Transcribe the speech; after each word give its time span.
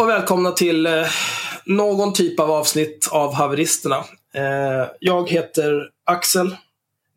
och 0.00 0.08
välkomna 0.08 0.52
till 0.52 0.86
eh, 0.86 1.06
någon 1.64 2.12
typ 2.12 2.40
av 2.40 2.50
avsnitt 2.50 3.08
av 3.10 3.34
Haveristerna. 3.34 4.04
Eh, 4.34 4.88
jag 5.00 5.30
heter 5.30 5.88
Axel. 6.04 6.56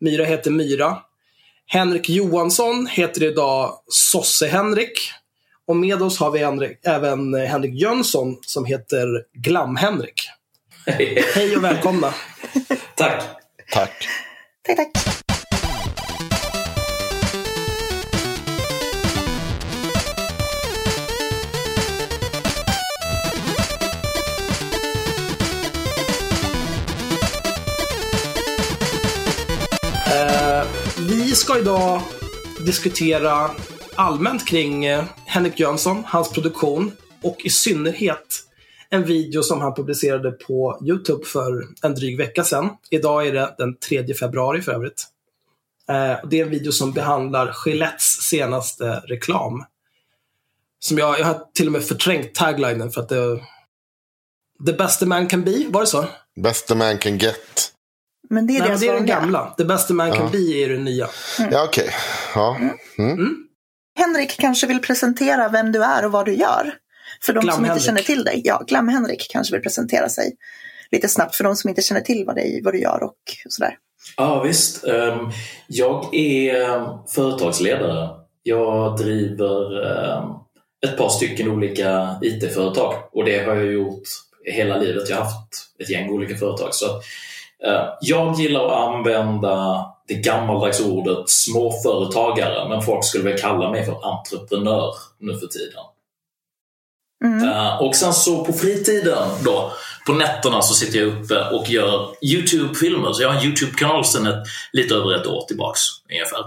Myra 0.00 0.24
heter 0.24 0.50
Myra. 0.50 0.96
Henrik 1.66 2.08
Johansson 2.08 2.86
heter 2.86 3.22
idag 3.22 3.72
Sosse-Henrik. 3.88 5.10
Och 5.66 5.76
med 5.76 6.02
oss 6.02 6.18
har 6.18 6.30
vi 6.30 6.38
Henrik, 6.38 6.78
även 6.82 7.34
Henrik 7.34 7.74
Jönsson 7.74 8.36
som 8.40 8.64
heter 8.64 9.24
Glam-Henrik. 9.32 10.28
Hej 11.34 11.56
och 11.56 11.64
välkomna. 11.64 12.14
Tack. 12.96 13.22
Tack. 13.72 14.08
Tack, 14.66 14.76
tack. 14.76 15.23
Vi 31.34 31.38
ska 31.38 31.58
idag 31.58 32.02
diskutera 32.66 33.50
allmänt 33.94 34.48
kring 34.48 34.84
eh, 34.84 35.04
Henrik 35.26 35.60
Jönsson, 35.60 36.04
hans 36.06 36.32
produktion 36.32 36.92
och 37.22 37.36
i 37.44 37.50
synnerhet 37.50 38.40
en 38.90 39.04
video 39.04 39.42
som 39.42 39.60
han 39.60 39.74
publicerade 39.74 40.30
på 40.30 40.78
Youtube 40.84 41.24
för 41.24 41.68
en 41.82 41.94
dryg 41.94 42.18
vecka 42.18 42.44
sedan. 42.44 42.68
Idag 42.90 43.26
är 43.26 43.32
det 43.32 43.54
den 43.58 43.76
3 43.76 44.14
februari 44.14 44.62
för 44.62 44.72
övrigt. 44.72 45.06
Eh, 45.88 46.28
det 46.28 46.40
är 46.40 46.44
en 46.44 46.50
video 46.50 46.72
som 46.72 46.92
behandlar 46.92 47.56
Gillettes 47.66 48.22
senaste 48.22 49.02
reklam. 49.06 49.64
Som 50.78 50.98
jag, 50.98 51.20
jag 51.20 51.24
har 51.24 51.40
till 51.54 51.66
och 51.66 51.72
med 51.72 51.84
förträngt 51.84 52.34
taglinen 52.34 52.90
för 52.90 53.00
att 53.00 53.08
det... 53.08 53.40
The 54.66 54.72
best 54.72 55.02
a 55.02 55.06
man 55.06 55.26
can 55.26 55.44
be, 55.44 55.64
var 55.68 55.80
det 55.80 55.86
så? 55.86 56.06
Best 56.36 56.70
a 56.70 56.74
man 56.74 56.98
can 56.98 57.18
get. 57.18 57.74
Men 58.30 58.46
det 58.46 58.52
är 58.52 58.60
Nej, 58.60 58.60
men 58.60 58.68
deras 58.68 58.80
det 58.80 58.88
är 58.88 58.94
den 58.94 59.06
gamla. 59.06 59.54
The 59.58 59.64
best 59.64 59.90
a 59.90 59.94
man 59.94 60.08
Ja. 60.08 60.28
be 60.32 60.38
är 60.38 60.68
den 60.68 60.84
nya. 60.84 61.08
Ja, 61.50 61.64
okej. 61.64 61.90
Ja. 62.34 62.56
Mm. 62.98 63.36
Henrik 63.98 64.40
kanske 64.40 64.66
vill 64.66 64.80
presentera 64.82 65.48
vem 65.48 65.72
du 65.72 65.82
är 65.84 66.04
och 66.04 66.12
vad 66.12 66.24
du 66.26 66.34
gör. 66.34 66.74
För 67.26 67.32
de 67.32 67.40
som 67.40 67.48
inte 67.50 67.56
Glam-Henrik. 67.56 67.84
känner 67.84 68.02
till 68.02 68.24
dig. 68.24 68.40
Ja, 68.44 68.62
Glam-Henrik 68.66 69.26
kanske 69.30 69.54
vill 69.54 69.62
presentera 69.62 70.08
sig 70.08 70.32
lite 70.90 71.08
snabbt 71.08 71.36
för 71.36 71.44
de 71.44 71.56
som 71.56 71.68
inte 71.70 71.82
känner 71.82 72.00
till 72.00 72.24
vad, 72.26 72.36
dig, 72.36 72.60
vad 72.64 72.74
du 72.74 72.80
gör 72.80 73.02
och 73.02 73.16
sådär. 73.48 73.76
Ja, 74.16 74.42
visst. 74.42 74.84
Ehm, 74.84 75.30
Jag 75.66 76.14
är 76.14 76.62
ehm, 76.70 76.84
företagsledare. 77.14 78.08
Jag 78.42 78.96
driver 78.98 79.86
ehm, 79.86 80.24
ett 80.86 80.96
par 80.98 81.08
stycken 81.08 81.48
olika 81.50 82.16
IT-företag 82.22 82.94
och 83.12 83.24
det 83.24 83.38
har 83.44 83.54
jag 83.54 83.72
gjort 83.72 84.02
hela 84.44 84.76
livet. 84.78 85.08
Jag 85.08 85.16
har 85.16 85.24
haft 85.24 85.48
ett 85.78 85.90
gäng 85.90 86.10
olika 86.10 86.36
företag. 86.36 86.74
Så 86.74 86.86
jag 88.00 88.34
gillar 88.34 88.64
att 88.66 88.94
använda 88.94 89.86
det 90.08 90.14
gammaldags 90.14 90.80
ordet 90.80 91.28
småföretagare 91.30 92.68
men 92.68 92.82
folk 92.82 93.04
skulle 93.04 93.30
väl 93.30 93.38
kalla 93.38 93.70
mig 93.70 93.84
för 93.84 94.08
entreprenör 94.12 94.94
nu 95.18 95.38
för 95.38 95.46
tiden. 95.46 95.82
Mm. 97.24 97.48
Eh, 97.48 97.82
och 97.82 97.94
sen 97.94 98.12
så 98.12 98.44
på 98.44 98.52
fritiden 98.52 99.28
då, 99.44 99.72
på 100.06 100.12
nätterna 100.12 100.62
så 100.62 100.74
sitter 100.74 100.98
jag 100.98 101.08
uppe 101.08 101.48
och 101.48 101.70
gör 101.70 102.08
YouTube-filmer. 102.22 103.12
Så 103.12 103.22
jag 103.22 103.28
har 103.28 103.40
en 103.40 103.46
YouTube-kanal 103.46 104.04
sedan 104.04 104.26
ett, 104.26 104.46
lite 104.72 104.94
över 104.94 105.14
ett 105.14 105.26
år 105.26 105.44
tillbaks 105.48 105.80
ungefär. 106.10 106.40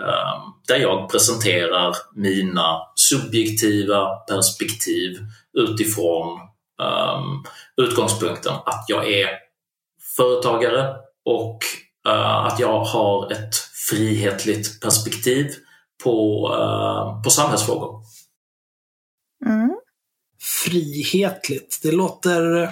Eh, 0.00 0.42
där 0.68 0.76
jag 0.76 1.10
presenterar 1.10 1.96
mina 2.14 2.78
subjektiva 2.94 4.16
perspektiv 4.16 5.18
utifrån 5.58 6.38
ehm, 6.82 7.44
utgångspunkten 7.76 8.54
att 8.64 8.84
jag 8.88 9.12
är 9.12 9.43
företagare 10.16 10.96
och 11.24 11.58
eh, 12.08 12.46
att 12.46 12.60
jag 12.60 12.84
har 12.84 13.32
ett 13.32 13.54
frihetligt 13.90 14.80
perspektiv 14.80 15.50
på, 16.04 16.48
eh, 16.58 17.22
på 17.22 17.30
samhällsfrågor. 17.30 18.02
Mm. 19.46 19.76
frihetligt. 20.64 21.80
Det 21.82 21.92
låter... 21.92 22.62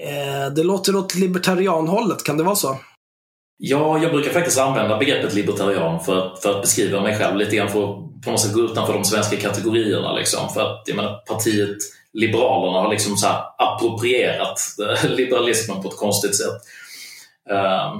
Eh, 0.00 0.52
det 0.56 0.62
låter 0.62 0.96
åt 0.96 1.14
libertarianhållet, 1.14 2.24
kan 2.24 2.36
det 2.36 2.44
vara 2.44 2.56
så? 2.56 2.78
Ja, 3.56 3.98
jag 4.02 4.12
brukar 4.12 4.30
faktiskt 4.30 4.58
använda 4.58 4.98
begreppet 4.98 5.34
libertarian 5.34 6.00
för, 6.04 6.36
för 6.42 6.54
att 6.54 6.60
beskriva 6.62 7.00
mig 7.00 7.18
själv 7.18 7.36
lite 7.36 7.56
grann 7.56 7.68
för 7.68 7.82
att 7.82 8.22
på 8.24 8.30
något 8.30 8.40
sätt 8.40 8.54
gå 8.54 8.60
utanför 8.60 8.92
de 8.92 9.04
svenska 9.04 9.36
kategorierna. 9.36 10.12
Liksom. 10.12 10.48
För 10.48 10.60
att 10.60 10.82
jag 10.86 10.96
menar, 10.96 11.16
partiet 11.26 11.76
Liberalerna 12.12 12.78
har 12.78 12.90
liksom 12.90 13.16
så 13.16 13.26
här 13.26 13.42
approprierat 13.58 14.60
eh, 14.80 15.10
liberalismen 15.16 15.82
på 15.82 15.88
ett 15.88 15.96
konstigt 15.96 16.36
sätt. 16.36 16.62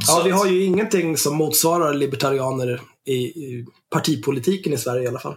Så 0.04 0.12
Ja, 0.12 0.22
vi 0.24 0.30
har 0.30 0.46
ju 0.46 0.64
ingenting 0.64 1.16
som 1.16 1.36
motsvarar 1.36 1.94
libertarianer 1.94 2.80
i, 3.06 3.14
i 3.14 3.66
partipolitiken 3.92 4.72
i 4.72 4.76
Sverige 4.76 5.04
i 5.04 5.08
alla 5.08 5.18
fall. 5.18 5.36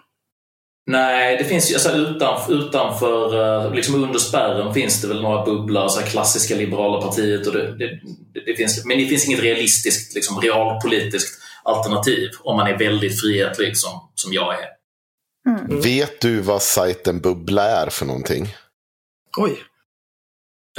Nej, 0.88 1.38
det 1.38 1.44
finns 1.44 1.72
ju 1.72 1.76
alltså 1.76 1.92
utanför, 1.92 2.54
utanför 2.54 3.44
eh, 3.66 3.74
liksom 3.74 4.04
under 4.04 4.20
spärren 4.20 4.74
finns 4.74 5.02
det 5.02 5.08
väl 5.08 5.22
några 5.22 5.46
bubblor, 5.46 5.88
så 5.88 6.02
klassiska 6.02 6.56
liberala 6.56 7.02
partiet 7.02 7.48
och 7.48 7.54
det, 7.54 7.78
det, 7.78 8.00
det 8.46 8.56
finns, 8.56 8.86
men 8.86 8.98
det 8.98 9.06
finns 9.06 9.28
inget 9.28 9.44
realistiskt, 9.44 10.16
liksom 10.16 10.42
realpolitiskt 10.42 11.42
alternativ 11.64 12.30
om 12.44 12.56
man 12.56 12.68
är 12.68 12.78
väldigt 12.78 13.22
frihetlig 13.22 13.78
som, 13.78 14.10
som 14.16 14.34
jag 14.34 14.54
är. 14.54 14.81
Mm. 15.50 15.82
Vet 15.82 16.22
du 16.22 16.40
vad 16.42 16.62
sajten 16.62 17.20
Bubbla 17.20 17.64
är 17.64 17.90
för 17.90 18.06
någonting? 18.06 18.56
Oj. 19.38 19.52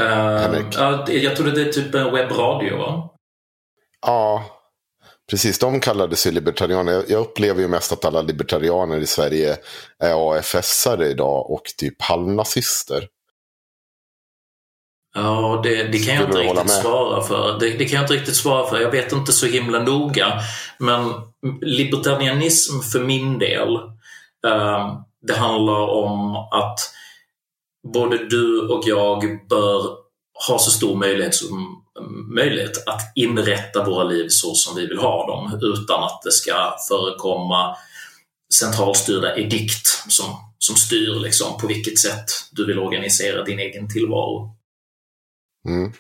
Uh, 0.00 1.04
det- 1.06 1.12
jag 1.18 1.36
tror 1.36 1.46
det 1.50 1.62
är 1.62 1.72
typ 1.72 1.94
en 1.94 2.12
webbradio 2.12 2.76
va? 2.78 3.08
Ja, 4.06 4.44
precis. 5.30 5.58
De 5.58 5.80
kallades 5.80 6.26
ju 6.26 6.30
libertarianer. 6.30 7.04
Jag- 7.08 7.20
upplever 7.20 7.60
ju 7.60 7.68
mest 7.68 7.92
att 7.92 8.04
alla 8.04 8.22
libertarianer 8.22 8.98
i 9.00 9.06
Sverige 9.06 9.56
är 9.98 10.14
AFS-are 10.14 11.04
idag 11.04 11.50
och 11.50 11.62
typ 11.76 12.02
halvnazister. 12.02 13.08
Ja, 15.14 15.60
det, 15.64 15.84
det 15.84 15.98
kan 15.98 16.14
jag 16.14 16.24
inte 16.24 16.38
riktigt 16.38 16.56
med? 16.56 16.70
svara 16.70 17.22
för. 17.22 17.58
Det, 17.60 17.68
det 17.70 17.84
kan 17.84 17.94
jag 17.96 18.02
inte 18.04 18.14
riktigt 18.14 18.36
svara 18.36 18.70
för. 18.70 18.80
Jag 18.80 18.90
vet 18.90 19.12
inte 19.12 19.32
så 19.32 19.46
himla 19.46 19.78
noga. 19.82 20.40
Men 20.78 21.12
libertarianism 21.60 22.80
för 22.80 23.00
min 23.00 23.38
del, 23.38 23.74
eh, 23.76 23.80
det 25.26 25.34
handlar 25.34 25.88
om 25.88 26.36
att 26.36 26.78
både 27.92 28.28
du 28.28 28.69
och 28.69 28.82
jag 28.86 29.48
bör 29.48 29.97
ha 30.48 30.58
så 30.58 30.70
stor 30.70 30.97
möjlighet 30.97 31.34
som 31.34 31.82
möjligt 32.34 32.82
att 32.86 33.12
inrätta 33.14 33.84
våra 33.84 34.04
liv 34.04 34.26
så 34.28 34.54
som 34.54 34.76
vi 34.76 34.86
vill 34.86 34.98
ha 34.98 35.26
dem 35.26 35.60
utan 35.62 36.04
att 36.04 36.22
det 36.25 36.32
ska 36.32 36.75
förekomma 36.88 37.76
centralstyrda 38.54 39.36
edikt 39.36 39.86
som, 40.08 40.26
som 40.58 40.76
styr 40.76 41.14
liksom, 41.14 41.58
på 41.60 41.66
vilket 41.66 41.98
sätt 41.98 42.25
du 42.50 42.66
vill 42.66 42.78
organisera 42.78 43.44
din 43.44 43.58
egen 43.58 43.88
tillvaro. 43.88 44.56
Mm. 45.69 45.92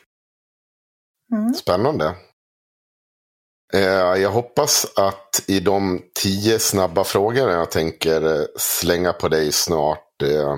Mm. 1.32 1.54
Spännande. 1.54 2.16
Eh, 3.74 4.22
jag 4.22 4.30
hoppas 4.30 4.86
att 4.96 5.42
i 5.46 5.60
de 5.60 6.02
tio 6.22 6.58
snabba 6.58 7.04
frågorna 7.04 7.52
jag 7.52 7.70
tänker 7.70 8.40
eh, 8.40 8.46
slänga 8.56 9.12
på 9.12 9.28
dig 9.28 9.52
snart 9.52 10.22
eh, 10.22 10.56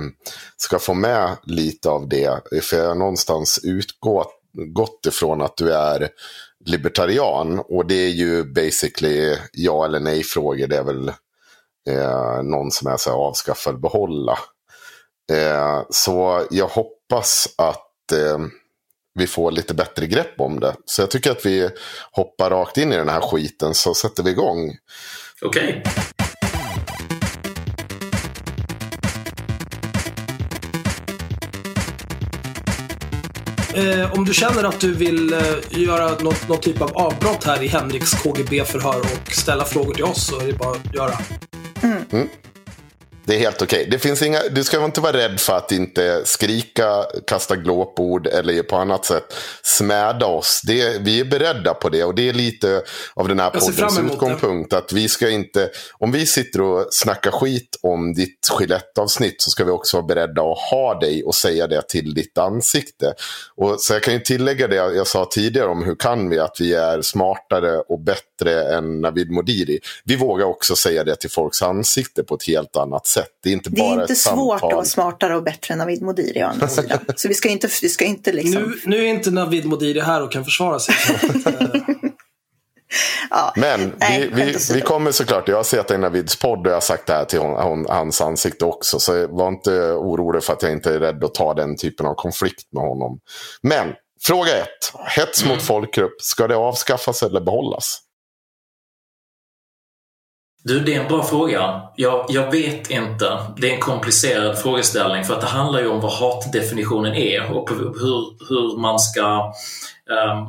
ska 0.57 0.79
få 0.79 0.95
med 0.95 1.37
lite 1.43 1.91
av 1.91 2.09
det. 2.09 2.41
För 2.63 2.77
jag 2.77 2.89
har 2.89 2.95
någonstans 2.95 3.61
utgått 3.63 5.07
ifrån 5.07 5.43
att 5.43 5.57
du 5.57 5.73
är 5.73 6.09
libertarian. 6.65 7.59
Och 7.59 7.87
det 7.87 7.95
är 7.95 8.09
ju 8.09 8.45
basically 8.45 9.37
ja 9.53 9.85
eller 9.85 10.01
nej 10.01 10.23
frågor. 10.23 10.67
Det 10.67 10.77
är 10.77 10.85
väl 10.85 11.13
någon 12.43 12.71
som 12.71 12.89
är 12.89 12.97
så 12.97 13.11
här 13.11 13.17
avskaffa 13.17 13.71
eller 13.71 13.81
behålla. 13.81 14.39
Så 15.91 16.47
jag 16.51 16.69
hoppas 16.69 17.55
att 17.59 18.13
vi 19.15 19.27
får 19.27 19.51
lite 19.51 19.75
bättre 19.75 20.07
grepp 20.07 20.41
om 20.41 20.61
det. 20.61 20.75
Så 20.85 21.03
jag 21.03 21.11
tycker 21.11 21.31
att 21.31 21.47
vi 21.47 21.71
hoppar 22.13 22.51
rakt 22.51 22.77
in 22.77 22.93
i 22.93 22.97
den 22.97 23.09
här 23.09 23.21
skiten 23.21 23.75
så 23.75 23.95
sätter 23.95 24.23
vi 24.23 24.31
igång. 24.31 24.77
Okej. 25.43 25.83
Eh, 33.75 34.13
om 34.13 34.25
du 34.25 34.35
känner 34.35 34.65
att 34.65 34.81
du 34.81 34.95
vill 34.95 35.33
eh, 35.33 35.41
göra 35.71 36.11
något, 36.11 36.49
någon 36.49 36.61
typ 36.61 36.83
av 36.83 36.97
avbrott 36.97 37.45
här 37.45 37.63
i 37.63 37.67
Henriks 37.67 38.11
KGB-förhör 38.23 39.01
och 39.01 39.33
ställa 39.33 39.65
frågor 39.65 39.95
till 39.95 40.05
oss 40.05 40.27
så 40.27 40.41
är 40.41 40.47
det 40.47 40.53
bara 40.53 40.71
att 40.71 40.95
göra. 40.95 41.19
Det 43.27 43.35
är 43.35 43.39
helt 43.39 43.63
okej. 43.63 43.89
Det 43.91 43.99
finns 43.99 44.23
inga, 44.23 44.39
du 44.51 44.65
ska 44.65 44.85
inte 44.85 45.01
vara 45.01 45.17
rädd 45.17 45.41
för 45.41 45.57
att 45.57 45.73
inte 45.73 46.23
skrika, 46.25 47.05
kasta 47.27 47.57
glåpord 47.57 48.27
eller 48.27 48.63
på 48.63 48.77
annat 48.77 49.05
sätt 49.05 49.35
smäda 49.63 50.27
oss. 50.27 50.61
Det, 50.67 50.99
vi 51.01 51.21
är 51.21 51.25
beredda 51.25 51.75
på 51.75 51.89
det 51.89 52.05
och 52.05 52.15
det 52.15 52.29
är 52.29 52.33
lite 52.33 52.83
av 53.15 53.29
den 53.29 53.41
här 53.41 53.51
poddens 53.51 53.97
det. 53.97 54.03
utgångspunkt. 54.03 54.73
Att 54.73 54.93
vi 54.93 55.09
ska 55.09 55.31
inte, 55.31 55.71
om 55.99 56.13
vi 56.13 56.27
sitter 56.27 56.61
och 56.61 56.87
snackar 56.91 57.31
skit 57.31 57.79
om 57.83 58.15
ditt 58.15 58.39
Gillette-avsnitt 58.61 59.43
så 59.43 59.51
ska 59.51 59.65
vi 59.65 59.71
också 59.71 59.97
vara 59.97 60.07
beredda 60.07 60.43
att 60.43 60.59
ha 60.71 61.01
dig 61.01 61.25
och 61.25 61.35
säga 61.35 61.67
det 61.67 61.89
till 61.89 62.15
ditt 62.15 62.39
ansikte. 62.39 63.15
Och 63.57 63.81
så 63.81 63.93
jag 63.93 64.03
kan 64.03 64.15
ju 64.15 64.21
tillägga 64.21 64.69
det 64.69 64.77
jag 64.77 65.07
sa 65.07 65.29
tidigare 65.31 65.69
om 65.69 65.85
hur 65.85 65.95
kan 65.95 66.31
vi 66.31 66.39
att 66.39 66.57
vi 66.61 66.75
är 66.75 67.03
smartare 67.03 67.79
och 67.79 68.01
bättre 68.01 68.75
än 68.77 69.01
Navid 69.01 69.31
Modiri. 69.31 69.81
Vi 70.05 70.17
vågar 70.17 70.47
också 70.47 70.77
säga 70.77 71.05
det 71.05 71.17
till 71.17 71.31
folks 71.31 71.63
ansikte 71.63 72.25
på 72.25 72.35
ett 72.35 72.47
helt 72.47 72.77
annat 72.77 73.07
sätt. 73.07 73.14
Det 73.43 73.49
är 73.49 73.53
inte 73.53 73.71
Det 73.71 73.81
är 73.81 73.95
bara 73.95 74.03
inte 74.03 74.15
svårt 74.15 74.61
samtal. 74.61 74.69
att 74.69 74.75
vara 74.75 74.85
smartare 74.85 75.37
och 75.37 75.43
bättre 75.43 75.73
än 75.73 75.79
Navid 75.79 76.03
Modiri 76.03 76.45
å 76.45 76.47
andra 76.47 76.69
sidan. 76.69 76.99
Så 77.17 77.29
vi 77.29 77.35
ska 77.35 77.49
inte, 77.49 77.69
vi 77.83 77.89
ska 77.89 78.05
inte 78.05 78.33
liksom... 78.33 78.63
Nu, 78.63 78.81
nu 78.85 79.05
är 79.05 79.09
inte 79.09 79.31
Navid 79.31 79.65
Modiri 79.65 80.01
här 80.01 80.23
och 80.23 80.33
kan 80.33 80.45
försvara 80.45 80.79
sig. 80.79 80.95
Ja. 83.31 83.53
Men 83.57 83.93
Nej, 84.01 84.31
vi, 84.33 84.45
vi, 84.45 84.57
vi 84.75 84.81
kommer 84.81 85.13
såklart, 85.13 85.49
jag 85.49 85.57
har 85.57 85.65
sett 85.65 85.91
i 85.91 85.99
Navids 85.99 86.37
podd 86.37 86.59
och 86.59 86.67
jag 86.67 86.77
har 86.77 86.81
sagt 86.81 87.07
det 87.07 87.13
här 87.13 87.25
till 87.25 87.39
hon, 87.39 87.63
hon, 87.63 87.87
hans 87.89 88.21
ansikte 88.21 88.65
också. 88.65 88.99
Så 88.99 89.27
var 89.27 89.49
inte 89.49 89.71
orolig 89.93 90.43
för 90.43 90.53
att 90.53 90.63
jag 90.63 90.73
inte 90.73 90.95
är 90.95 91.01
rädd 91.01 91.25
att 91.25 91.35
ta 91.35 91.55
den 91.55 91.77
typen 91.77 92.07
av 92.07 92.15
konflikt 92.15 92.73
med 92.73 92.83
honom. 92.83 93.19
Men 93.63 93.93
fråga 94.23 94.57
ett. 94.57 94.93
Hets 95.17 95.45
mot 95.45 95.63
folkgrupp, 95.63 96.23
ska 96.23 96.49
det 96.49 96.57
avskaffas 96.57 97.23
eller 97.23 97.41
behållas? 97.41 98.01
Du, 100.65 100.81
det 100.81 100.95
är 100.95 101.01
en 101.01 101.09
bra 101.09 101.23
fråga. 101.23 101.83
Jag, 101.97 102.27
jag 102.29 102.51
vet 102.51 102.91
inte. 102.91 103.47
Det 103.57 103.71
är 103.71 103.75
en 103.75 103.81
komplicerad 103.81 104.59
frågeställning 104.59 105.25
för 105.25 105.35
att 105.35 105.41
det 105.41 105.47
handlar 105.47 105.81
ju 105.81 105.89
om 105.89 106.01
vad 106.01 106.13
hatdefinitionen 106.13 107.15
är 107.15 107.53
och 107.53 107.71
hur, 107.71 107.95
hur, 108.49 108.79
man 108.79 108.99
ska, 108.99 109.55
um, 110.07 110.47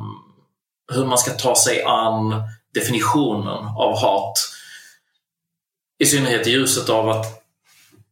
hur 0.92 1.04
man 1.04 1.18
ska 1.18 1.30
ta 1.30 1.54
sig 1.54 1.82
an 1.82 2.42
definitionen 2.74 3.64
av 3.78 3.98
hat. 3.98 4.38
I 5.98 6.06
synnerhet 6.06 6.46
i 6.46 6.50
ljuset 6.50 6.88
av 6.88 7.08
att 7.08 7.26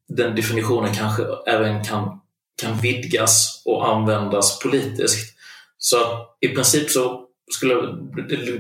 den 0.08 0.36
definitionen 0.36 0.94
kanske 0.94 1.22
även 1.46 1.84
kan, 1.84 2.20
kan 2.62 2.76
vidgas 2.76 3.62
och 3.64 3.88
användas 3.88 4.58
politiskt. 4.58 5.36
Så 5.78 5.96
i 6.40 6.48
princip 6.48 6.90
så 6.90 7.26
skulle 7.50 7.74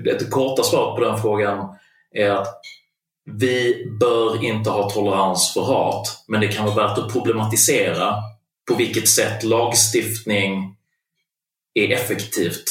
det 0.04 0.30
korta 0.30 0.62
svaret 0.62 0.96
på 0.96 1.04
den 1.04 1.22
frågan 1.22 1.68
är 2.14 2.30
att 2.30 2.60
vi 3.26 3.86
bör 4.00 4.44
inte 4.44 4.70
ha 4.70 4.90
tolerans 4.90 5.52
för 5.54 5.60
hat, 5.60 6.24
men 6.28 6.40
det 6.40 6.48
kan 6.48 6.66
vara 6.66 6.88
värt 6.88 6.98
att 6.98 7.12
problematisera 7.12 8.14
på 8.68 8.74
vilket 8.74 9.08
sätt 9.08 9.42
lagstiftning 9.44 10.76
är 11.74 11.92
effektivt 11.92 12.64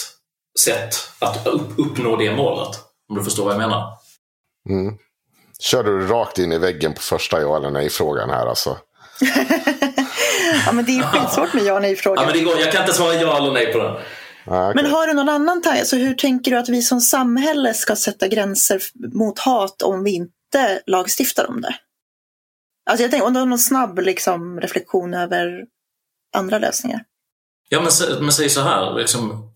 sätt 0.60 0.96
att 1.20 1.48
upp, 1.48 1.80
uppnå 1.80 2.16
det 2.16 2.36
målet. 2.36 2.80
Om 3.10 3.16
du 3.18 3.24
förstår 3.24 3.44
vad 3.44 3.54
jag 3.54 3.60
menar. 3.60 3.98
Mm. 4.70 4.98
Kör 5.60 5.84
du 5.84 6.08
rakt 6.08 6.40
in 6.40 6.52
i 6.52 6.58
väggen 6.58 6.94
på 6.94 7.02
första 7.02 7.42
ja 7.42 7.58
eller 7.58 7.72
nej-frågan 7.72 8.30
här 8.30 8.46
alltså? 8.46 8.78
ja, 10.66 10.72
men 10.72 10.86
det 10.86 10.92
är 10.92 10.96
ju 10.96 11.04
skitsvårt 11.04 11.54
med 11.54 11.64
ja 11.64 11.72
och 11.74 11.78
Ja, 11.78 11.80
nej-frågan. 11.80 12.26
men 12.26 12.34
det 12.34 12.44
går. 12.44 12.60
Jag 12.60 12.72
kan 12.72 12.82
inte 12.82 12.94
svara 12.94 13.14
ja 13.14 13.38
eller 13.38 13.52
nej 13.52 13.74
på 13.74 13.78
den. 13.78 13.96
Ah, 14.46 14.70
okej. 14.70 14.84
Men 14.84 14.92
har 14.92 15.08
du 15.08 15.14
någon 15.14 15.30
annan 15.30 15.62
tanke? 15.62 15.80
Alltså, 15.80 15.96
hur 15.96 16.14
tänker 16.14 16.52
du 16.52 16.58
att 16.58 16.70
vi 16.70 16.82
som 16.82 17.02
samhälle 17.02 17.74
ska 17.74 17.96
sätta 17.96 18.28
gränser 18.28 18.82
mot 19.14 19.40
hat 19.40 19.82
om 19.82 20.04
vi 20.04 20.12
inte 20.12 20.34
lagstiftar 20.88 21.50
om 21.50 21.62
det? 21.62 21.76
Alltså 22.90 23.04
jag 23.04 23.12
tänker, 23.12 23.28
om 23.28 23.34
du 23.34 23.40
har 23.40 23.48
någon 23.48 23.60
snabb 23.60 24.00
liksom, 24.00 24.62
reflektion 24.62 25.14
över 25.14 25.66
andra 26.36 26.60
lösningar. 26.60 27.04
Ja, 27.70 27.82
men, 27.82 28.24
men 28.24 28.32
säg 28.32 28.50
så 28.50 28.62
här. 28.62 28.94
Liksom, 28.94 29.54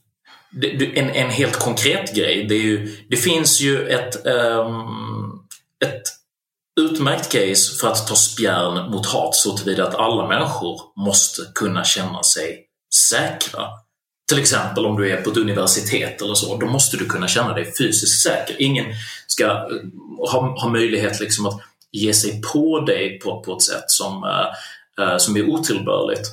en, 0.95 1.09
en 1.09 1.29
helt 1.29 1.55
konkret 1.59 2.15
grej. 2.15 2.45
Det, 2.49 2.55
är 2.55 2.63
ju, 2.63 3.05
det 3.09 3.17
finns 3.17 3.61
ju 3.61 3.87
ett, 3.87 4.25
um, 4.25 5.47
ett 5.85 6.03
utmärkt 6.79 7.31
case 7.31 7.79
för 7.79 7.87
att 7.87 8.07
ta 8.07 8.15
spjärn 8.15 8.91
mot 8.91 9.05
hat 9.05 9.35
så 9.35 9.57
tillvida 9.57 9.87
att 9.87 9.95
alla 9.95 10.27
människor 10.27 10.81
måste 11.05 11.41
kunna 11.55 11.83
känna 11.83 12.23
sig 12.23 12.65
säkra. 13.09 13.67
Till 14.27 14.39
exempel 14.39 14.85
om 14.85 14.95
du 14.95 15.11
är 15.11 15.21
på 15.21 15.29
ett 15.29 15.37
universitet 15.37 16.21
eller 16.21 16.33
så, 16.33 16.57
då 16.57 16.65
måste 16.65 16.97
du 16.97 17.05
kunna 17.05 17.27
känna 17.27 17.53
dig 17.53 17.73
fysiskt 17.77 18.23
säker. 18.23 18.55
Ingen 18.59 18.85
ska 19.27 19.45
eh, 19.45 19.51
ha, 20.31 20.61
ha 20.61 20.69
möjlighet 20.69 21.19
liksom 21.19 21.45
att 21.45 21.61
ge 21.91 22.13
sig 22.13 22.41
på 22.53 22.79
dig 22.79 23.19
på, 23.19 23.43
på 23.43 23.53
ett 23.55 23.61
sätt 23.61 23.83
som, 23.87 24.23
uh, 25.03 25.17
som 25.17 25.37
är 25.37 25.49
otillbörligt. 25.49 26.27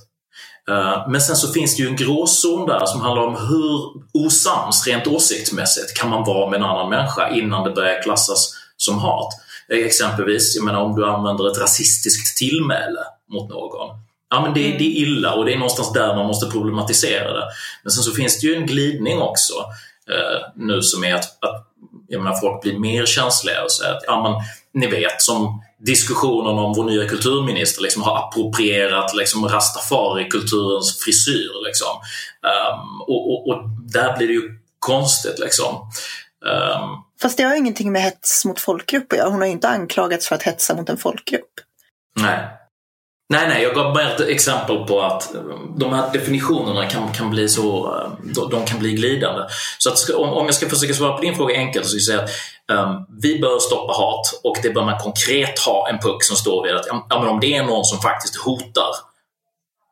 Uh, 0.71 1.11
Men 1.11 1.21
sen 1.21 1.37
så 1.37 1.53
finns 1.53 1.77
det 1.77 1.83
ju 1.83 1.89
en 1.89 1.97
gråzon 1.97 2.67
där 2.67 2.87
som 2.87 3.01
handlar 3.01 3.23
om 3.23 3.37
hur 3.49 4.03
osams 4.25 4.87
rent 4.87 5.07
åsiktsmässigt 5.07 5.97
kan 5.97 6.11
man 6.11 6.25
vara 6.25 6.51
med 6.51 6.57
en 6.57 6.65
annan 6.65 6.91
människa 6.91 7.29
innan 7.29 7.65
det 7.65 7.71
börjar 7.71 8.03
klassas 8.03 8.55
som 8.77 8.99
hat. 8.99 9.33
Exempelvis, 9.69 10.57
jag 10.57 10.65
menar 10.65 10.81
om 10.81 10.97
du 10.97 11.07
använder 11.07 11.51
ett 11.51 11.59
rasistiskt 11.59 12.39
tillmäle 12.39 13.01
mot 13.33 13.51
någon. 13.51 13.97
Ja, 14.35 14.41
men 14.41 14.55
det, 14.55 14.61
det 14.61 14.85
är 14.85 15.03
illa 15.03 15.35
och 15.35 15.45
det 15.45 15.53
är 15.53 15.59
någonstans 15.59 15.93
där 15.93 16.17
man 16.17 16.27
måste 16.27 16.51
problematisera 16.51 17.33
det. 17.33 17.45
Men 17.83 17.91
sen 17.91 18.05
så 18.05 18.13
finns 18.13 18.41
det 18.41 18.47
ju 18.47 18.55
en 18.55 18.67
glidning 18.67 19.19
också 19.19 19.55
eh, 20.11 20.49
nu 20.57 20.83
som 20.83 21.05
är 21.05 21.15
att, 21.15 21.45
att 21.45 21.71
jag 22.09 22.23
menar, 22.23 22.41
folk 22.41 22.63
blir 22.63 22.79
mer 22.79 23.07
känsliga 23.07 23.65
och 23.65 23.73
säger 23.73 23.95
att 23.95 24.05
ja, 24.07 24.23
men, 24.23 24.43
ni 24.83 24.87
vet 24.87 25.23
som 25.23 25.63
diskussionen 25.79 26.59
om 26.59 26.73
vår 26.73 26.85
nya 26.85 27.09
kulturminister 27.09 27.83
liksom, 27.83 28.03
har 28.03 28.19
approprierat 28.19 29.15
liksom, 29.15 29.49
rastafari-kulturens 29.49 31.05
frisyr. 31.05 31.51
Liksom. 31.67 31.97
Ehm, 32.43 33.01
och, 33.01 33.31
och, 33.31 33.49
och 33.49 33.69
där 33.93 34.17
blir 34.17 34.27
det 34.27 34.33
ju 34.33 34.59
konstigt. 34.79 35.39
Liksom. 35.39 35.75
Ehm, 36.47 36.89
Fast 37.23 37.37
det 37.37 37.43
har 37.43 37.53
ju 37.53 37.59
ingenting 37.59 37.93
med 37.93 38.03
hets 38.03 38.45
mot 38.45 38.61
folkgrupp 38.61 39.13
att 39.13 39.19
göra. 39.19 39.29
Hon 39.29 39.41
har 39.41 39.47
ju 39.47 39.53
inte 39.53 39.69
anklagats 39.69 40.29
för 40.29 40.35
att 40.35 40.43
hetsa 40.43 40.75
mot 40.75 40.89
en 40.89 40.97
folkgrupp. 40.97 41.53
nej. 42.21 42.49
Nej, 43.29 43.49
nej, 43.49 43.63
jag 43.63 43.75
gav 43.75 43.95
bara 43.95 44.13
ett 44.13 44.21
exempel 44.21 44.77
på 44.77 45.03
att 45.03 45.35
de 45.77 45.93
här 45.93 46.13
definitionerna 46.13 46.87
kan, 46.87 47.13
kan 47.13 47.31
bli 47.31 47.49
så, 47.49 47.97
de, 48.51 48.65
kan 48.65 48.79
bli 48.79 48.93
glidande. 48.93 49.43
Så 49.79 49.91
att, 49.91 50.11
om, 50.11 50.29
om 50.29 50.47
jag 50.47 50.55
ska 50.55 50.69
försöka 50.69 50.95
svara 50.95 51.17
på 51.17 51.23
din 51.23 51.37
fråga 51.37 51.57
enkelt 51.57 51.87
så 51.87 51.99
skulle 51.99 52.19
jag 52.19 52.29
säga 52.29 52.39
att 52.69 52.87
ehm, 52.87 52.97
vi 53.23 53.39
bör 53.39 53.59
stoppa 53.59 53.93
hat 53.93 54.41
och 54.45 54.57
det 54.63 54.71
bör 54.71 54.85
man 54.85 54.99
konkret 54.99 55.59
ha 55.59 55.89
en 55.89 55.99
puck 55.99 56.25
som 56.25 56.37
står 56.37 56.63
vid 56.63 56.75
att 56.75 56.87
ja, 56.89 57.21
men 57.21 57.29
om 57.29 57.41
det 57.41 57.55
är 57.55 57.65
någon 57.65 57.85
som 57.85 57.99
faktiskt 57.99 58.37
hotar 58.37 58.91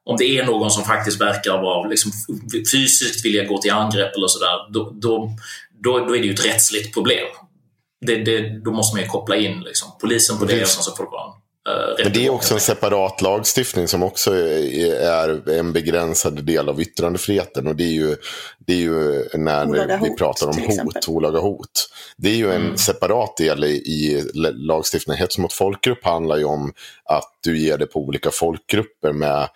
om 0.05 0.17
det 0.17 0.39
är 0.39 0.45
någon 0.45 0.71
som 0.71 0.85
faktiskt 0.85 1.21
verkar 1.21 1.53
vara 1.53 1.89
liksom, 1.89 2.13
fysiskt 2.73 3.25
vilja 3.25 3.45
gå 3.45 3.59
till 3.59 3.73
angrepp 3.73 4.15
eller 4.15 4.27
sådär, 4.27 4.73
då, 4.73 4.91
då, 4.95 5.37
då, 5.83 5.99
då 5.99 6.17
är 6.17 6.21
det 6.21 6.27
ju 6.27 6.35
ett 6.35 6.47
rättsligt 6.47 6.95
problem. 6.95 7.27
Det, 8.07 8.17
det, 8.17 8.65
då 8.65 8.71
måste 8.71 8.97
man 8.97 9.03
ju 9.03 9.09
koppla 9.09 9.37
in 9.37 9.61
liksom, 9.61 9.89
polisen 10.01 10.39
på 10.39 10.45
det 10.45 10.63
och 10.63 10.69
sen 10.69 10.83
så 10.83 10.97
får 10.97 11.05
det 11.05 11.11
vara 11.11 11.33
Men 12.05 12.13
det 12.13 12.27
är 12.27 12.31
också 12.31 12.55
en 12.55 12.61
separat 12.61 13.23
lagstiftning 13.23 13.89
som 13.89 14.03
också 14.03 14.35
är, 14.35 14.95
är 15.01 15.49
en 15.59 15.73
begränsad 15.73 16.45
del 16.45 16.69
av 16.69 16.81
yttrandefriheten. 16.81 17.67
Och 17.67 17.77
det 17.77 17.85
är 17.85 17.93
ju, 17.93 18.17
det 18.67 18.73
är 18.73 18.77
ju 18.77 19.25
när 19.35 19.69
Olaga 19.69 19.97
vi 20.03 20.09
hot, 20.09 20.19
pratar 20.19 20.47
om 20.47 20.57
hot, 20.59 20.69
exempel. 20.69 21.03
olaga 21.09 21.39
hot. 21.39 21.89
Det 22.17 22.29
är 22.29 22.35
ju 22.37 22.51
en 22.53 22.63
Mm. 22.63 22.77
separat 22.77 23.37
del 23.37 23.65
i, 23.65 23.69
i 23.69 24.25
lagstiftningen. 24.55 25.19
Hets 25.21 25.39
mot 25.39 25.53
folkgrupp 25.53 26.05
handlar 26.05 26.37
ju 26.37 26.45
om 26.45 26.73
att 27.05 27.31
du 27.41 27.59
ger 27.59 27.79
det 27.79 27.87
på 27.87 28.01
olika 28.01 28.31
folkgrupper 28.31 29.13
med, 29.13 29.49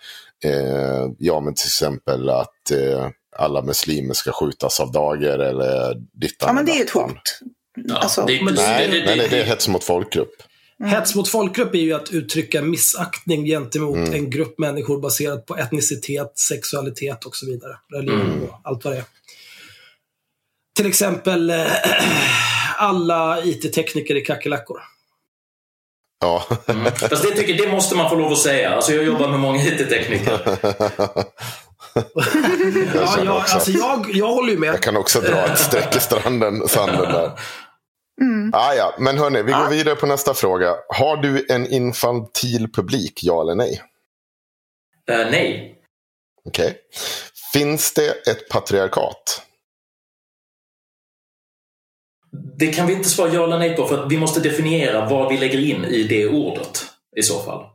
eh, 0.43 1.09
ja 1.19 1.39
men 1.39 1.53
till 1.53 1.67
exempel 1.67 2.29
att 2.29 2.71
eh, 2.71 3.07
alla 3.37 3.61
muslimer 3.61 4.13
ska 4.13 4.31
skjutas 4.31 4.79
av 4.79 4.91
dagar 4.91 5.39
eller 5.39 5.93
dittan 6.21 6.47
Ja, 6.47 6.53
men 6.53 6.65
det 6.65 6.71
är 6.71 6.83
ett 6.83 6.89
hot. 6.89 7.39
Ja, 7.75 7.95
Alltså, 7.97 8.25
det, 8.25 8.41
men 8.43 8.55
det, 8.55 8.61
Nej, 8.61 8.87
det, 8.87 8.99
det, 8.99 9.05
nej, 9.05 9.17
nej, 9.17 9.27
det 9.31 9.39
är 9.39 9.43
hets 9.43 9.67
mot 9.67 9.83
folkgrupp. 9.83 10.33
Hets 10.85 11.15
mot 11.15 11.27
folkgrupp 11.29 11.73
är 11.73 11.79
ju 11.79 11.93
att 11.93 12.09
uttrycka 12.09 12.61
missaktning 12.61 13.45
gentemot 13.45 13.95
Mm. 13.95 14.13
en 14.13 14.29
grupp 14.29 14.59
människor 14.59 15.01
baserat 15.01 15.45
på 15.45 15.57
etnicitet, 15.57 16.31
sexualitet 16.39 17.25
och 17.25 17.35
så 17.35 17.45
vidare. 17.45 17.77
Religion 17.93 18.21
Mm. 18.21 18.43
och 18.43 18.59
allt 18.63 18.85
vad 18.85 18.93
det 18.93 18.97
är. 18.97 19.03
Till 20.75 20.85
exempel 20.87 21.49
eh, 21.49 21.65
alla 22.77 23.43
IT-tekniker 23.43 24.15
i 24.15 24.21
kackerlackor. 24.21 24.79
Ja. 26.21 26.43
Mm. 26.67 26.85
Fast 26.85 27.23
det, 27.23 27.31
tycker, 27.31 27.65
det 27.65 27.71
måste 27.71 27.95
man 27.95 28.09
få 28.09 28.15
lov 28.15 28.31
att 28.31 28.37
säga. 28.39 28.69
Alltså, 28.75 28.93
jag 28.93 29.03
jobbar 29.05 29.27
med 29.29 29.39
många 29.39 29.63
IT-tekniker. 29.63 30.39
Ja, 32.95 33.07
känner 33.15 33.25
jag, 33.25 33.35
alltså 33.35 33.71
jag, 33.71 34.09
jag 34.13 34.27
håller 34.27 34.51
ju 34.51 34.57
med. 34.59 34.69
Jag 34.69 34.81
kan 34.81 34.97
också 34.97 35.21
dra 35.21 35.45
ett 35.45 35.59
streck 35.59 35.95
i 35.95 35.99
stranden, 35.99 36.67
sanden 36.67 37.11
där. 37.11 37.31
Mm. 38.21 38.51
Ah, 38.53 38.73
ja. 38.73 38.95
Men 38.99 39.17
hörni, 39.17 39.41
vi 39.43 39.51
går 39.51 39.61
Ja. 39.61 39.69
vidare 39.69 39.95
på 39.95 40.05
nästa 40.05 40.33
fråga. 40.33 40.75
Har 40.89 41.17
du 41.17 41.45
en 41.49 41.67
infantil 41.67 42.71
publik, 42.73 43.19
ja 43.23 43.41
eller 43.41 43.55
nej? 43.55 43.81
Eh, 45.11 45.17
nej. 45.17 45.75
Okej. 46.45 46.77
Finns 47.53 47.93
det 47.93 48.27
ett 48.27 48.49
patriarkat? 48.49 49.41
Det 52.59 52.67
kan 52.67 52.87
vi 52.87 52.93
inte 52.93 53.09
svara 53.09 53.33
ja 53.33 53.43
eller 53.43 53.57
nej 53.59 53.75
på 53.75 53.85
för 53.87 54.03
att 54.03 54.11
vi 54.11 54.17
måste 54.17 54.39
definiera 54.39 55.09
vad 55.09 55.29
vi 55.29 55.37
lägger 55.37 55.59
in 55.59 55.85
i 55.85 56.03
det 56.03 56.27
ordet 56.29 56.85
i 57.15 57.21
så 57.23 57.39
fall. 57.39 57.65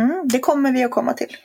Mm, 0.00 0.28
det 0.28 0.38
kommer 0.38 0.72
vi 0.72 0.84
att 0.84 0.90
komma 0.90 1.12
till. 1.12 1.36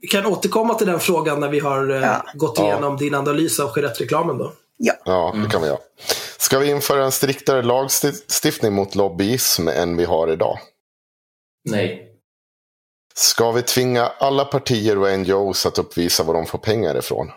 Vi 0.00 0.08
kan 0.08 0.26
återkomma 0.26 0.74
till 0.74 0.86
den 0.86 1.00
frågan 1.00 1.40
när 1.40 1.48
vi 1.48 1.58
har 1.60 1.90
eh, 1.90 2.00
Ja. 2.00 2.24
gått 2.34 2.58
igenom 2.58 2.96
din 2.96 3.14
analys 3.14 3.60
av 3.60 3.72
Gillette-reklamen 3.76 4.38
då. 4.38 4.52
Ja. 4.78 4.94
Ja, 5.04 5.34
det 5.44 5.50
kan 5.50 5.62
vi 5.62 5.68
göra. 5.68 5.78
Ska 6.38 6.58
vi 6.58 6.70
införa 6.70 7.04
en 7.04 7.12
striktare 7.12 7.62
lagstiftning 7.62 8.72
mot 8.72 8.94
lobbyism 8.94 9.68
än 9.68 9.96
vi 9.96 10.04
har 10.04 10.32
idag? 10.32 10.58
Nej. 11.64 12.14
Ska 13.14 13.52
vi 13.52 13.62
tvinga 13.62 14.06
alla 14.06 14.44
partier 14.44 14.98
och 14.98 15.18
NGOs 15.18 15.66
att 15.66 15.78
uppvisa 15.78 16.22
var 16.22 16.34
de 16.34 16.46
får 16.46 16.58
pengar 16.58 16.96
ifrån? 16.98 17.30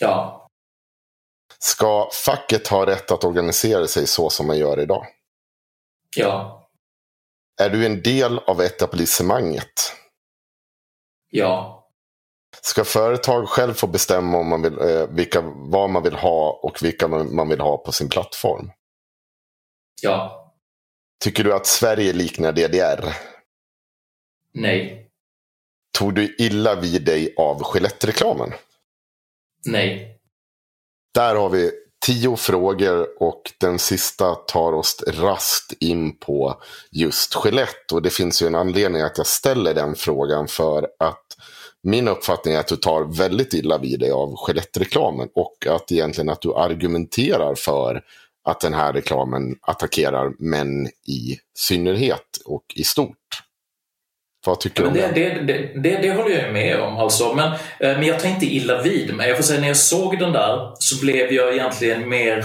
Ja. 0.00 0.48
Ska 1.58 2.08
facket 2.12 2.68
ha 2.68 2.86
rätt 2.86 3.10
att 3.10 3.24
organisera 3.24 3.86
sig 3.86 4.06
så 4.06 4.30
som 4.30 4.46
man 4.46 4.58
gör 4.58 4.80
idag? 4.80 5.06
Ja. 6.16 6.68
Är 7.60 7.70
du 7.70 7.86
en 7.86 8.02
del 8.02 8.38
av 8.38 8.60
etablissemanget? 8.60 9.92
Ja. 11.30 11.83
Ska 12.60 12.84
företag 12.84 13.48
själv 13.48 13.74
få 13.74 13.86
bestämma 13.86 14.38
om 14.38 14.48
man 14.48 14.62
vill, 14.62 14.78
eh, 14.78 15.06
vilka, 15.08 15.40
vad 15.54 15.90
man 15.90 16.02
vill 16.02 16.14
ha 16.14 16.60
och 16.62 16.82
vilka 16.82 17.08
man, 17.08 17.48
vill 17.48 17.60
ha 17.60 17.76
på 17.78 17.92
sin 17.92 18.08
plattform? 18.08 18.70
Ja. 20.02 20.40
Tycker 21.24 21.44
du 21.44 21.54
att 21.54 21.66
Sverige 21.66 22.12
liknar 22.12 22.52
DDR? 22.52 23.16
Nej. 24.54 25.10
Tog 25.98 26.14
du 26.14 26.36
illa 26.38 26.74
vid 26.74 27.04
dig 27.04 27.34
av 27.36 27.62
Gillette-reklamen? 27.74 28.52
Nej. 29.66 30.18
Där 31.14 31.34
har 31.34 31.48
vi 31.48 31.70
tio 32.06 32.36
frågor 32.36 33.22
och 33.22 33.52
den 33.60 33.78
sista 33.78 34.34
tar 34.34 34.72
oss 34.72 35.02
rast 35.06 35.72
in 35.80 36.18
på 36.18 36.62
just 36.90 37.44
Gillette. 37.44 37.94
Och 37.94 38.02
det 38.02 38.10
finns 38.10 38.42
ju 38.42 38.46
en 38.46 38.54
anledning 38.54 39.02
att 39.02 39.18
jag 39.18 39.26
ställer 39.26 39.74
den 39.74 39.94
frågan 39.94 40.48
för 40.48 40.88
att 40.98 41.23
min 41.84 42.08
uppfattning 42.08 42.54
är 42.54 42.58
att 42.58 42.66
du 42.66 42.76
tar 42.76 43.18
väldigt 43.18 43.54
illa 43.54 43.78
vid 43.78 44.00
dig 44.00 44.10
av 44.10 44.34
Gillette-reklamen 44.48 45.28
och 45.34 45.66
att 45.68 45.92
egentligen 45.92 46.28
att 46.28 46.40
du 46.40 46.54
argumenterar 46.54 47.54
för 47.54 48.02
att 48.44 48.60
den 48.60 48.74
här 48.74 48.92
reklamen 48.92 49.56
attackerar 49.60 50.32
män 50.38 50.86
i 50.86 51.38
synnerhet 51.54 52.26
och 52.44 52.64
i 52.74 52.84
stort. 52.84 53.16
Vad 54.46 54.60
tycker 54.60 54.82
du 54.82 54.88
om 54.88 54.94
det, 54.94 55.08
det? 55.14 55.42
det, 55.46 55.80
det, 55.82 55.96
det, 56.02 56.12
håller 56.14 56.42
jag 56.42 56.52
med 56.52 56.80
om. 56.80 56.96
Alltså. 56.96 57.34
Men, 57.34 57.52
eh, 57.52 57.98
men 57.98 58.02
jag 58.02 58.20
tar 58.20 58.28
inte 58.28 58.46
illa 58.46 58.82
vid 58.82 59.14
mig. 59.14 59.28
Jag 59.28 59.36
får 59.36 59.44
säga, 59.44 59.60
när 59.60 59.68
jag 59.68 59.76
såg 59.76 60.18
den 60.18 60.32
där 60.32 60.72
så 60.78 61.00
blev 61.00 61.32
jag 61.32 61.54
egentligen 61.54 62.08
mer 62.08 62.38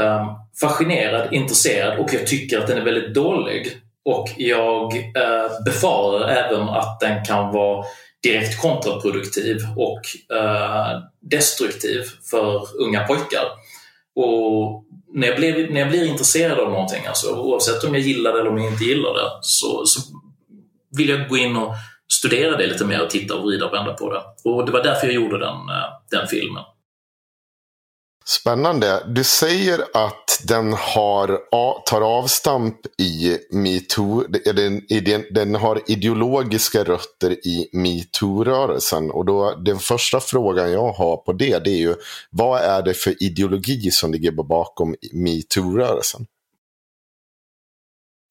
um, 0.00 0.26
fascinerad, 0.60 1.32
intresserad 1.32 1.98
och 1.98 2.14
jag 2.14 2.26
tycker 2.26 2.58
att 2.58 2.66
den 2.66 2.78
är 2.78 2.84
väldigt 2.84 3.14
dålig. 3.14 3.68
Och 4.04 4.28
jag 4.36 4.96
eh, 4.96 5.64
befarar 5.64 6.28
även 6.28 6.68
att 6.68 7.00
den 7.00 7.24
kan 7.24 7.52
vara 7.52 7.84
direkt 8.26 8.60
kontraproduktiv 8.60 9.56
och 9.76 10.00
eh, 10.36 11.02
destruktiv 11.20 12.02
för 12.30 12.80
unga 12.80 13.06
pojkar. 13.06 13.44
Och 14.16 14.84
när 15.14 15.28
jag, 15.28 15.36
blir, 15.36 15.70
när 15.70 15.80
jag 15.80 15.88
blir 15.88 16.06
intresserad 16.06 16.58
av 16.58 16.70
någonting, 16.70 17.06
alltså, 17.06 17.40
oavsett 17.40 17.84
om 17.84 17.94
jag 17.94 18.02
gillar 18.02 18.32
det 18.32 18.40
eller 18.40 18.50
om 18.50 18.58
jag 18.58 18.72
inte 18.72 18.84
gillar 18.84 19.14
det, 19.14 19.30
så, 19.40 19.86
så 19.86 20.00
vill 20.96 21.08
jag 21.08 21.28
gå 21.28 21.36
in 21.36 21.56
och 21.56 21.74
studera 22.12 22.56
det 22.56 22.66
lite 22.66 22.84
mer 22.84 23.02
och 23.02 23.10
titta 23.10 23.34
och 23.34 23.44
vrida 23.44 23.66
och 23.66 23.72
vända 23.72 23.92
på 23.92 24.12
det. 24.12 24.50
Och 24.50 24.66
det 24.66 24.72
var 24.72 24.82
därför 24.82 25.06
jag 25.06 25.14
gjorde 25.14 25.38
den, 25.38 25.56
eh, 25.56 25.88
den 26.10 26.26
filmen. 26.26 26.62
Spännande. 28.28 29.04
Du 29.06 29.24
säger 29.24 29.80
att 29.94 30.42
den 30.44 30.72
har, 30.72 31.38
tar 31.86 32.00
avstamp 32.00 32.76
i 32.98 33.38
metoo. 33.50 34.24
Den, 34.28 34.82
den, 35.04 35.24
den 35.30 35.54
har 35.54 35.82
ideologiska 35.86 36.84
rötter 36.84 37.30
i 37.30 37.68
metoo-rörelsen. 37.72 39.10
Och 39.10 39.24
då, 39.24 39.54
den 39.54 39.78
första 39.78 40.20
frågan 40.20 40.72
jag 40.72 40.92
har 40.92 41.16
på 41.16 41.32
det, 41.32 41.64
det 41.64 41.70
är 41.70 41.78
ju 41.78 41.94
vad 42.30 42.60
är 42.60 42.82
det 42.82 42.94
för 42.94 43.22
ideologi 43.22 43.90
som 43.90 44.12
ligger 44.12 44.32
bakom 44.32 44.94
metoo-rörelsen? 45.12 46.26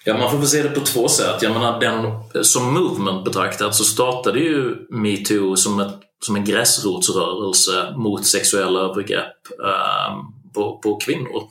Ja, 0.07 0.17
man 0.17 0.31
får 0.31 0.37
väl 0.37 0.47
se 0.47 0.63
det 0.63 0.69
på 0.69 0.79
två 0.79 1.07
sätt. 1.07 1.41
Jag 1.41 1.53
menar, 1.53 1.79
den, 1.79 2.43
som 2.43 2.73
movement 2.73 3.25
betraktat 3.25 3.75
så 3.75 3.83
startade 3.83 4.39
ju 4.39 4.75
metoo 4.89 5.55
som, 5.55 5.79
ett, 5.79 5.93
som 6.25 6.35
en 6.35 6.45
gräsrotsrörelse 6.45 7.93
mot 7.95 8.25
sexuella 8.25 8.79
övergrepp 8.79 9.37
eh, 9.63 10.17
på, 10.53 10.77
på 10.77 10.95
kvinnor. 10.95 11.43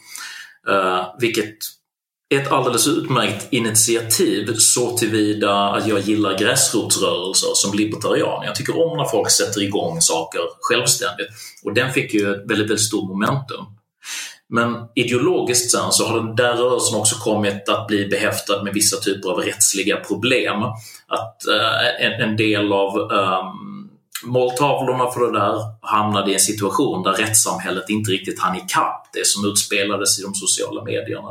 Eh, 0.69 1.07
vilket 1.21 1.55
är 2.29 2.41
ett 2.41 2.53
alldeles 2.53 2.87
utmärkt 2.87 3.53
initiativ 3.53 4.55
så 4.57 4.97
tillvida 4.97 5.71
att 5.71 5.87
jag 5.87 6.01
gillar 6.01 6.39
gräsrotsrörelser 6.39 7.51
som 7.55 7.79
libertarian. 7.79 8.45
Jag 8.45 8.55
tycker 8.55 8.87
om 8.87 8.97
när 8.97 9.05
folk 9.05 9.31
sätter 9.31 9.63
igång 9.63 10.01
saker 10.01 10.41
självständigt. 10.61 11.29
Och 11.65 11.75
den 11.75 11.93
fick 11.93 12.15
ju 12.15 12.21
ett 12.21 12.51
väldigt, 12.51 12.59
väldigt 12.59 12.81
stort 12.81 13.09
momentum. 13.09 13.65
Men 14.49 14.77
ideologiskt 14.95 15.71
sen 15.71 15.93
så 15.93 16.07
har 16.07 16.17
den 16.17 16.37
där 16.37 16.55
rörelsen 16.55 16.99
också 16.99 17.17
kommit 17.17 17.69
att 17.69 17.87
bli 17.87 18.07
behäftad 18.07 18.65
med 18.65 18.75
vissa 18.75 18.97
typer 19.01 19.29
av 19.31 19.39
rättsliga 19.39 19.97
problem. 19.97 20.63
Att 21.09 21.47
eh, 21.47 22.07
en, 22.07 22.13
en 22.13 22.37
del 22.37 22.73
av 22.73 23.13
eh, 23.13 23.45
måltavlorna 24.25 25.11
för 25.11 25.21
det 25.21 25.39
där 25.39 25.55
hamnade 25.81 26.31
i 26.31 26.35
en 26.35 26.41
situation 26.41 27.03
där 27.03 27.13
rättssamhället 27.13 27.91
inte 27.91 28.11
riktigt 28.11 28.41
hann 28.41 28.57
ikapp 28.57 29.09
det 29.13 29.27
som 29.27 29.51
utspelades 29.51 30.19
i 30.19 30.23
de 30.23 30.35
sociala 30.35 30.85
medierna. 30.85 31.31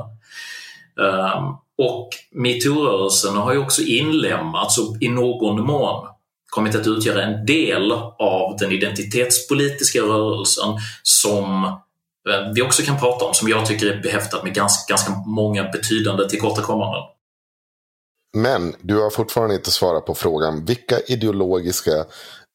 Eh, 0.99 1.53
och 1.77 2.09
metoo-rörelsen 2.31 3.35
har 3.35 3.53
ju 3.53 3.59
också 3.59 3.81
inlemmats 3.81 4.77
och 4.77 4.97
i 5.01 5.09
någon 5.09 5.65
mån 5.65 6.07
kommit 6.49 6.75
att 6.75 6.87
utgöra 6.87 7.23
en 7.23 7.45
del 7.45 7.91
av 8.19 8.57
den 8.59 8.71
identitetspolitiska 8.71 10.01
rörelsen 10.01 10.69
som 11.03 11.77
vi 12.55 12.61
också 12.61 12.83
kan 12.83 12.99
prata 12.99 13.25
om, 13.25 13.33
som 13.33 13.49
jag 13.49 13.65
tycker 13.65 13.87
är 13.87 14.01
behäftad 14.01 14.43
med 14.43 14.53
ganska, 14.53 14.91
ganska 14.93 15.11
många 15.25 15.63
betydande 15.63 16.29
tillkortakommanden. 16.29 17.01
Men 18.37 18.75
du 18.81 18.99
har 18.99 19.09
fortfarande 19.09 19.55
inte 19.55 19.71
svarat 19.71 20.05
på 20.05 20.15
frågan. 20.15 20.65
Vilka 20.65 20.99
ideologiska, 20.99 21.91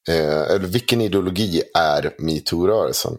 eh, 0.09 0.51
eller 0.51 0.67
vilken 0.67 1.01
ideologi 1.01 1.63
är 1.75 2.15
metoo-rörelsen? 2.19 3.19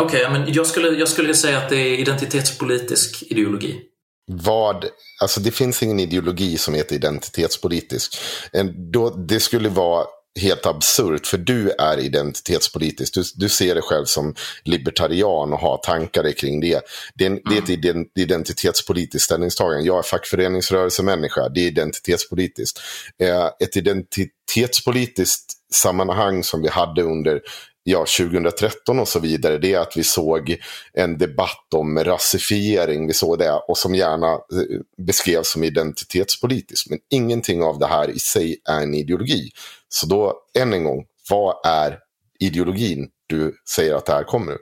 Okej, 0.00 0.30
men 0.30 0.52
jag 0.52 0.66
skulle, 0.66 0.88
jag 0.88 1.08
skulle 1.08 1.34
säga 1.34 1.58
att 1.58 1.68
det 1.68 1.76
är 1.76 1.98
identitetspolitisk 1.98 3.22
ideologi. 3.22 3.80
Vad, 4.26 4.84
alltså 5.22 5.40
det 5.40 5.50
finns 5.50 5.82
ingen 5.82 6.00
ideologi 6.00 6.58
som 6.58 6.74
heter 6.74 6.96
identitetspolitisk. 6.96 8.18
En, 8.52 8.92
då, 8.92 9.10
det 9.10 9.40
skulle 9.40 9.68
vara 9.68 10.06
helt 10.40 10.66
absurt, 10.66 11.26
för 11.26 11.38
du 11.38 11.70
är 11.70 11.98
identitetspolitisk. 11.98 13.14
Du, 13.14 13.22
du 13.34 13.48
ser 13.48 13.74
dig 13.74 13.82
själv 13.82 14.04
som 14.04 14.34
libertarian 14.64 15.52
och 15.52 15.58
har 15.58 15.76
tankar 15.76 16.32
kring 16.32 16.60
det. 16.60 16.80
Det 17.14 17.24
är, 17.24 17.30
en, 17.30 17.40
det 17.44 17.56
är 17.56 17.62
ett 17.62 17.70
ident, 17.70 18.12
identitetspolitiskt 18.14 19.24
ställningstagande. 19.24 19.86
Jag 19.86 19.98
är 19.98 20.02
fackföreningsrörelsemänniska, 20.02 21.48
det 21.48 21.60
är 21.60 21.66
identitetspolitiskt. 21.66 22.80
Eh, 23.18 23.46
ett 23.60 23.76
identitetspolitiskt 23.76 25.52
sammanhang 25.72 26.44
som 26.44 26.62
vi 26.62 26.68
hade 26.68 27.02
under 27.02 27.40
ja, 27.84 27.98
2013 27.98 28.98
och 28.98 29.08
så 29.08 29.18
vidare, 29.18 29.58
det 29.58 29.74
är 29.74 29.78
att 29.78 29.96
vi 29.96 30.04
såg 30.04 30.56
en 30.92 31.18
debatt 31.18 31.74
om 31.74 31.98
rasifiering, 31.98 33.06
vi 33.06 33.12
såg 33.12 33.38
det, 33.38 33.52
och 33.52 33.78
som 33.78 33.94
gärna 33.94 34.32
eh, 34.32 34.80
beskrevs 35.06 35.52
som 35.52 35.64
identitetspolitiskt. 35.64 36.90
Men 36.90 36.98
ingenting 37.10 37.62
av 37.62 37.78
det 37.78 37.86
här 37.86 38.10
i 38.10 38.18
sig 38.18 38.56
är 38.68 38.82
en 38.82 38.94
ideologi. 38.94 39.50
Så 39.94 40.06
då, 40.06 40.34
än 40.58 40.72
en 40.72 40.84
gång, 40.84 41.04
vad 41.30 41.66
är 41.66 41.98
ideologin 42.40 43.08
du 43.26 43.54
säger 43.74 43.94
att 43.94 44.06
det 44.06 44.12
här 44.12 44.24
kommer 44.24 44.52
ur? 44.52 44.58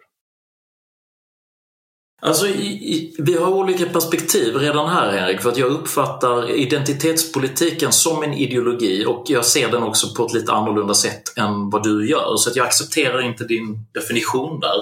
Alltså, 2.22 2.46
i, 2.46 2.66
i, 2.66 3.16
vi 3.18 3.38
har 3.38 3.50
olika 3.50 3.86
perspektiv 3.86 4.56
redan 4.56 4.88
här 4.88 5.12
Henrik, 5.12 5.40
för 5.40 5.50
att 5.50 5.56
jag 5.56 5.70
uppfattar 5.70 6.50
identitetspolitiken 6.50 7.92
som 7.92 8.22
en 8.22 8.34
ideologi 8.34 9.04
och 9.06 9.24
jag 9.28 9.44
ser 9.44 9.70
den 9.70 9.82
också 9.82 10.14
på 10.14 10.26
ett 10.26 10.32
lite 10.32 10.52
annorlunda 10.52 10.94
sätt 10.94 11.38
än 11.38 11.70
vad 11.70 11.82
du 11.82 12.10
gör. 12.10 12.36
Så 12.36 12.50
att 12.50 12.56
jag 12.56 12.66
accepterar 12.66 13.22
inte 13.22 13.44
din 13.44 13.86
definition 13.94 14.60
där. 14.60 14.76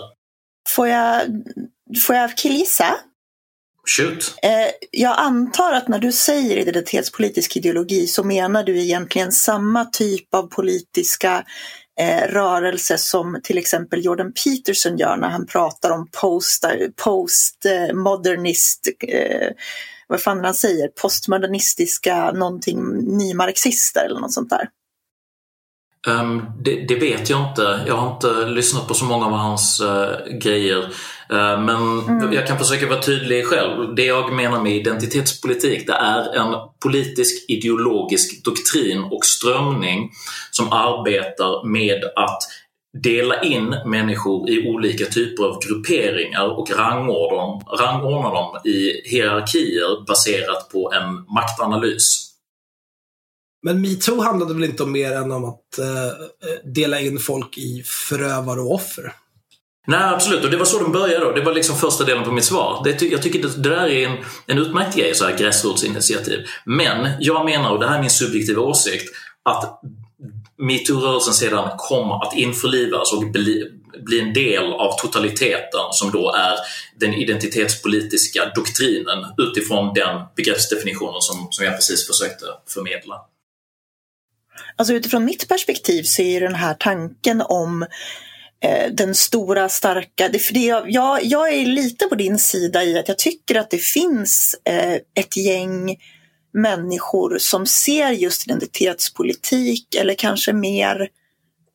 Får 0.68 0.88
jag, 0.88 1.22
får 2.06 2.16
jag 2.16 2.36
killgissa? 2.36 2.96
Shoot! 3.88 4.34
Eh, 4.42 4.50
jag 4.90 5.18
antar 5.18 5.72
att 5.72 5.88
när 5.88 5.98
du 5.98 6.12
säger 6.12 6.56
identitetspolitisk 6.56 7.56
ideologi 7.56 8.06
så 8.06 8.24
menar 8.24 8.64
du 8.64 8.80
egentligen 8.80 9.32
samma 9.32 9.84
typ 9.84 10.34
av 10.34 10.42
politiska 10.42 11.44
eh, 12.00 12.32
rörelse 12.32 12.98
som 12.98 13.40
till 13.42 13.58
exempel 13.58 14.04
Jordan 14.04 14.32
Peterson 14.32 14.98
gör 14.98 15.16
när 15.16 15.28
han 15.28 15.46
pratar 15.46 15.90
om 15.90 16.08
post, 16.20 16.64
postmodernist, 17.04 18.88
eh, 19.08 19.48
vad 20.08 20.22
fan 20.22 20.44
han 20.44 20.54
säger, 20.54 20.88
postmodernistiska 20.88 22.32
någonting 22.32 22.80
nymarxister 23.18 24.04
eller 24.04 24.20
något 24.20 24.34
sånt 24.34 24.50
där. 24.50 24.68
Um, 26.06 26.44
det, 26.60 26.86
det, 26.88 26.94
vet 26.94 27.30
jag 27.30 27.48
inte. 27.48 27.84
Jag 27.86 27.96
har 27.96 28.12
inte 28.12 28.46
lyssnat 28.46 28.88
på 28.88 28.94
så 28.94 29.04
många 29.04 29.26
av 29.26 29.32
hans 29.32 29.80
uh, 29.80 30.38
grejer. 30.38 30.92
Eh, 31.32 31.60
men 31.60 32.00
mm. 32.00 32.32
jag 32.32 32.46
kan 32.46 32.58
försöka 32.58 32.86
vara 32.86 33.02
tydlig 33.02 33.46
själv. 33.46 33.94
Det 33.94 34.04
jag 34.04 34.32
menar 34.32 34.62
med 34.62 34.76
identitetspolitik 34.76 35.86
det 35.86 35.92
är 35.92 36.36
en 36.36 36.54
politisk 36.82 37.44
ideologisk 37.50 38.44
doktrin 38.44 39.02
och 39.02 39.24
strömning 39.24 40.10
som 40.50 40.72
arbetar 40.72 41.68
med 41.68 42.04
att 42.04 42.38
dela 43.02 43.42
in 43.42 43.74
människor 43.86 44.50
i 44.50 44.68
olika 44.68 45.04
typer 45.04 45.44
av 45.44 45.62
grupperingar 45.62 46.58
och 46.58 46.70
rangordna 46.70 47.36
dem, 47.36 47.62
rangordna 47.80 48.30
dem 48.30 48.60
i 48.64 49.08
hierarkier 49.10 50.06
baserat 50.06 50.68
på 50.72 50.92
en 50.92 51.34
maktanalys. 51.34 52.24
Men 53.62 53.80
metoo 53.80 54.20
handlade 54.20 54.54
väl 54.54 54.64
inte 54.64 54.82
om 54.82 54.92
mer 54.92 55.12
än 55.12 55.32
om 55.32 55.44
att 55.44 55.78
eh, 55.78 56.68
dela 56.74 57.00
in 57.00 57.18
folk 57.18 57.58
i 57.58 57.82
förövare 57.86 58.60
och 58.60 58.74
offer? 58.74 59.12
Nej, 59.88 60.00
absolut. 60.00 60.44
Och 60.44 60.50
det 60.50 60.56
var 60.56 60.64
så 60.64 60.78
de 60.78 60.92
började. 60.92 61.24
Då. 61.24 61.32
Det 61.32 61.40
var 61.40 61.52
liksom 61.52 61.76
första 61.76 62.04
delen 62.04 62.24
på 62.24 62.32
mitt 62.32 62.44
svar. 62.44 62.80
Det, 62.84 63.02
jag 63.02 63.22
tycker 63.22 63.42
det, 63.42 63.62
det 63.62 63.68
där 63.68 63.86
är 63.86 64.08
en, 64.08 64.16
en 64.46 64.58
utmärkt 64.58 64.96
grej, 64.96 65.14
så 65.14 65.24
här 65.24 65.36
gräsrotsinitiativ. 65.36 66.46
Men 66.64 67.10
jag 67.20 67.44
menar, 67.44 67.70
och 67.70 67.80
det 67.80 67.88
här 67.88 67.96
är 67.96 68.00
min 68.00 68.10
subjektiva 68.10 68.62
åsikt, 68.62 69.14
att 69.42 69.80
metoo-rörelsen 70.58 71.34
sedan 71.34 71.70
kom 71.78 72.10
att 72.10 72.36
införlivas 72.36 73.12
och 73.12 73.30
bli, 73.30 73.70
bli 74.04 74.20
en 74.20 74.32
del 74.32 74.72
av 74.72 74.98
totaliteten 74.98 75.86
som 75.92 76.10
då 76.10 76.32
är 76.32 76.54
den 77.00 77.14
identitetspolitiska 77.14 78.52
doktrinen 78.54 79.26
utifrån 79.38 79.94
den 79.94 80.22
begreppsdefinitionen 80.36 81.20
som, 81.20 81.48
som 81.50 81.64
jag 81.64 81.74
precis 81.74 82.06
försökte 82.06 82.44
förmedla. 82.66 83.14
Alltså 84.76 84.94
utifrån 84.94 85.24
mitt 85.24 85.48
perspektiv 85.48 86.02
så 86.02 86.22
är 86.22 86.40
den 86.40 86.54
här 86.54 86.74
tanken 86.74 87.42
om 87.48 87.86
Eh, 88.64 88.92
den 88.92 89.14
stora, 89.14 89.68
starka... 89.68 90.28
Det, 90.28 90.38
för 90.38 90.54
det, 90.54 90.82
jag, 90.86 91.24
jag 91.24 91.52
är 91.52 91.66
lite 91.66 92.06
på 92.06 92.14
din 92.14 92.38
sida 92.38 92.84
i 92.84 92.98
att 92.98 93.08
jag 93.08 93.18
tycker 93.18 93.54
att 93.54 93.70
det 93.70 93.82
finns 93.82 94.56
eh, 94.64 94.94
ett 94.94 95.36
gäng 95.36 95.96
människor 96.52 97.38
som 97.38 97.66
ser 97.66 98.10
just 98.10 98.46
identitetspolitik 98.46 99.94
eller 99.94 100.14
kanske 100.14 100.52
mer 100.52 101.08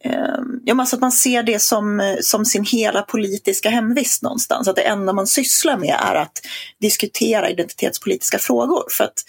eh, 0.03 0.39
Ja, 0.65 0.79
alltså 0.79 0.95
att 0.95 1.01
man 1.01 1.11
ser 1.11 1.43
det 1.43 1.61
som, 1.61 1.99
eh, 1.99 2.15
som 2.21 2.45
sin 2.45 2.65
hela 2.65 3.01
politiska 3.01 3.69
hemvist 3.69 4.23
någonstans. 4.23 4.67
Att 4.67 4.75
det 4.75 4.81
enda 4.81 5.13
man 5.13 5.27
sysslar 5.27 5.77
med 5.77 5.95
är 6.03 6.15
att 6.15 6.41
diskutera 6.81 7.49
identitetspolitiska 7.49 8.37
frågor. 8.37 8.83
För 8.89 9.03
att 9.03 9.23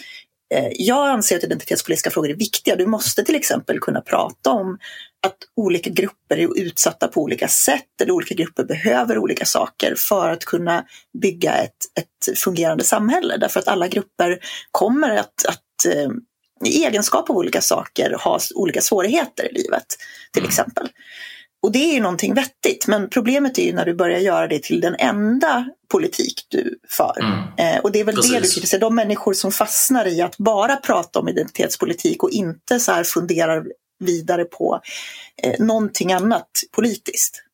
Eh, 0.54 0.68
jag 0.72 1.08
anser 1.08 1.36
att 1.36 1.44
identitetspolitiska 1.44 2.10
frågor 2.10 2.30
är 2.30 2.34
viktiga. 2.34 2.76
Du 2.76 2.86
måste 2.86 3.24
till 3.24 3.34
exempel 3.34 3.80
kunna 3.80 4.00
prata 4.00 4.50
om 4.50 4.78
att 5.24 5.38
olika 5.56 5.90
grupper 5.90 6.38
är 6.38 6.58
utsatta 6.58 7.08
på 7.08 7.22
olika 7.22 7.48
sätt 7.48 8.00
eller 8.02 8.12
olika 8.12 8.34
grupper 8.34 8.64
behöver 8.64 9.18
olika 9.18 9.44
saker 9.44 9.94
för 9.98 10.28
att 10.28 10.44
kunna 10.44 10.84
bygga 11.22 11.52
ett, 11.52 11.76
ett 12.00 12.38
fungerande 12.38 12.84
samhälle. 12.84 13.36
Därför 13.36 13.60
att 13.60 13.68
alla 13.68 13.88
grupper 13.88 14.38
kommer 14.70 15.16
att, 15.16 15.46
att 15.48 15.94
eh, 15.94 16.10
i 16.64 16.84
egenskap 16.84 17.30
av 17.30 17.36
olika 17.36 17.60
saker 17.60 18.16
ha 18.20 18.40
olika 18.54 18.80
svårigheter 18.80 19.50
i 19.50 19.54
livet 19.54 19.86
till 20.32 20.42
mm. 20.42 20.48
exempel. 20.48 20.88
Och 21.62 21.72
det 21.72 21.78
är 21.78 21.94
ju 21.94 22.00
någonting 22.00 22.34
vettigt, 22.34 22.86
men 22.86 23.10
problemet 23.10 23.58
är 23.58 23.62
ju 23.62 23.72
när 23.72 23.84
du 23.84 23.94
börjar 23.94 24.18
göra 24.18 24.46
det 24.46 24.62
till 24.62 24.80
den 24.80 24.94
enda 24.98 25.68
politik 25.92 26.46
du 26.48 26.78
för. 26.88 27.14
Mm. 27.20 27.74
Eh, 27.74 27.80
och 27.80 27.92
det 27.92 28.00
är 28.00 28.04
väl 28.04 28.14
Precis. 28.14 28.32
det 28.32 28.40
du 28.40 28.48
kritiserar, 28.48 28.80
de 28.80 28.94
människor 28.94 29.32
som 29.32 29.52
fastnar 29.52 30.06
i 30.06 30.22
att 30.22 30.36
bara 30.38 30.76
prata 30.76 31.18
om 31.18 31.28
identitetspolitik 31.28 32.22
och 32.22 32.30
inte 32.30 32.80
så 32.80 32.92
här 32.92 33.04
funderar 33.04 33.64
vidare 34.04 34.44
på 34.44 34.80
eh, 35.42 35.64
någonting 35.64 36.12
annat 36.12 36.48
politiskt. 36.76 37.44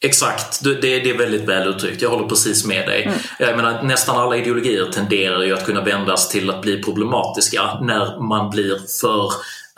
Exakt, 0.00 0.64
det, 0.64 0.74
det, 0.74 1.10
är 1.10 1.18
väldigt 1.18 1.48
väl 1.48 1.68
uttryckt. 1.68 2.02
Jag 2.02 2.10
håller 2.10 2.28
precis 2.28 2.66
med 2.66 2.88
dig. 2.88 3.02
Mm. 3.02 3.18
Jag 3.38 3.56
menar, 3.56 3.82
nästan 3.82 4.16
alla 4.16 4.36
ideologier 4.36 4.92
tenderar 4.92 5.42
ju 5.42 5.54
att 5.54 5.66
kunna 5.66 5.84
vändas 5.84 6.28
till 6.28 6.50
att 6.50 6.62
bli 6.62 6.82
problematiska 6.82 7.80
när 7.80 8.20
man 8.20 8.50
blir 8.50 8.78
för 9.00 9.24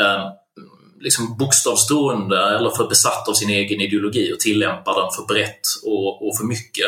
eh, 0.03 0.33
liksom 1.01 1.37
bokstavstroende 1.39 2.57
eller 2.57 2.71
för 2.71 2.89
besatt 2.89 3.29
av 3.29 3.33
sin 3.33 3.51
egen 3.51 3.81
ideologi 3.81 4.33
och 4.33 4.41
tillämpar 4.41 5.01
den 5.01 5.11
för 5.11 5.35
brett 5.35 5.61
och, 5.85 6.29
och 6.29 6.37
för 6.37 6.45
mycket. 6.45 6.87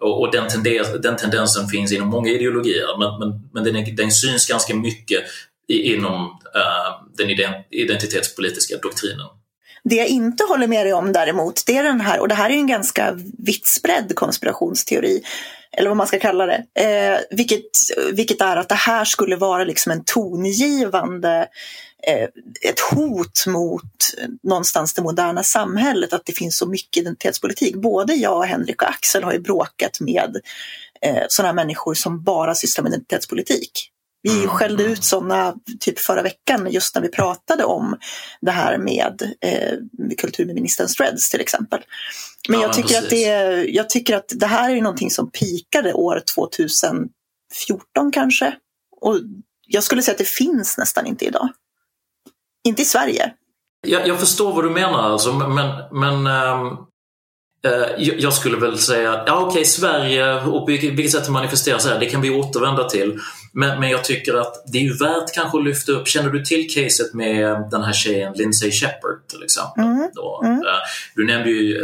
Och, 0.00 0.20
och 0.20 0.32
den, 0.32 0.48
tender, 0.48 0.98
den, 0.98 1.16
tendensen 1.16 1.68
finns 1.68 1.92
inom 1.92 2.08
många 2.08 2.30
ideologier 2.30 2.98
men, 2.98 3.18
men, 3.18 3.50
men 3.52 3.64
den, 3.64 3.96
den 3.96 4.10
syns 4.10 4.46
ganska 4.46 4.74
mycket 4.74 5.22
inom 5.72 6.40
eh, 6.54 7.06
den 7.16 7.30
identitetspolitiska 7.70 8.76
doktrinen. 8.76 9.26
Det 9.84 9.94
jag 9.94 10.08
inte 10.08 10.44
håller 10.44 10.66
med 10.66 10.86
dig 10.86 10.92
om 10.92 11.12
däremot, 11.12 11.66
det 11.66 11.76
är 11.76 11.82
den 11.82 12.00
här, 12.00 12.20
och 12.20 12.28
det 12.28 12.34
här 12.34 12.50
är 12.50 12.54
en 12.54 12.66
ganska 12.66 13.18
vitt 13.38 13.66
spridd 13.66 14.12
konspirationsteori, 14.14 15.22
eller 15.76 15.88
vad 15.88 15.96
man 15.96 16.06
ska 16.06 16.18
kalla 16.18 16.46
det, 16.46 16.64
eh, 16.74 17.18
vilket, 17.30 17.70
vilket 18.12 18.40
är 18.40 18.56
att 18.56 18.68
det 18.68 18.74
här 18.74 19.04
skulle 19.04 19.36
vara 19.36 19.64
liksom 19.64 19.92
en 19.92 20.04
tongivande 20.04 21.48
Eh, 22.06 22.28
ett 22.70 22.80
hot 22.80 23.46
mot 23.46 24.14
någonstans 24.42 24.94
det 24.94 25.02
moderna 25.02 25.42
samhället, 25.42 26.12
att 26.12 26.26
det 26.26 26.32
finns 26.32 26.56
så 26.56 26.66
mycket 26.66 27.00
identitetspolitik. 27.00 27.76
Både 27.76 28.14
jag, 28.14 28.42
Henrik 28.42 28.82
och 28.82 28.88
Axel 28.88 29.24
har 29.24 29.32
ju 29.32 29.38
bråkat 29.38 30.00
med 30.00 30.40
eh, 31.02 31.22
sådana 31.28 31.52
människor 31.52 31.94
som 31.94 32.22
bara 32.22 32.54
sysslar 32.54 32.82
med 32.82 32.90
identitetspolitik. 32.90 33.91
Vi 34.22 34.38
mm. 34.38 34.48
skällde 34.48 34.84
ut 34.84 35.04
sådana 35.04 35.54
typ 35.80 35.98
förra 35.98 36.22
veckan 36.22 36.70
just 36.70 36.94
när 36.94 37.02
vi 37.02 37.08
pratade 37.08 37.64
om 37.64 37.96
det 38.40 38.50
här 38.50 38.78
med, 38.78 39.22
eh, 39.40 39.78
med 39.92 40.18
kulturministerns 40.18 40.94
threads 40.96 41.30
till 41.30 41.40
exempel. 41.40 41.80
Men 42.48 42.60
ja, 42.60 42.66
jag, 42.66 42.72
tycker 42.72 42.98
att 42.98 43.10
det, 43.10 43.64
jag 43.64 43.90
tycker 43.90 44.16
att 44.16 44.32
det 44.34 44.46
här 44.46 44.70
är 44.70 44.80
någonting 44.80 45.10
som 45.10 45.30
pikade 45.30 45.92
år 45.92 46.22
2014 46.34 47.10
kanske. 48.12 48.54
Och 49.00 49.18
jag 49.66 49.82
skulle 49.82 50.02
säga 50.02 50.12
att 50.12 50.18
det 50.18 50.28
finns 50.28 50.78
nästan 50.78 51.06
inte 51.06 51.24
idag. 51.24 51.48
Inte 52.64 52.82
i 52.82 52.84
Sverige. 52.84 53.32
Jag, 53.86 54.08
jag 54.08 54.20
förstår 54.20 54.52
vad 54.52 54.64
du 54.64 54.70
menar 54.70 55.02
alltså, 55.02 55.32
men, 55.32 55.68
men 55.92 56.26
ähm, 56.26 56.78
jag 57.96 58.32
skulle 58.32 58.56
väl 58.56 58.78
säga, 58.78 59.24
ja 59.26 59.36
okej 59.36 59.48
okay, 59.48 59.64
Sverige 59.64 60.40
och 60.40 60.68
vilket 60.68 61.10
sätt 61.10 61.24
det 61.24 61.30
manifesteras 61.30 61.86
här, 61.86 62.00
det 62.00 62.06
kan 62.06 62.20
vi 62.20 62.30
återvända 62.30 62.88
till. 62.88 63.18
Men, 63.54 63.80
men 63.80 63.90
jag 63.90 64.04
tycker 64.04 64.34
att 64.34 64.64
det 64.72 64.78
är 64.78 64.82
ju 64.82 64.96
värt 64.96 65.34
kanske 65.34 65.58
att 65.58 65.64
lyfta 65.64 65.92
upp, 65.92 66.08
känner 66.08 66.30
du 66.30 66.44
till 66.44 66.74
caset 66.74 67.14
med 67.14 67.68
den 67.70 67.82
här 67.82 67.92
tjejen 67.92 68.32
Lindsay 68.32 68.70
Shepard 68.70 69.28
till 69.28 69.42
exempel? 69.42 69.84
Mm. 69.84 70.10
Mm. 70.44 70.58
Eh, 70.58 70.80
du 71.14 71.26
nämnde 71.26 71.50
ju 71.50 71.80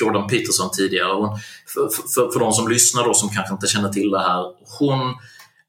Jordan 0.00 0.28
Peterson 0.28 0.70
tidigare. 0.70 1.12
Hon, 1.12 1.38
för, 1.66 1.88
för, 2.14 2.32
för 2.32 2.40
de 2.40 2.52
som 2.52 2.68
lyssnar 2.68 3.04
då 3.04 3.14
som 3.14 3.28
kanske 3.28 3.54
inte 3.54 3.66
känner 3.66 3.88
till 3.88 4.10
det 4.10 4.20
här, 4.20 4.44
hon 4.78 5.14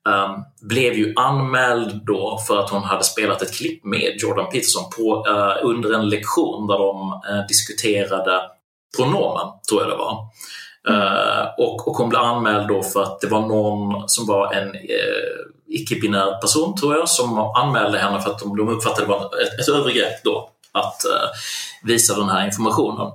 Um, 0.10 0.44
blev 0.62 0.94
ju 0.94 1.14
anmäld 1.16 2.06
då 2.06 2.40
för 2.48 2.60
att 2.60 2.70
hon 2.70 2.84
hade 2.84 3.04
spelat 3.04 3.42
ett 3.42 3.54
klipp 3.54 3.86
med 3.86 4.16
Jordan 4.18 4.52
Peterson 4.52 4.90
på, 4.98 5.26
uh, 5.30 5.70
under 5.70 5.94
en 5.94 6.10
lektion 6.10 6.68
där 6.68 6.78
de 6.78 7.14
uh, 7.14 7.48
diskuterade 7.48 8.42
pronomen, 8.98 9.48
tror 9.70 9.82
jag 9.82 9.90
det 9.90 9.96
var. 9.96 10.18
Eh, 10.90 11.48
och, 11.58 11.88
och 11.88 11.96
hon 11.96 12.10
blev 12.10 12.22
anmäld 12.22 12.68
då 12.68 12.84
för 12.84 13.04
att 13.04 13.20
det 13.20 13.28
var 13.28 13.42
någon 13.42 14.10
som 14.10 14.28
var 14.28 14.54
en 14.54 14.68
eh, 14.76 15.42
icke-binär 15.68 16.42
person, 16.42 16.76
tror 16.76 16.96
jag, 16.96 17.10
som 17.10 17.40
anmälde 17.40 18.00
henne 18.00 18.22
för 18.22 18.32
att 18.32 18.40
de, 18.40 18.58
de 18.58 18.70
uppfattade 18.70 19.06
det 19.06 19.10
var 19.10 19.26
ett, 19.26 19.60
ett 19.60 19.70
övergrepp 19.70 20.24
då 20.24 20.50
att 20.72 21.06
eh, 21.06 21.30
visa 21.84 22.16
den 22.16 22.30
här 22.30 22.46
informationen. 22.46 23.12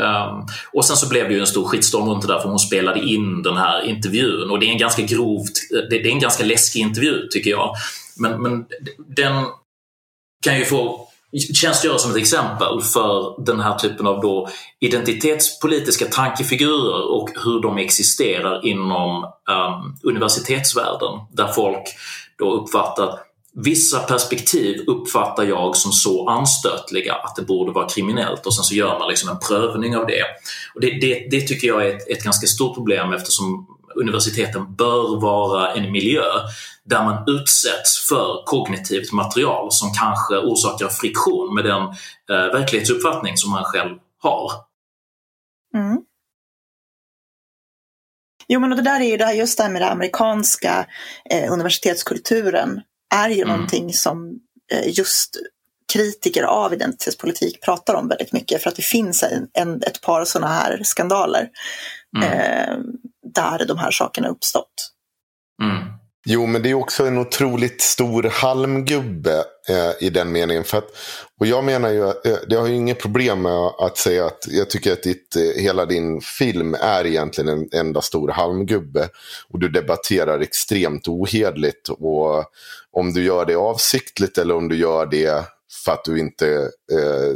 Um, 0.00 0.46
och 0.72 0.84
sen 0.84 0.96
så 0.96 1.08
blev 1.08 1.28
det 1.28 1.34
ju 1.34 1.40
en 1.40 1.46
stor 1.46 1.64
skitstorm 1.64 2.08
runt 2.08 2.22
det 2.22 2.32
där 2.32 2.40
för 2.40 2.48
hon 2.48 2.58
spelade 2.58 3.00
in 3.00 3.42
den 3.42 3.56
här 3.56 3.82
intervjun 3.82 4.50
och 4.50 4.60
det 4.60 4.66
är 4.66 4.70
en 4.70 4.78
ganska 4.78 5.02
grovt, 5.02 5.52
det, 5.70 5.98
det 5.98 6.08
är 6.08 6.12
en 6.12 6.20
ganska 6.20 6.44
läskig 6.44 6.80
intervju 6.80 7.28
tycker 7.30 7.50
jag. 7.50 7.74
Men, 8.16 8.42
men 8.42 8.66
den 8.98 9.44
kan 10.44 10.58
ju 10.58 10.64
få 10.64 11.09
tjänstgöra 11.54 11.98
som 11.98 12.10
ett 12.10 12.16
exempel 12.16 12.80
för 12.82 13.44
den 13.44 13.60
här 13.60 13.78
typen 13.78 14.06
av 14.06 14.20
då 14.20 14.48
identitetspolitiska 14.80 16.04
tankefigurer 16.04 17.10
och 17.10 17.28
hur 17.44 17.62
de 17.62 17.78
existerar 17.78 18.66
inom 18.66 19.24
um, 19.24 19.96
universitetsvärlden 20.02 21.20
där 21.32 21.46
folk 21.46 21.88
då 22.38 22.52
uppfattar 22.52 23.18
Vissa 23.52 23.98
perspektiv 23.98 24.84
uppfattar 24.86 25.44
jag 25.44 25.76
som 25.76 25.92
så 25.92 26.28
anstötliga 26.28 27.14
att 27.14 27.36
det 27.36 27.42
borde 27.42 27.72
vara 27.72 27.88
kriminellt 27.88 28.46
och 28.46 28.54
sen 28.54 28.64
så 28.64 28.74
gör 28.74 28.98
man 28.98 29.08
liksom 29.08 29.30
en 29.30 29.38
prövning 29.38 29.96
av 29.96 30.06
det. 30.06 30.22
Och 30.74 30.80
det, 30.80 30.90
det, 31.00 31.28
det 31.30 31.40
tycker 31.40 31.68
jag 31.68 31.86
är 31.86 31.96
ett, 31.96 32.08
ett, 32.08 32.24
ganska 32.24 32.46
stort 32.46 32.74
problem 32.74 33.12
eftersom 33.12 33.66
universiteten 34.00 34.74
bör 34.74 35.20
vara 35.20 35.74
en 35.74 35.92
miljö 35.92 36.24
där 36.84 37.04
man 37.04 37.24
utsätts 37.26 38.08
för 38.08 38.44
kognitivt 38.46 39.12
material 39.12 39.72
som 39.72 39.92
kanske 39.92 40.36
orsakar 40.36 40.88
friktion 40.88 41.54
med 41.54 41.64
den 41.64 41.82
eh, 42.30 42.52
verklighetsuppfattning 42.52 43.36
som 43.36 43.50
man 43.50 43.64
själv 43.64 43.96
har. 44.22 44.50
Mm. 45.74 45.98
Jo 48.48 48.60
men 48.60 48.70
och 48.70 48.76
det 48.76 48.84
där 48.84 49.00
är 49.00 49.04
ju 49.04 49.16
det 49.16 49.24
här, 49.24 49.32
just 49.32 49.58
det 49.58 49.64
här 49.64 49.70
med 49.70 49.82
den 49.82 49.92
amerikanska 49.92 50.86
eh, 51.30 51.52
universitetskulturen 51.52 52.80
är 53.14 53.28
ju 53.28 53.42
mm. 53.42 53.48
någonting 53.48 53.92
som 53.92 54.38
eh, 54.72 54.98
just 54.98 55.36
kritiker 55.92 56.42
av 56.42 56.72
identitetspolitik 56.72 57.62
pratar 57.62 57.94
om 57.94 58.08
väldigt 58.08 58.32
mycket 58.32 58.62
för 58.62 58.70
att 58.70 58.76
det 58.76 58.82
finns 58.82 59.22
en, 59.22 59.48
en, 59.52 59.82
ett 59.82 60.00
par 60.00 60.24
sådana 60.24 60.52
här 60.52 60.80
skandaler. 60.82 61.48
mm. 62.16 62.32
eh, 62.32 62.78
där 63.34 63.66
de 63.66 63.78
här 63.78 63.90
sakerna 63.90 64.28
uppstått. 64.28 64.92
Mm. 65.62 66.00
Jo, 66.26 66.46
men 66.46 66.62
det 66.62 66.70
är 66.70 66.74
också 66.74 67.06
en 67.06 67.18
otroligt 67.18 67.82
stor 67.82 68.22
halmgubbe 68.22 69.44
eh, 69.68 70.06
i 70.06 70.10
den 70.10 70.32
meningen. 70.32 70.64
För 70.64 70.78
att, 70.78 70.88
och 71.40 71.46
jag 71.46 71.64
menar 71.64 71.88
ju, 71.90 72.08
eh, 72.08 72.38
det 72.48 72.56
har 72.56 72.66
ju 72.66 72.74
inget 72.74 72.98
problem 72.98 73.42
med 73.42 73.70
att 73.78 73.96
säga 73.96 74.26
att 74.26 74.46
jag 74.48 74.70
tycker 74.70 74.92
att 74.92 75.02
ditt, 75.02 75.36
eh, 75.36 75.62
hela 75.62 75.86
din 75.86 76.20
film 76.20 76.74
är 76.74 77.06
egentligen 77.06 77.48
en 77.48 77.68
enda 77.72 78.00
stor 78.00 78.28
halmgubbe. 78.28 79.08
Och 79.48 79.58
du 79.58 79.68
debatterar 79.68 80.40
extremt 80.40 81.08
ohedligt. 81.08 81.88
Och 81.88 82.44
om 82.92 83.12
du 83.12 83.24
gör 83.24 83.46
det 83.46 83.56
avsiktligt 83.56 84.38
eller 84.38 84.56
om 84.56 84.68
du 84.68 84.76
gör 84.76 85.06
det 85.06 85.44
för 85.84 85.92
att 85.92 86.04
du 86.04 86.18
inte 86.18 86.48
eh, 86.92 87.34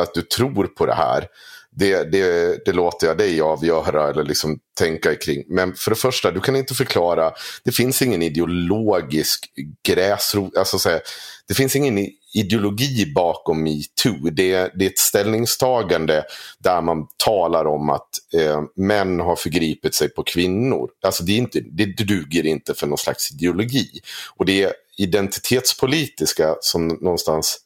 att 0.00 0.14
du 0.14 0.22
tror 0.22 0.66
på 0.66 0.86
det 0.86 0.94
här 0.94 1.28
det, 1.78 2.12
det, 2.12 2.64
det 2.64 2.72
låter 2.72 3.06
jag 3.06 3.18
dig 3.18 3.40
avgöra 3.40 4.10
eller 4.10 4.24
liksom 4.24 4.58
tänka 4.78 5.14
kring. 5.14 5.44
Men 5.48 5.74
för 5.74 5.90
det 5.90 5.96
första, 5.96 6.30
du 6.30 6.40
kan 6.40 6.56
inte 6.56 6.74
förklara. 6.74 7.32
Det 7.64 7.72
finns 7.72 8.02
ingen 8.02 8.22
ideologisk 8.22 9.46
gräsrot. 9.88 10.56
Alltså, 10.56 10.78
så 10.78 10.88
här, 10.88 11.00
det 11.48 11.54
finns 11.54 11.76
ingen 11.76 12.08
ideologi 12.34 13.12
bakom 13.14 13.62
metoo. 13.62 14.30
Det, 14.30 14.70
det 14.74 14.84
är 14.84 14.90
ett 14.90 14.98
ställningstagande 14.98 16.24
där 16.58 16.80
man 16.80 17.06
talar 17.24 17.64
om 17.64 17.90
att 17.90 18.08
eh, 18.34 18.62
män 18.76 19.20
har 19.20 19.36
förgripit 19.36 19.94
sig 19.94 20.08
på 20.08 20.22
kvinnor. 20.22 20.90
Alltså 21.02 21.24
det, 21.24 21.32
är 21.32 21.38
inte, 21.38 21.60
det 21.60 21.84
duger 21.84 22.46
inte 22.46 22.74
för 22.74 22.86
någon 22.86 22.98
slags 22.98 23.32
ideologi. 23.32 24.00
Och 24.36 24.44
det 24.44 24.62
är 24.62 24.72
identitetspolitiska 24.98 26.56
som 26.60 26.88
någonstans 26.88 27.58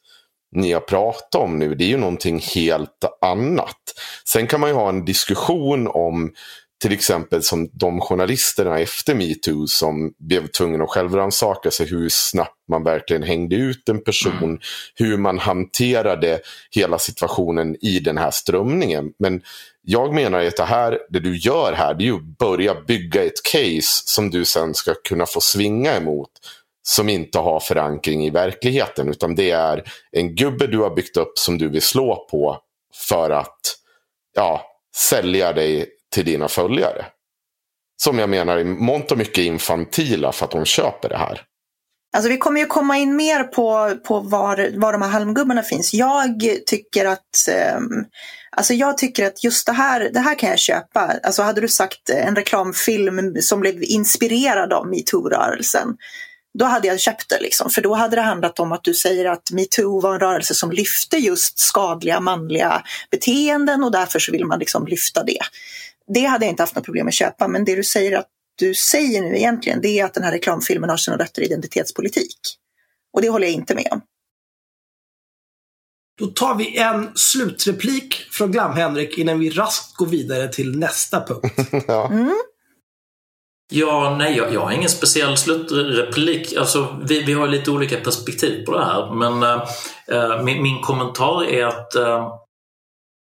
ni 0.51 0.71
har 0.71 0.81
pratat 0.81 1.35
om 1.35 1.59
nu, 1.59 1.75
det 1.75 1.83
är 1.83 1.87
ju 1.87 1.97
någonting 1.97 2.39
helt 2.39 3.03
annat. 3.21 3.77
Sen 4.27 4.47
kan 4.47 4.59
man 4.59 4.69
ju 4.69 4.75
ha 4.75 4.89
en 4.89 5.05
diskussion 5.05 5.87
om 5.87 6.31
till 6.81 6.91
exempel 6.91 7.43
som 7.43 7.69
de 7.73 8.01
journalisterna 8.01 8.79
efter 8.79 9.15
metoo 9.15 9.67
som 9.67 10.13
blev 10.19 10.47
tvungna 10.47 10.83
att 10.83 10.89
självrannsaka 10.89 11.71
sig 11.71 11.87
hur 11.87 12.09
snabbt 12.09 12.57
man 12.69 12.83
verkligen 12.83 13.23
hängde 13.23 13.55
ut 13.55 13.89
en 13.89 14.03
person. 14.03 14.43
Mm. 14.43 14.59
Hur 14.95 15.17
man 15.17 15.39
hanterade 15.39 16.39
hela 16.71 16.99
situationen 16.99 17.75
i 17.81 17.99
den 17.99 18.17
här 18.17 18.31
strömningen. 18.31 19.13
Men 19.19 19.41
jag 19.81 20.13
menar 20.13 20.45
att 20.45 20.57
det 20.57 20.63
här, 20.63 20.99
det 21.09 21.19
du 21.19 21.37
gör 21.37 21.73
här, 21.73 21.93
det 21.93 22.03
är 22.03 22.05
ju 22.05 22.15
att 22.15 22.37
börja 22.37 22.75
bygga 22.87 23.23
ett 23.23 23.43
case 23.51 24.03
som 24.05 24.29
du 24.29 24.45
sen 24.45 24.73
ska 24.73 24.93
kunna 25.09 25.25
få 25.25 25.41
svinga 25.41 25.95
emot 25.95 26.29
som 26.83 27.09
inte 27.09 27.39
har 27.39 27.59
förankring 27.59 28.25
i 28.25 28.29
verkligheten. 28.29 29.09
Utan 29.09 29.35
det 29.35 29.51
är 29.51 29.83
en 30.11 30.35
gubbe 30.35 30.67
du 30.67 30.77
har 30.77 30.95
byggt 30.95 31.17
upp 31.17 31.39
som 31.39 31.57
du 31.57 31.69
vill 31.69 31.81
slå 31.81 32.27
på 32.31 32.57
för 33.09 33.29
att 33.29 33.59
ja, 34.35 34.61
sälja 34.95 35.53
dig 35.53 35.89
till 36.13 36.25
dina 36.25 36.47
följare. 36.47 37.05
Som 38.03 38.19
jag 38.19 38.29
menar 38.29 38.57
är 38.57 38.63
mångt 38.63 39.11
och 39.11 39.17
mycket 39.17 39.43
infantila 39.43 40.31
för 40.31 40.45
att 40.45 40.51
de 40.51 40.65
köper 40.65 41.09
det 41.09 41.17
här. 41.17 41.41
Alltså 42.13 42.29
vi 42.29 42.37
kommer 42.37 42.59
ju 42.59 42.65
komma 42.65 42.97
in 42.97 43.15
mer 43.15 43.43
på, 43.43 43.95
på 44.07 44.19
var, 44.19 44.79
var 44.79 44.91
de 44.91 45.01
här 45.01 45.09
halmgubbarna 45.09 45.63
finns. 45.63 45.93
Jag 45.93 46.41
tycker 46.65 47.05
att 47.05 47.47
um, 47.77 48.05
Alltså 48.55 48.73
jag 48.73 48.97
tycker 48.97 49.27
att 49.27 49.43
just 49.43 49.65
det 49.65 49.71
här, 49.71 50.09
det 50.13 50.19
här 50.19 50.39
kan 50.39 50.49
jag 50.49 50.59
köpa. 50.59 51.13
Alltså 51.23 51.41
hade 51.41 51.61
du 51.61 51.67
sagt 51.67 52.09
en 52.09 52.35
reklamfilm 52.35 53.41
som 53.41 53.59
blev 53.59 53.83
inspirerad 53.83 54.73
av 54.73 54.87
metoo-rörelsen 54.87 55.97
då 56.59 56.65
hade 56.65 56.87
jag 56.87 56.99
köpt 56.99 57.29
det. 57.29 57.39
Liksom. 57.41 57.69
För 57.69 57.81
då 57.81 57.93
hade 57.93 58.15
det 58.15 58.21
handlat 58.21 58.59
om 58.59 58.71
att 58.71 58.83
du 58.83 58.93
säger 58.93 59.25
att 59.25 59.51
metoo 59.51 60.01
var 60.01 60.13
en 60.13 60.19
rörelse 60.19 60.53
som 60.55 60.71
lyfte 60.71 61.17
just 61.17 61.59
skadliga 61.59 62.19
manliga 62.19 62.83
beteenden 63.11 63.83
och 63.83 63.91
därför 63.91 64.19
så 64.19 64.31
vill 64.31 64.45
man 64.45 64.59
liksom 64.59 64.87
lyfta 64.87 65.23
det. 65.23 65.39
Det 66.13 66.25
hade 66.25 66.45
jag 66.45 66.51
inte 66.51 66.63
haft 66.63 66.75
något 66.75 66.85
problem 66.85 67.05
med 67.05 67.11
att 67.11 67.15
köpa, 67.15 67.47
men 67.47 67.65
det 67.65 67.75
du 67.75 67.83
säger 67.83 68.17
att 68.17 68.27
du 68.55 68.73
säger 68.73 69.21
nu 69.21 69.37
egentligen, 69.37 69.81
det 69.81 69.99
är 69.99 70.05
att 70.05 70.13
den 70.13 70.23
här 70.23 70.31
reklamfilmen 70.31 70.89
har 70.89 70.97
sina 70.97 71.17
rötter 71.17 71.41
i 71.41 71.45
identitetspolitik. 71.45 72.37
Och 73.13 73.21
det 73.21 73.29
håller 73.29 73.47
jag 73.47 73.53
inte 73.53 73.75
med 73.75 73.87
om. 73.91 74.01
Då 76.19 76.27
tar 76.27 76.55
vi 76.55 76.77
en 76.77 77.11
slutreplik 77.15 78.15
från 78.31 78.51
Glam-Henrik 78.51 79.17
innan 79.17 79.39
vi 79.39 79.49
raskt 79.49 79.95
går 79.95 80.07
vidare 80.07 80.47
till 80.47 80.79
nästa 80.79 81.27
punkt. 81.27 81.69
ja. 81.87 82.07
mm. 82.11 82.41
Ja, 83.73 84.15
nej, 84.17 84.37
jag, 84.37 84.53
jag 84.53 84.61
har 84.61 84.71
ingen 84.71 84.89
speciell 84.89 85.37
slutreplik. 85.37 86.55
Alltså, 86.57 86.97
vi, 87.03 87.23
vi 87.23 87.33
har 87.33 87.47
lite 87.47 87.71
olika 87.71 87.97
perspektiv 87.97 88.65
på 88.65 88.71
det 88.71 88.85
här. 88.85 89.11
Men 89.13 89.43
äh, 89.43 90.43
min, 90.43 90.63
min, 90.63 90.81
kommentar 90.81 91.43
är 91.43 91.65
att 91.65 91.95
äh, 91.95 92.33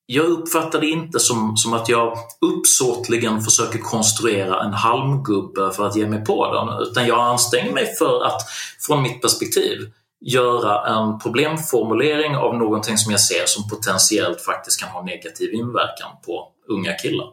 jag 0.06 0.26
uppfattar 0.26 0.82
det 0.82 0.90
inte 0.90 1.20
som, 1.20 1.58
som 1.58 1.74
att 1.74 1.90
jag 1.90 2.18
uppsåtligen 2.42 3.42
försöker 3.42 3.80
konstruera 3.80 4.64
en 4.64 4.74
halmgubbe 4.74 5.72
för 5.72 5.88
att 5.88 5.96
ge 5.96 6.08
mig 6.08 6.26
på 6.26 6.54
den. 6.54 6.88
Utan 6.88 7.08
jag 7.08 7.20
anstränger 7.20 7.74
mig 7.74 7.96
för 7.96 8.26
att, 8.26 8.42
från 8.80 9.02
mitt 9.02 9.22
perspektiv, 9.22 9.92
göra 10.26 10.96
en 10.96 11.20
problemformulering 11.20 12.36
av 12.36 12.58
någonting 12.58 12.98
som 12.98 13.12
jag 13.12 13.22
ser 13.22 13.46
som 13.46 13.70
potentiellt 13.70 14.42
faktiskt 14.42 14.80
kan 14.80 14.90
ha 14.90 15.04
negativ 15.04 15.54
inverkan 15.54 16.12
på 16.26 16.48
unga 16.68 16.94
killar. 16.94 17.28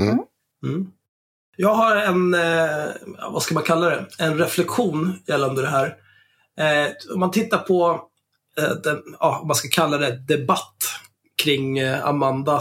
Mm. 0.00 0.18
Mm. 0.66 0.92
Jag 1.62 1.74
har 1.74 1.96
en, 1.96 2.34
eh, 2.34 2.92
vad 3.32 3.42
ska 3.42 3.54
man 3.54 3.62
kalla 3.62 3.86
det, 3.86 4.06
en 4.18 4.38
reflektion 4.38 5.18
gällande 5.26 5.62
det 5.62 5.68
här. 5.68 5.96
Eh, 6.58 6.92
om 7.14 7.20
man 7.20 7.30
tittar 7.30 7.58
på, 7.58 8.02
eh, 8.58 8.70
den, 8.70 9.02
ja, 9.20 9.44
man 9.46 9.56
ska 9.56 9.68
kalla 9.68 9.98
det 9.98 10.16
debatt 10.16 10.76
kring 11.42 11.78
eh, 11.78 12.06
Amanda, 12.06 12.60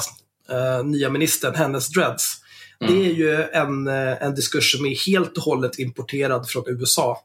eh, 0.49 0.85
nya 0.85 1.09
ministern, 1.09 1.55
hennes 1.55 1.89
dreads. 1.89 2.37
Mm. 2.81 2.93
Det 2.93 3.05
är 3.05 3.13
ju 3.13 3.43
en, 3.43 3.87
eh, 3.87 4.23
en 4.23 4.35
diskurs 4.35 4.75
som 4.75 4.85
är 4.85 5.05
helt 5.07 5.37
och 5.37 5.43
hållet 5.43 5.79
importerad 5.79 6.49
från 6.49 6.63
USA. 6.67 7.17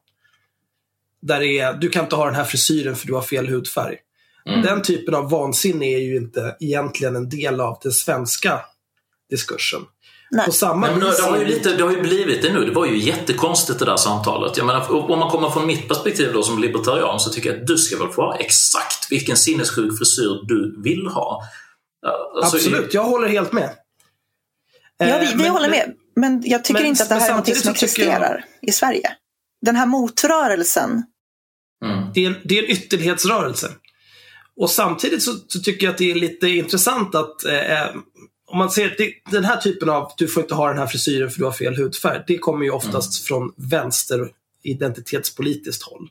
Där 1.23 1.41
det 1.41 1.59
är, 1.59 1.73
du 1.73 1.89
kan 1.89 2.05
inte 2.05 2.17
ha 2.17 2.27
den 2.27 2.35
här 2.35 2.45
frisyren 2.45 2.97
för 2.97 3.07
du 3.07 3.15
har 3.15 3.23
fel 3.23 3.49
hudfärg. 3.49 3.97
Mm. 4.47 4.63
Den 4.63 4.83
typen 4.83 5.15
av 5.15 5.31
vansinne 5.31 5.87
är 5.87 6.01
ju 6.01 6.17
inte 6.17 6.57
egentligen 6.61 7.17
en 7.17 7.29
del 7.29 7.61
av 7.61 7.79
den 7.83 7.93
svenska 7.93 8.61
diskursen. 9.31 9.81
Nej. 10.35 10.47
På 10.47 10.53
samma 10.53 10.87
Nej, 10.87 10.97
men 10.97 11.01
det, 11.01 11.23
har 11.23 11.39
ju 11.39 11.45
lite, 11.45 11.77
det 11.77 11.83
har 11.83 11.91
ju 11.91 12.01
blivit 12.01 12.43
det 12.43 12.53
nu. 12.53 12.65
Det 12.65 12.73
var 12.73 12.87
ju 12.87 12.99
jättekonstigt 12.99 13.79
det 13.79 13.85
där 13.85 13.97
samtalet. 13.97 14.57
Jag 14.57 14.67
menar, 14.67 15.11
om 15.11 15.19
man 15.19 15.31
kommer 15.31 15.51
från 15.51 15.67
mitt 15.67 15.89
perspektiv 15.89 16.33
då 16.33 16.43
som 16.43 16.59
libertarian 16.59 17.21
så 17.21 17.31
tycker 17.31 17.51
jag 17.51 17.61
att 17.61 17.67
du 17.67 17.79
ska 17.79 17.99
väl 17.99 18.13
få 18.13 18.23
ha 18.23 18.37
exakt 18.37 19.13
vilken 19.13 19.37
sinnessjuk 19.37 19.99
frisyr 19.99 20.47
du 20.49 20.83
vill 20.83 21.07
ha. 21.07 21.43
Alltså, 22.37 22.57
Absolut, 22.57 22.95
jag 22.95 23.05
håller 23.05 23.29
helt 23.29 23.53
med. 23.53 23.71
Ja, 24.99 25.19
vi, 25.21 25.27
vi 25.27 25.35
men, 25.35 25.51
håller 25.51 25.71
med. 25.71 25.95
Men 26.17 26.43
jag 26.45 26.65
tycker 26.65 26.81
men, 26.81 26.89
inte 26.89 27.03
att 27.03 27.09
det 27.09 27.15
här 27.15 27.31
är 27.31 27.37
något 27.37 27.57
som 27.57 27.73
existerar 27.73 28.45
jag... 28.61 28.69
i 28.69 28.73
Sverige. 28.73 29.13
Den 29.67 29.77
här 29.77 29.87
motrörelsen. 29.87 31.03
Mm. 31.85 32.13
Det, 32.15 32.25
är, 32.25 32.41
det 32.45 32.59
är 32.59 32.63
en 32.63 32.71
ytterlighetsrörelse. 32.71 33.71
Och 34.61 34.71
samtidigt 34.71 35.23
så, 35.23 35.33
så, 35.49 35.59
tycker 35.61 35.87
jag 35.87 35.93
att 35.93 35.99
det 35.99 36.11
är 36.11 36.15
lite 36.15 36.49
intressant 36.49 37.15
att 37.15 37.45
eh, 37.45 37.87
om 38.55 38.59
man 38.59 38.71
ser 38.71 38.95
det, 38.99 39.13
den 39.31 39.45
här 39.45 39.57
typen 39.57 39.91
av, 39.91 40.13
du 40.17 40.29
får 40.29 40.43
inte 40.43 40.55
ha 40.55 40.69
den 40.69 40.79
här 40.79 40.87
frisyren 40.87 41.31
för 41.31 41.39
du 41.39 41.45
har 41.45 41.53
fel 41.53 41.77
hudfärg. 41.77 42.23
Det 42.27 42.39
kommer 42.39 42.65
ju 42.65 42.71
oftast 42.71 43.21
mm. 43.21 43.27
från 43.27 43.53
vänster 43.71 44.29
identitetspolitiskt 44.63 45.83
håll. 45.83 46.09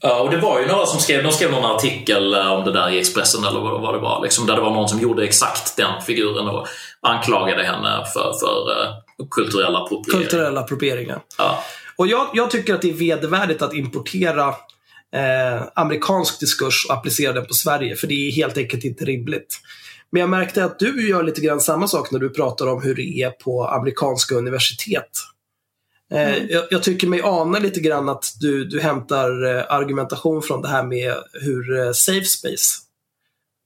Ja, 0.00 0.20
och 0.20 0.30
det 0.30 0.36
var 0.36 0.60
ju 0.60 0.66
några 0.66 0.86
som 0.86 1.00
skrev, 1.00 1.22
de 1.22 1.32
skrev 1.32 1.50
någon 1.50 1.64
artikel 1.64 2.34
eh, 2.34 2.52
om 2.52 2.64
det 2.64 2.72
där 2.72 2.90
i 2.90 2.98
Expressen 2.98 3.44
eller 3.44 3.60
vad 3.60 3.94
det 3.94 3.98
var. 3.98 4.22
Liksom, 4.22 4.46
där 4.46 4.54
det 4.54 4.60
var 4.60 4.70
någon 4.70 4.88
som 4.88 5.00
gjorde 5.00 5.24
exakt 5.24 5.76
den 5.76 6.02
figuren 6.02 6.48
och 6.48 6.66
anklagade 7.00 7.62
henne 7.62 8.04
för, 8.12 8.32
för 8.40 8.70
uh, 8.70 9.28
kulturell 9.30 9.76
appropriering. 9.76 10.20
Kulturell 10.20 10.58
appropriering, 10.58 11.12
ja. 11.38 11.64
Och 11.96 12.06
jag, 12.06 12.30
jag, 12.34 12.50
tycker 12.50 12.74
att 12.74 12.82
det 12.82 12.90
är 12.90 12.94
vedervärdigt 12.94 13.62
att 13.62 13.74
importera 13.74 14.48
eh, 15.14 15.62
amerikansk 15.74 16.40
diskurs 16.40 16.86
och 16.88 16.94
applicera 16.94 17.32
den 17.32 17.46
på 17.46 17.54
Sverige, 17.54 17.96
för 17.96 18.06
det 18.06 18.28
är 18.28 18.32
helt 18.32 18.58
enkelt 18.58 18.84
inte 18.84 19.04
rimligt. 19.04 19.60
Men 20.12 20.20
jag 20.20 20.30
märkte 20.30 20.64
att 20.64 20.78
du 20.78 21.08
gör 21.08 21.22
lite 21.22 21.40
grann 21.40 21.60
samma 21.60 21.88
sak 21.88 22.10
när 22.10 22.18
du 22.18 22.30
pratar 22.30 22.66
om 22.66 22.82
hur 22.82 22.94
det 22.94 23.22
är 23.22 23.30
på 23.30 23.66
amerikanska 23.66 24.34
universitet. 24.34 25.10
Eh, 26.12 26.36
mm. 26.36 26.48
Jag, 26.50 26.64
jag, 26.70 26.82
tycker 26.82 27.06
mig 27.06 27.20
ana 27.24 27.58
lite 27.58 27.80
grann 27.80 28.08
att 28.08 28.24
du, 28.40 28.64
du 28.64 28.80
hämtar 28.80 29.56
eh, 29.56 29.64
argumentation 29.68 30.42
från 30.42 30.62
det 30.62 30.68
här 30.68 30.82
med 30.82 31.14
hur 31.32 31.78
eh, 31.78 31.92
safe 31.92 32.24
space, 32.24 32.80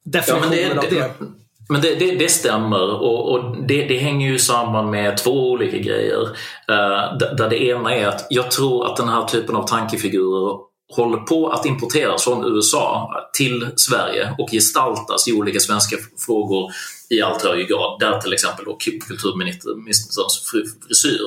definitionen 0.04 0.58
ja, 0.58 0.68
det, 0.68 0.78
av 0.78 0.90
det. 0.90 1.26
Men 1.68 1.80
det, 1.80 1.94
det, 1.94 2.14
det 2.14 2.28
stämmer 2.28 3.02
och, 3.02 3.32
och 3.32 3.56
det, 3.66 3.84
det, 3.84 3.98
hänger 3.98 4.28
ju 4.28 4.38
samman 4.38 4.90
med 4.90 5.16
två 5.16 5.50
olika 5.50 5.78
grejer. 5.78 6.22
Uh, 6.70 7.18
där 7.36 7.50
det 7.50 7.64
ena 7.64 7.94
är 7.94 8.06
att 8.06 8.26
jag 8.30 8.50
tror 8.50 8.86
att 8.86 8.96
den 8.96 9.08
här 9.08 9.24
typen 9.24 9.56
av 9.56 9.66
tankefigurer 9.68 10.58
håller 10.92 11.18
på 11.18 11.48
att 11.48 11.66
importeras 11.66 12.24
från 12.24 12.56
USA 12.56 13.10
till 13.32 13.68
Sverige 13.76 14.34
och 14.38 14.50
gestaltas 14.50 15.28
i 15.28 15.32
olika 15.32 15.60
svenska 15.60 15.96
frågor 16.26 16.70
i 17.10 17.22
allt 17.22 17.42
högre 17.42 17.64
grad. 17.64 18.00
Där 18.00 18.20
till 18.20 18.32
exempel 18.32 18.64
då 18.64 18.76
kulturministerns 18.76 20.50
frisyr 20.50 21.20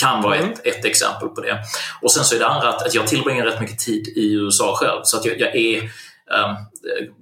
kan 0.00 0.22
vara 0.22 0.36
ett, 0.36 0.66
ett 0.66 0.84
exempel 0.84 1.28
på 1.28 1.40
det. 1.40 1.58
Och 2.02 2.12
sen 2.12 2.24
så 2.24 2.34
är 2.34 2.38
det 2.38 2.46
andra 2.46 2.68
att, 2.68 2.86
att 2.86 2.94
jag 2.94 3.06
tillbringar 3.06 3.44
rätt 3.44 3.60
mycket 3.60 3.78
tid 3.78 4.08
i 4.08 4.34
USA 4.34 4.76
själv 4.76 5.00
så 5.04 5.16
att 5.16 5.24
jag, 5.24 5.40
jag 5.40 5.56
är 5.56 5.82
eh, 6.32 6.56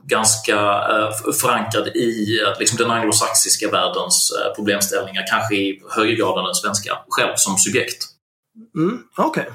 ganska 0.05 0.57
eh, 0.91 1.33
förankrad 1.41 1.89
i 1.89 2.41
eh, 2.41 2.59
liksom 2.59 2.79
den 2.79 2.91
anglosaxiska 2.91 3.71
världens 3.71 4.33
eh, 4.33 4.55
problemställningar, 4.55 5.25
kanske 5.31 5.55
i 5.55 5.83
högre 5.91 6.15
grad 6.15 6.39
än 6.39 6.45
den 6.45 6.55
svenska, 6.55 6.99
själv 7.09 7.33
som 7.37 7.59
subjekt. 7.59 8.05
Mm, 8.77 8.99
Okej. 9.17 9.47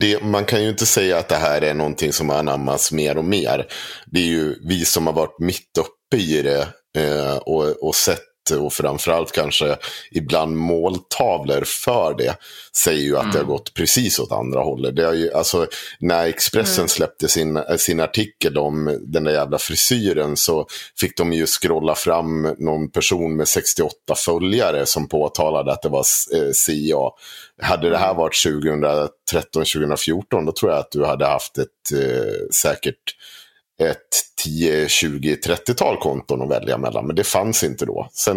Det, 0.00 0.22
man 0.22 0.44
kan 0.44 0.62
ju 0.62 0.68
inte 0.68 0.86
säga 0.86 1.18
att 1.18 1.28
det 1.28 1.36
här 1.36 1.62
är 1.62 1.74
någonting 1.74 2.12
som 2.12 2.30
anammas 2.30 2.92
mer 2.92 3.18
och 3.18 3.24
mer. 3.24 3.66
Det 4.06 4.20
är 4.20 4.26
ju 4.26 4.54
vi 4.68 4.84
som 4.84 5.06
har 5.06 5.14
varit 5.14 5.38
mitt 5.38 5.78
uppe 5.78 6.22
i 6.22 6.42
det 6.42 6.68
eh, 6.98 7.36
och, 7.36 7.86
och 7.86 7.94
sett 7.94 8.33
och 8.50 8.72
framförallt 8.72 9.32
kanske 9.32 9.76
ibland 10.10 10.56
måltavlor 10.56 11.62
för 11.84 12.14
det 12.18 12.36
säger 12.76 13.02
ju 13.02 13.16
att 13.16 13.22
Mm. 13.22 13.32
det 13.32 13.38
har 13.38 13.46
gått 13.46 13.74
precis 13.74 14.18
åt 14.18 14.32
andra 14.32 14.60
hållet. 14.60 14.96
Det 14.96 15.04
har 15.04 15.12
ju, 15.14 15.32
alltså, 15.32 15.66
när 16.00 16.26
Expressen 16.26 16.78
Mm. 16.82 16.88
släppte 16.88 17.28
sin, 17.28 17.60
sin 17.78 18.00
artikel 18.00 18.58
om 18.58 18.98
den 19.02 19.24
där 19.24 19.32
jävla 19.32 19.58
frisyren 19.58 20.36
så 20.36 20.66
fick 21.00 21.16
de 21.16 21.32
ju 21.32 21.46
scrolla 21.46 21.94
fram 21.94 22.42
någon 22.58 22.90
person 22.90 23.36
med 23.36 23.48
68 23.48 24.14
följare 24.16 24.86
som 24.86 25.08
påtalade 25.08 25.72
att 25.72 25.82
det 25.82 25.88
var 25.88 26.04
eh, 26.34 26.50
CIA. 26.52 27.10
Hade 27.62 27.90
det 27.90 27.98
här 27.98 28.14
varit 28.14 28.34
2013-2014 29.32 30.46
då 30.46 30.52
tror 30.52 30.70
jag 30.72 30.80
att 30.80 30.90
du 30.90 31.04
hade 31.04 31.26
haft 31.26 31.58
ett 31.58 31.92
eh, 31.92 32.46
säkert 32.54 33.16
ett 33.80 34.08
10, 34.44 34.88
20, 34.88 35.34
30-tal 35.34 35.96
konton 35.96 36.42
att 36.42 36.50
välja 36.50 36.78
mellan. 36.78 37.06
Men 37.06 37.16
det 37.16 37.24
fanns 37.24 37.64
inte 37.64 37.86
då. 37.86 38.08
Sen 38.12 38.36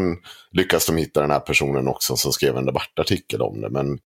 lyckas 0.52 0.86
de 0.86 0.98
hitta 0.98 1.22
den 1.22 1.32
här 1.32 1.40
personen 1.40 1.88
också 1.88 2.16
som 2.16 2.34
skrev 2.34 2.58
en 2.58 2.66
debattartikel 2.66 3.42
om 3.42 3.62
det. 3.62 3.70
Men 3.70 4.00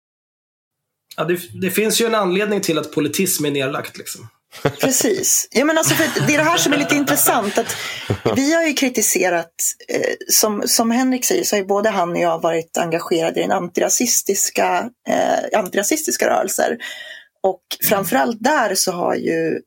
Ja, 1.18 1.24
det, 1.24 1.40
det 1.62 1.72
finns 1.72 2.02
ju 2.02 2.06
en 2.06 2.16
anledning 2.16 2.62
till 2.62 2.78
att 2.78 2.92
politism 2.92 3.46
är 3.46 3.52
nedlagt. 3.52 3.98
Liksom. 3.98 4.28
Precis. 4.80 5.48
Ja, 5.52 5.66
men 5.66 5.78
alltså 5.78 5.94
för 5.94 6.28
det 6.28 6.34
är 6.34 6.38
det 6.38 6.44
här 6.44 6.58
som 6.58 6.74
är 6.74 6.78
lite 6.78 6.96
intressant. 6.96 7.58
Att 7.58 7.76
vi 8.36 8.54
har 8.54 8.64
ju 8.64 8.74
kritiserat, 8.74 9.54
eh, 9.88 10.14
som, 10.30 10.64
som 10.66 10.92
Henrik 10.92 11.26
säger, 11.26 11.44
så 11.44 11.56
har 11.56 11.62
ju 11.62 11.68
både 11.68 11.90
han 11.90 12.12
och 12.12 12.18
jag 12.18 12.42
varit 12.42 12.78
engagerade 12.78 13.40
i 13.40 13.44
den 13.44 13.52
antirasistiska, 13.52 14.90
eh, 15.10 15.60
antirasistiska 15.60 16.30
rörelser. 16.30 16.78
Och 17.44 17.62
framförallt 17.84 18.38
där 18.44 18.76
så 18.76 18.92
har 18.92 19.16
ju 19.16 19.60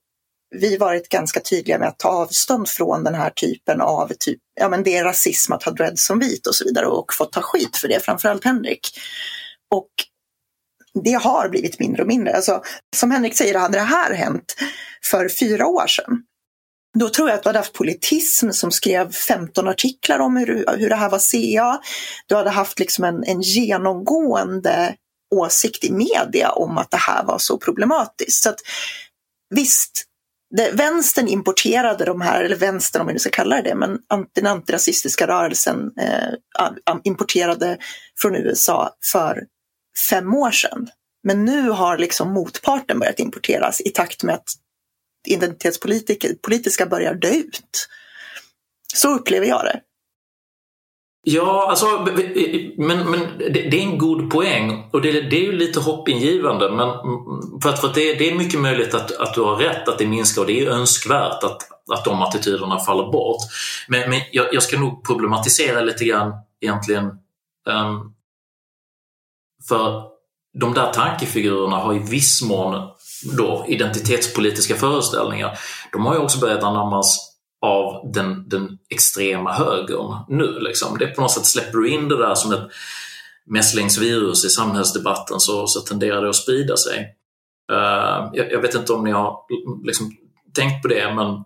vi 0.52 0.76
varit 0.76 1.08
ganska 1.08 1.40
tydliga 1.40 1.78
med 1.78 1.88
att 1.88 1.98
ta 1.98 2.08
avstånd 2.08 2.68
från 2.68 3.04
den 3.04 3.14
här 3.14 3.30
typen 3.30 3.80
av, 3.80 4.12
typ, 4.18 4.38
ja 4.60 4.68
men 4.68 4.82
det 4.82 4.96
är 4.96 5.04
rasism 5.04 5.52
att 5.52 5.62
ha 5.62 5.72
dread 5.72 5.98
som 5.98 6.18
vit 6.18 6.46
och 6.46 6.54
så 6.54 6.64
vidare 6.64 6.86
och 6.86 7.14
fått 7.14 7.32
ta 7.32 7.40
skit 7.42 7.76
för 7.76 7.88
det, 7.88 8.04
framförallt 8.04 8.44
Henrik. 8.44 8.98
Och 9.74 9.90
det 11.04 11.12
har 11.12 11.48
blivit 11.48 11.78
mindre 11.78 12.02
och 12.02 12.08
mindre. 12.08 12.36
Alltså, 12.36 12.62
som 12.96 13.10
Henrik 13.10 13.36
säger, 13.36 13.58
hade 13.58 13.78
det 13.78 13.84
här 13.84 14.14
hänt 14.14 14.56
för 15.10 15.28
fyra 15.28 15.66
år 15.66 15.86
sedan, 15.86 16.22
då 16.98 17.08
tror 17.08 17.28
jag 17.28 17.36
att 17.36 17.42
du 17.42 17.48
hade 17.48 17.58
haft 17.58 17.72
politism 17.72 18.50
som 18.50 18.70
skrev 18.70 19.12
15 19.12 19.68
artiklar 19.68 20.18
om 20.18 20.36
hur, 20.36 20.76
hur 20.76 20.88
det 20.88 20.96
här 20.96 21.10
var 21.10 21.18
CA. 21.18 21.80
Du 22.26 22.34
hade 22.34 22.50
haft 22.50 22.78
liksom 22.78 23.04
en, 23.04 23.24
en 23.24 23.40
genomgående 23.40 24.94
åsikt 25.34 25.84
i 25.84 25.92
media 25.92 26.50
om 26.50 26.78
att 26.78 26.90
det 26.90 26.96
här 26.96 27.24
var 27.24 27.38
så 27.38 27.58
problematiskt. 27.58 28.42
Så 28.42 28.48
att, 28.48 28.60
visst, 29.54 30.06
det, 30.56 30.70
vänstern 30.72 31.28
importerade 31.28 32.04
de 32.04 32.20
här, 32.20 32.44
eller 32.44 32.56
vänstern 32.56 33.00
om 33.00 33.06
vi 33.06 33.12
nu 33.12 33.18
ska 33.18 33.30
kalla 33.30 33.56
det 33.56 33.62
det, 33.62 33.74
men 33.74 33.98
den 34.32 34.46
antirasistiska 34.46 35.26
rörelsen 35.26 35.90
eh, 36.00 36.98
importerade 37.04 37.78
från 38.18 38.36
USA 38.36 38.96
för 39.12 39.42
fem 40.10 40.34
år 40.34 40.50
sedan. 40.50 40.88
Men 41.24 41.44
nu 41.44 41.70
har 41.70 41.98
liksom 41.98 42.32
motparten 42.32 42.98
börjat 42.98 43.18
importeras 43.20 43.80
i 43.80 43.90
takt 43.90 44.22
med 44.22 44.34
att 44.34 44.48
identitetspolitiska 45.28 46.86
börjar 46.86 47.14
dö 47.14 47.30
ut. 47.30 47.88
Så 48.94 49.14
upplever 49.14 49.46
jag 49.46 49.64
det. 49.64 49.80
Ja, 51.24 51.66
alltså, 51.70 51.86
men, 52.76 53.10
men 53.10 53.20
det, 53.38 53.48
det 53.48 53.78
är 53.78 53.82
en 53.82 53.98
god 53.98 54.30
poäng 54.30 54.88
och 54.92 55.00
det, 55.00 55.12
det 55.12 55.36
är 55.36 55.44
ju 55.44 55.52
lite 55.52 55.80
hoppingivande. 55.80 56.70
Men 56.70 56.88
för 57.62 57.68
att, 57.68 57.80
för 57.80 57.88
att 57.88 57.94
det, 57.94 58.14
det, 58.14 58.30
är 58.30 58.34
mycket 58.34 58.60
möjligt 58.60 58.94
att, 58.94 59.16
att 59.16 59.34
du 59.34 59.40
har 59.40 59.56
rätt 59.56 59.88
att 59.88 59.98
det 59.98 60.06
minskar 60.06 60.40
och 60.40 60.46
det 60.46 60.60
är 60.60 60.70
önskvärt 60.70 61.44
att, 61.44 61.62
att 61.92 62.04
de 62.04 62.22
attityderna 62.22 62.78
faller 62.78 63.12
bort. 63.12 63.42
Men, 63.88 64.10
men 64.10 64.20
jag, 64.32 64.54
jag 64.54 64.62
ska 64.62 64.78
nog 64.78 65.06
problematisera 65.06 65.80
lite 65.80 66.04
grann 66.04 66.32
egentligen. 66.60 67.04
Um, 67.66 68.14
för 69.68 70.02
de 70.60 70.74
där 70.74 70.92
tankefigurerna 70.92 71.76
har 71.76 71.94
i 71.94 71.98
viss 71.98 72.42
mån 72.42 72.88
då 73.36 73.64
identitetspolitiska 73.68 74.74
föreställningar. 74.74 75.58
De 75.92 76.06
har 76.06 76.14
ju 76.14 76.20
också 76.20 76.38
börjat 76.38 76.62
anammas 76.62 77.31
av 77.62 78.12
den, 78.12 78.48
den 78.48 78.78
extrema 78.90 79.52
högern 79.52 80.24
nu. 80.28 80.58
Liksom. 80.60 80.98
Det 80.98 81.04
är 81.04 81.14
på 81.14 81.20
något 81.20 81.30
sätt, 81.30 81.46
släpper 81.46 81.78
du 81.78 81.88
in 81.88 82.08
det 82.08 82.16
där 82.16 82.34
som 82.34 82.52
ett 82.52 82.68
mässlingsvirus 83.46 84.44
i 84.44 84.48
samhällsdebatten 84.48 85.40
så, 85.40 85.66
så 85.66 85.80
tenderar 85.80 86.22
det 86.22 86.28
att 86.28 86.36
sprida 86.36 86.76
sig. 86.76 87.16
Uh, 87.72 88.30
jag, 88.32 88.52
jag, 88.52 88.60
vet 88.60 88.74
inte 88.74 88.92
om 88.92 89.04
ni 89.04 89.10
har 89.10 89.36
liksom, 89.84 90.12
tänkt 90.56 90.82
på 90.82 90.88
det, 90.88 91.14
men 91.14 91.44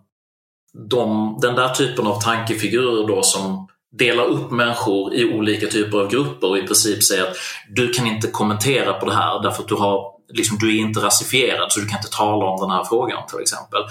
de, 0.89 1.37
den 1.41 1.55
där 1.55 1.69
typen 1.69 2.07
av 2.07 2.21
tankefigurer 2.21 3.07
då 3.07 3.23
som 3.23 3.67
delar 3.97 4.23
upp 4.23 4.51
människor 4.51 5.13
i 5.13 5.33
olika 5.33 5.67
typer 5.67 5.97
av 5.97 6.09
grupper 6.09 6.49
och 6.49 6.57
i 6.57 6.63
princip 6.67 7.03
säger 7.03 7.23
att 7.23 7.37
du 7.69 7.93
kan 7.93 8.07
inte 8.07 8.27
kommentera 8.27 8.93
på 8.93 9.05
det 9.05 9.13
här 9.13 9.43
därför 9.43 9.63
att 9.63 9.69
du, 9.69 9.75
har, 9.75 10.11
liksom, 10.33 10.57
du 10.57 10.77
är 10.77 10.81
inte 10.81 10.99
rasifierad 10.99 11.71
så 11.71 11.79
du 11.79 11.87
kan 11.87 11.99
inte 11.99 12.17
tala 12.17 12.45
om 12.45 12.59
den 12.61 12.69
här 12.69 12.83
frågan 12.83 13.27
till 13.27 13.39
exempel. 13.39 13.81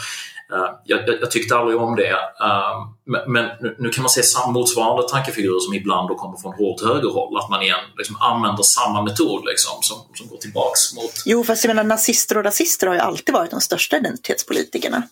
Uh, 0.53 0.71
jag, 0.85 1.09
jag, 1.09 1.31
tyckte 1.31 1.57
aldrig 1.57 1.81
om 1.81 1.97
det. 1.97 2.13
Uh, 2.13 3.27
men, 3.27 3.49
nu, 3.79 3.89
kan 3.89 4.03
man 4.03 4.11
se 4.11 4.23
motsvarande 4.49 5.09
tankefigurer 5.09 5.61
som 5.61 5.75
ibland 5.75 6.09
då 6.09 6.15
kommer 6.15 6.39
från 6.39 6.55
hårt 6.55 6.83
högerhåll. 6.83 7.39
Att 7.39 7.51
man 7.51 7.63
igen 7.63 7.85
liksom 7.97 8.17
använder 8.17 8.63
samma 8.63 9.03
metod 9.03 9.45
liksom, 9.45 9.83
som, 9.83 9.99
som 10.15 10.29
går 10.29 10.37
tillbaks 10.37 10.95
mot... 10.95 11.13
Jo, 11.25 11.45
fast 11.45 11.65
jag 11.65 11.69
menar 11.69 11.85
nazister 11.85 12.37
och 12.39 12.45
rasister 12.45 12.87
har 12.87 12.95
ju 12.95 13.01
alltid 13.01 13.35
varit 13.35 13.51
de 13.51 13.61
största 13.61 13.97
identitetspolitikerna. 13.97 15.03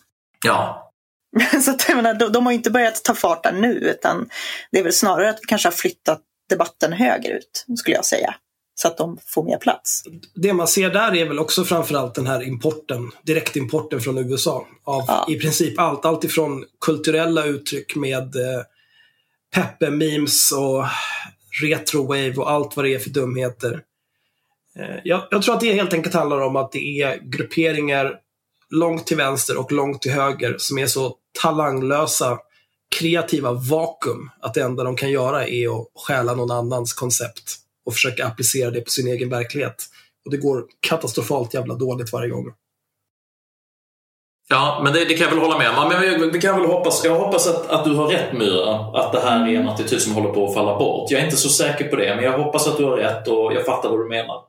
Ja, 0.45 0.91
så 1.63 1.71
att, 1.71 1.85
jag 1.87 1.95
menar, 1.95 2.13
de, 2.13 2.31
de 2.31 2.45
har 2.45 2.53
inte 2.53 2.71
börjat 2.71 3.03
ta 3.03 3.15
fart 3.15 3.43
där 3.43 3.51
nu, 3.51 3.73
utan 3.73 4.29
det 4.71 4.79
är 4.79 4.83
väl 4.83 4.93
snarare 4.93 5.29
att 5.29 5.39
vi 5.41 5.47
kanske 5.47 5.67
har 5.67 5.73
flyttat 5.73 6.21
debatten 6.49 6.93
högerut, 6.93 7.65
skulle 7.77 7.95
jag 7.95 8.05
säga. 8.05 8.35
Så 8.75 8.87
att 8.87 8.97
de 8.97 9.17
får 9.25 9.43
mer 9.43 9.57
plats. 9.57 10.03
Det 10.35 10.53
man 10.53 10.67
ser 10.67 10.89
där 10.89 11.15
är 11.15 11.25
väl 11.25 11.39
också 11.39 11.63
framförallt 11.65 12.15
den 12.15 12.27
här 12.27 12.43
importen, 12.43 13.11
direktimporten 13.23 14.01
från 14.01 14.17
USA. 14.17 14.67
Av 14.83 15.03
Ja. 15.07 15.25
i 15.29 15.39
princip 15.39 15.79
allt. 15.79 16.05
Allt 16.05 16.23
ifrån 16.23 16.65
kulturella 16.85 17.45
uttryck 17.45 17.95
med 17.95 18.35
eh, 18.35 18.61
Peppe-memes 19.55 20.51
och 20.51 20.85
retrowave 21.63 22.35
och 22.35 22.51
allt 22.51 22.75
vad 22.75 22.85
det 22.85 22.93
är 22.93 22.99
för 22.99 23.09
dumheter. 23.09 23.81
Eh, 24.79 24.95
jag, 25.03 25.21
jag 25.31 25.41
tror 25.41 25.55
att 25.55 25.61
det 25.61 25.73
helt 25.73 25.93
enkelt 25.93 26.15
handlar 26.15 26.41
om 26.41 26.55
att 26.55 26.71
det 26.71 27.01
är 27.01 27.19
grupperingar 27.23 28.15
långt 28.69 29.07
till 29.07 29.17
vänster 29.17 29.57
och 29.57 29.71
långt 29.71 30.01
till 30.01 30.11
höger 30.11 30.55
som 30.57 30.77
är 30.77 30.87
så 30.87 31.15
talanglösa 31.41 32.39
kreativa 32.99 33.51
vakuum 33.51 34.29
att 34.39 34.53
det 34.53 34.61
enda 34.61 34.83
de 34.83 34.95
kan 34.95 35.11
göra 35.11 35.47
är 35.47 35.79
att 35.81 35.87
stjäla 35.95 36.35
någon 36.35 36.51
annans 36.51 36.93
koncept 36.93 37.55
och 37.85 37.93
försöka 37.93 38.25
applicera 38.25 38.71
det 38.71 38.81
på 38.81 38.89
sin 38.89 39.07
egen 39.07 39.29
verklighet. 39.29 39.85
Och 40.25 40.31
det 40.31 40.37
går 40.37 40.65
katastrofalt 40.79 41.53
jävla 41.53 41.75
dåligt 41.75 42.13
varje 42.13 42.29
gång. 42.29 42.53
Ja, 44.49 44.81
men 44.83 44.93
det, 44.93 45.05
det 45.05 45.13
kan 45.13 45.23
jag 45.23 45.29
väl 45.29 45.39
hålla 45.39 45.57
med 45.57 45.69
om. 45.69 45.89
Men 45.89 46.01
vi, 46.01 46.29
vi 46.29 46.41
kan 46.41 46.61
väl 46.61 46.69
hoppas, 46.69 47.05
jag 47.05 47.19
hoppas 47.19 47.47
att, 47.47 47.69
att 47.69 47.85
du 47.85 47.93
har 47.95 48.07
rätt 48.07 48.33
Myra, 48.33 48.75
att 48.75 49.11
det 49.11 49.19
här 49.19 49.47
är 49.47 49.59
en 49.59 49.67
attityd 49.67 50.01
som 50.01 50.13
håller 50.13 50.29
på 50.29 50.47
att 50.47 50.53
falla 50.53 50.79
bort. 50.79 51.11
Jag 51.11 51.21
är 51.21 51.25
inte 51.25 51.37
så 51.37 51.49
säker 51.49 51.87
på 51.87 51.95
det, 51.95 52.15
men 52.15 52.23
jag 52.23 52.37
hoppas 52.37 52.67
att 52.67 52.77
du 52.77 52.83
har 52.83 52.97
rätt 52.97 53.27
och 53.27 53.53
jag 53.53 53.65
fattar 53.65 53.89
vad 53.89 53.99
du 53.99 54.09
menar. 54.09 54.41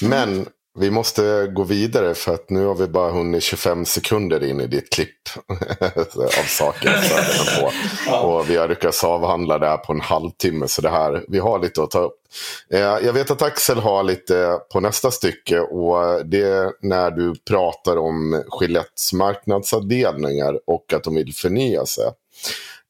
Men 0.00 0.46
vi 0.78 0.90
måste 0.90 1.46
gå 1.46 1.64
vidare 1.64 2.14
för 2.14 2.34
att 2.34 2.50
nu 2.50 2.66
har 2.66 2.74
vi 2.74 2.86
bara 2.86 3.10
hunnit 3.10 3.42
25 3.42 3.84
sekunder 3.84 4.44
in 4.44 4.60
i 4.60 4.66
ditt 4.66 4.92
klipp 4.92 5.28
av 6.40 6.46
saker. 6.46 7.02
Så 7.02 7.14
att 7.14 7.60
på. 8.10 8.16
Och 8.16 8.50
vi 8.50 8.56
har 8.56 8.68
lyckats 8.68 9.04
avhandla 9.04 9.58
det 9.58 9.66
här 9.66 9.76
på 9.76 9.92
en 9.92 10.00
halvtimme. 10.00 10.68
Så 10.68 10.82
det 10.82 10.90
här, 10.90 11.24
vi 11.28 11.38
har 11.38 11.58
lite 11.58 11.82
att 11.82 11.90
ta 11.90 11.98
upp. 11.98 12.20
Eh, 12.70 12.80
Jag 12.80 13.12
vet 13.12 13.30
att 13.30 13.42
Axel 13.42 13.78
har 13.78 14.02
lite 14.02 14.58
på 14.72 14.80
nästa 14.80 15.10
stycke. 15.10 15.60
Och 15.60 16.26
det 16.26 16.42
är 16.42 16.72
när 16.80 17.10
du 17.10 17.34
pratar 17.48 17.96
om 17.96 18.44
Gillettes 18.60 19.12
marknadsavdelningar 19.12 20.60
och 20.66 20.92
att 20.92 21.04
de 21.04 21.14
vill 21.14 21.34
förnya 21.34 21.86
sig. 21.86 22.10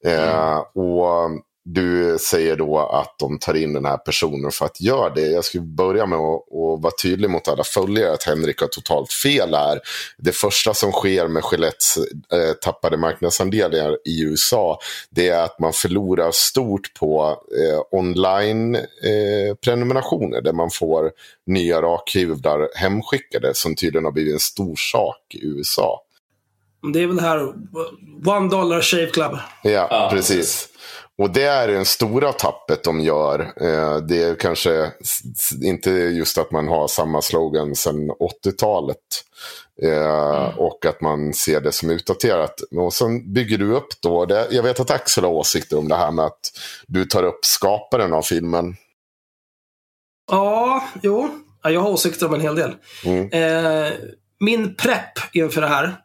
Eh, 0.04 0.58
och 0.58 1.30
du 1.64 2.18
säger 2.20 2.56
då 2.56 2.78
att 2.78 3.18
de 3.18 3.38
tar 3.38 3.54
in 3.54 3.72
den 3.72 3.84
här 3.84 3.96
personen 3.96 4.50
för 4.50 4.64
att 4.64 4.80
göra 4.80 5.10
det. 5.14 5.26
Jag 5.26 5.44
skulle 5.44 5.62
börja 5.62 6.06
med 6.06 6.18
att, 6.18 6.34
att 6.34 6.82
vara 6.82 6.92
tydlig 7.02 7.30
mot 7.30 7.48
alla 7.48 7.64
följare 7.64 8.12
att 8.12 8.22
Henrik 8.22 8.60
har 8.60 8.68
totalt 8.68 9.12
fel 9.12 9.54
här. 9.54 9.80
Det 10.18 10.32
första 10.32 10.74
som 10.74 10.92
sker 10.92 11.28
med 11.28 11.42
Gillettes 11.52 11.96
eh, 12.32 12.52
tappade 12.62 12.96
marknadsandelar 12.96 13.98
i 14.04 14.22
USA 14.22 14.78
det 15.10 15.28
är 15.28 15.44
att 15.44 15.58
man 15.58 15.72
förlorar 15.72 16.30
stort 16.30 16.94
på 16.94 17.38
eh, 17.58 17.98
online 17.98 18.74
eh, 18.74 19.54
prenumerationer 19.64 20.40
där 20.40 20.52
man 20.52 20.70
får 20.70 21.10
nya 21.46 21.82
rakhyvlar 21.82 22.68
hemskickade 22.74 23.54
som 23.54 23.74
tydligen 23.74 24.04
har 24.04 24.12
blivit 24.12 24.32
en 24.32 24.40
stor 24.40 24.76
sak 24.76 25.34
i 25.34 25.46
USA. 25.46 26.00
Det 26.92 27.02
är 27.02 27.06
väl 27.06 27.16
det 27.16 27.22
här 27.22 27.52
One 28.26 28.48
Dollar 28.50 28.80
Shave 28.80 29.06
Club. 29.06 29.38
Ja, 29.62 29.70
Ja, 29.70 30.08
precis. 30.12 30.68
Och 31.18 31.30
det 31.30 31.42
är 31.42 31.68
det 31.68 31.84
stora 31.84 32.32
tappet 32.32 32.84
de 32.84 33.00
gör. 33.00 33.40
Eh, 33.40 33.96
Det 33.96 34.22
är 34.22 34.34
kanske 34.34 34.92
inte 35.62 35.90
just 35.90 36.38
att 36.38 36.50
man 36.50 36.68
har 36.68 36.88
samma 36.88 37.22
slogan 37.22 37.74
sedan 37.74 38.10
80-talet. 38.10 38.98
eh, 39.82 40.58
Och 40.58 40.86
att 40.86 41.00
man 41.00 41.32
ser 41.34 41.60
det 41.60 41.72
som 41.72 41.90
utdaterat. 41.90 42.60
Och 42.76 42.92
sen 42.92 43.32
bygger 43.32 43.58
du 43.58 43.72
upp 43.72 44.00
då. 44.02 44.24
Det, 44.26 44.48
jag 44.50 44.62
vet 44.62 44.80
att 44.80 44.90
Axel 44.90 45.24
har 45.24 45.30
åsikter 45.30 45.78
om 45.78 45.88
det 45.88 45.96
här 45.96 46.10
med 46.10 46.24
att 46.24 46.40
du 46.86 47.04
tar 47.04 47.22
upp 47.22 47.44
skaparen 47.44 48.12
av 48.12 48.22
filmen. 48.22 48.76
Ja, 50.30 50.84
jo. 51.02 51.28
Ja, 51.62 51.70
jag 51.70 51.80
har 51.80 51.90
åsikter 51.90 52.26
om 52.26 52.34
en 52.34 52.40
hel 52.40 52.54
del. 52.56 52.74
Mm. 53.04 53.30
Eh, 53.32 53.92
min 54.40 54.74
prepp 54.74 55.12
inför 55.32 55.60
det 55.60 55.66
här, 55.68 55.96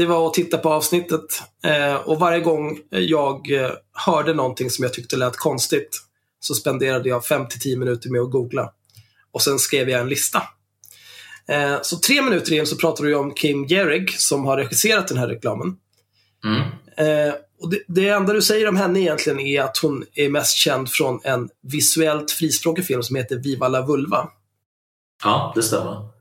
det 0.00 0.06
var 0.06 0.26
att 0.26 0.34
titta 0.34 0.58
på 0.58 0.70
avsnittet. 0.72 1.42
Eh, 1.64 1.94
och 1.94 2.18
varje 2.18 2.40
gång 2.40 2.78
jag 2.90 3.50
eh, 3.52 3.70
hörde 3.92 4.34
någonting 4.34 4.70
som 4.70 4.82
jag 4.82 4.94
tyckte 4.94 5.16
lät 5.16 5.36
konstigt 5.36 6.02
så 6.40 6.54
spenderade 6.54 7.08
jag 7.08 7.22
5-10 7.22 7.76
minuter 7.76 8.10
med 8.10 8.20
att 8.20 8.30
googla. 8.30 8.72
Och 9.32 9.42
sen 9.42 9.58
skrev 9.58 9.88
jag 9.88 10.00
en 10.00 10.08
lista. 10.08 10.42
Eh, 11.48 11.76
så 11.82 11.98
tre 11.98 12.22
minuter 12.22 12.52
in 12.52 12.66
så 12.66 12.76
pratade 12.76 13.08
du 13.08 13.14
om 13.14 13.34
Kim 13.34 13.66
Jerrig 13.66 14.20
som 14.20 14.44
har 14.44 14.56
regisserat 14.56 15.08
den 15.08 15.18
här 15.18 15.28
reklamen. 15.28 15.76
Mm. 16.44 17.32
Och 17.62 17.70
det, 17.70 17.82
det 17.88 18.08
enda 18.08 18.32
du 18.32 18.42
säger 18.42 18.68
om 18.68 18.76
henne 18.76 19.00
egentligen 19.00 19.40
är 19.40 19.62
att 19.62 19.76
hon 19.76 20.04
är 20.14 20.28
mest 20.28 20.56
känd 20.56 20.90
från 20.90 21.20
en 21.24 21.48
visuellt 21.62 22.30
frispråkig 22.30 22.86
film 22.86 23.02
som 23.02 23.16
heter 23.16 23.36
Viva 23.36 23.68
la 23.68 23.82
Vulva. 23.82 24.28
Ja, 25.24 25.52
det 25.54 25.62
stämmer. 25.62 26.19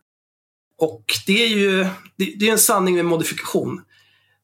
Och 0.80 1.04
det 1.28 1.44
är 1.44 1.48
ju 1.48 1.88
det, 2.16 2.34
det 2.40 2.48
är 2.48 2.52
en 2.52 2.60
sanning 2.60 2.96
med 2.96 3.06
modifikation. 3.06 3.82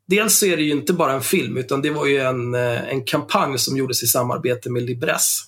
Dels 0.08 0.40
så 0.40 0.46
är 0.46 0.58
det 0.58 0.64
ju 0.64 0.72
inte 0.72 0.94
bara 0.94 1.14
en 1.14 1.22
film, 1.22 1.58
utan 1.58 1.82
det 1.82 1.90
var 1.90 2.06
ju 2.06 2.18
en, 2.18 2.56
eh, 2.56 2.90
en 2.90 3.06
kampanj 3.06 3.60
som 3.60 3.78
gjordes 3.78 4.04
i 4.04 4.08
samarbete 4.08 4.70
med 4.70 4.84
Libresse. 4.84 5.44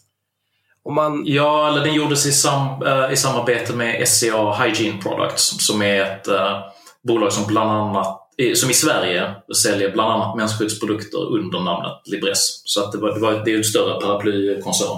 Och 0.84 0.94
man, 0.94 1.24
Ja, 1.26 1.70
eller 1.70 1.86
den 1.86 1.94
gjordes 1.94 2.26
i, 2.26 2.32
sam, 2.32 2.84
eh, 2.84 3.14
i 3.14 3.18
samarbete 3.18 3.74
med 3.74 4.08
SCA 4.08 4.54
Hygiene 4.54 5.02
Products 5.02 5.66
som 5.68 5.82
är 5.82 6.02
ett 6.02 6.28
eh, 6.28 6.60
bolag 7.04 7.34
som 7.34 7.48
bland 7.48 7.72
annat 7.72 8.24
som 8.56 8.70
i 8.70 8.74
Sverige 8.74 9.36
säljer 9.64 9.92
bland 9.92 10.12
annat 10.12 10.38
mensskyddsprodukter 10.38 11.18
under 11.18 11.60
namnet 11.60 12.02
Libresse. 12.06 12.62
Så 12.64 12.84
att 12.84 12.92
det, 12.92 12.98
var, 12.98 13.14
det, 13.14 13.20
var, 13.20 13.46
det 13.46 13.54
är 13.54 13.58
en 13.58 13.64
större 13.64 14.02
paraplykoncern. 14.02 14.98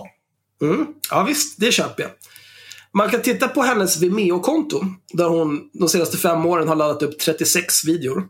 mm, 0.62 0.88
ja 1.12 1.23
visst, 1.23 1.60
det 1.60 1.71
köper 1.71 2.04
jag. 2.04 2.12
Man 2.93 3.10
kan 3.10 3.21
titta 3.21 3.47
på 3.47 3.62
hennes 3.62 4.02
Vimeo-konto, 4.02 4.86
där 5.13 5.30
hon 5.30 5.69
de 5.73 5.89
senaste 5.89 6.17
fem 6.17 6.45
åren 6.45 6.67
har 6.67 6.75
laddat 6.75 7.04
upp 7.04 7.19
36 7.19 7.86
videor. 7.86 8.28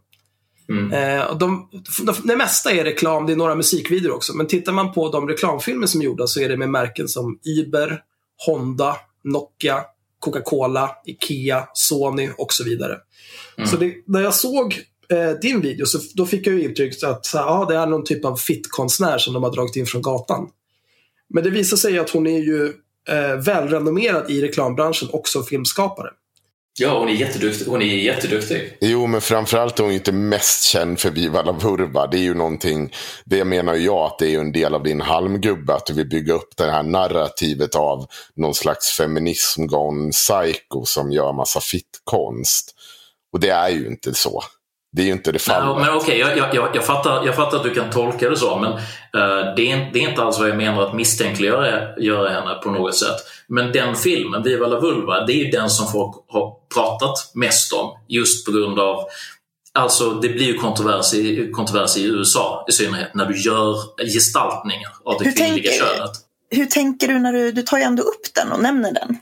Mm. 0.70 0.92
Eh, 0.94 1.38
de, 1.38 1.70
de, 2.06 2.16
det 2.24 2.36
mesta 2.36 2.72
är 2.72 2.84
reklam, 2.84 3.26
det 3.26 3.34
är 3.34 3.38
några 3.38 3.56
musikvideor 3.56 4.14
också. 4.14 4.34
Men 4.34 4.48
tittar 4.48 4.72
man 4.72 4.94
på 4.94 5.10
de 5.10 5.28
reklamfilmer 5.28 5.88
som 5.88 6.02
är 6.02 6.06
gjorda 6.06 6.28
så 6.28 6.40
är 6.40 6.50
det 6.50 6.58
med 6.58 6.70
märken 6.70 7.08
som 7.08 7.40
Uber, 7.60 8.02
Honda, 8.46 8.96
Nokia, 9.24 9.84
Coca-Cola, 10.20 10.92
Ikea, 11.06 11.68
Sony 11.74 12.30
och 12.38 12.54
så 12.54 12.64
vidare. 12.64 12.98
Så 13.66 13.78
det, 13.78 13.94
när 14.08 14.22
jag 14.22 14.34
såg 14.34 14.84
eh, 15.10 15.32
din 15.42 15.62
video 15.62 15.86
så 15.86 16.00
då 16.14 16.26
fick 16.26 16.48
jag 16.48 16.56
ju 16.56 16.64
intryck 16.64 17.04
att 17.04 17.32
ja, 17.34 17.66
det 17.70 17.76
är 17.76 17.86
någon 17.86 18.04
typ 18.04 18.26
av 18.26 18.36
fittkonstnär 18.36 19.18
som 19.18 19.34
de 19.34 19.44
har 19.44 19.52
dragit 19.52 19.76
in 19.76 19.86
från 19.86 20.02
gatan. 20.02 20.50
Men 21.30 21.44
det 21.44 21.50
visar 21.50 21.78
sig 21.78 22.00
att 22.00 22.10
hon 22.10 22.28
är 22.28 22.40
ju 22.40 22.74
eh, 23.10 23.36
välrenommerad 23.36 24.32
i 24.32 24.42
reklambranschen 24.42 25.10
och 25.12 25.28
som 25.28 25.44
filmskapare. 25.44 26.10
Ja, 26.80 27.00
hon 27.00 27.10
är 27.10 27.14
jätteduktig. 27.14 27.66
Hon 27.66 27.82
är 27.82 27.86
jätteduktig. 27.86 28.78
Jo, 28.82 29.08
men 29.08 29.22
framförallt 29.22 29.80
är 29.80 29.84
hon 29.84 29.92
ju 29.92 29.98
inte 29.98 30.12
mest 30.12 30.64
känd 30.64 31.00
för 31.00 31.12
Viva 31.12 31.42
la 31.42 31.52
Vurva. 31.52 32.08
Det 32.08 32.18
är 32.18 32.22
ju 32.22 32.34
någonting, 32.34 32.94
det 33.26 33.46
menar 33.46 33.76
ju 33.76 33.86
jag 33.86 34.06
att 34.06 34.20
det 34.20 34.36
är 34.36 34.40
en 34.40 34.52
del 34.52 34.76
av 34.76 34.84
din 34.84 35.02
halmgubbe. 35.02 35.74
Att 35.74 35.86
du 35.86 35.94
vill 35.94 36.10
bygga 36.10 36.34
upp 36.34 36.58
det 36.58 36.72
här 36.72 36.84
narrativet 36.84 37.76
av 37.76 38.06
någon 38.36 38.54
slags 38.54 38.98
feminism 38.98 39.68
gone 39.68 40.12
psycho 40.12 40.86
som 40.86 41.12
gör 41.12 41.34
massa 41.34 41.60
fittkonst. 41.60 42.76
Och 43.34 43.40
det 43.40 43.50
är 43.50 43.70
ju 43.70 43.88
inte 43.88 44.14
så. 44.14 44.44
Det 44.92 45.02
är 45.02 45.06
ju 45.06 45.12
inte 45.12 45.32
det 45.32 45.48
Nej, 45.48 45.56
fallet. 45.62 45.86
men 45.88 45.96
okej, 45.98 46.20
jag, 46.20 46.38
jag, 46.38 46.56
jag, 46.56 46.70
jag, 46.76 46.86
fattar, 46.86 47.26
jag 47.26 47.36
fattar 47.36 47.58
att 47.58 47.64
du 47.64 47.74
kan 47.74 47.90
tolka 47.90 48.30
det 48.30 48.38
så, 48.38 48.60
men 48.60 48.72
eh, 48.72 49.56
det, 49.56 49.72
är, 49.72 49.90
det 49.94 50.00
är 50.04 50.10
inte 50.10 50.22
alls 50.24 50.40
vad 50.40 50.50
jag 50.50 50.58
menar 50.58 50.82
att 50.88 50.94
misstänkliggöra 50.94 51.98
göra 52.00 52.30
henne 52.30 52.54
på 52.64 52.72
något 52.72 52.96
sätt. 52.96 53.16
Men 53.48 53.72
den 53.72 53.96
filmen, 53.96 54.44
Viva 54.44 54.68
la 54.68 54.80
Vulva, 54.80 55.26
det 55.26 55.34
är 55.34 55.46
ju 55.46 55.52
den 55.52 55.70
som 55.70 55.88
folk 55.92 56.16
har 56.28 56.54
pratat 56.76 57.32
mest 57.34 57.74
om 57.74 57.98
just 58.08 58.46
på 58.46 58.52
grund 58.52 58.80
av 58.80 59.04
Alltså 59.74 60.10
det 60.10 60.30
blir 60.30 60.46
ju 60.46 60.58
kontrovers 60.58 61.14
i, 61.14 61.52
kontrovers 61.52 61.98
i 61.98 62.04
USA 62.06 62.66
i 62.70 62.72
synnerhet 62.72 63.16
när 63.16 63.26
du 63.26 63.42
gör 63.42 63.76
gestaltningar 64.14 64.92
av 65.06 65.20
det 65.20 65.26
Hur 65.26 65.32
kvinnliga 65.32 65.72
tänker- 65.72 65.86
könet. 65.98 66.12
Hur 66.52 66.66
tänker 66.66 67.08
du 67.08 67.20
när 67.20 67.34
du, 67.34 67.52
du 67.52 67.62
tar 67.62 67.78
ju 67.78 67.84
ändå 67.84 68.04
upp 68.04 68.22
den 68.36 68.52
och 68.52 68.60
nämner 68.62 68.92
den? 68.94 69.18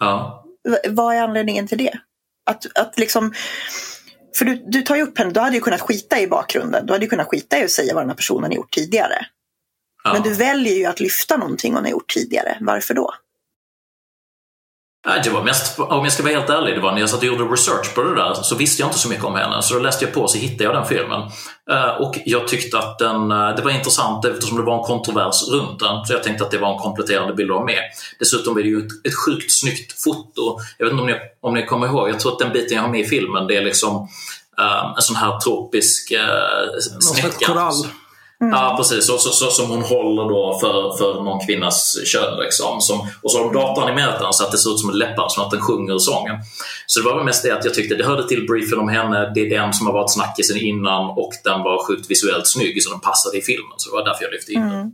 Ja. 0.00 0.44
V- 0.68 0.88
vad 0.90 1.14
är 1.14 1.22
anledningen 1.22 1.68
till 1.68 1.78
det? 1.78 1.92
Att, 2.50 2.66
att 2.78 2.98
liksom, 2.98 3.32
för 4.36 4.44
du, 4.44 4.62
du 4.66 4.82
tar 4.82 4.96
ju 4.96 5.02
upp 5.02 5.18
henne, 5.18 5.30
du 5.30 5.40
hade 5.40 5.54
ju 5.56 5.60
kunnat 5.60 5.80
skita 5.80 6.20
i 6.20 6.26
bakgrunden. 6.26 6.86
Du 6.86 6.92
hade 6.92 7.04
ju 7.04 7.08
kunnat 7.08 7.28
skita 7.28 7.58
i 7.58 7.64
att 7.64 7.70
säga 7.70 7.94
vad 7.94 8.02
den 8.02 8.10
här 8.10 8.16
personen 8.16 8.44
har 8.44 8.52
gjort 8.56 8.74
tidigare. 8.74 9.26
Ja. 10.04 10.12
Men 10.12 10.22
du 10.22 10.34
väljer 10.34 10.74
ju 10.74 10.84
att 10.84 11.00
lyfta 11.00 11.36
någonting 11.36 11.74
hon 11.74 11.84
har 11.84 11.90
gjort 11.90 12.14
tidigare. 12.14 12.58
Varför 12.60 12.94
då? 12.94 13.14
Nej, 15.06 15.20
Det 15.24 15.30
var 15.30 15.42
mest, 15.42 15.78
om 15.78 16.04
jag 16.04 16.12
ska 16.12 16.22
vara 16.22 16.32
helt 16.34 16.50
ärlig, 16.50 16.74
det 16.74 16.80
var 16.80 16.92
när 16.92 17.00
jag 17.00 17.10
satt 17.10 17.18
och 17.18 17.24
gjorde 17.24 17.44
research 17.44 17.94
på 17.94 18.02
det 18.02 18.14
där 18.14 18.34
så 18.34 18.54
visste 18.54 18.82
jag 18.82 18.88
inte 18.88 18.98
så 18.98 19.08
mycket 19.08 19.24
om 19.24 19.34
henne. 19.34 19.62
Så 19.62 19.74
då 19.74 19.80
läste 19.80 20.04
jag 20.04 20.14
på 20.14 20.28
så 20.28 20.38
hittade 20.38 20.64
jag 20.64 20.74
den 20.74 20.86
filmen. 20.86 21.20
Eh, 21.70 21.88
Och 22.00 22.18
jag 22.24 22.48
tyckte 22.48 22.78
att 22.78 22.98
den, 22.98 23.30
eh, 23.30 23.56
det 23.56 23.62
var 23.62 23.70
intressant 23.70 24.24
eftersom 24.24 24.56
det 24.56 24.62
var 24.62 24.78
en 24.78 24.84
kontrovers 24.84 25.48
runt 25.52 25.78
den. 25.80 26.06
Så 26.06 26.12
jag 26.12 26.22
tänkte 26.22 26.44
att 26.44 26.50
det 26.50 26.58
var 26.58 26.72
en 26.72 26.78
kompletterande 26.78 27.34
bild 27.34 27.50
att 27.50 27.56
ha 27.56 27.64
med. 27.64 27.80
Dessutom 28.18 28.58
är 28.58 28.62
det 28.62 28.68
ju 28.68 28.78
ett, 28.78 29.06
ett 29.06 29.14
sjukt 29.26 29.52
snyggt 29.52 30.02
foto. 30.02 30.58
Jag 30.78 30.86
vet 30.86 30.92
inte 30.92 31.02
om 31.02 31.08
ni, 31.08 31.16
om 31.40 31.54
ni 31.54 31.66
kommer 31.66 31.86
ihåg, 31.86 32.08
jag 32.08 32.20
tror 32.20 32.32
att 32.32 32.38
den 32.38 32.52
biten 32.52 32.76
jag 32.76 32.82
har 32.82 32.90
med 32.90 33.00
i 33.00 33.04
filmen 33.04 33.46
det 33.46 33.56
är 33.56 33.62
liksom 33.64 34.08
eh, 34.58 34.92
en 34.96 35.02
sån 35.02 35.16
här 35.16 35.38
tropisk 35.38 36.12
uh, 36.12 36.18
Någon 36.92 37.02
slags 37.02 37.46
korall. 37.46 37.74
Ja, 38.38 38.74
precis. 38.78 39.06
Så, 39.06 39.18
så, 39.18 39.30
så, 39.30 39.50
som 39.50 39.70
hon 39.70 39.82
håller 39.82 40.22
då 40.28 40.58
för, 40.60 40.96
för 40.96 41.22
någon 41.22 41.46
kvinnas 41.46 41.96
kön. 42.04 42.38
Liksom. 42.38 42.80
Som, 42.80 43.08
och 43.22 43.30
så 43.32 43.38
har 43.38 43.44
de 43.44 43.54
datoranimerat 43.54 44.20
den 44.20 44.32
så 44.32 44.44
att 44.44 44.52
det 44.52 44.58
ser 44.58 44.70
ut 44.70 44.78
som 44.80 44.90
en 44.90 44.98
läppar, 44.98 45.28
som 45.28 45.44
att 45.44 45.50
den 45.50 45.60
sjunger 45.60 45.98
sången. 45.98 46.36
Så 46.86 47.00
det 47.00 47.06
var 47.08 47.16
väl 47.16 47.24
mest 47.24 47.42
det 47.42 47.50
att 47.50 47.64
jag 47.64 47.74
tyckte 47.74 47.94
det 47.94 48.04
hörde 48.04 48.28
till 48.28 48.46
briefen 48.46 48.78
om 48.78 48.88
henne. 48.88 49.32
Det 49.34 49.40
är 49.40 49.50
den 49.60 49.72
som 49.72 49.86
har 49.86 49.94
varit 49.94 50.12
snackisen 50.12 50.56
innan 50.56 51.10
och 51.10 51.32
den 51.44 51.62
var 51.62 51.86
sjukt 51.86 52.10
visuellt 52.10 52.46
snygg 52.46 52.82
så 52.82 52.90
den 52.90 53.00
passade 53.00 53.38
i 53.38 53.42
filmen. 53.42 53.72
Så 53.76 53.90
det 53.90 53.96
var 53.96 54.04
därför 54.04 54.24
jag 54.24 54.32
lyfte 54.32 54.52
in 54.52 54.68
den. 54.68 54.92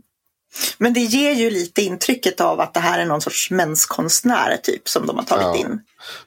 Men 0.77 0.93
det 0.93 0.99
ger 0.99 1.31
ju 1.31 1.49
lite 1.49 1.81
intrycket 1.81 2.41
av 2.41 2.59
att 2.59 2.73
det 2.73 2.79
här 2.79 2.99
är 2.99 3.05
någon 3.05 3.21
sorts 3.21 3.51
menskonstnär 3.51 4.57
typ 4.63 4.89
som 4.89 5.07
de 5.07 5.15
har 5.15 5.23
tagit 5.23 5.43
Ja. 5.43 5.55
in. 5.55 5.79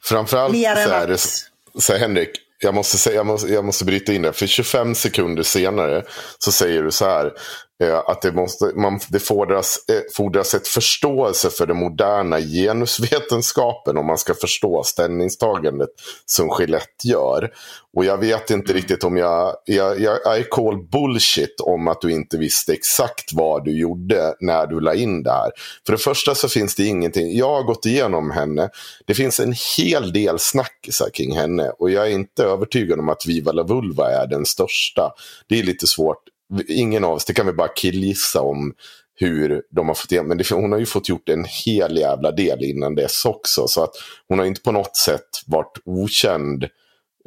Framförallt 0.03 0.53
Mer 0.53 0.75
så 0.75 0.91
är 0.91 1.07
det 1.07 1.15
att... 1.15 1.43
så 1.83 1.93
här, 1.93 2.01
Henrik, 2.01 2.31
jag 2.59 2.75
måste, 2.75 2.99
säga, 2.99 3.17
jag, 3.17 3.27
måste, 3.27 3.49
jag 3.53 3.65
måste 3.65 3.85
bryta 3.85 4.13
in 4.13 4.23
det. 4.23 4.33
För 4.33 4.47
25 4.47 4.95
sekunder 4.95 5.43
senare 5.43 6.05
så 6.39 6.53
säger 6.53 6.83
du 6.83 6.91
så 6.91 7.05
här. 7.05 7.33
Eh, 7.83 7.99
att 8.07 8.23
det, 8.23 8.33
måste, 8.33 8.65
man, 8.65 9.01
det 9.09 9.19
fordras, 9.19 9.79
eh, 9.89 10.01
fordras 10.17 10.55
ett 10.55 10.69
förståelse 10.69 11.51
för 11.51 11.67
den 11.67 11.77
moderna 11.77 12.41
genusvetenskapen 12.41 13.97
om 13.97 14.07
man 14.07 14.19
ska 14.19 14.35
förstå 14.35 14.83
ställningstagandet 14.83 15.89
som 16.27 16.57
Gillette 16.61 17.09
gör. 17.09 17.51
Och 17.97 18.05
jag 18.05 18.19
vet 18.19 18.51
inte 18.51 18.73
riktigt 18.73 19.05
om 19.05 19.17
jag, 19.17 19.57
jag, 19.65 20.01
jag 20.01 20.41
I 20.41 20.45
call 20.51 20.83
bullshit 20.93 21.61
om 21.61 21.89
att 21.89 22.01
du 22.01 22.13
inte 22.13 22.39
visste 22.39 22.73
exakt 22.73 23.33
vad 23.33 23.65
du 23.65 23.79
gjorde 23.79 24.35
när 24.41 24.67
du 24.67 24.81
la 24.81 24.95
in 24.95 25.23
det 25.23 25.33
här. 25.33 25.51
För 25.87 25.93
det 25.93 25.99
första 25.99 26.35
så 26.35 26.49
finns 26.49 26.75
det 26.75 26.85
ingenting, 26.85 27.37
jag 27.37 27.55
har 27.55 27.63
gått 27.63 27.87
igenom 27.87 28.31
henne, 28.31 28.69
det 29.07 29.15
finns 29.15 29.41
en 29.41 29.55
hel 29.77 30.13
del 30.13 30.39
snackisar 30.39 31.11
kring 31.15 31.37
henne 31.37 31.71
och 31.79 31.91
jag 31.91 32.07
är 32.07 32.11
inte 32.11 32.45
övertygad 32.45 32.99
om 32.99 33.09
att 33.09 33.27
Viva 33.27 33.53
la 33.53 33.63
Vulva 33.63 34.11
är 34.11 34.27
den 34.27 34.47
största. 34.47 35.13
Det 35.49 35.59
är 35.59 35.63
lite 35.63 35.87
svårt, 35.87 36.19
ingen 36.69 37.05
av 37.05 37.13
oss, 37.13 37.25
det 37.25 37.35
kan 37.35 37.47
vi 37.47 37.53
bara 37.53 37.69
killgissa 37.69 38.41
om 38.41 38.75
hur 39.15 39.63
de 39.71 39.89
har 39.89 39.95
fått 39.95 40.13
igen. 40.13 40.27
Men 40.27 40.39
det, 40.39 40.51
hon 40.51 40.73
har 40.73 40.79
ju 40.79 40.87
fått 40.87 41.09
gjort 41.09 41.29
en 41.29 41.45
hel 41.45 41.97
jävla 41.97 42.33
del 42.33 42.65
innan 42.65 42.95
dess 42.95 43.25
också. 43.25 43.69
Så 43.69 43.83
att 43.83 43.95
hon 44.29 44.39
har 44.39 44.47
inte 44.47 44.61
på 44.61 44.73
något 44.73 44.97
sätt 44.97 45.29
varit 45.47 45.79
okänd. 45.85 46.65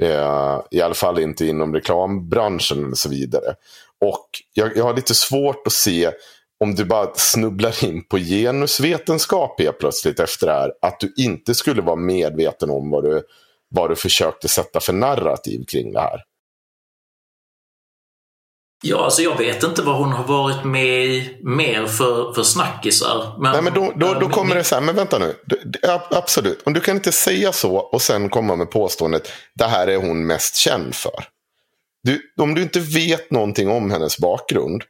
Eh, 0.01 0.61
I 0.71 0.81
alla 0.81 0.93
fall 0.93 1.19
inte 1.19 1.45
inom 1.45 1.73
reklambranschen 1.75 2.91
och 2.91 2.97
så 2.97 3.09
vidare. 3.09 3.55
Och 4.01 4.27
jag, 4.53 4.77
jag 4.77 4.83
har 4.83 4.95
lite 4.95 5.15
svårt 5.15 5.67
att 5.67 5.73
se 5.73 6.11
om 6.59 6.75
du 6.75 6.85
bara 6.85 7.13
snubblar 7.15 7.85
in 7.85 8.03
på 8.03 8.17
genusvetenskap 8.17 9.61
helt 9.61 9.79
plötsligt 9.79 10.19
efter 10.19 10.47
det 10.47 10.53
här. 10.53 10.71
Att 10.81 10.99
du 10.99 11.13
inte 11.17 11.55
skulle 11.55 11.81
vara 11.81 11.95
medveten 11.95 12.69
om 12.69 12.89
vad 12.89 13.03
du, 13.03 13.23
vad 13.69 13.89
du 13.89 13.95
försökte 13.95 14.47
sätta 14.47 14.79
för 14.79 14.93
narrativ 14.93 15.65
kring 15.65 15.93
det 15.93 15.99
här. 15.99 16.23
Ja, 18.81 19.03
alltså 19.05 19.21
jag 19.21 19.37
vet 19.37 19.63
inte 19.63 19.81
vad 19.81 19.95
hon 19.95 20.11
har 20.11 20.23
varit 20.23 20.63
med 20.65 21.05
i 21.05 21.37
mer 21.43 21.85
för, 21.85 22.33
för 22.33 22.43
snackisar. 22.43 23.35
Men, 23.39 23.51
Nej, 23.51 23.61
men 23.61 23.73
då, 23.73 23.93
då, 23.95 24.19
då 24.19 24.29
kommer 24.29 24.55
det 24.55 24.63
så 24.63 24.75
här, 24.75 24.81
men 24.81 24.95
vänta 24.95 25.19
nu. 25.19 25.35
Absolut, 26.11 26.61
om 26.65 26.73
du 26.73 26.79
kan 26.79 26.95
inte 26.95 27.11
säga 27.11 27.51
så 27.51 27.75
och 27.75 28.01
sen 28.01 28.29
komma 28.29 28.55
med 28.55 28.71
påståendet 28.71 29.31
det 29.55 29.65
här 29.65 29.87
är 29.87 29.97
hon 29.97 30.27
mest 30.27 30.55
känd 30.55 30.95
för. 30.95 31.23
du, 32.03 32.21
om 32.37 32.55
du 32.55 32.61
inte 32.61 32.79
vet 32.79 33.31
någonting 33.31 33.69
om 33.69 33.91
hennes 33.91 34.17
bakgrund, 34.17 34.83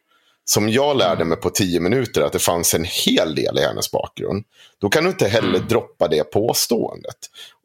som 0.49 0.69
jag 0.69 0.97
lärde 0.97 1.15
Mm. 1.15 1.27
mig 1.29 1.37
på 1.37 1.49
tio 1.49 1.79
minuter 1.79 2.21
att 2.21 2.31
det 2.33 2.39
fanns 2.39 2.73
en 2.73 2.83
hel 3.05 3.35
del 3.35 3.57
i 3.57 3.61
hennes 3.61 3.91
bakgrund. 3.91 4.43
Då 4.81 4.89
kan 4.89 5.03
du 5.03 5.09
inte 5.09 5.27
heller 5.27 5.55
Mm. 5.55 5.67
droppa 5.67 6.07
det 6.07 6.23
påståendet. 6.23 7.15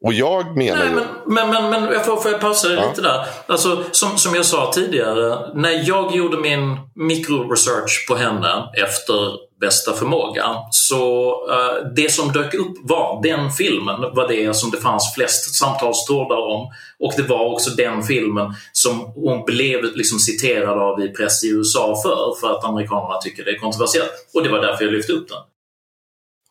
Och 0.05 0.13
jag 0.13 0.57
menar 0.57 0.77
Nej, 0.77 0.87
ju... 0.87 0.95
men, 0.95 1.49
men, 1.49 1.49
men, 1.49 1.69
men 1.83 1.93
jag 1.93 2.05
får, 2.05 2.17
får 2.17 2.31
jag 2.31 2.41
pausa 2.41 2.67
dig 2.67 2.77
Ja. 2.77 2.89
lite 2.89 3.01
där? 3.01 3.25
Alltså, 3.47 3.83
som, 3.91 4.17
som 4.17 4.35
jag 4.35 4.45
sa 4.45 4.71
tidigare, 4.73 5.51
när 5.55 5.87
jag 5.89 6.15
gjorde 6.15 6.37
min 6.37 6.79
mikroresearch 6.95 8.05
på 8.09 8.15
henne 8.15 8.69
efter 8.83 9.31
bästa 9.59 9.93
förmåga, 9.93 10.45
så 10.71 11.31
eh, 11.51 11.87
det 11.95 12.11
som 12.11 12.31
dök 12.31 12.53
upp 12.53 12.77
var 12.83 13.23
den 13.23 13.51
filmen 13.51 14.01
var 14.01 14.27
det 14.27 14.55
som 14.55 14.71
det 14.71 14.77
fanns 14.77 15.13
flest 15.15 15.55
samtalstrådar 15.55 16.37
om. 16.37 16.67
Och 16.99 17.13
det 17.17 17.23
var 17.23 17.53
också 17.53 17.69
den 17.69 18.03
filmen 18.03 18.53
som 18.71 18.99
hon 18.99 19.45
blev 19.45 19.83
liksom 19.83 20.19
citerad 20.19 20.79
av 20.79 21.01
i 21.01 21.09
press 21.09 21.43
i 21.43 21.49
USA 21.49 21.95
för, 22.03 22.39
för 22.41 22.57
att 22.57 22.65
amerikanerna 22.65 23.21
tycker 23.21 23.45
det 23.45 23.51
är 23.51 23.59
kontroversiellt. 23.59 24.11
Och 24.33 24.43
det 24.43 24.49
var 24.49 24.59
därför 24.59 24.85
jag 24.85 24.93
lyfte 24.93 25.13
upp 25.13 25.27
den. 25.27 25.37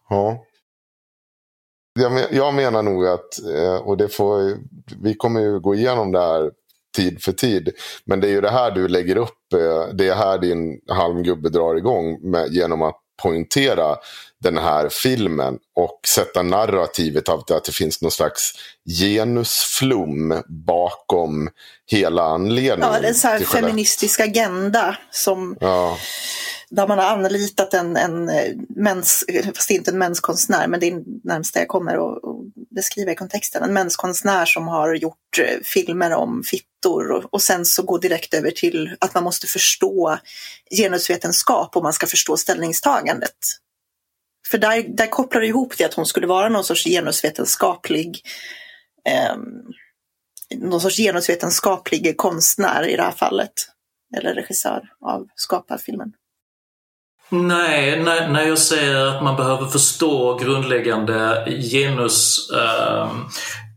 Ja. 0.08 0.44
Jag, 2.30 2.54
menar 2.54 2.82
nog 2.82 3.06
att, 3.06 3.44
eh, 3.54 3.76
och 3.86 3.96
det 3.96 4.08
får, 4.08 4.58
vi 5.02 5.14
kommer 5.14 5.40
ju 5.40 5.60
gå 5.60 5.74
igenom 5.74 6.12
det 6.12 6.20
här 6.20 6.50
tid 6.94 7.22
för 7.22 7.32
tid. 7.32 7.70
Men 8.04 8.20
det 8.20 8.26
är 8.26 8.30
ju 8.30 8.40
det 8.40 8.50
här 8.50 8.70
du 8.70 8.88
lägger 8.88 9.16
upp, 9.16 9.52
eh, 9.54 9.94
det 9.94 10.08
är 10.08 10.14
här 10.14 10.38
din 10.38 10.80
halmgubbe 10.88 11.48
drar 11.48 11.74
igång 11.74 12.30
med, 12.30 12.52
genom 12.52 12.82
att 12.82 13.00
poängtera 13.22 13.96
den 14.40 14.58
här 14.58 14.88
filmen 14.88 15.58
och 15.76 16.00
sätta 16.08 16.42
narrativet 16.42 17.28
av 17.28 17.44
att 17.50 17.64
det 17.64 17.72
finns 17.72 18.02
någon 18.02 18.10
slags 18.10 18.52
genusflum 19.00 20.42
bakom 20.66 21.50
hela 21.86 22.22
anledningen. 22.22 22.92
Ja, 22.94 23.00
det 23.00 23.24
är 23.24 23.36
en 23.36 23.44
feministisk 23.44 24.20
agenda 24.20 24.96
som 25.10 25.56
Ja, 25.60 25.96
där 26.70 26.88
man 26.88 26.98
har 26.98 27.04
anlitat 27.04 27.74
en, 27.74 27.96
en 27.96 28.28
eh, 28.28 28.52
mäns, 28.68 29.24
fast 29.54 29.68
det 29.68 29.74
är 29.74 29.78
inte 29.78 29.90
en 29.90 29.98
mänskonstnär, 29.98 30.66
men 30.66 30.80
det 30.80 30.86
är 30.88 31.02
närmast 31.24 31.54
det 31.54 31.60
jag 31.60 31.68
kommer 31.68 31.94
att 31.94 32.20
beskriva 32.74 33.12
i 33.12 33.14
kontexten. 33.14 33.62
En 33.62 33.72
mänskonstnär 33.72 34.44
som 34.44 34.68
har 34.68 34.94
gjort 34.94 35.38
eh, 35.38 35.62
filmer 35.64 36.14
om 36.14 36.42
fittor 36.84 37.12
och, 37.12 37.34
och 37.34 37.42
sen 37.42 37.64
så 37.64 37.82
gå 37.82 37.98
direkt 37.98 38.34
över 38.34 38.50
till 38.50 38.96
att 39.00 39.14
man 39.14 39.24
måste 39.24 39.46
förstå 39.46 40.18
genusvetenskap 40.76 41.76
om 41.76 41.82
man 41.82 41.92
ska 41.92 42.06
förstå 42.06 42.36
ställningstagandet. 42.36 43.36
För 44.50 44.58
där, 44.58 44.84
där 44.88 45.06
kopplar 45.06 45.40
det 45.40 45.46
ihop 45.46 45.74
det 45.78 45.84
att 45.84 45.94
hon 45.94 46.06
skulle 46.06 46.26
vara 46.26 46.48
någon 46.48 46.64
sorts 46.64 46.84
genusvetenskaplig 46.84 48.20
eh, 49.08 49.36
någon 50.56 50.80
sorts 50.80 50.96
genusvetenskaplig 50.96 52.16
konstnär 52.16 52.88
i 52.88 52.96
det 52.96 53.02
här 53.02 53.10
fallet. 53.10 53.52
Eller 54.16 54.34
regissör 54.34 54.82
av 55.00 55.26
skaparfilmen. 55.34 56.12
Nej, 57.30 58.02
när, 58.02 58.28
när 58.28 58.42
jag 58.42 58.58
säger 58.58 59.06
att 59.06 59.22
man 59.22 59.36
behöver 59.36 59.66
förstå 59.66 60.38
grundläggande 60.38 61.46
genus 61.72 62.50
eh, 62.50 63.10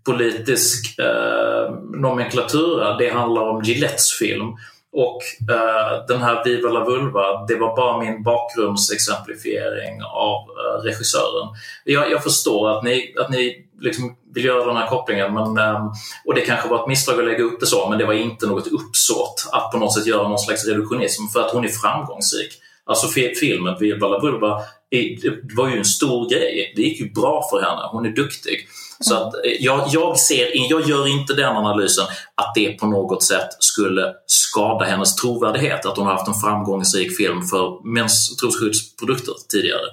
politisk 0.07 0.99
eh, 0.99 1.75
nomenklatura, 2.01 2.97
det 2.97 3.09
handlar 3.09 3.41
om 3.41 3.63
Gillettes 3.63 4.17
film. 4.19 4.47
Och 4.91 5.21
eh, 5.49 6.05
den 6.07 6.21
här 6.21 6.43
Viva 6.45 6.69
la 6.69 6.83
Vulva, 6.83 7.45
det 7.47 7.55
var 7.55 7.75
bara 7.75 8.03
min 8.03 8.23
bakgrundsexemplifiering 8.23 10.01
av 10.03 10.41
eh, 10.41 10.83
regissören. 10.83 11.47
Jag, 11.83 12.11
jag 12.11 12.23
förstår 12.23 12.77
att 12.77 12.83
ni, 12.83 13.15
att 13.19 13.29
ni 13.29 13.65
liksom 13.79 14.15
vill 14.33 14.45
göra 14.45 14.65
den 14.65 14.77
här 14.77 14.87
kopplingen 14.87 15.33
men, 15.33 15.57
eh, 15.57 15.85
och 16.25 16.35
det 16.35 16.41
kanske 16.41 16.69
var 16.69 16.81
ett 16.81 16.87
misstag 16.87 17.19
att 17.19 17.25
lägga 17.25 17.43
upp 17.43 17.59
det 17.59 17.65
så 17.65 17.89
men 17.89 17.99
det 17.99 18.05
var 18.05 18.13
inte 18.13 18.47
något 18.47 18.67
uppsåt 18.67 19.49
att 19.51 19.71
på 19.71 19.77
något 19.77 19.93
sätt 19.93 20.07
göra 20.07 20.27
någon 20.27 20.39
slags 20.39 20.67
reduktionism 20.67 21.27
för 21.33 21.39
att 21.39 21.51
hon 21.51 21.65
är 21.65 21.69
framgångsrik. 21.69 22.51
Alltså 22.85 23.07
filmen 23.39 23.75
Viva 23.79 24.07
la 24.07 24.19
Vulva 24.19 24.61
det 24.89 25.55
var 25.55 25.69
ju 25.69 25.77
en 25.77 25.85
stor 25.85 26.29
grej. 26.29 26.73
Det 26.75 26.81
gick 26.81 26.99
ju 26.99 27.11
bra 27.11 27.43
för 27.51 27.61
henne. 27.61 27.81
Hon 27.91 28.05
är 28.05 28.09
duktig. 28.09 28.67
Så 28.99 29.15
att 29.15 29.33
eh, 29.33 29.39
jag, 29.59 29.87
jag, 29.91 30.19
ser, 30.19 30.71
jag 30.71 30.89
gör 30.89 31.07
inte 31.07 31.33
den 31.33 31.55
analysen 31.55 32.05
att 32.35 32.55
det 32.55 32.79
på 32.79 32.87
något 32.87 33.23
sätt 33.23 33.49
skulle 33.59 34.13
skada 34.25 34.85
hennes 34.85 35.15
trovärdighet 35.15 35.85
att 35.85 35.97
hon 35.97 36.07
har 36.07 36.13
haft 36.13 36.27
en 36.27 36.33
framgångsrik 36.33 37.17
film 37.17 37.41
för 37.41 37.93
mäns 37.93 38.37
trosskyddsprodukter 38.37 39.33
tidigare. 39.49 39.85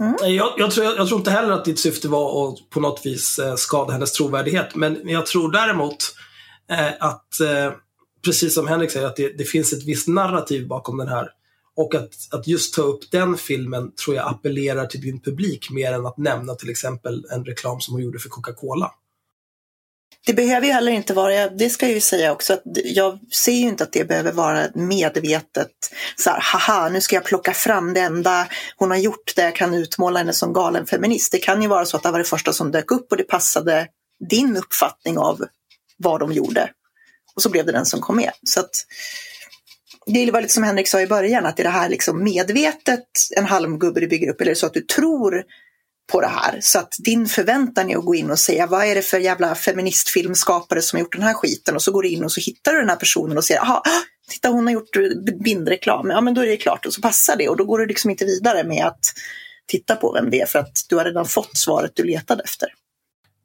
mm. 0.00 0.34
Jag, 0.34 0.52
jag, 0.56 0.70
tror, 0.70 0.86
jag 0.86 1.08
tror 1.08 1.18
inte 1.18 1.30
heller 1.30 1.52
att 1.52 1.64
ditt 1.64 1.78
syfte 1.78 2.08
var 2.08 2.48
att 2.48 2.70
på 2.70 2.80
något 2.80 3.06
vis 3.06 3.38
eh, 3.38 3.54
skada 3.54 3.92
hennes 3.92 4.12
trovärdighet. 4.12 4.74
Men 4.74 5.08
jag 5.08 5.26
tror 5.26 5.52
däremot 5.52 5.96
eh, 6.70 6.92
att, 7.00 7.40
eh, 7.40 7.72
precis 8.24 8.54
som 8.54 8.68
Henrik 8.68 8.90
säger, 8.90 9.06
att 9.06 9.16
det, 9.16 9.38
det 9.38 9.44
finns 9.44 9.72
ett 9.72 9.84
visst 9.84 10.08
narrativ 10.08 10.68
bakom 10.68 10.98
den 10.98 11.08
här. 11.08 11.28
Och 11.76 11.94
att, 11.94 12.14
att 12.30 12.46
just 12.46 12.74
ta 12.74 12.82
upp 12.82 13.10
den 13.10 13.36
filmen 13.36 13.92
tror 13.94 14.16
jag 14.16 14.28
appellerar 14.28 14.86
till 14.86 15.00
din 15.00 15.20
publik 15.20 15.70
mer 15.70 15.92
än 15.92 16.06
att 16.06 16.18
nämna 16.18 16.54
till 16.54 16.70
exempel 16.70 17.26
en 17.30 17.44
reklam 17.44 17.80
som 17.80 17.94
hon 17.94 18.02
gjorde 18.02 18.18
för 18.18 18.28
Coca-Cola. 18.28 18.90
Det 20.26 20.34
behöver 20.34 20.66
ju 20.66 20.72
heller 20.72 20.92
inte 20.92 21.14
vara, 21.14 21.48
det 21.48 21.70
ska 21.70 21.86
jag 21.86 21.94
ju 21.94 22.00
säga 22.00 22.32
också, 22.32 22.52
att 22.52 22.62
jag 22.84 23.18
ser 23.32 23.52
ju 23.52 23.68
inte 23.68 23.84
att 23.84 23.92
det 23.92 24.04
behöver 24.04 24.32
vara 24.32 24.66
medvetet 24.74 25.70
så 26.16 26.30
här, 26.30 26.40
haha, 26.42 26.88
nu 26.88 27.00
ska 27.00 27.16
jag 27.16 27.24
plocka 27.24 27.54
fram 27.54 27.94
det 27.94 28.00
enda 28.00 28.48
hon 28.76 28.90
har 28.90 28.98
gjort 28.98 29.36
där 29.36 29.44
jag 29.44 29.56
kan 29.56 29.74
utmåla 29.74 30.18
henne 30.18 30.32
som 30.32 30.52
galen 30.52 30.86
feminist. 30.86 31.32
Det 31.32 31.38
kan 31.38 31.62
ju 31.62 31.68
vara 31.68 31.84
så 31.84 31.96
att 31.96 32.02
det 32.02 32.10
var 32.10 32.18
det 32.18 32.24
första 32.24 32.52
som 32.52 32.70
dök 32.70 32.90
upp 32.90 33.10
och 33.10 33.16
det 33.16 33.24
passade 33.24 33.88
din 34.28 34.56
uppfattning 34.56 35.18
av 35.18 35.44
vad 35.96 36.20
de 36.20 36.32
gjorde. 36.32 36.70
Och 37.34 37.42
så 37.42 37.48
blev 37.48 37.66
det 37.66 37.72
den 37.72 37.86
som 37.86 38.00
kom 38.00 38.16
med. 38.16 38.32
Så 38.42 38.60
att, 38.60 38.70
det 40.06 40.30
var 40.30 40.40
lite 40.40 40.54
som 40.54 40.62
Henrik 40.62 40.88
sa 40.88 41.00
i 41.00 41.06
början, 41.06 41.46
att 41.46 41.60
är 41.60 41.64
det 41.64 41.70
här 41.70 41.88
liksom 41.88 42.24
medvetet 42.24 43.08
en 43.36 43.44
halmgubbe 43.44 44.00
du 44.00 44.06
bygger 44.06 44.30
upp, 44.30 44.40
eller 44.40 44.50
är 44.50 44.54
det 44.54 44.60
så 44.60 44.66
att 44.66 44.74
du 44.74 44.80
tror 44.80 45.44
på 46.12 46.20
det 46.20 46.26
här. 46.26 46.58
Så 46.60 46.78
att 46.78 46.94
din 46.98 47.26
förväntan 47.26 47.90
är 47.90 47.96
att 47.96 48.04
gå 48.04 48.14
in 48.14 48.30
och 48.30 48.38
säga 48.38 48.66
vad 48.66 48.86
är 48.86 48.94
det 48.94 49.02
för 49.02 49.18
jävla 49.18 49.54
feministfilmskapare 49.54 50.82
som 50.82 50.96
har 50.96 51.00
gjort 51.00 51.12
den 51.12 51.22
här 51.22 51.34
skiten 51.34 51.74
och 51.74 51.82
så 51.82 51.92
går 51.92 52.02
du 52.02 52.08
in 52.08 52.24
och 52.24 52.32
så 52.32 52.40
hittar 52.40 52.72
du 52.72 52.78
den 52.78 52.88
här 52.88 52.96
personen 52.96 53.38
och 53.38 53.44
säger 53.44 53.60
aha, 53.60 53.82
titta 54.28 54.48
hon 54.48 54.66
har 54.66 54.72
gjort 54.72 54.96
bindreklam, 55.44 56.10
ja 56.10 56.20
men 56.20 56.34
då 56.34 56.40
är 56.40 56.46
det 56.46 56.56
klart 56.56 56.86
och 56.86 56.94
så 56.94 57.00
passar 57.00 57.36
det 57.36 57.48
och 57.48 57.56
då 57.56 57.64
går 57.64 57.78
du 57.78 57.86
liksom 57.86 58.10
inte 58.10 58.24
vidare 58.24 58.64
med 58.64 58.86
att 58.86 59.00
titta 59.66 59.96
på 59.96 60.12
vem 60.12 60.30
det 60.30 60.40
är 60.40 60.46
för 60.46 60.58
att 60.58 60.86
du 60.88 60.96
har 60.96 61.04
redan 61.04 61.26
fått 61.26 61.56
svaret 61.56 61.92
du 61.94 62.04
letade 62.04 62.42
efter. 62.42 62.68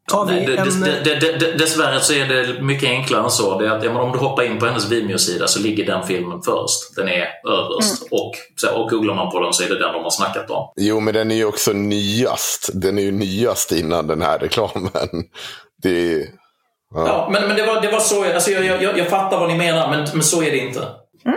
Tar 0.10 0.26
vi 0.26 0.34
Nej, 0.34 0.46
det, 0.46 0.58
en, 0.58 0.80
det, 0.82 1.02
det, 1.04 1.16
det, 1.16 1.38
det, 1.38 1.52
dessvärre 1.58 2.00
så 2.02 2.14
är 2.14 2.26
det 2.28 2.62
mycket 2.62 2.90
enklare 2.90 3.24
än 3.24 3.30
så. 3.32 3.60
Det 3.60 3.68
är 3.68 3.72
att, 3.72 3.84
ja, 3.84 4.02
om 4.02 4.12
du 4.12 4.18
hoppar 4.18 4.44
in 4.44 4.60
på 4.60 4.66
hennes 4.66 4.92
Vimeo-sida 4.92 5.48
så 5.48 5.60
ligger 5.60 5.86
den 5.86 6.08
filmen 6.08 6.42
först. 6.42 6.96
Den 6.96 7.08
är 7.08 7.28
överst. 7.48 8.04
Och, 8.12 8.32
så, 8.56 8.76
och 8.76 8.90
googlar 8.90 9.16
man 9.16 9.32
på 9.32 9.40
den 9.40 9.54
så 9.54 9.64
är 9.64 9.68
det 9.70 9.80
den 9.80 9.94
de 9.94 10.04
har 10.04 10.10
snackat 10.10 10.50
om. 10.50 10.74
Jo, 10.76 11.00
men 11.00 11.14
den 11.14 11.32
är 11.32 11.36
ju 11.36 11.46
också 11.46 11.72
nyast. 11.74 12.70
Den 12.74 12.98
är 12.98 13.04
ju 13.04 13.12
nyast 13.12 13.72
innan 13.72 14.08
den 14.08 14.22
här 14.22 14.40
reklamen. 14.40 14.90
Det 15.84 16.14
är... 16.14 16.26
Ja. 16.96 17.08
Ja, 17.08 17.30
men, 17.32 17.48
men 17.48 17.56
det, 17.58 17.66
var, 17.66 17.82
det 17.82 17.92
var 17.92 18.00
så. 18.00 18.34
Alltså, 18.34 18.52
jag, 18.52 18.84
jag, 18.84 18.98
jag 18.98 19.10
fattar 19.10 19.40
vad 19.40 19.50
ni 19.50 19.56
menar, 19.58 19.90
men, 19.90 20.08
men 20.14 20.24
så 20.24 20.44
är 20.44 20.52
det 20.52 20.58
inte. 20.58 20.88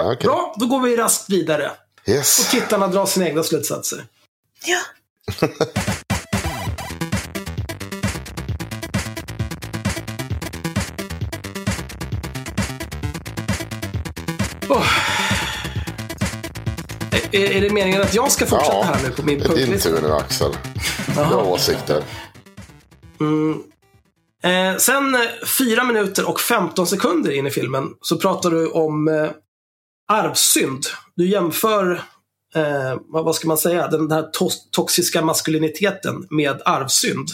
Okej. 0.03 0.27
Bra, 0.27 0.55
då 0.57 0.67
går 0.67 0.81
vi 0.81 0.97
raskt 0.97 1.31
vidare. 1.31 1.71
Och 2.03 2.09
Yes. 2.09 2.51
tittarna 2.51 2.89
drar 2.89 3.07
sina 3.07 3.27
egna 3.29 3.43
slutsatser. 3.43 4.05
Ja, 4.67 4.79
Är, 17.33 17.61
det 17.61 17.71
meningen 17.73 18.03
att 18.03 18.15
jag 18.15 18.33
ska 18.33 18.47
fortsätta 18.47 18.73
Ja, 18.77 18.83
här 18.83 19.03
nu 19.03 19.11
på 19.11 19.23
min 19.23 19.39
Det 19.39 19.45
är 19.45 19.49
din 19.49 19.57
punktlista? 19.57 19.89
tur 19.89 20.03
nu, 20.03 20.13
Axel. 20.13 20.53
Du 21.15 21.21
har 21.21 21.45
åsikter. 21.49 22.03
Eh, 24.43 24.77
sen 24.79 25.15
eh, 25.15 25.21
fyra 25.59 25.85
minuter 25.85 26.29
och 26.29 26.41
15 26.41 26.87
sekunder 26.87 27.31
in 27.31 27.47
i 27.47 27.51
filmen 27.51 27.89
så 28.01 28.17
pratar 28.19 28.51
du 28.51 28.69
om 28.71 29.09
eh, 29.09 29.31
arvsynd. 30.13 30.83
Du 31.17 31.29
jämför, 31.29 31.93
eh, 32.55 32.97
vad, 33.01 33.25
vad 33.25 33.35
ska 33.35 33.49
man 33.49 33.59
säga, 33.59 33.89
den 33.89 34.11
här 34.11 34.23
tos- 34.23 34.69
toxiska 34.71 35.23
maskuliniteten 35.23 36.27
med 36.31 36.63
arvsynd. 36.65 37.29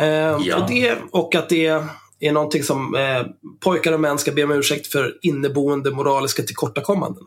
Eh, 0.00 0.06
Ja. 0.40 0.56
och, 0.62 0.68
det, 0.70 0.98
och 1.12 1.34
att 1.34 1.48
det 1.48 1.66
är 2.20 2.32
någonting 2.32 2.62
som 2.62 2.94
eh, 2.94 3.26
pojkar 3.60 3.92
och 3.92 4.00
män 4.00 4.18
ska 4.18 4.32
be 4.32 4.44
om 4.44 4.50
ursäkt 4.50 4.86
för 4.86 5.18
inneboende 5.22 5.90
moraliska 5.90 6.42
tillkortakommanden. 6.42 7.24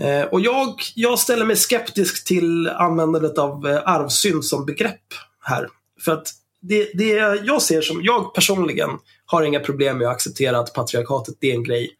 Eh, 0.00 0.22
och 0.22 0.40
jag, 0.40 0.74
jag 0.94 1.18
ställer 1.18 1.44
mig 1.44 1.56
skeptisk 1.56 2.24
till 2.24 2.68
användandet 2.68 3.38
av 3.38 3.66
eh, 3.66 3.82
arvsynd 3.84 4.44
som 4.44 4.66
begrepp 4.66 5.14
här. 5.40 5.68
För 6.04 6.12
att 6.12 6.28
det, 6.60 6.90
det 6.94 7.12
jag 7.44 7.62
ser 7.62 7.80
som, 7.80 8.00
jag 8.02 8.34
personligen 8.34 8.90
har 9.26 9.42
inga 9.42 9.60
problem 9.60 9.98
med 9.98 10.08
att 10.08 10.14
acceptera 10.14 10.58
att 10.58 10.74
patriarkatet 10.74 11.34
är 11.40 11.52
en 11.52 11.64
grej. 11.64 11.90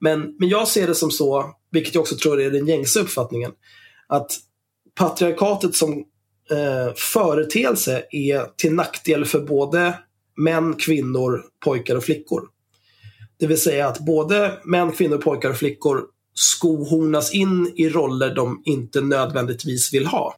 Men, 0.00 0.36
men 0.38 0.48
jag 0.48 0.68
ser 0.68 0.86
det 0.86 0.94
som 0.94 1.10
så, 1.10 1.54
vilket 1.70 1.94
jag 1.94 2.02
också 2.02 2.16
tror 2.16 2.40
är 2.40 2.50
den 2.50 2.66
gängse 2.66 3.00
uppfattningen, 3.00 3.52
att 4.06 4.32
patriarkatet 4.94 5.74
som 5.76 6.04
eh, 6.50 6.94
företeelse 6.96 8.04
är 8.10 8.56
till 8.56 8.74
nackdel 8.74 9.24
för 9.24 9.40
både 9.40 9.98
män, 10.36 10.74
kvinnor, 10.74 11.44
pojkar 11.64 11.96
och 11.96 12.04
flickor. 12.04 12.42
Det 13.38 13.46
vill 13.46 13.60
säga 13.60 13.88
att 13.88 13.98
både 13.98 14.58
män, 14.64 14.92
kvinnor, 14.92 15.18
pojkar 15.18 15.50
och 15.50 15.56
flickor 15.56 16.02
skohornas 16.34 17.34
in 17.34 17.72
i 17.76 17.88
roller 17.88 18.34
de 18.34 18.62
inte 18.64 19.00
nödvändigtvis 19.00 19.94
vill 19.94 20.06
ha. 20.06 20.36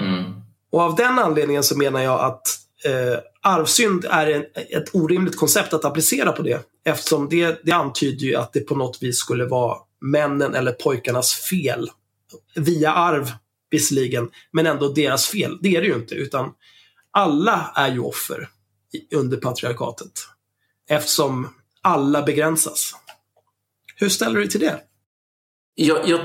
Mm. 0.00 0.32
Och 0.72 0.80
av 0.80 0.96
den 0.96 1.18
anledningen 1.18 1.62
så 1.62 1.76
menar 1.76 2.00
jag 2.00 2.20
att 2.20 2.42
eh, 2.84 3.18
arvsynd 3.42 4.04
är 4.04 4.26
en, 4.26 4.44
ett 4.54 4.94
orimligt 4.94 5.36
koncept 5.36 5.72
att 5.72 5.84
applicera 5.84 6.32
på 6.32 6.42
det. 6.42 6.66
Eftersom 6.84 7.28
det, 7.28 7.60
det 7.64 7.72
antyder 7.72 8.26
ju 8.26 8.36
att 8.36 8.52
det 8.52 8.60
på 8.60 8.74
något 8.74 9.02
vis 9.02 9.18
skulle 9.18 9.44
vara 9.44 9.78
männen 10.00 10.54
eller 10.54 10.72
pojkarnas 10.72 11.34
fel. 11.34 11.90
Via 12.54 12.92
arv 12.92 13.32
visserligen, 13.70 14.30
men 14.50 14.66
ändå 14.66 14.88
deras 14.88 15.26
fel. 15.26 15.58
Det 15.62 15.76
är 15.76 15.80
det 15.80 15.86
ju 15.86 15.94
inte, 15.94 16.14
utan 16.14 16.52
alla 17.10 17.72
är 17.74 17.92
ju 17.92 18.00
offer 18.00 18.48
under 19.14 19.36
patriarkatet. 19.36 20.12
Eftersom 20.88 21.48
alla 21.82 22.22
begränsas. 22.22 22.94
Hur 23.96 24.08
ställer 24.08 24.34
du 24.34 24.40
dig 24.40 24.50
till 24.50 24.60
det? 24.60 24.80
Jag, 25.74 26.08
jag, 26.08 26.20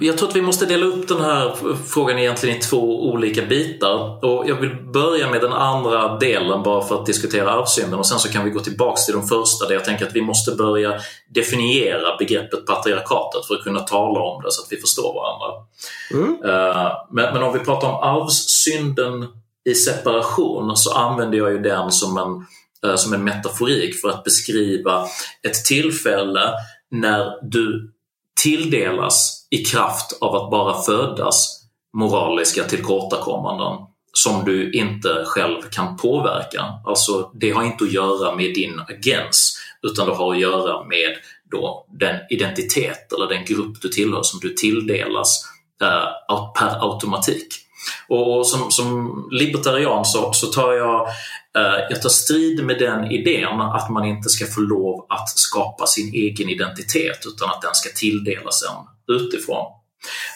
jag, 0.00 0.18
tror 0.18 0.28
att 0.28 0.36
vi 0.36 0.42
måste 0.42 0.66
dela 0.66 0.86
upp 0.86 1.08
den 1.08 1.20
här 1.20 1.54
frågan 1.86 2.18
egentligen 2.18 2.56
i 2.56 2.60
två 2.60 3.10
olika 3.10 3.42
bitar. 3.42 4.24
Och 4.24 4.48
jag 4.48 4.54
vill 4.54 4.76
börja 4.92 5.30
med 5.30 5.40
den 5.40 5.52
andra 5.52 6.18
delen 6.18 6.62
bara 6.62 6.82
för 6.82 7.00
att 7.00 7.06
diskutera 7.06 7.50
arvsynden 7.50 7.98
och 7.98 8.06
sen 8.06 8.18
så 8.18 8.28
kan 8.28 8.44
vi 8.44 8.50
gå 8.50 8.60
tillbaks 8.60 9.06
till 9.06 9.14
den 9.14 9.26
första 9.26 9.66
där 9.66 9.74
jag 9.74 9.84
tänker 9.84 10.06
att 10.06 10.16
vi 10.16 10.22
måste 10.22 10.54
börja 10.54 11.00
definiera 11.34 12.16
begreppet 12.18 12.66
patriarkatet 12.66 13.46
för 13.46 13.54
att 13.54 13.64
kunna 13.64 13.80
tala 13.80 14.20
om 14.20 14.42
det 14.42 14.52
så 14.52 14.62
att 14.62 14.72
vi 14.72 14.76
förstår 14.76 15.14
varandra. 15.14 15.66
Mm. 16.12 16.30
Uh, 16.30 16.92
men, 17.10 17.34
men, 17.34 17.42
om 17.42 17.52
vi 17.52 17.58
pratar 17.58 17.88
om 17.88 17.94
arvsynden 17.94 19.28
i 19.64 19.74
separation 19.74 20.76
så 20.76 20.94
använder 20.94 21.38
jag 21.38 21.52
ju 21.52 21.58
den 21.58 21.92
som 21.92 22.16
en, 22.18 22.46
uh, 22.90 22.96
som 22.96 23.12
en 23.12 23.24
metaforik 23.24 24.00
för 24.00 24.08
att 24.08 24.24
beskriva 24.24 25.06
ett 25.42 25.64
tillfälle 25.64 26.52
när 26.90 27.32
du 27.42 27.93
tilldelas 28.42 29.46
i 29.50 29.64
kraft 29.64 30.18
av 30.20 30.34
att 30.34 30.50
bara 30.50 30.82
födas 30.82 31.64
moraliska 31.92 32.64
tillkortakommanden 32.64 33.86
som 34.12 34.44
du 34.44 34.72
inte 34.72 35.24
själv 35.26 35.62
kan 35.70 35.96
påverka. 35.96 36.64
Alltså 36.86 37.30
det 37.34 37.50
har 37.50 37.62
inte 37.62 37.84
att 37.84 37.92
göra 37.92 38.34
med 38.34 38.54
din 38.54 38.80
agens 38.88 39.58
utan 39.82 40.06
det 40.06 40.14
har 40.14 40.32
att 40.32 40.40
göra 40.40 40.84
med 40.84 41.16
då 41.50 41.86
den 41.88 42.16
identitet 42.30 43.12
eller 43.12 43.26
den 43.28 43.44
grupp 43.44 43.80
du 43.82 43.88
tillhör 43.88 44.22
som 44.22 44.40
du 44.40 44.54
tilldelas 44.54 45.44
eh, 45.82 46.52
per 46.52 46.92
automatik. 46.92 47.63
Och 48.08 48.46
som, 48.46 48.70
som 48.70 49.28
libertarian 49.30 50.04
så, 50.04 50.32
så 50.32 50.46
tar 50.46 50.72
jag, 50.72 51.08
eh, 51.56 51.84
jag 51.90 52.02
tar 52.02 52.08
strid 52.08 52.64
med 52.64 52.78
den 52.78 53.10
idén 53.12 53.60
att 53.60 53.90
man 53.90 54.04
inte 54.04 54.28
ska 54.28 54.46
få 54.46 54.60
lov 54.60 55.06
att 55.08 55.28
skapa 55.28 55.86
sin 55.86 56.14
egen 56.14 56.48
identitet 56.48 57.18
utan 57.26 57.50
att 57.50 57.62
den 57.62 57.74
ska 57.74 57.88
tilldelas 57.96 58.62
en 58.62 59.14
utifrån. 59.16 59.66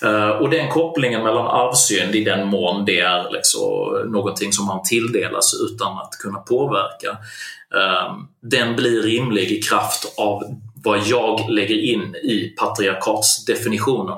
Uh, 0.04 0.28
och 0.28 0.50
den 0.50 0.70
kopplingen 0.70 1.22
mellan 1.22 1.46
arvsynd 1.46 2.14
i 2.14 2.24
den 2.24 2.48
mån 2.48 2.84
det 2.84 3.00
är 3.00 3.30
liksom 3.30 3.62
någonting 4.12 4.52
som 4.52 4.66
man 4.66 4.82
tilldelas 4.82 5.54
utan 5.54 5.98
att 5.98 6.10
kunna 6.22 6.38
påverka, 6.38 7.10
uh, 7.74 8.18
den 8.42 8.76
blir 8.76 9.02
rimlig 9.02 9.52
i 9.52 9.62
kraft 9.62 10.14
av 10.16 10.42
vad 10.84 10.98
jag 11.06 11.50
lägger 11.50 11.82
in 11.82 12.14
i 12.14 12.54
patriarkatsdefinitionen. 12.58 14.16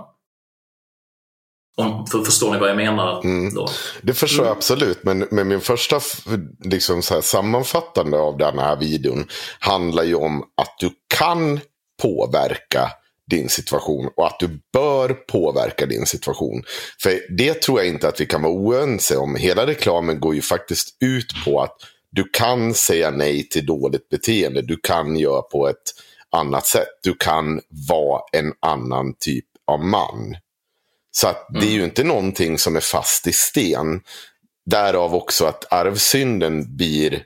Om, 1.76 2.06
för, 2.06 2.24
förstår 2.24 2.52
ni 2.52 2.58
vad 2.58 2.68
jag 2.68 2.76
menar? 2.76 3.24
Mm. 3.24 3.54
Då? 3.54 3.68
Det 4.02 4.14
förstår 4.14 4.44
jag 4.44 4.50
mm. 4.50 4.58
absolut. 4.58 5.04
Men, 5.04 5.28
men 5.30 5.48
min 5.48 5.60
första 5.60 6.00
liksom, 6.64 7.02
så 7.02 7.14
här, 7.14 7.20
sammanfattande 7.20 8.18
av 8.18 8.38
den 8.38 8.58
här 8.58 8.76
videon 8.76 9.26
handlar 9.58 10.02
ju 10.02 10.14
om 10.14 10.42
att 10.56 10.78
du 10.78 10.90
kan 11.18 11.60
påverka 12.02 12.90
din 13.30 13.48
situation 13.48 14.10
och 14.16 14.26
att 14.26 14.38
du 14.38 14.60
bör 14.72 15.08
påverka 15.08 15.86
din 15.86 16.06
situation. 16.06 16.62
För 17.02 17.36
det 17.36 17.62
tror 17.62 17.78
jag 17.78 17.88
inte 17.88 18.08
att 18.08 18.20
vi 18.20 18.26
kan 18.26 18.42
vara 18.42 18.52
oense 18.52 19.16
om. 19.16 19.36
Hela 19.36 19.66
reklamen 19.66 20.20
går 20.20 20.34
ju 20.34 20.42
faktiskt 20.42 20.96
ut 21.00 21.44
på 21.44 21.62
att 21.62 21.76
du 22.12 22.24
kan 22.32 22.74
säga 22.74 23.10
nej 23.10 23.48
till 23.48 23.66
dåligt 23.66 24.08
beteende. 24.08 24.62
Du 24.62 24.76
kan 24.82 25.16
göra 25.16 25.42
på 25.42 25.68
ett 25.68 25.76
annat 26.30 26.66
sätt. 26.66 26.88
Du 27.02 27.14
kan 27.14 27.60
vara 27.88 28.22
en 28.32 28.52
annan 28.60 29.14
typ 29.18 29.44
av 29.66 29.84
man. 29.84 30.36
Så 31.10 31.28
att 31.28 31.46
det 31.50 31.66
är 31.66 31.70
ju 31.70 31.74
mm. 31.74 31.84
inte 31.84 32.04
någonting 32.04 32.58
som 32.58 32.76
är 32.76 32.80
fast 32.80 33.26
i 33.26 33.32
sten. 33.32 34.00
Därav 34.70 35.14
också 35.14 35.44
att 35.44 35.72
arvsynden 35.72 36.76
blir 36.76 37.24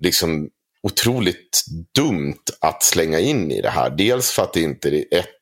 liksom 0.00 0.48
otroligt 0.82 1.64
dumt 1.94 2.42
att 2.60 2.82
slänga 2.82 3.18
in 3.18 3.50
i 3.50 3.60
det 3.60 3.70
här. 3.70 3.90
Dels 3.90 4.30
för 4.30 4.42
att 4.42 4.52
det 4.52 4.60
inte 4.60 4.88
är 4.88 5.18
ett, 5.18 5.38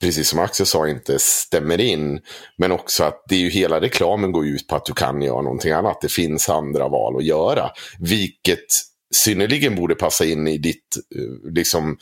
precis 0.00 0.28
som 0.28 0.38
Axel 0.38 0.66
sa, 0.66 0.88
inte 0.88 1.18
stämmer 1.18 1.80
in. 1.80 2.20
Men 2.58 2.72
också 2.72 3.04
att 3.04 3.24
det 3.28 3.34
är 3.34 3.40
ju 3.40 3.50
hela 3.50 3.80
reklamen 3.80 4.32
går 4.32 4.46
ut 4.46 4.66
på 4.66 4.76
att 4.76 4.84
du 4.84 4.92
kan 4.92 5.22
göra 5.22 5.42
någonting 5.42 5.72
annat. 5.72 6.00
Det 6.00 6.12
finns 6.12 6.48
andra 6.48 6.88
val 6.88 7.16
att 7.16 7.24
göra. 7.24 7.70
Vilket 7.98 8.66
synnerligen 9.14 9.76
borde 9.76 9.94
passa 9.94 10.24
in 10.24 10.48
i 10.48 10.58
ditt 10.58 10.96
eh, 11.16 11.52
liksom, 11.52 11.98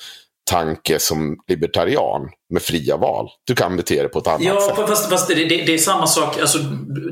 tanke 0.51 0.99
som 0.99 1.37
libertarian 1.49 2.29
med 2.53 2.63
fria 2.63 2.97
val. 2.97 3.29
Du 3.47 3.55
kan 3.55 3.77
bete 3.77 3.95
dig 3.95 4.09
på 4.09 4.19
ett 4.19 4.27
annat 4.27 4.43
ja, 4.43 4.61
sätt. 4.61 4.75
Ja, 4.79 4.87
fast, 4.87 5.11
fast 5.11 5.29
det, 5.29 5.35
det, 5.35 5.45
det, 5.45 5.75
är 5.75 5.79
samma 5.79 6.07
sak. 6.07 6.41
Alltså, 6.41 6.59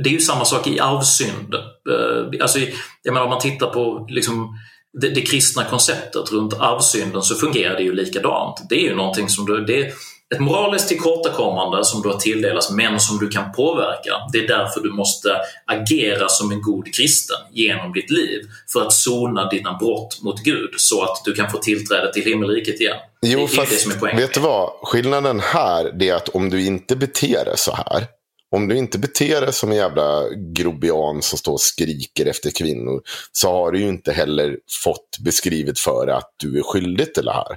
det 0.05 0.09
är 0.11 0.13
ju 0.13 0.21
samma 0.21 0.45
sak 0.45 0.67
i 0.67 0.81
arvsynd. 0.81 1.55
Uh, 1.55 2.43
alltså, 2.43 2.59
jag 3.03 3.13
menar, 3.13 3.25
om 3.25 3.31
man 3.31 3.41
tittar 3.41 3.67
på 3.67 4.07
liksom, 4.09 4.59
det, 5.01 5.09
det 5.09 5.21
kristna 5.21 5.65
konceptet 5.65 6.33
runt 6.33 6.55
arvsynden 6.55 7.23
så 7.23 7.35
fungerar 7.35 7.77
det 7.77 7.83
ju 7.83 7.93
likadant. 7.93 8.67
Det 8.69 8.75
är 8.75 8.89
ju 8.89 8.95
någonting 8.95 9.29
som 9.29 9.47
du, 9.47 9.65
det 9.65 9.93
ett 10.35 10.41
moraliskt 10.41 10.89
tillkortakommande 10.89 11.85
som 11.85 12.03
du 12.03 12.09
har 12.09 12.19
tilldelats 12.19 12.71
men 12.71 13.01
som 13.01 13.19
du 13.19 13.29
kan 13.29 13.53
påverka. 13.53 14.13
Det 14.33 14.39
är 14.39 14.49
därför 14.49 14.81
du 14.81 14.93
måste 14.93 15.29
agera 15.67 16.29
som 16.29 16.53
en 16.53 16.63
god 16.63 16.95
kristen 16.95 17.37
genom 17.53 17.93
ditt 17.93 18.11
liv 18.11 18.41
för 18.73 18.81
att 18.81 18.93
sona 18.93 19.49
dina 19.49 19.73
brott 19.73 20.23
mot 20.23 20.43
Gud 20.43 20.71
så 20.77 21.03
att 21.03 21.23
du 21.25 21.35
kan 21.35 21.51
få 21.51 21.59
tillträde 21.59 22.13
till 22.13 22.23
himmelriket 22.23 22.81
igen. 22.81 22.97
Jo, 23.23 23.39
det 23.39 23.45
är 23.45 23.47
fast, 23.47 23.71
det 23.71 23.77
som 23.77 23.93
är 23.93 23.97
poängen. 23.97 24.21
Vet 24.21 24.35
du 24.35 24.41
vad? 24.41 24.71
Skillnaden 24.83 25.41
här 25.41 26.03
är 26.03 26.15
att 26.15 26.29
om 26.29 26.51
du 26.51 26.67
inte 26.67 26.97
beter 26.97 27.45
dig 27.45 27.59
så 27.59 27.75
här 27.75 28.07
om 28.55 28.69
du 28.69 28.77
inte 28.77 28.99
beter 28.99 29.41
dig 29.41 29.53
som 29.53 29.71
en 29.71 29.77
jävla 29.77 30.29
grobian 30.55 31.23
som 31.23 31.39
står 31.39 31.53
och 31.53 31.61
skriker 31.61 32.27
efter 32.27 32.51
kvinnor 32.51 33.03
så 33.33 33.53
har 33.53 33.73
du 33.73 33.81
ju 33.81 33.89
inte 33.89 34.13
heller 34.13 34.59
fått 34.85 35.19
beskrivet 35.25 35.79
för 35.79 36.07
att 36.07 36.35
du 36.37 36.59
är 36.59 36.63
skyldig 36.63 37.15
till 37.15 37.25
det 37.25 37.33
här. 37.33 37.57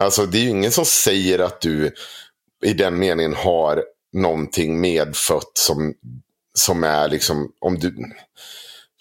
Alltså 0.00 0.26
det 0.26 0.38
är 0.38 0.42
ju 0.42 0.48
ingen 0.48 0.72
som 0.72 0.84
säger 0.84 1.38
att 1.38 1.60
du 1.60 1.94
i 2.64 2.72
den 2.72 2.98
meningen 2.98 3.34
har 3.34 3.82
någonting 4.12 4.80
medfött 4.80 5.50
som, 5.54 5.94
som 6.54 6.84
är 6.84 7.08
liksom, 7.08 7.52
om 7.60 7.78
du, 7.78 7.94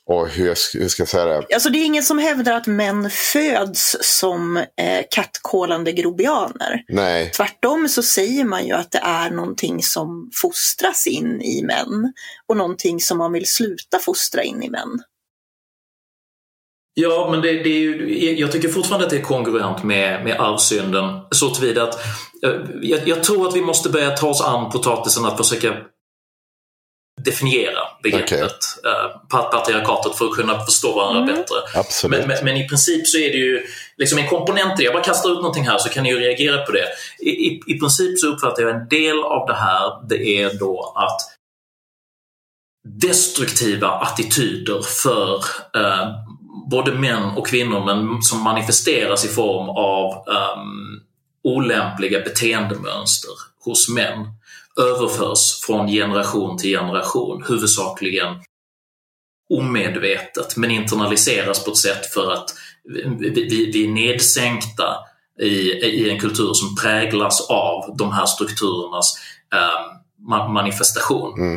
och 0.06 0.30
hur, 0.30 0.47
hur 0.80 0.88
ska 0.88 1.02
jag 1.02 1.08
säga 1.10 1.26
det? 1.26 1.54
Alltså 1.54 1.70
det 1.70 1.80
är 1.80 1.86
ingen 1.86 2.04
som 2.04 2.20
hävdar 2.20 2.54
att 2.54 2.68
män 2.68 3.10
föds 3.10 3.97
som 4.02 4.58
eh, 4.58 5.06
kattkolande 5.12 5.91
grobianer. 5.91 6.84
Nej. 6.88 7.32
Tvärtom 7.32 7.89
så 7.89 8.04
säger 8.04 8.45
man 8.45 8.68
ju 8.68 8.74
att 8.74 8.91
det 8.91 9.02
är 9.04 9.30
någonting 9.30 9.84
som 9.84 10.30
fostras 10.41 11.08
in 11.08 11.41
i 11.41 11.64
män 11.64 12.14
och 12.47 12.58
någonting 12.58 13.00
som 13.00 13.18
man 13.18 13.32
vill 13.32 13.47
sluta 13.47 14.00
fostra 14.00 14.43
in 14.43 14.64
i 14.64 14.70
män. 14.70 15.00
Ja, 17.02 17.28
men 17.32 17.41
det, 17.41 17.52
det 17.52 17.70
är 17.70 17.80
ju, 17.80 18.36
jag 18.39 18.52
tycker 18.52 18.70
fortfarande 18.70 19.06
att 19.06 19.12
det 19.12 19.18
är 19.18 19.22
kongruent 19.22 19.84
med, 19.84 20.24
med 20.24 20.39
arvsynden 20.39 21.20
så 21.32 21.50
tillvida 21.50 21.84
att 21.84 22.06
eh, 22.45 22.52
jag, 22.82 23.08
jag 23.08 23.24
tror 23.24 23.47
att 23.47 23.56
vi 23.56 23.62
måste 23.62 23.89
börja 23.89 24.12
ta 24.12 24.28
oss 24.28 24.41
an 24.41 24.72
potatisen 24.72 25.26
att 25.26 25.38
försöka 25.38 25.74
definiera 27.22 27.80
begreppet 28.04 28.32
okay. 28.32 28.91
eh, 28.91 29.50
patriarkatet 29.52 30.16
för 30.16 30.26
att 30.26 30.36
kunna 30.36 30.66
förstå 30.66 30.95
varandra 30.95 31.22
mm. 31.22 31.36
bättre. 31.36 31.56
Absolut. 31.76 32.20
Men, 32.20 32.28
men, 32.28 32.45
men, 32.45 32.58
i 32.58 32.68
princip 32.68 33.08
så 33.08 33.18
är 33.18 33.30
det 33.32 33.38
ju 33.38 33.66
liksom 33.97 34.20
en 34.20 34.28
komponent 34.28 34.74
i 34.74 34.76
det. 34.78 34.84
Jag 34.84 34.93
bara 34.93 35.04
kastar 35.04 35.30
ut 35.30 35.38
någonting 35.38 35.68
här 35.68 35.78
så 35.78 35.89
kan 35.89 36.04
ni 36.04 36.10
ju 36.10 36.20
reagera 36.20 36.66
på 36.66 36.72
det. 36.72 36.86
I, 37.20 37.30
i, 37.30 37.62
I 37.68 37.80
princip 37.80 38.20
så 38.20 38.28
uppfattar 38.28 38.64
jag 38.64 38.76
en 38.76 38.88
del 38.88 39.20
av 39.20 39.47
det 39.47 39.56
här, 39.56 40.08
det 40.10 40.41
är 40.41 40.54
då 40.60 40.93
att 40.95 41.22
destruktiva 42.88 43.88
attityder 43.89 44.82
för 44.82 45.36
eh, 45.76 46.08
både 46.70 46.92
män 46.92 47.24
och 47.24 47.48
kvinnor 47.48 47.86
men 47.86 48.22
som 48.22 48.44
manifesteras 48.44 49.26
i 49.26 49.28
form 49.28 49.70
av 49.70 50.14
um, 50.14 51.02
olämpliga 51.44 52.20
beteendemönster 52.20 53.32
hos 53.66 53.90
män 53.90 54.28
överförs 54.82 55.62
från 55.66 55.88
generation 55.88 56.58
till 56.58 56.70
generation, 56.70 57.44
huvudsakligen 57.48 58.36
omedvetet 59.54 60.58
men 60.58 60.72
internaliseras 60.72 61.66
på 61.66 61.72
ett 61.72 61.78
sätt 61.78 62.06
för 62.14 62.32
att 62.32 62.50
vi, 62.84 63.30
vi, 63.30 63.72
vi 63.74 63.86
är 63.86 63.92
nedsänkta 63.92 64.96
i, 65.40 65.50
i 65.72 66.10
en 66.10 66.20
kultur 66.20 66.54
som 66.54 66.76
präglas 66.76 67.50
av 67.50 67.96
de 67.98 68.12
här 68.12 68.26
strukturernas 68.26 69.18
um, 69.54 69.99
manifestation. 70.28 71.40
Mm. 71.40 71.56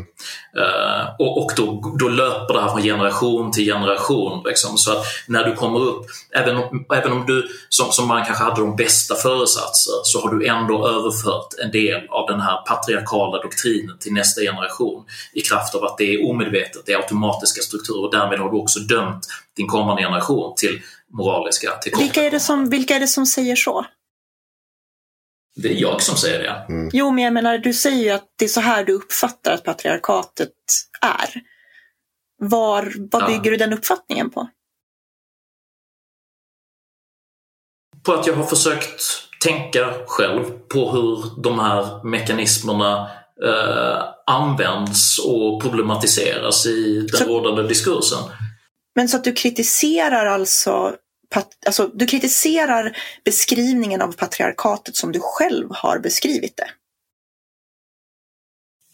Uh, 0.58 1.08
och, 1.18 1.38
och 1.38 1.52
då, 1.56 1.94
då 1.98 2.08
löper 2.08 2.54
det 2.54 2.60
här 2.60 2.68
från 2.68 2.82
generation 2.82 3.52
till 3.52 3.64
generation. 3.64 4.42
Liksom. 4.44 4.78
Så 4.78 4.92
att 4.92 5.06
när 5.28 5.44
du 5.44 5.54
kommer 5.54 5.80
upp, 5.80 6.06
även 6.30 6.56
om, 6.56 6.86
även 6.94 7.12
om 7.12 7.26
du 7.26 7.48
som, 7.68 7.92
som 7.92 8.08
man 8.08 8.24
kanske 8.24 8.44
hade 8.44 8.60
de 8.60 8.76
bästa 8.76 9.14
föresatser, 9.14 9.92
så 10.04 10.20
har 10.20 10.34
du 10.34 10.46
ändå 10.46 10.88
överfört 10.88 11.48
en 11.64 11.70
del 11.70 12.08
av 12.08 12.26
den 12.26 12.40
här 12.40 12.56
patriarkala 12.66 13.42
doktrinen 13.42 13.98
till 13.98 14.12
nästa 14.12 14.40
generation 14.40 15.04
i 15.32 15.40
kraft 15.40 15.74
av 15.74 15.84
att 15.84 15.98
det 15.98 16.14
är 16.14 16.30
omedvetet, 16.30 16.82
det 16.86 16.92
är 16.92 16.96
automatiska 16.96 17.62
strukturer 17.62 18.04
och 18.04 18.12
därmed 18.12 18.38
har 18.38 18.50
du 18.50 18.56
också 18.56 18.80
dömt 18.80 19.26
din 19.56 19.66
kommande 19.66 20.02
generation 20.02 20.54
till 20.56 20.80
moraliska 21.12 21.68
vilka 21.98 22.22
är, 22.22 22.30
det 22.30 22.40
som, 22.40 22.70
vilka 22.70 22.96
är 22.96 23.00
det 23.00 23.08
som 23.08 23.26
säger 23.26 23.56
så? 23.56 23.84
Det 25.54 25.68
är 25.68 25.80
jag 25.80 26.02
som 26.02 26.16
säger 26.16 26.38
det. 26.38 26.66
Mm. 26.68 26.90
Jo, 26.92 27.10
men 27.10 27.24
jag 27.24 27.32
menar, 27.32 27.58
du 27.58 27.72
säger 27.72 28.04
ju 28.04 28.10
att 28.10 28.28
det 28.38 28.44
är 28.44 28.48
så 28.48 28.60
här 28.60 28.84
du 28.84 28.92
uppfattar 28.92 29.52
att 29.52 29.64
patriarkatet 29.64 30.52
är. 31.00 31.42
Var, 32.38 32.92
vad 33.10 33.26
bygger 33.26 33.44
ja. 33.44 33.50
du 33.50 33.56
den 33.56 33.72
uppfattningen 33.72 34.30
på? 34.30 34.48
På 38.02 38.12
att 38.12 38.26
jag 38.26 38.34
har 38.34 38.44
försökt 38.44 39.02
tänka 39.44 39.94
själv 40.06 40.44
på 40.44 40.90
hur 40.90 41.42
de 41.42 41.58
här 41.58 42.04
mekanismerna 42.04 43.10
eh, 43.44 44.04
används 44.26 45.18
och 45.18 45.62
problematiseras 45.62 46.66
i 46.66 47.00
den 47.00 47.18
så, 47.18 47.24
rådande 47.24 47.62
diskursen. 47.62 48.18
Men 48.94 49.08
så 49.08 49.16
att 49.16 49.24
du 49.24 49.32
kritiserar 49.32 50.26
alltså 50.26 50.96
alltså, 51.66 51.90
du 51.94 52.06
kritiserar 52.06 52.96
beskrivningen 53.24 54.02
av 54.02 54.12
patriarkatet 54.12 54.96
som 54.96 55.12
du 55.12 55.20
själv 55.22 55.68
har 55.70 55.98
beskrivit 55.98 56.56
det. 56.56 56.70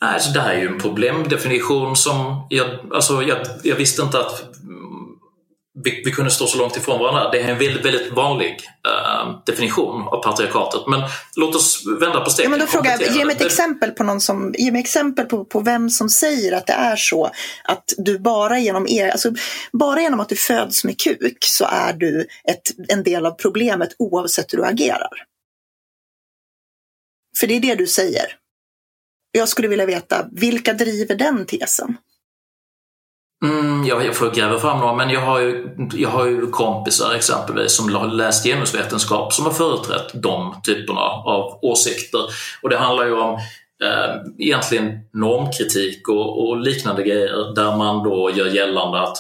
Alltså, 0.01 0.31
det 0.31 0.41
här 0.41 0.55
är 0.55 0.61
ju 0.61 0.69
en 0.69 0.81
problemdefinition 0.81 1.97
som 1.97 2.47
jag, 2.51 2.67
alltså, 2.93 3.23
jag, 3.23 3.39
jag 3.63 3.77
visste 3.77 4.03
inte 4.03 4.19
att 4.19 4.45
vi, 5.85 6.03
vi, 6.05 6.13
kunde 6.13 6.31
stå 6.31 6.47
så 6.47 6.59
långt 6.59 6.77
ifrån 6.77 6.99
varandra. 6.99 7.31
Det 7.31 7.41
är 7.41 7.49
en 7.49 7.59
väldigt, 7.59 7.85
väldigt 7.85 8.13
vanlig 8.13 8.51
uh, 8.89 9.41
definition 9.47 10.09
av 10.09 10.23
patriarkatet. 10.23 10.81
Men 10.87 11.01
låt 11.37 11.55
oss 11.55 11.85
vända 12.01 12.21
på 12.21 12.31
steken. 12.31 12.51
Ja, 12.53 12.57
men 12.59 12.67
då 12.67 12.73
frågar 12.73 12.99
jag, 13.01 13.17
ge 13.17 13.25
mig 13.25 13.37
ett 13.37 13.43
exempel 13.43 13.91
på 13.91 14.05
någon 14.05 14.21
som, 14.21 14.55
ge 14.59 14.73
mig 14.73 14.81
exempel 14.81 15.27
på, 15.27 15.45
på 15.45 15.61
vem 15.61 15.91
som 15.91 16.09
säger 16.09 16.53
att 16.53 16.67
det 16.67 16.73
är 16.73 16.97
så 16.97 17.31
att 17.65 17.95
du 17.99 18.19
bara 18.19 18.59
genom, 18.59 18.89
er, 18.89 19.09
alltså, 19.09 19.33
bara 19.73 20.01
genom 20.01 20.21
att 20.21 20.29
du 20.29 20.37
föds 20.37 20.85
med 20.85 21.01
kuk 21.01 21.39
så 21.41 21.65
är 21.65 21.93
du 21.93 22.21
ett, 22.21 22.63
en 22.89 23.03
del 23.03 23.27
av 23.27 23.31
problemet 23.31 23.89
oavsett 23.99 24.53
hur 24.53 24.59
du 24.59 24.65
agerar. 24.65 25.25
För 27.41 27.47
det 27.47 27.55
är 27.57 27.61
det 27.61 27.75
du 27.75 27.87
säger. 27.87 28.27
Jag 29.33 29.49
skulle 29.49 29.69
vilja 29.69 29.87
veta, 29.87 30.27
vilka 30.33 30.73
driver 30.73 31.15
den 31.15 31.47
tesen? 31.47 31.97
Mm, 33.45 33.85
jag, 33.85 34.07
jag 34.07 34.17
får 34.17 34.31
gräva 34.31 34.59
fram 34.59 34.81
några, 34.81 34.95
men 34.95 35.11
jag 35.11 35.21
har, 35.21 35.41
ju, 35.41 35.69
jag 35.93 36.09
har 36.09 36.27
ju 36.27 36.47
kompisar 36.47 37.15
exempelvis 37.15 37.77
som 37.77 37.95
har 37.95 38.07
läst 38.07 38.45
genusvetenskap 38.45 39.33
som 39.33 39.45
har 39.45 39.53
företrätt 39.53 40.11
de 40.15 40.61
typerna 40.65 41.01
av 41.01 41.59
åsikter. 41.63 42.21
Och 42.63 42.69
det 42.71 42.77
handlar 42.77 43.05
ju 43.05 43.13
om 43.13 43.35
eh, 43.85 44.15
egentligen 44.39 44.99
normkritik 45.13 46.09
och, 46.09 46.49
och 46.49 46.61
liknande 46.61 47.03
grejer 47.03 47.55
där 47.55 47.77
man 47.77 48.05
då 48.05 48.31
gör 48.35 48.47
gällande 48.47 49.01
att 49.01 49.17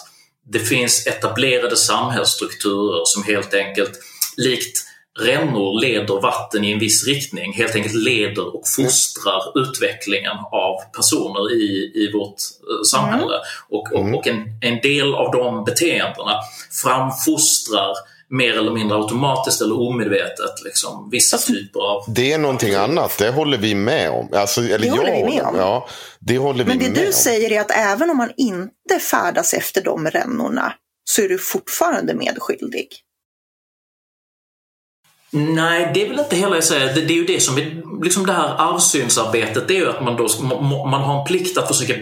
det 0.53 0.59
finns 0.59 1.07
etablerade 1.07 1.77
samhällsstrukturer 1.77 3.03
som 3.05 3.23
helt 3.23 3.55
enkelt 3.55 3.93
likt 4.37 4.88
rännor 5.21 5.81
leder 5.81 6.21
vatten 6.21 6.65
i 6.65 6.73
en 6.73 6.79
viss 6.79 7.07
riktning, 7.07 7.53
helt 7.53 7.75
enkelt 7.75 7.95
leder 7.95 8.57
och 8.57 8.69
fostrar 8.77 9.57
mm. 9.57 9.69
utvecklingen 9.69 10.37
av 10.53 10.81
personer 10.97 11.53
i, 11.53 11.93
i 11.95 12.13
vårt 12.13 12.35
eh, 12.35 12.83
samhälle. 12.91 13.25
Mm. 13.25 13.41
Och, 13.69 13.93
och, 13.93 14.19
och 14.19 14.27
en, 14.27 14.45
en, 14.61 14.81
del 14.81 15.15
av 15.15 15.33
de 15.33 15.65
beteendena 15.65 16.35
framfostrar 16.83 17.95
mer 18.31 18.59
eller 18.59 18.71
mindre 18.71 18.97
automatiskt 18.97 19.61
eller 19.63 19.81
omedvetet 19.81 20.65
liksom, 20.65 21.09
vissa 21.11 21.37
alltså, 21.37 21.53
typer 21.53 21.81
av... 21.81 22.05
Det 22.09 22.33
är 22.33 22.39
någonting 22.39 22.75
annat, 22.75 23.19
det 23.19 23.31
håller 23.31 23.59
vi 23.59 23.75
med 23.75 24.11
om. 24.11 24.29
Alltså, 24.33 24.61
eller 24.61 24.79
det 24.79 24.91
håller 24.91 25.13
vi 25.13 25.25
med 25.25 25.43
om. 25.43 25.57
Ja, 25.57 25.89
det 26.21 26.39
håller 26.39 26.65
vi 26.65 26.69
Men 26.69 26.79
det 26.79 26.89
med 26.89 26.99
du 26.99 27.07
om. 27.07 27.13
säger 27.13 27.53
är 27.53 27.61
att 27.61 27.71
även 27.71 28.11
om 28.11 28.17
man 28.17 28.31
inte 28.37 28.99
färdas 29.11 29.55
efter 29.55 29.83
de 29.83 30.07
rännorna 30.07 30.73
så 31.05 31.23
är 31.23 31.29
du 31.29 31.39
fortfarande 31.39 32.15
medskyldig. 32.15 32.89
Nej, 35.31 35.91
det 35.95 36.05
är 36.05 36.09
väl 36.09 36.19
inte 36.19 36.37
hela 36.37 36.55
jag 36.55 36.65
säger. 36.65 36.95
Det, 36.95 37.01
det 37.01 37.13
är 37.13 37.17
ju 37.17 37.25
det 37.25 37.41
som 37.41 37.59
är, 37.59 37.83
liksom 38.05 38.27
det 38.27 38.33
här 38.33 38.55
arvsynsarbetet, 38.59 39.69
det 39.69 39.77
är 39.77 39.79
ju 39.79 39.91
att 39.91 40.05
man, 40.05 40.17
då, 40.17 40.29
man 40.87 41.03
har 41.03 41.21
en 41.21 41.27
plikt 41.27 41.59
att 41.59 41.69
försöka 41.69 41.95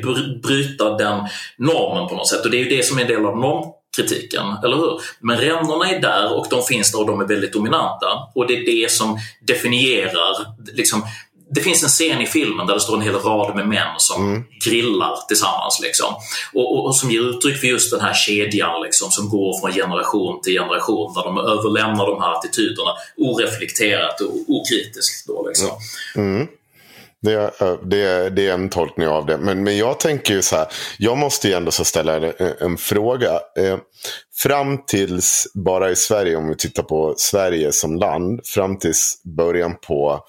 bryta 0.43 0.97
den 0.97 1.21
normen 1.57 2.09
på 2.09 2.15
något 2.15 2.29
sätt. 2.29 2.45
Och 2.45 2.51
det 2.51 2.57
är 2.57 2.65
ju 2.65 2.77
det 2.77 2.83
som 2.83 2.99
är 2.99 3.03
en 3.03 3.09
del 3.09 3.27
av 3.27 3.39
normkritiken, 3.39 4.47
eller 4.65 4.77
hur? 4.77 5.01
Men 5.21 5.37
ränderna 5.37 5.91
är 5.91 6.01
där 6.01 6.37
och 6.37 6.47
de 6.51 6.63
finns 6.63 6.93
där 6.93 7.01
och 7.01 7.07
de 7.07 7.21
är 7.21 7.27
väldigt 7.27 7.53
dominanta. 7.53 8.07
Och 8.35 8.47
det 8.47 8.57
är 8.57 8.83
det 8.83 8.91
som 8.91 9.19
definierar 9.41 10.47
liksom, 10.73 11.03
det 11.51 11.61
finns 11.61 11.83
en 11.83 11.89
scen 11.89 12.21
i 12.21 12.27
filmen 12.27 12.67
där 12.67 12.75
det 12.75 12.81
står 12.81 12.97
en 12.97 13.03
hel 13.03 13.15
rad 13.15 13.57
med 13.57 13.69
män 13.69 13.95
som 13.99 14.27
mm. 14.27 14.45
grillar 14.65 15.17
tillsammans. 15.29 15.81
Liksom. 15.83 16.15
Och, 16.55 16.77
och, 16.79 16.87
och, 16.87 16.97
som 16.97 17.11
ger 17.11 17.21
uttryck 17.21 17.57
för 17.57 17.67
just 17.67 17.91
den 17.91 18.01
här 18.01 18.15
kedjan 18.15 18.83
liksom, 18.83 19.11
som 19.11 19.29
går 19.29 19.61
från 19.61 19.73
generation 19.73 20.43
till 20.43 20.53
generation 20.53 21.15
där 21.15 21.23
de 21.23 21.39
överlämnar 21.39 22.07
de 22.07 22.21
här 22.21 22.33
attityderna 22.33 22.91
oreflekterat 23.17 24.21
och 24.21 24.35
okritiskt. 24.49 25.27
Då, 25.27 25.47
liksom. 25.49 25.71
Mm. 26.17 26.47
Det 27.23 27.33
är, 27.33 27.87
det, 27.87 28.31
det 28.31 28.49
är 28.49 28.55
en 28.55 28.69
tolkning 28.69 29.09
av 29.09 29.27
det. 29.27 29.39
Men, 29.39 29.65
men 29.65 29.77
jag 29.77 30.01
tänker 30.01 30.35
ju 30.35 30.43
så 30.43 30.57
här. 30.57 30.67
Jag 30.99 31.19
måste 31.19 31.49
ju 31.49 31.55
ändå 31.55 31.71
så 31.71 31.85
ställa 31.85 32.17
en, 32.17 32.33
en 32.61 32.77
fråga. 32.77 33.33
Eh, 33.59 33.79
fram 34.37 34.79
tills, 34.87 35.47
bara 35.55 35.91
i 35.91 35.97
Sverige, 35.97 36.37
om 36.37 36.49
vi 36.49 36.57
tittar 36.57 36.83
på 36.83 37.15
Sverige 37.17 37.73
som 37.73 37.97
land. 37.97 38.41
Fram 38.45 38.79
tills 38.79 39.23
början 39.25 39.77
på 39.87 40.25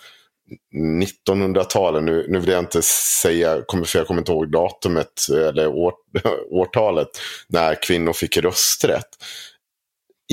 1900-talet, 1.28 2.04
nu, 2.04 2.26
nu 2.30 2.40
vill 2.40 2.50
jag 2.50 2.60
inte 2.60 2.82
säga, 3.22 3.56
för 3.86 3.98
jag 3.98 4.08
kommer 4.08 4.22
inte 4.22 4.32
ihåg 4.32 4.52
datumet 4.52 5.30
eller 5.30 5.68
år, 5.68 5.94
årtalet, 6.52 7.08
när 7.48 7.84
kvinnor 7.84 8.14
fick 8.14 8.38
rösträtt. 8.38 9.10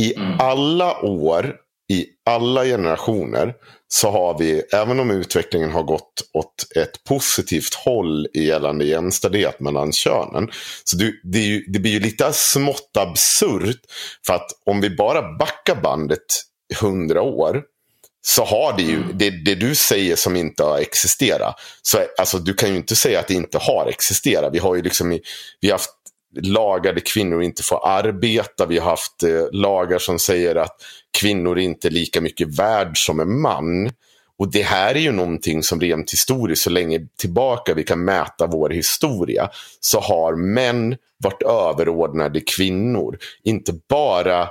I 0.01 0.15
mm. 0.15 0.41
alla 0.41 1.01
år, 1.01 1.57
i 1.93 2.07
alla 2.25 2.65
generationer, 2.65 3.55
så 3.89 4.11
har 4.11 4.39
vi, 4.39 4.61
även 4.73 5.01
om 5.01 5.11
utvecklingen 5.11 5.71
har 5.71 5.83
gått 5.83 6.31
åt 6.33 6.77
ett 6.77 7.05
positivt 7.05 7.75
håll 7.75 8.27
gällande 8.35 8.85
jämställdhet 8.85 9.61
mellan 9.61 9.93
könen. 9.93 10.51
Så 10.85 10.97
det, 10.97 11.13
det, 11.23 11.39
ju, 11.39 11.65
det 11.69 11.79
blir 11.79 11.93
ju 11.93 12.01
lite 12.01 12.33
smått 12.33 12.97
absurt. 12.99 13.81
För 14.27 14.35
att 14.35 14.51
om 14.67 14.81
vi 14.81 14.91
bara 14.91 15.37
backar 15.39 15.83
bandet 15.83 16.25
hundra 16.81 17.23
år 17.23 17.63
så 18.27 18.45
har 18.45 18.77
det 18.77 18.83
ju, 18.83 19.03
det, 19.13 19.31
det, 19.31 19.55
du 19.55 19.75
säger 19.75 20.17
som 20.17 20.37
inte 20.37 20.63
har 20.63 20.79
existerat. 20.79 21.61
Så, 21.83 21.99
alltså, 22.19 22.39
du 22.39 22.55
kan 22.55 22.71
ju 22.71 22.77
inte 22.77 22.97
säga 22.97 23.21
att 23.21 23.29
det 23.29 23.35
inte 23.35 23.59
har 23.59 23.87
existerat. 23.87 24.55
Vi 24.55 24.59
har 24.59 24.75
ju 24.75 24.83
liksom 24.83 25.19
vi 25.61 25.71
haft 25.71 25.91
lagar 26.41 26.93
där 26.93 27.01
kvinnor 27.01 27.43
inte 27.43 27.63
får 27.63 27.89
arbeta. 27.89 28.67
Vi 28.67 28.79
har 28.79 28.91
haft 28.91 29.23
eh, 29.23 29.53
lagar 29.53 29.99
som 29.99 30.19
säger 30.19 30.57
att 30.57 30.77
kvinnor 31.19 31.59
inte 31.59 31.89
är 31.89 31.91
lika 31.91 32.21
mycket 32.21 32.59
värd 32.59 33.07
som 33.07 33.21
en 33.21 33.41
man. 33.41 33.91
Och 34.39 34.53
det 34.53 34.63
här 34.63 34.95
är 34.95 35.01
ju 35.01 35.13
någonting 35.13 35.63
som 35.63 35.81
rent 35.81 36.13
historiskt, 36.13 36.63
så 36.63 36.71
länge 36.71 37.01
tillbaka 37.19 37.75
vi 37.75 37.85
kan 37.85 38.05
mäta 38.05 38.47
vår 38.47 38.71
historia, 38.71 39.51
så 39.81 40.01
har 40.01 40.35
män 40.35 40.97
varit 41.19 41.43
överordnade 41.43 42.41
kvinnor. 42.41 43.19
Inte 43.45 43.73
bara 43.89 44.49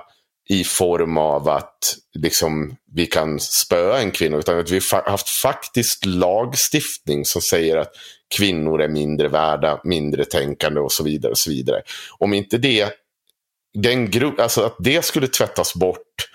i 0.49 0.63
form 0.63 1.17
av 1.17 1.49
att 1.49 1.95
liksom, 2.13 2.75
vi 2.93 3.05
kan 3.05 3.39
spöa 3.39 3.99
en 3.99 4.11
kvinna. 4.11 4.37
Utan 4.37 4.59
att 4.59 4.69
vi 4.69 4.81
har 4.91 5.09
haft 5.09 5.29
faktiskt 5.29 6.05
lagstiftning 6.05 7.25
som 7.25 7.41
säger 7.41 7.77
att 7.77 7.91
kvinnor 8.35 8.81
är 8.81 8.87
mindre 8.87 9.27
värda, 9.27 9.81
mindre 9.83 10.25
tänkande 10.25 10.79
och 10.79 10.91
så 10.91 11.03
vidare. 11.03 11.31
och 11.31 11.37
så 11.37 11.49
vidare. 11.49 11.81
Om 12.17 12.33
inte 12.33 12.57
det, 12.57 12.89
den 13.73 14.11
grupp, 14.11 14.39
alltså 14.39 14.61
att 14.61 14.75
det 14.79 15.05
skulle 15.05 15.27
tvättas 15.27 15.73
bort 15.73 16.29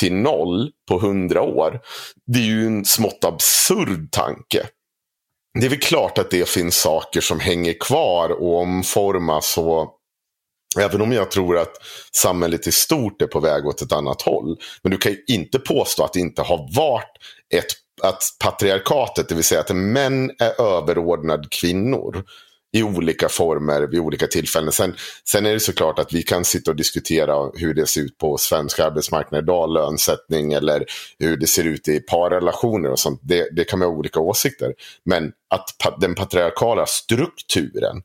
till 0.00 0.12
noll 0.12 0.70
på 0.88 0.98
hundra 0.98 1.42
år. 1.42 1.80
Det 2.26 2.38
är 2.38 2.44
ju 2.44 2.66
en 2.66 2.84
smått 2.84 3.24
absurd 3.24 4.10
tanke. 4.10 4.66
Det 5.58 5.66
är 5.66 5.70
väl 5.70 5.78
klart 5.78 6.18
att 6.18 6.30
det 6.30 6.48
finns 6.48 6.76
saker 6.76 7.20
som 7.20 7.40
hänger 7.40 7.72
kvar 7.80 8.30
och 8.30 8.60
omformas 8.60 9.58
och 9.58 9.99
Även 10.78 11.00
om 11.00 11.12
jag 11.12 11.30
tror 11.30 11.58
att 11.58 11.72
samhället 12.12 12.66
i 12.66 12.72
stort 12.72 13.22
är 13.22 13.26
på 13.26 13.40
väg 13.40 13.66
åt 13.66 13.82
ett 13.82 13.92
annat 13.92 14.22
håll. 14.22 14.56
Men 14.82 14.90
du 14.92 14.98
kan 14.98 15.12
ju 15.12 15.18
inte 15.26 15.58
påstå 15.58 16.04
att 16.04 16.12
det 16.12 16.20
inte 16.20 16.42
har 16.42 16.76
varit 16.76 17.16
ett 17.54 17.66
att 18.02 18.22
patriarkatet, 18.38 19.28
det 19.28 19.34
vill 19.34 19.44
säga 19.44 19.60
att 19.60 19.76
män 19.76 20.30
är 20.38 20.60
överordnad 20.60 21.50
kvinnor 21.50 22.24
i 22.72 22.82
olika 22.82 23.28
former 23.28 23.82
vid 23.82 24.00
olika 24.00 24.26
tillfällen. 24.26 24.72
Sen, 24.72 24.94
sen 25.24 25.46
är 25.46 25.52
det 25.52 25.60
såklart 25.60 25.98
att 25.98 26.12
vi 26.12 26.22
kan 26.22 26.44
sitta 26.44 26.70
och 26.70 26.76
diskutera 26.76 27.50
hur 27.54 27.74
det 27.74 27.86
ser 27.86 28.00
ut 28.00 28.18
på 28.18 28.38
svensk 28.38 28.78
arbetsmarknad 28.78 29.42
idag, 29.42 29.72
lönesättning 29.72 30.52
eller 30.52 30.84
hur 31.18 31.36
det 31.36 31.46
ser 31.46 31.64
ut 31.64 31.88
i 31.88 32.00
parrelationer 32.00 32.90
och 32.90 32.98
sånt. 32.98 33.20
Det, 33.22 33.48
det 33.56 33.64
kan 33.64 33.78
man 33.78 33.88
ha 33.88 33.96
olika 33.96 34.20
åsikter. 34.20 34.74
Men 35.04 35.32
att 35.50 36.00
den 36.00 36.14
patriarkala 36.14 36.86
strukturen, 36.86 38.02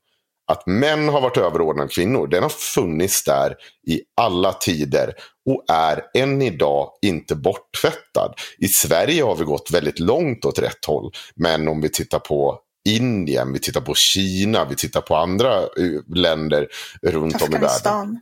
att 0.47 0.65
män 0.65 1.09
har 1.09 1.21
varit 1.21 1.37
överordnade 1.37 1.89
kvinnor, 1.89 2.27
den 2.27 2.43
har 2.43 2.49
funnits 2.49 3.23
där 3.23 3.55
i 3.87 4.01
alla 4.21 4.53
tider 4.53 5.13
och 5.49 5.65
är 5.71 6.01
än 6.13 6.41
idag 6.41 6.89
inte 7.01 7.35
borttvättad. 7.35 8.33
I 8.57 8.67
Sverige 8.67 9.23
har 9.23 9.35
vi 9.35 9.43
gått 9.43 9.71
väldigt 9.71 9.99
långt 9.99 10.45
åt 10.45 10.59
rätt 10.59 10.85
håll. 10.85 11.11
Men 11.35 11.67
om 11.67 11.81
vi 11.81 11.89
tittar 11.89 12.19
på 12.19 12.59
Indien, 12.89 13.53
vi 13.53 13.59
tittar 13.59 13.81
på 13.81 13.93
Kina, 13.93 14.65
vi 14.65 14.75
tittar 14.75 15.01
på 15.01 15.15
andra 15.15 15.59
eh, 15.59 16.15
länder 16.15 16.67
runt 17.01 17.41
om 17.41 17.55
i 17.55 17.57
världen. 17.57 18.19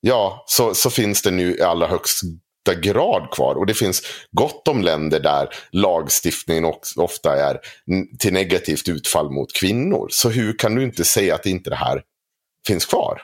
Ja, 0.00 0.44
så, 0.46 0.74
så 0.74 0.90
finns 0.90 1.22
det 1.22 1.30
nu 1.30 1.56
i 1.56 1.62
allra 1.62 1.86
högsta 1.86 2.26
grad 2.70 3.30
kvar. 3.30 3.54
Och 3.54 3.66
det 3.66 3.74
finns 3.74 4.02
gott 4.30 4.68
om 4.68 4.82
länder 4.82 5.20
där 5.20 5.48
lagstiftningen 5.70 6.72
ofta 6.96 7.36
är 7.36 7.60
till 8.18 8.32
negativt 8.32 8.88
utfall 8.88 9.30
mot 9.30 9.52
kvinnor. 9.52 10.06
Så 10.10 10.28
hur 10.28 10.58
kan 10.58 10.74
du 10.74 10.82
inte 10.82 11.04
säga 11.04 11.34
att 11.34 11.46
inte 11.46 11.70
det 11.70 11.76
här 11.76 12.02
finns 12.66 12.86
kvar? 12.86 13.22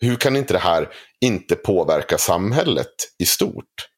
Hur 0.00 0.16
kan 0.16 0.36
inte 0.36 0.52
det 0.52 0.58
här 0.58 0.88
inte 1.20 1.56
påverka 1.56 2.18
samhället 2.18 2.94
i 3.18 3.26
stort? 3.26 3.88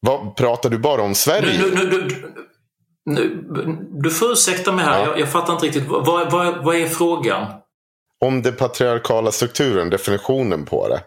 Vad, 0.00 0.36
pratar 0.36 0.70
du 0.70 0.78
bara 0.78 1.02
om 1.02 1.14
Sverige? 1.14 1.58
Nu, 1.58 1.74
nu, 1.74 1.84
nu, 1.84 2.32
nu, 3.04 3.86
du 4.02 4.10
får 4.10 4.32
ursäkta 4.32 4.72
mig 4.72 4.84
här, 4.84 4.98
ja. 5.00 5.06
jag, 5.06 5.20
jag, 5.20 5.32
fattar 5.32 5.52
inte 5.52 5.66
riktigt. 5.66 5.86
Vad, 5.86 6.32
vad, 6.32 6.64
vad 6.64 6.76
är 6.76 6.86
frågan? 6.86 7.46
Om 8.20 8.42
den 8.42 8.56
patriarkala 8.56 9.32
strukturen, 9.32 9.90
definitionen 9.90 10.64
på 10.64 10.88
det. 10.88 11.02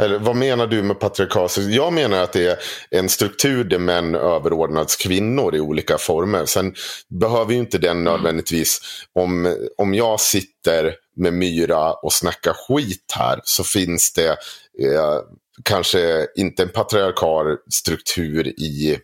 Eller 0.00 0.18
vad 0.18 0.36
menar 0.36 0.66
du 0.66 0.82
med 0.82 0.98
patriarkal? 0.98 1.48
Jag 1.56 1.92
menar 1.92 2.22
att 2.22 2.32
det 2.32 2.46
är 2.46 2.58
en 2.90 3.08
struktur 3.08 3.64
där 3.64 3.78
män 3.78 4.14
överordnas 4.14 4.96
kvinnor 4.96 5.54
i 5.54 5.60
olika 5.60 5.98
former. 5.98 6.44
Sen 6.44 6.74
behöver 7.08 7.52
ju 7.52 7.58
inte 7.58 7.78
den 7.78 7.90
mm. 7.90 8.04
nödvändigtvis, 8.04 8.80
om, 9.14 9.56
om 9.78 9.94
jag 9.94 10.20
sitter 10.20 10.94
med 11.16 11.32
Myra 11.32 11.92
och 11.92 12.12
snackar 12.12 12.52
skit 12.52 13.12
här 13.16 13.40
så 13.44 13.64
finns 13.64 14.12
det 14.12 14.28
eh, 14.86 15.18
kanske 15.64 16.26
inte 16.36 16.62
en 16.62 16.68
patriarkal 16.68 17.56
struktur 17.70 18.46
i 18.46 18.98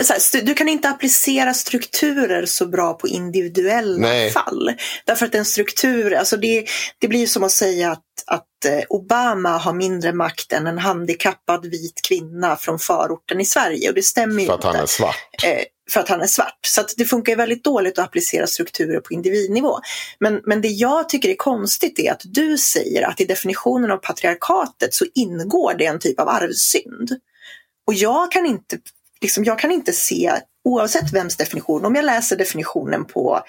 här, 0.00 0.42
du 0.42 0.54
kan 0.54 0.68
inte 0.68 0.88
applicera 0.88 1.54
strukturer 1.54 2.46
så 2.46 2.66
bra 2.66 2.94
på 2.94 3.08
individuella 3.08 3.98
Nej. 3.98 4.30
fall. 4.30 4.74
Därför 5.04 5.26
att 5.26 5.34
en 5.34 5.44
struktur, 5.44 6.14
alltså 6.14 6.36
det, 6.36 6.66
det 6.98 7.08
blir 7.08 7.26
som 7.26 7.42
att 7.42 7.52
säga 7.52 7.92
att, 7.92 8.04
att 8.26 8.64
eh, 8.66 8.80
Obama 8.88 9.58
har 9.58 9.72
mindre 9.72 10.12
makt 10.12 10.52
än 10.52 10.66
en 10.66 10.78
handikappad 10.78 11.66
vit 11.66 12.00
kvinna 12.08 12.56
från 12.56 12.78
förorten 12.78 13.40
i 13.40 13.44
Sverige. 13.44 13.88
Och 13.88 13.94
det 13.94 14.02
stämmer 14.02 14.40
ju 14.40 14.46
För 14.46 14.54
att 14.54 14.64
han 14.64 14.76
är 14.76 14.86
svart. 14.86 15.44
Eh, 15.44 15.64
för 15.90 16.00
att 16.00 16.08
han 16.08 16.20
är 16.20 16.26
svart. 16.26 16.58
Så 16.66 16.84
det 16.96 17.04
funkar 17.04 17.36
väldigt 17.36 17.64
dåligt 17.64 17.98
att 17.98 18.04
applicera 18.04 18.46
strukturer 18.46 19.00
på 19.00 19.12
individnivå. 19.12 19.80
Men, 20.18 20.40
men 20.44 20.60
det 20.60 20.68
jag 20.68 21.08
tycker 21.08 21.28
är 21.28 21.36
konstigt 21.36 21.98
är 21.98 22.12
att 22.12 22.22
du 22.24 22.58
säger 22.58 23.02
att 23.02 23.20
i 23.20 23.24
definitionen 23.24 23.90
av 23.90 23.96
patriarkatet 23.96 24.94
så 24.94 25.04
ingår 25.14 25.74
det 25.78 25.86
en 25.86 25.98
typ 25.98 26.20
av 26.20 26.28
arvsynd. 26.28 27.10
Och 27.86 27.94
jag 27.94 28.32
kan 28.32 28.46
inte 28.46 28.78
liksom, 29.22 29.44
jag 29.44 29.58
kan 29.58 29.70
inte 29.70 29.92
se, 29.92 30.32
oavsett 30.64 31.12
vems 31.12 31.36
definition, 31.36 31.84
om 31.84 31.94
jag 31.94 32.04
läser 32.04 32.36
definitionen 32.36 33.04
på 33.04 33.40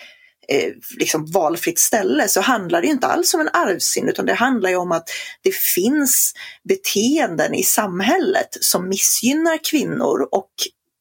eh, 0.47 0.71
liksom 0.99 1.25
valfritt 1.25 1.79
ställe 1.79 2.27
så 2.27 2.41
handlar 2.41 2.81
det 2.81 2.87
inte 2.87 3.07
alls 3.07 3.33
om 3.33 3.39
en 3.39 3.49
arvsynd 3.53 4.09
utan 4.09 4.25
det 4.25 4.33
handlar 4.33 4.69
ju 4.69 4.75
om 4.75 4.91
att 4.91 5.09
det 5.41 5.55
finns 5.55 6.33
beteenden 6.69 7.53
i 7.53 7.63
samhället 7.63 8.57
som 8.61 8.89
missgynnar 8.89 9.59
kvinnor 9.71 10.27
och 10.31 10.51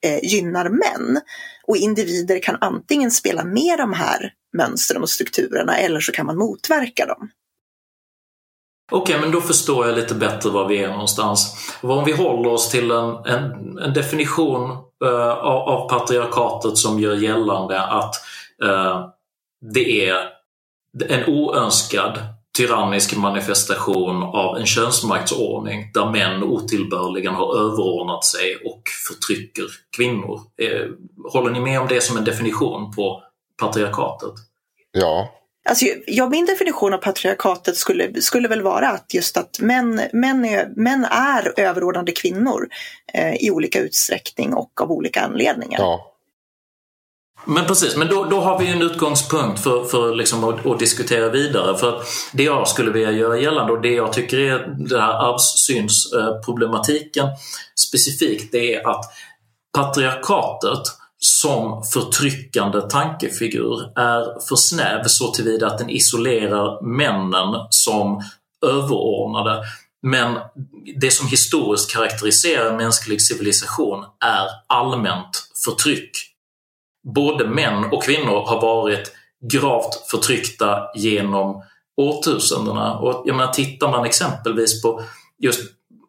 eh, 0.05 0.25
gynnar 0.25 0.69
män. 0.69 1.21
Och 1.67 1.77
individer 1.77 2.43
kan 2.43 2.57
antingen 2.61 3.11
spela 3.11 3.45
med 3.45 3.79
de 3.79 3.93
här 3.93 4.33
mönstren 4.57 5.03
och 5.03 5.11
strukturerna 5.11 5.79
eller 5.79 6.01
så 6.01 6.13
kan 6.13 6.27
man 6.27 6.39
motverka 6.39 7.07
dem. 7.07 7.31
Okej, 8.93 9.17
okay, 9.17 9.21
men 9.21 9.31
då 9.31 9.41
förstår 9.41 9.87
jag 9.87 9.97
lite 9.97 10.15
bättre 10.15 10.51
var 10.51 10.69
vi 10.69 10.79
är 10.79 10.89
någonstans. 10.89 11.71
Om 11.81 12.05
vi 12.05 12.13
håller 12.13 12.51
oss 12.51 12.71
till 12.71 12.91
en, 12.91 13.17
en, 13.27 13.79
en 13.79 13.93
definition 13.95 14.71
uh, 15.05 15.31
av, 15.31 15.69
av, 15.69 15.89
patriarkatet 15.89 16.77
som 16.79 17.01
gör 17.01 17.15
gällande 17.15 17.81
att 17.81 18.15
uh, 18.65 19.07
det 19.75 20.09
är 20.09 20.17
en 21.09 21.25
oönskad 21.27 22.19
tyrannisk 22.57 23.17
manifestation 23.17 24.23
av 24.23 24.57
en 24.57 24.67
könsmaktsordning 24.67 25.91
där 25.95 26.11
män 26.11 26.43
otillbörligen 26.43 27.35
har 27.35 27.57
överordnat 27.57 28.25
sig 28.25 28.57
och 28.57 28.83
förtrycker 29.09 29.65
kvinnor. 29.97 30.41
Eh, 30.63 30.87
håller 31.33 31.51
ni 31.51 31.61
med 31.61 31.81
om 31.81 31.89
det 31.89 32.01
som 32.01 32.17
en 32.17 32.25
definition 32.25 32.93
på 32.93 33.23
patriarkatet? 33.61 34.33
Ja, 34.91 35.29
Alltså, 35.69 35.87
jag, 36.07 36.31
min 36.31 36.47
definition 36.47 36.95
av 36.95 36.99
patriarkatet 36.99 37.77
skulle, 37.77 38.23
skulle 38.23 38.49
väl 38.49 38.63
vara 38.63 38.89
att 38.89 39.15
just 39.15 39.37
att 39.37 39.61
män, 39.61 40.01
män, 40.13 40.45
är, 40.45 40.69
män 40.77 41.05
är 41.05 41.61
överordnade 41.61 42.13
kvinnor 42.13 42.69
eh, 43.15 43.35
i 43.35 43.51
olika 43.51 43.81
utsträckning 43.81 44.55
och 44.55 44.81
av 44.81 44.93
olika 44.93 45.21
anledningar. 45.21 45.81
Ja. 45.81 46.09
Men 47.45 47.67
precis, 47.67 47.97
men 47.97 48.09
då, 48.09 48.25
då 48.25 48.41
har 48.41 48.59
vi 48.59 48.69
en 48.69 48.83
utgångspunkt 48.83 49.63
för, 49.63 49.85
för 49.85 50.15
liksom 50.15 50.45
att, 50.45 50.67
att, 50.67 50.79
diskutera 50.79 51.29
vidare. 51.29 51.79
För 51.79 51.97
att 51.97 52.07
det 52.33 52.43
jag 52.43 52.69
skulle 52.69 52.91
vilja 52.91 53.11
göra 53.11 53.39
gällande 53.39 53.73
och 53.73 53.83
det 53.83 53.95
jag 53.95 54.13
tycker 54.13 54.39
är 54.39 54.59
den 54.59 55.01
här 55.01 55.33
arvssynsproblematiken 55.33 57.27
specifikt, 57.89 58.53
det 58.53 58.75
är 58.75 58.89
att 58.89 59.05
patriarkatet 59.79 60.83
som 61.25 61.83
förtryckande 61.83 62.81
tankefigur 62.81 63.99
är 63.99 64.49
för 64.49 64.57
snäv 64.57 65.05
så 65.07 65.33
tillvida 65.33 65.67
att 65.67 65.79
den 65.79 65.91
isolerar 65.91 66.83
männen 66.83 67.67
som 67.71 68.23
överordnade. 68.67 69.63
Men 70.03 70.39
det 71.01 71.11
som 71.11 71.29
historiskt 71.29 71.93
karaktäriserar 71.93 72.77
mänsklig 72.77 73.23
civilisation 73.23 74.05
är 74.25 74.49
allmänt 74.67 75.49
förtryck. 75.65 76.11
Både 77.15 77.49
män 77.49 77.85
och 77.85 78.03
kvinnor 78.03 78.47
har 78.47 78.61
varit 78.61 79.13
gravt 79.53 80.11
förtryckta 80.11 80.83
genom 80.95 81.63
årtusendena. 81.97 82.99
Och 82.99 83.23
jag 83.27 83.37
menar, 83.37 83.53
tittar 83.53 83.91
man 83.91 84.05
exempelvis 84.05 84.83
på 84.83 85.03
just 85.39 85.61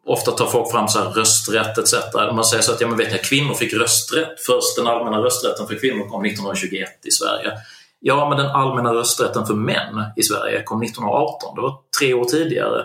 ofta 0.06 0.30
tar 0.30 0.46
folk 0.46 0.70
fram 0.70 0.88
så 0.88 0.98
här 0.98 1.10
rösträtt 1.10 1.78
etc. 1.78 1.94
Man 2.14 2.44
säger 2.44 2.62
så 2.62 2.72
att 2.72 2.80
ja, 2.80 2.88
men 2.88 2.96
vet 2.96 3.12
ni, 3.12 3.18
kvinnor 3.18 3.54
fick 3.54 3.72
rösträtt. 3.72 4.40
Först 4.46 4.76
den 4.76 4.86
allmänna 4.86 5.18
rösträtten 5.18 5.66
för 5.66 5.78
kvinnor 5.80 6.08
kom 6.08 6.24
1921 6.24 6.88
i 7.06 7.10
Sverige. 7.10 7.52
Ja, 8.00 8.28
men 8.28 8.38
den 8.38 8.46
allmänna 8.46 8.94
rösträtten 8.94 9.46
för 9.46 9.54
män 9.54 10.04
i 10.16 10.22
Sverige 10.22 10.62
kom 10.62 10.82
1918. 10.82 11.54
Det 11.54 11.60
var 11.60 11.76
tre 11.98 12.14
år 12.14 12.24
tidigare. 12.24 12.84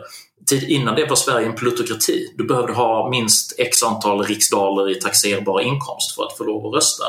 Tid 0.49 0.63
innan 0.63 0.95
det 0.95 1.05
var 1.05 1.15
Sverige 1.15 1.47
en 1.47 1.55
plutokrati. 1.55 2.33
Du 2.37 2.47
behövde 2.47 2.73
ha 2.73 3.09
minst 3.09 3.59
x 3.59 3.83
antal 3.83 4.23
riksdaler 4.23 4.91
i 4.91 4.95
taxerbar 4.95 5.61
inkomst 5.61 6.15
för 6.15 6.23
att 6.23 6.37
få 6.37 6.43
lov 6.43 6.65
att 6.65 6.75
rösta. 6.75 7.03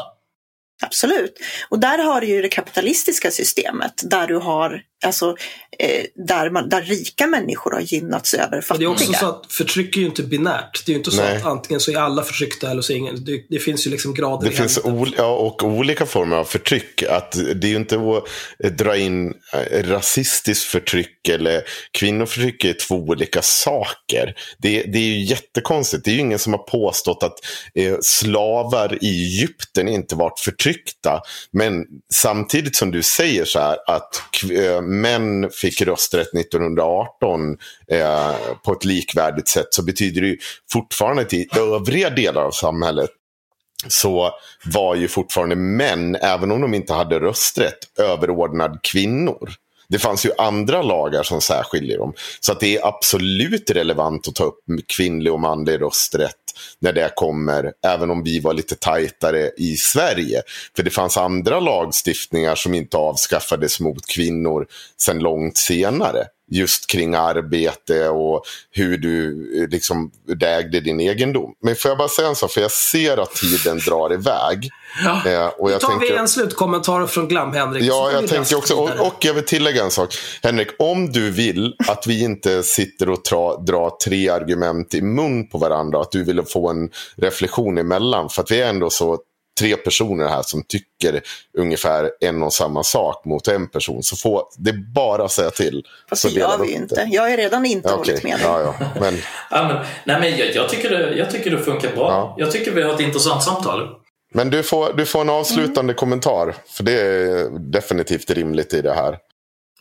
Absolut. 0.82 1.38
Och 1.68 1.78
där 1.78 1.98
har 1.98 2.20
du 2.20 2.26
ju 2.26 2.42
det 2.42 2.48
kapitalistiska 2.48 3.30
systemet 3.30 4.02
där 4.04 4.26
du 4.26 4.36
har, 4.36 4.82
alltså, 5.04 5.36
eh, 5.78 6.04
där, 6.14 6.50
man, 6.50 6.68
där 6.68 6.82
rika 6.82 7.26
människor 7.26 7.70
har 7.70 7.80
gynnats 7.80 8.34
över 8.34 8.60
fattiga. 8.60 8.88
det 8.88 8.92
är 8.92 8.94
också 8.94 9.12
så 9.12 9.28
att 9.28 9.46
förtryck 9.52 9.96
är 9.96 10.00
ju 10.00 10.06
inte 10.06 10.22
binärt. 10.22 10.86
Det 10.86 10.92
är 10.92 10.94
ju 10.94 10.98
inte 10.98 11.10
så 11.10 11.22
Nej. 11.22 11.36
att 11.36 11.46
antingen 11.46 11.80
så 11.80 11.90
är 11.90 11.96
alla 11.96 12.22
förtryckta 12.22 12.70
eller 12.70 12.82
så 12.82 12.92
är 12.92 12.96
ingen. 12.96 13.24
Det, 13.24 13.46
det 13.48 13.58
finns 13.58 13.86
ju 13.86 13.90
liksom 13.90 14.14
grader 14.14 14.50
Det 14.50 14.56
finns 14.56 14.78
ol 14.84 15.14
ja, 15.16 15.36
och 15.36 15.62
olika 15.62 16.06
former 16.06 16.36
av 16.36 16.44
förtryck. 16.44 17.02
Att 17.02 17.32
det 17.32 17.66
är 17.66 17.70
ju 17.70 17.76
inte 17.76 17.96
att 17.96 18.78
dra 18.78 18.96
in 18.96 19.34
eh, 19.52 19.82
rasistiskt 19.82 20.64
förtryck 20.64 21.28
eller 21.28 21.62
kvinnoförtryck 21.98 22.64
är 22.64 22.72
två 22.72 22.94
olika 22.94 23.42
saker. 23.42 24.34
Det, 24.58 24.82
det 24.82 24.98
är 24.98 25.02
ju 25.02 25.20
jättekonstigt. 25.24 26.04
Det 26.04 26.10
är 26.10 26.14
ju 26.14 26.20
ingen 26.20 26.38
som 26.38 26.52
har 26.52 26.62
påstått 26.62 27.22
att 27.22 27.38
eh, 27.74 27.96
slavar 28.02 28.98
i 29.04 29.08
Egypten 29.08 29.88
inte 29.88 30.14
varit 30.14 30.40
förtryck 30.40 30.70
förtryckta. 30.70 31.20
Men 31.52 31.84
samtidigt 32.12 32.76
som 32.76 32.90
du 32.90 33.02
säger 33.02 33.44
så 33.44 33.58
här 33.58 33.76
att 33.86 34.22
äh, 34.50 34.80
män 34.90 35.50
fick 35.50 35.82
rösträtt 35.82 36.34
1918 36.34 37.56
eh, 37.88 38.34
på 38.64 38.72
ett 38.72 38.84
likvärdigt 38.84 39.48
sätt 39.48 39.66
så 39.70 39.84
betyder 39.84 40.20
det 40.20 40.26
ju 40.26 40.38
fortfarande 40.72 41.24
till 41.24 41.48
övriga 41.56 42.10
delar 42.10 42.42
av 42.42 42.50
samhället 42.50 43.10
så 43.88 44.30
var 44.64 44.94
ju 44.94 45.08
fortfarande 45.08 45.56
män, 45.56 46.14
även 46.14 46.52
om 46.52 46.60
de 46.60 46.74
inte 46.74 46.94
hade 46.94 47.20
rösträtt, 47.20 47.98
överordnad 47.98 48.78
kvinnor. 48.82 49.50
Det 49.90 49.98
fanns 49.98 50.26
ju 50.26 50.30
andra 50.38 50.82
lagar 50.82 51.22
som 51.22 51.40
särskiljer 51.40 51.98
dem. 51.98 52.12
Så 52.40 52.52
att 52.52 52.60
det 52.60 52.76
är 52.76 52.86
absolut 52.86 53.70
relevant 53.70 54.28
att 54.28 54.34
ta 54.34 54.44
upp 54.44 54.64
kvinnlig 54.86 55.32
och 55.32 55.40
manlig 55.40 55.80
rösträtt 55.80 56.34
när 56.78 56.92
det 56.92 57.12
kommer, 57.14 57.72
även 57.86 58.10
om 58.10 58.22
vi 58.24 58.40
var 58.40 58.54
lite 58.54 58.74
tajtare 58.74 59.50
i 59.56 59.76
Sverige. 59.76 60.42
För 60.76 60.82
det 60.82 60.90
fanns 60.90 61.16
andra 61.16 61.60
lagstiftningar 61.60 62.54
som 62.54 62.74
inte 62.74 62.96
avskaffades 62.96 63.80
mot 63.80 64.06
kvinnor 64.06 64.66
sedan 64.96 65.18
långt 65.18 65.56
senare 65.56 66.26
just 66.50 66.86
kring 66.86 67.14
arbete 67.14 68.08
och 68.08 68.42
hur 68.70 68.98
du 68.98 69.68
liksom 69.70 70.10
ägde 70.42 70.80
din 70.80 71.00
egendom. 71.00 71.54
Men 71.62 71.76
får 71.76 71.88
jag 71.88 71.98
bara 71.98 72.08
säga 72.08 72.28
en 72.28 72.36
sak, 72.36 72.50
för 72.50 72.60
jag 72.60 72.70
ser 72.70 73.16
att 73.16 73.34
tiden 73.34 73.78
drar 73.78 74.12
iväg. 74.12 74.70
Ja. 75.04 75.30
Eh, 75.30 75.46
och 75.46 75.70
jag 75.70 75.80
tar 75.80 75.88
tänker, 75.88 76.12
vi 76.12 76.18
en 76.18 76.28
slutkommentar 76.28 77.06
från 77.06 77.28
Glam, 77.28 77.52
Henrik. 77.52 77.84
Ja, 77.84 78.10
jag 78.12 78.28
tänker 78.28 78.56
också, 78.56 78.74
och, 78.74 79.06
och, 79.06 79.24
jag 79.24 79.34
vill 79.34 79.44
tillägga 79.44 79.84
en 79.84 79.90
sak. 79.90 80.14
Henrik, 80.42 80.68
om 80.78 81.12
du 81.12 81.30
vill 81.30 81.74
att 81.88 82.06
vi 82.06 82.22
inte 82.24 82.62
sitter 82.62 83.08
och 83.08 83.24
tra, 83.24 83.56
drar 83.56 83.90
tre 84.04 84.28
argument 84.28 84.94
i 84.94 85.02
mun 85.02 85.48
på 85.48 85.58
varandra, 85.58 86.00
att 86.00 86.12
du 86.12 86.24
vill 86.24 86.42
få 86.42 86.70
en 86.70 86.90
reflektion 87.16 87.78
emellan, 87.78 88.28
för 88.28 88.42
att 88.42 88.50
vi 88.50 88.60
är 88.60 88.68
ändå 88.68 88.90
så 88.90 89.18
tre 89.58 89.76
personer 89.76 90.28
här 90.28 90.42
som 90.42 90.62
tycker 90.62 91.22
ungefär 91.58 92.10
en 92.20 92.42
och 92.42 92.52
samma 92.52 92.82
sak 92.82 93.24
mot 93.24 93.48
en 93.48 93.68
person. 93.68 94.02
Så 94.02 94.16
får, 94.16 94.42
det 94.58 94.70
är 94.70 94.92
bara 94.94 95.24
att 95.24 95.32
säga 95.32 95.50
till. 95.50 95.86
Fast 96.08 96.22
det 96.22 96.30
gör 96.30 96.58
vi 96.58 96.68
ju 96.68 96.74
inte. 96.74 97.08
Jag 97.10 97.32
är 97.32 97.36
redan 97.36 97.66
inte 97.66 97.88
ja, 97.88 97.96
hållit 97.96 98.22
med. 98.22 98.38
Ja, 98.42 98.60
ja. 98.60 98.86
Men... 99.00 99.18
ja, 99.50 99.68
men, 99.68 99.76
nej, 100.04 100.20
men 100.20 100.38
jag, 100.38 100.54
jag, 100.54 100.68
tycker 100.68 100.90
det, 100.90 101.16
jag 101.16 101.30
tycker 101.30 101.50
det 101.50 101.58
funkar 101.58 101.96
bra. 101.96 102.10
Ja. 102.10 102.34
Jag 102.38 102.50
tycker 102.52 102.72
vi 102.72 102.82
har 102.82 102.94
ett 102.94 103.00
intressant 103.00 103.42
samtal. 103.42 103.88
Men 104.34 104.50
du 104.50 104.62
får, 104.62 104.92
du 104.92 105.06
får 105.06 105.20
en 105.20 105.30
avslutande 105.30 105.80
mm. 105.80 105.94
kommentar. 105.94 106.54
För 106.68 106.84
det 106.84 107.00
är 107.00 107.48
definitivt 107.58 108.30
rimligt 108.30 108.74
i 108.74 108.82
det 108.82 108.94
här. 108.94 109.18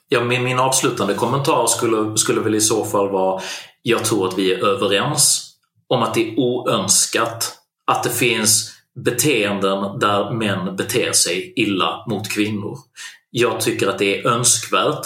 Ja, 0.07 0.23
min, 0.23 0.43
min 0.43 0.59
avslutande 0.59 1.13
kommentar 1.13 1.67
skulle, 1.67 2.17
skulle 2.17 2.41
väl 2.41 2.55
i 2.55 2.61
så 2.61 2.85
fall 2.85 3.09
vara 3.09 3.41
Jag 3.81 4.05
tror 4.05 4.27
att 4.27 4.37
vi 4.37 4.53
är 4.53 4.65
överens 4.65 5.53
om 5.87 6.03
att 6.03 6.13
det 6.13 6.29
är 6.29 6.39
oönskat 6.39 7.55
att 7.85 8.03
det 8.03 8.09
finns 8.09 8.78
beteenden 9.03 9.99
där 9.99 10.31
män 10.31 10.75
beter 10.75 11.11
sig 11.11 11.53
illa 11.55 12.05
mot 12.07 12.29
kvinnor. 12.29 12.77
Jag 13.29 13.61
tycker 13.61 13.87
att 13.87 13.99
det 13.99 14.19
är 14.19 14.27
önskvärt 14.27 15.05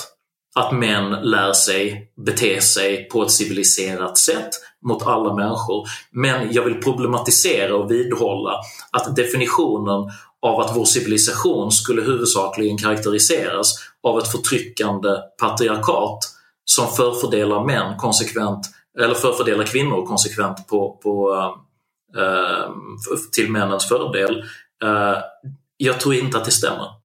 att 0.56 0.72
män 0.72 1.12
lär 1.12 1.54
sig 1.54 2.12
bete 2.26 2.62
sig 2.62 3.10
på 3.10 3.24
ett 3.24 3.32
civiliserat 3.32 4.18
sätt 4.18 4.50
mot 4.86 5.04
alla 5.04 5.34
människor. 5.34 5.88
Men 6.12 6.54
jag 6.54 6.64
vill 6.64 6.82
problematisera 6.82 7.76
och 7.76 7.92
vidhålla 7.92 8.52
att 8.92 9.16
definitionen 9.16 10.12
av 10.42 10.60
att 10.60 10.78
vår 10.78 10.86
civilisation 10.86 11.72
skulle 11.72 12.02
huvudsakligen 12.02 12.78
karaktäriseras 12.78 13.76
av 14.04 14.20
ett 14.20 14.28
förtryckande 14.28 15.10
patriarkat 15.42 16.20
som 16.66 16.88
förfördelar 16.88 17.66
män 17.66 17.98
konsekvent, 17.98 18.70
eller 19.00 19.14
förfördelar 19.14 19.64
kvinnor 19.64 20.06
konsekvent 20.06 20.68
på, 20.68 21.00
på 21.04 21.34
eh, 21.34 21.73
Ehm, 22.18 22.98
till 23.32 23.52
männens 23.52 23.88
fördel. 23.88 24.44
Ehm, 24.84 25.22
jag 25.78 26.00
tror 26.00 26.16
inte 26.16 26.38
att 26.38 26.46
det 26.46 26.52
stämmer. 26.52 27.03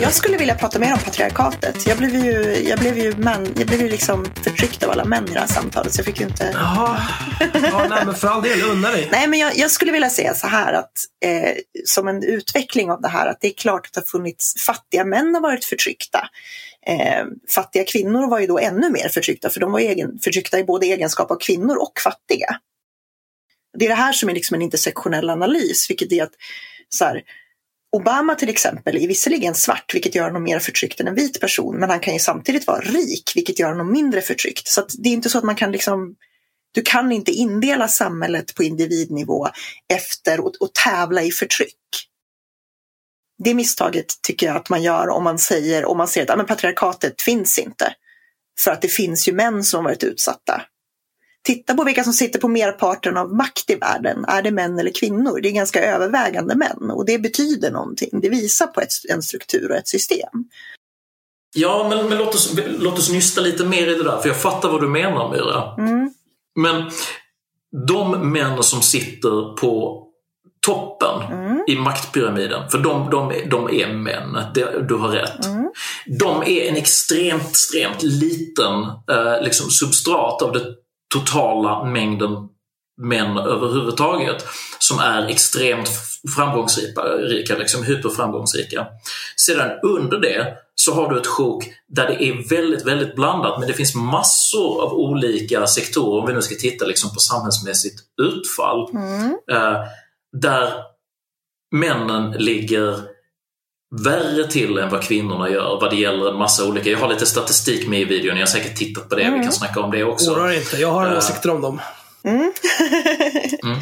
Jag 0.00 0.14
skulle 0.14 0.36
vilja 0.36 0.54
prata 0.54 0.78
mer 0.78 0.92
om 0.92 0.98
patriarkatet. 0.98 1.86
Jag 1.86 1.98
blev 1.98 2.14
ju, 2.14 2.68
jag 2.68 2.78
blev 2.78 2.98
ju, 2.98 3.16
man, 3.16 3.54
jag 3.56 3.66
blev 3.66 3.80
ju 3.80 3.88
liksom 3.88 4.24
förtryckt 4.44 4.82
av 4.82 4.90
alla 4.90 5.04
män 5.04 5.28
i 5.28 5.32
det 5.32 5.38
här 5.38 5.46
samtalet 5.46 5.92
så 5.92 5.98
jag 5.98 6.06
fick 6.06 6.20
ju 6.20 6.26
inte... 6.26 6.50
Jaha, 6.54 7.02
ja, 7.54 7.86
nej, 7.90 8.02
men 8.06 8.14
för 8.14 8.28
all 8.28 8.42
del, 8.42 8.62
unna 8.62 8.90
dig. 8.90 9.08
Nej, 9.12 9.28
men 9.28 9.38
jag, 9.38 9.56
jag, 9.56 9.70
skulle 9.70 9.92
vilja 9.92 10.10
säga 10.10 10.34
så 10.34 10.46
här 10.46 10.72
att 10.72 10.92
eh, 11.24 11.52
som 11.84 12.08
en 12.08 12.22
utveckling 12.22 12.90
av 12.90 13.00
det 13.00 13.08
här 13.08 13.26
att 13.26 13.40
det 13.40 13.48
är 13.48 13.52
klart 13.52 13.86
att 13.86 13.92
det 13.92 14.00
har 14.00 14.06
funnits 14.06 14.54
fattiga 14.66 15.04
män 15.04 15.34
har 15.34 15.40
varit 15.40 15.64
förtryckta. 15.64 16.28
Eh, 16.86 17.24
fattiga 17.48 17.84
kvinnor 17.84 18.30
var 18.30 18.38
ju 18.38 18.46
då 18.46 18.58
ännu 18.58 18.90
mer 18.90 19.08
förtryckta 19.08 19.50
för 19.50 19.60
de 19.60 19.72
var 19.72 19.80
egen, 19.80 20.18
förtryckta 20.18 20.58
i 20.58 20.64
både 20.64 20.86
egenskap 20.86 21.30
av 21.30 21.36
kvinnor 21.36 21.76
och 21.76 22.00
fattiga. 22.04 22.56
Det 23.78 23.84
är 23.84 23.88
det 23.88 23.94
här 23.94 24.12
som 24.12 24.28
är 24.28 24.34
liksom 24.34 24.54
en 24.54 24.62
intersektionell 24.62 25.30
analys, 25.30 25.90
vilket 25.90 26.12
är 26.12 26.22
att 26.22 26.32
så 26.88 27.04
här, 27.04 27.22
Obama 27.94 28.34
till 28.34 28.48
exempel 28.48 28.96
är 28.96 29.08
visserligen 29.08 29.54
svart, 29.54 29.94
vilket 29.94 30.14
gör 30.14 30.24
honom 30.24 30.42
mer 30.42 30.58
förtryckt 30.58 31.00
än 31.00 31.08
en 31.08 31.14
vit 31.14 31.40
person, 31.40 31.76
men 31.76 31.90
han 31.90 32.00
kan 32.00 32.12
ju 32.12 32.18
samtidigt 32.18 32.66
vara 32.66 32.80
rik, 32.80 33.32
vilket 33.34 33.58
gör 33.58 33.68
honom 33.68 33.92
mindre 33.92 34.20
förtryckt. 34.20 34.68
Så 34.68 34.86
det 34.98 35.08
är 35.08 35.12
inte 35.12 35.30
så 35.30 35.38
att 35.38 35.44
man 35.44 35.56
kan 35.56 35.72
liksom 35.72 36.14
du 36.72 36.82
kan 36.82 37.12
inte 37.12 37.30
indela 37.30 37.88
samhället 37.88 38.54
på 38.54 38.62
individnivå 38.62 39.48
efter 39.94 40.40
och, 40.40 40.52
och 40.60 40.72
tävla 40.72 41.22
i 41.22 41.30
förtryck 41.30 41.76
det 43.38 43.54
misstaget 43.54 44.22
tycker 44.22 44.46
jag 44.46 44.56
att 44.56 44.68
man 44.68 44.82
gör 44.82 45.08
om 45.08 45.24
man 45.24 45.38
säger, 45.38 45.84
om 45.84 45.98
man 45.98 46.08
säger 46.08 46.26
att 46.26 46.30
ah, 46.32 46.36
men 46.36 46.46
patriarkatet 46.46 47.22
finns 47.22 47.58
inte. 47.58 47.94
För 48.60 48.70
att 48.70 48.82
det 48.82 48.88
finns 48.88 49.28
ju 49.28 49.32
män 49.32 49.64
som 49.64 49.84
varit 49.84 50.04
utsatta. 50.04 50.62
Titta 51.44 51.74
på 51.74 51.84
vilka 51.84 52.04
som 52.04 52.12
sitter 52.12 52.40
på 52.40 52.48
merparten 52.48 53.16
av 53.16 53.34
makt 53.34 53.70
i 53.70 53.74
världen. 53.74 54.24
Är 54.24 54.42
det 54.42 54.50
män 54.50 54.78
eller 54.78 54.90
kvinnor? 54.90 55.40
Det 55.40 55.48
är 55.48 55.52
ganska 55.52 55.84
övervägande 55.84 56.54
män 56.54 56.90
och 56.90 57.06
det 57.06 57.18
betyder 57.18 57.70
någonting. 57.70 58.20
Det 58.20 58.28
visar 58.28 58.66
på 58.66 58.80
ett, 58.80 58.92
en 59.08 59.22
struktur 59.22 59.70
och 59.70 59.76
ett 59.76 59.88
system. 59.88 60.44
Ja, 61.54 61.86
men, 61.88 62.08
men 62.08 62.18
låt, 62.18 62.34
oss, 62.34 62.54
låt 62.78 62.98
oss 62.98 63.10
nysta 63.10 63.40
lite 63.40 63.64
mer 63.64 63.86
i 63.86 63.94
det 63.94 64.04
där, 64.04 64.18
för 64.18 64.28
jag 64.28 64.40
fattar 64.40 64.68
vad 64.68 64.80
du 64.80 64.88
menar 64.88 65.30
Myra. 65.32 65.74
Mm. 65.78 66.14
Men 66.54 66.90
de 67.86 68.32
män 68.32 68.62
som 68.62 68.82
sitter 68.82 69.56
på 69.56 70.04
toppen 70.66 71.22
mm. 71.32 71.64
i 71.68 71.76
maktpyramiden, 71.76 72.70
för 72.70 72.78
de, 72.78 73.10
de, 73.10 73.32
de 73.50 73.70
är 73.70 73.92
män, 73.92 74.38
det, 74.54 74.88
du 74.88 74.94
har 74.94 75.08
rätt. 75.08 75.46
Mm. 75.46 75.70
De 76.20 76.42
är 76.42 76.68
en 76.68 76.76
extremt, 76.76 77.50
extremt 77.50 78.02
liten 78.02 78.82
eh, 79.10 79.42
liksom 79.42 79.70
substrat 79.70 80.42
av 80.42 80.52
den 80.52 80.62
totala 81.14 81.84
mängden 81.84 82.48
män 83.02 83.38
överhuvudtaget 83.38 84.46
som 84.78 84.98
är 84.98 85.26
extremt 85.26 85.88
framgångsrika, 86.36 87.02
liksom 87.58 87.84
hyperframgångsrika. 87.84 88.86
Sedan 89.36 89.70
under 89.82 90.18
det 90.18 90.54
så 90.74 90.94
har 90.94 91.10
du 91.10 91.20
ett 91.20 91.26
sjok 91.26 91.64
där 91.88 92.06
det 92.08 92.24
är 92.24 92.48
väldigt, 92.48 92.86
väldigt 92.86 93.16
blandat 93.16 93.58
men 93.58 93.68
det 93.68 93.74
finns 93.74 93.94
massor 93.94 94.82
av 94.82 94.92
olika 94.92 95.66
sektorer, 95.66 96.20
om 96.20 96.26
vi 96.26 96.32
nu 96.32 96.42
ska 96.42 96.54
titta 96.54 96.84
liksom 96.84 97.14
på 97.14 97.20
samhällsmässigt 97.20 98.00
utfall. 98.22 98.90
Mm. 98.90 99.30
Eh, 99.50 99.80
där 100.40 100.72
männen 101.74 102.30
ligger 102.30 103.13
värre 104.02 104.46
till 104.46 104.78
än 104.78 104.90
vad 104.90 105.02
kvinnorna 105.02 105.50
gör 105.50 105.78
vad 105.80 105.90
det 105.90 105.96
gäller 105.96 106.30
en 106.30 106.38
massa 106.38 106.68
olika. 106.68 106.90
Jag 106.90 106.98
har 106.98 107.08
lite 107.08 107.26
statistik 107.26 107.88
med 107.88 108.00
i 108.00 108.04
videon, 108.04 108.36
jag 108.36 108.42
har 108.42 108.46
säkert 108.46 108.76
tittat 108.76 109.08
på 109.08 109.14
det. 109.14 109.22
Mm. 109.22 109.38
Vi 109.38 109.44
kan 109.44 109.52
snacka 109.52 109.80
om 109.80 109.90
det 109.90 110.04
också. 110.04 110.30
Oroa 110.30 110.54
inte, 110.54 110.76
jag 110.76 110.90
har 110.90 111.12
uh, 111.12 111.18
åsikter 111.18 111.50
om 111.50 111.60
dem. 111.60 111.80
Mm. 112.24 112.52
mm. 113.62 113.78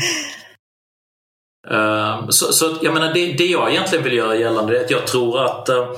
Uh, 1.70 2.28
så, 2.28 2.52
så 2.52 2.78
jag 2.82 2.94
menar, 2.94 3.14
det, 3.14 3.32
det, 3.32 3.46
jag 3.46 3.70
egentligen 3.70 4.04
vill 4.04 4.12
göra 4.12 4.36
gällande 4.36 4.78
är 4.78 4.84
att 4.84 4.90
jag 4.90 5.06
tror 5.06 5.44
att 5.44 5.68
uh, 5.68 5.92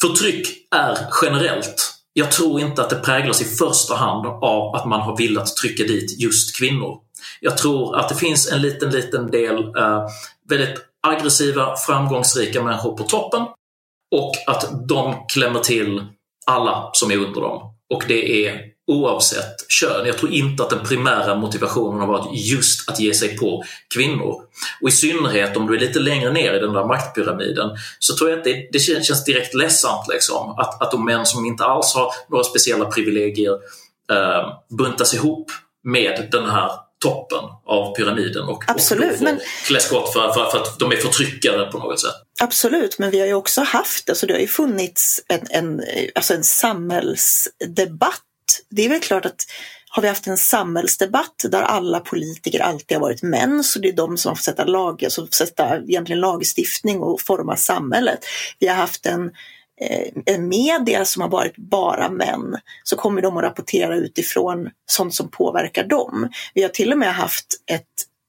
förtryck 0.00 0.48
är 0.76 0.98
generellt. 1.22 1.94
Jag 2.12 2.32
tror 2.32 2.60
inte 2.60 2.82
att 2.82 2.90
det 2.90 2.96
präglas 2.96 3.42
i 3.42 3.44
första 3.44 3.94
hand 3.94 4.26
av 4.26 4.74
att 4.74 4.86
man 4.86 5.00
har 5.00 5.16
velat 5.16 5.56
trycka 5.56 5.82
dit 5.82 6.20
just 6.20 6.58
kvinnor. 6.58 6.98
Jag 7.40 7.58
tror 7.58 7.96
att 7.96 8.08
det 8.08 8.14
finns 8.14 8.52
en 8.52 8.62
liten, 8.62 8.90
liten 8.90 9.30
del 9.30 9.56
eh, 9.76 10.08
väldigt 10.48 10.78
aggressiva, 11.06 11.76
framgångsrika 11.76 12.62
människor 12.62 12.96
på 12.96 13.04
toppen 13.04 13.42
och 14.16 14.32
att 14.46 14.88
de 14.88 15.14
klämmer 15.28 15.60
till 15.60 16.04
alla 16.46 16.90
som 16.92 17.10
är 17.10 17.16
under 17.16 17.40
dem. 17.40 17.74
Och 17.94 18.04
det 18.08 18.46
är 18.46 18.60
oavsett 18.86 19.70
kön. 19.70 20.06
Jag 20.06 20.18
tror 20.18 20.32
inte 20.32 20.62
att 20.62 20.70
den 20.70 20.84
primära 20.84 21.34
motivationen 21.34 22.00
har 22.00 22.06
varit 22.06 22.48
just 22.50 22.90
att 22.90 23.00
ge 23.00 23.14
sig 23.14 23.36
på 23.36 23.64
kvinnor. 23.94 24.42
Och 24.82 24.88
i 24.88 24.92
synnerhet 24.92 25.56
om 25.56 25.66
du 25.66 25.74
är 25.74 25.80
lite 25.80 26.00
längre 26.00 26.32
ner 26.32 26.54
i 26.54 26.58
den 26.58 26.72
där 26.72 26.84
maktpyramiden 26.84 27.70
så 27.98 28.16
tror 28.16 28.30
jag 28.30 28.38
att 28.38 28.44
det, 28.44 28.68
det 28.72 28.78
känns 28.78 29.24
direkt 29.24 29.54
ledsamt 29.54 30.08
liksom, 30.12 30.50
att, 30.58 30.82
att 30.82 30.90
de 30.90 31.04
män 31.04 31.26
som 31.26 31.44
inte 31.44 31.64
alls 31.64 31.94
har 31.94 32.12
några 32.28 32.44
speciella 32.44 32.84
privilegier 32.84 33.52
eh, 34.12 34.52
buntas 34.78 35.14
ihop 35.14 35.50
med 35.84 36.28
den 36.32 36.50
här 36.50 36.70
toppen 36.98 37.44
av 37.66 37.94
pyramiden 37.94 38.48
och, 38.48 38.64
Absolut, 38.66 39.16
och 39.16 39.22
men... 39.22 39.40
klä 39.66 39.80
skott 39.80 40.12
för, 40.12 40.32
för, 40.32 40.50
för, 40.50 40.58
att 40.58 40.78
de 40.78 40.92
är 40.92 40.96
förtryckare 40.96 41.72
på 41.72 41.78
något 41.78 42.00
sätt. 42.00 42.14
Absolut, 42.40 42.98
men 42.98 43.10
vi 43.10 43.20
har 43.20 43.26
ju 43.26 43.34
också 43.34 43.60
haft, 43.60 44.10
alltså 44.10 44.26
det 44.26 44.32
har 44.32 44.40
ju 44.40 44.46
funnits 44.46 45.20
en, 45.28 45.46
en, 45.50 45.82
alltså 46.14 46.34
en 46.34 46.44
samhällsdebatt. 46.44 48.22
Det 48.70 48.84
är 48.84 48.88
väl 48.88 49.00
klart 49.00 49.26
att 49.26 49.46
har 49.90 50.02
vi 50.02 50.08
haft 50.08 50.26
en 50.26 50.38
samhällsdebatt 50.38 51.44
där 51.50 51.62
alla 51.62 52.00
politiker 52.00 52.60
alltid 52.60 52.96
har 52.96 53.02
varit 53.02 53.22
män, 53.22 53.64
så 53.64 53.78
det 53.78 53.88
är 53.88 53.92
de 53.92 54.16
som 54.16 54.28
har 54.28 54.36
fått 54.36 54.44
sätta 54.44 54.64
lag, 54.64 55.04
alltså 55.04 55.26
sätta 55.26 55.76
egentligen 55.76 56.20
lagstiftning 56.20 57.00
och 57.00 57.20
forma 57.20 57.56
samhället. 57.56 58.18
Vi 58.58 58.66
har 58.66 58.74
haft 58.74 59.06
en 59.06 59.30
eh, 60.26 60.40
media 60.40 61.04
som 61.04 61.22
har 61.22 61.28
varit 61.28 61.56
bara 61.56 62.10
män 62.10 62.56
så 62.84 62.96
kommer 62.96 63.22
de 63.22 63.36
att 63.36 63.42
rapportera 63.42 63.96
utifrån 63.96 64.70
sånt 64.86 65.14
som 65.14 65.30
påverkar 65.30 65.84
dem. 65.84 66.28
Vi 66.54 66.62
har 66.62 66.68
till 66.68 66.92
och 66.92 66.98
med 66.98 67.14
haft 67.14 67.46
ett 67.70 67.84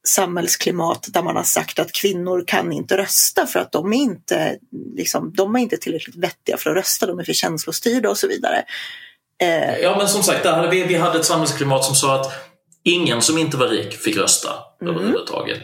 samhällsklimat 0.07 1.07
där 1.09 1.23
man 1.23 1.35
har 1.35 1.43
sagt 1.43 1.79
att 1.79 1.91
kvinnor 1.91 2.43
kan 2.47 2.71
inte 2.71 2.97
rösta 2.97 3.45
för 3.45 3.59
att 3.59 3.71
de 3.71 3.93
är 3.93 3.97
inte, 3.97 4.57
liksom, 4.95 5.33
de 5.35 5.55
är 5.55 5.59
inte 5.59 5.77
tillräckligt 5.77 6.15
vettiga 6.15 6.57
för 6.57 6.69
att 6.69 6.75
rösta, 6.75 7.05
de 7.05 7.19
är 7.19 7.23
för 7.23 7.33
känslostyrda 7.33 8.09
och 8.09 8.17
så 8.17 8.27
vidare. 8.27 8.65
Eh. 9.41 9.77
Ja 9.77 9.97
men 9.97 10.07
som 10.07 10.23
sagt, 10.23 10.43
där 10.43 10.67
vi, 10.67 10.83
vi 10.83 10.95
hade 10.95 11.19
ett 11.19 11.25
samhällsklimat 11.25 11.85
som 11.85 11.95
sa 11.95 12.21
att 12.21 12.31
ingen 12.83 13.21
som 13.21 13.37
inte 13.37 13.57
var 13.57 13.67
rik 13.67 13.93
fick 13.93 14.17
rösta 14.17 14.49
mm. 14.81 14.95
överhuvudtaget. 14.95 15.61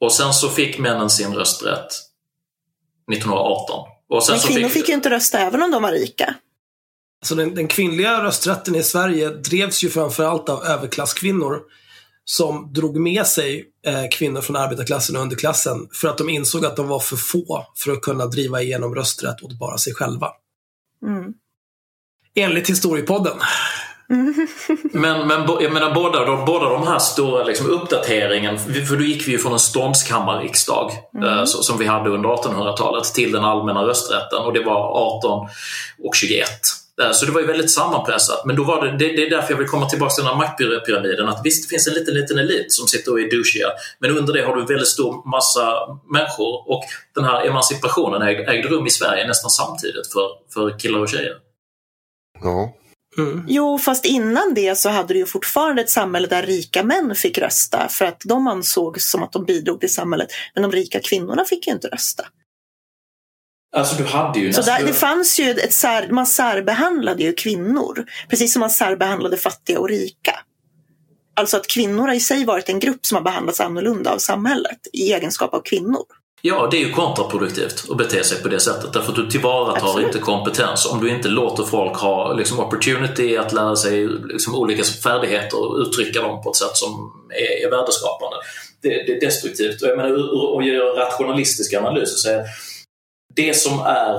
Och 0.00 0.12
sen 0.12 0.32
så 0.32 0.48
fick 0.48 0.78
männen 0.78 1.10
sin 1.10 1.34
rösträtt 1.34 1.88
1918. 3.12 3.93
Och 4.08 4.24
sen 4.24 4.32
men 4.32 4.40
kvinnor 4.40 4.68
fick... 4.68 4.72
fick 4.72 4.88
ju 4.88 4.94
inte 4.94 5.10
rösta 5.10 5.38
även 5.38 5.62
om 5.62 5.70
de 5.70 5.82
var 5.82 5.92
rika. 5.92 6.34
Så 7.24 7.34
den, 7.34 7.54
den, 7.54 7.68
kvinnliga 7.68 8.24
rösträtten 8.24 8.74
i 8.74 8.82
Sverige 8.82 9.28
drevs 9.28 9.84
ju 9.84 9.90
framförallt 9.90 10.48
av 10.48 10.64
överklasskvinnor 10.64 11.60
som 12.24 12.72
drog 12.72 12.96
med 13.00 13.26
sig 13.26 13.64
eh, 13.86 14.04
kvinnor 14.10 14.40
från 14.40 14.56
arbetarklassen 14.56 15.16
och 15.16 15.22
underklassen 15.22 15.88
för 15.92 16.08
att 16.08 16.18
de 16.18 16.28
insåg 16.28 16.66
att 16.66 16.76
de 16.76 16.88
var 16.88 16.98
för 16.98 17.16
få 17.16 17.66
för 17.76 17.92
att 17.92 18.00
kunna 18.00 18.26
driva 18.26 18.62
igenom 18.62 18.94
rösträtt 18.94 19.42
åt 19.42 19.58
bara 19.58 19.78
sig 19.78 19.94
själva. 19.94 20.28
Mm. 21.06 21.34
Enligt 22.34 22.70
Historiepodden. 22.70 23.38
Men, 24.92 25.26
men 25.28 25.46
jag 25.60 25.72
menar 25.72 25.94
båda, 25.94 26.24
de, 26.24 26.44
båda 26.44 26.68
de 26.68 26.86
här 26.86 26.98
stora 26.98 27.44
liksom, 27.44 27.70
uppdateringen, 27.70 28.58
för 28.58 28.96
då 28.96 29.02
gick 29.02 29.28
vi 29.28 29.32
ju 29.32 29.38
från 29.38 29.52
en 29.52 29.58
ståndskammarriksdag 29.58 30.92
mm. 31.14 31.28
eh, 31.28 31.44
som 31.44 31.78
vi 31.78 31.86
hade 31.86 32.10
under 32.10 32.28
1800-talet 32.28 33.04
till 33.04 33.32
den 33.32 33.44
allmänna 33.44 33.82
rösträtten 33.82 34.38
och 34.38 34.52
det 34.52 34.64
var 34.64 35.16
18 35.18 35.48
och 36.04 36.14
21. 36.14 36.48
Eh, 37.02 37.12
så 37.12 37.26
det 37.26 37.32
var 37.32 37.40
ju 37.40 37.46
väldigt 37.46 37.70
sammanpressat. 37.70 38.44
Men 38.44 38.56
då 38.56 38.64
var 38.64 38.84
det, 38.84 38.90
det, 38.90 39.16
det 39.16 39.26
är 39.26 39.30
därför 39.30 39.52
jag 39.52 39.58
vill 39.58 39.68
komma 39.68 39.88
tillbaka 39.88 40.14
till 40.14 40.24
den 40.24 40.32
här 40.32 40.38
maktpyramiden. 40.38 41.28
Att 41.28 41.40
visst, 41.44 41.64
det 41.64 41.68
finns 41.68 41.88
en 41.88 41.94
liten, 41.94 42.14
liten 42.14 42.38
elit 42.38 42.72
som 42.72 42.86
sitter 42.86 43.12
och 43.12 43.20
är 43.20 43.30
douchiga. 43.30 43.68
Men 43.98 44.18
under 44.18 44.32
det 44.32 44.42
har 44.42 44.54
du 44.54 44.60
en 44.60 44.66
väldigt 44.66 44.88
stor 44.88 45.30
massa 45.30 45.98
människor. 46.12 46.70
Och 46.70 46.84
den 47.14 47.24
här 47.24 47.46
emancipationen 47.46 48.22
ägde, 48.22 48.44
ägde 48.52 48.68
rum 48.68 48.86
i 48.86 48.90
Sverige 48.90 49.26
nästan 49.26 49.50
samtidigt 49.50 50.12
för, 50.12 50.28
för 50.54 50.78
killar 50.78 50.98
och 50.98 51.08
tjejer. 51.08 51.36
Ja. 52.42 52.72
Mm. 53.18 53.44
Jo, 53.48 53.78
fast 53.78 54.04
innan 54.04 54.54
det 54.54 54.78
så 54.78 54.88
hade 54.88 55.14
du 55.14 55.18
ju 55.18 55.26
fortfarande 55.26 55.82
ett 55.82 55.90
samhälle 55.90 56.28
där 56.28 56.42
rika 56.42 56.82
män 56.82 57.14
fick 57.14 57.38
rösta 57.38 57.88
för 57.88 58.04
att 58.04 58.20
de 58.24 58.46
ansågs 58.46 59.10
som 59.10 59.22
att 59.22 59.32
de 59.32 59.44
bidrog 59.44 59.80
till 59.80 59.94
samhället. 59.94 60.28
Men 60.54 60.62
de 60.62 60.72
rika 60.72 61.00
kvinnorna 61.00 61.44
fick 61.44 61.66
ju 61.66 61.72
inte 61.72 61.88
rösta. 61.88 62.24
Alltså 63.76 63.96
du 63.96 64.04
hade 64.04 64.38
ju 64.38 64.52
Så 64.52 64.62
där, 64.62 64.84
det 64.86 64.92
fanns 64.92 65.40
ju 65.40 65.50
ett 65.50 65.72
sär, 65.72 66.08
man 66.08 66.26
särbehandlade 66.26 67.22
ju 67.22 67.32
kvinnor. 67.32 68.06
Precis 68.28 68.52
som 68.52 68.60
man 68.60 68.70
särbehandlade 68.70 69.36
fattiga 69.36 69.80
och 69.80 69.88
rika. 69.88 70.40
Alltså 71.36 71.56
att 71.56 71.66
kvinnor 71.66 72.06
har 72.06 72.14
i 72.14 72.20
sig 72.20 72.44
varit 72.44 72.68
en 72.68 72.80
grupp 72.80 73.06
som 73.06 73.16
har 73.16 73.22
behandlats 73.22 73.60
annorlunda 73.60 74.10
av 74.10 74.18
samhället 74.18 74.78
i 74.92 75.12
egenskap 75.12 75.54
av 75.54 75.60
kvinnor. 75.60 76.04
Ja, 76.46 76.68
det 76.70 76.76
är 76.76 76.86
ju 76.86 76.92
kontraproduktivt 76.92 77.90
att 77.90 77.96
bete 77.96 78.24
sig 78.24 78.42
på 78.42 78.48
det 78.48 78.60
sättet 78.60 78.92
därför 78.92 79.10
att 79.10 79.16
du 79.16 79.30
tillvaratar 79.30 79.86
Absolut. 79.86 80.06
inte 80.06 80.18
kompetens 80.18 80.86
om 80.86 81.00
du 81.00 81.10
inte 81.10 81.28
låter 81.28 81.62
folk 81.62 81.96
ha 81.96 82.32
liksom, 82.32 82.60
opportunity 82.60 83.36
att 83.36 83.52
lära 83.52 83.76
sig 83.76 84.08
liksom, 84.08 84.54
olika 84.54 84.84
färdigheter 84.84 85.58
och 85.58 85.78
uttrycka 85.78 86.22
dem 86.22 86.42
på 86.42 86.50
ett 86.50 86.56
sätt 86.56 86.76
som 86.76 87.12
är, 87.30 87.66
är 87.66 87.70
värdeskapande. 87.70 88.36
Det, 88.82 88.88
det 88.88 89.12
är 89.12 89.20
destruktivt. 89.20 89.82
Och 89.82 89.88
jag 89.88 89.96
menar, 89.96 90.10
att 90.58 90.66
göra 90.66 91.06
rationalistiska 91.06 91.80
analyser 91.80 92.16
säger 92.16 92.44
det 93.36 93.56
som 93.56 93.80
är 93.80 94.14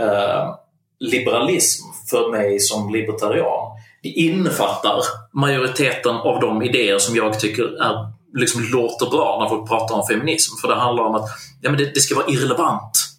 eh, 0.00 0.54
liberalism 1.00 1.84
för 2.10 2.30
mig 2.30 2.60
som 2.60 2.92
libertarian, 2.92 3.70
det 4.02 4.08
innefattar 4.08 5.00
majoriteten 5.32 6.16
av 6.16 6.40
de 6.40 6.62
idéer 6.62 6.98
som 6.98 7.16
jag 7.16 7.40
tycker 7.40 7.64
är, 7.64 8.13
liksom, 8.34 8.62
låter 8.72 9.10
bra 9.10 9.38
när 9.40 9.48
folk 9.48 9.68
pratar 9.68 9.94
om 9.94 10.06
feminism. 10.06 10.56
För 10.60 10.68
det 10.68 10.74
handlar 10.74 11.04
om 11.04 11.14
att 11.14 11.28
ja, 11.60 11.70
men 11.70 11.78
det, 11.78 11.94
det 11.94 12.00
ska 12.00 12.14
vara 12.14 12.28
irrelevant 12.28 13.14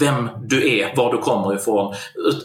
vem 0.00 0.28
du 0.42 0.78
är, 0.78 0.96
var 0.96 1.12
du 1.12 1.18
kommer 1.18 1.56
ifrån, 1.56 1.94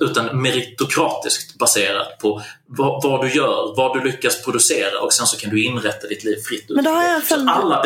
utan 0.01 0.41
meritokratiskt 0.41 1.57
baserat 1.57 2.19
på 2.19 2.41
vad, 2.67 3.03
vad, 3.03 3.21
du 3.21 3.33
gör, 3.33 3.73
vad 3.77 3.97
du 3.97 4.11
lyckas 4.11 4.43
producera 4.43 5.01
och 5.01 5.13
sen 5.13 5.25
så 5.25 5.37
kan 5.37 5.49
du 5.49 5.63
inrätta 5.63 6.07
ditt 6.07 6.23
liv 6.23 6.37
fritt. 6.47 6.65
Men 6.69 6.83
då 6.83 6.91
har 6.91 7.03
jag 7.03 7.31
en 7.31 7.49
alla 7.49 7.85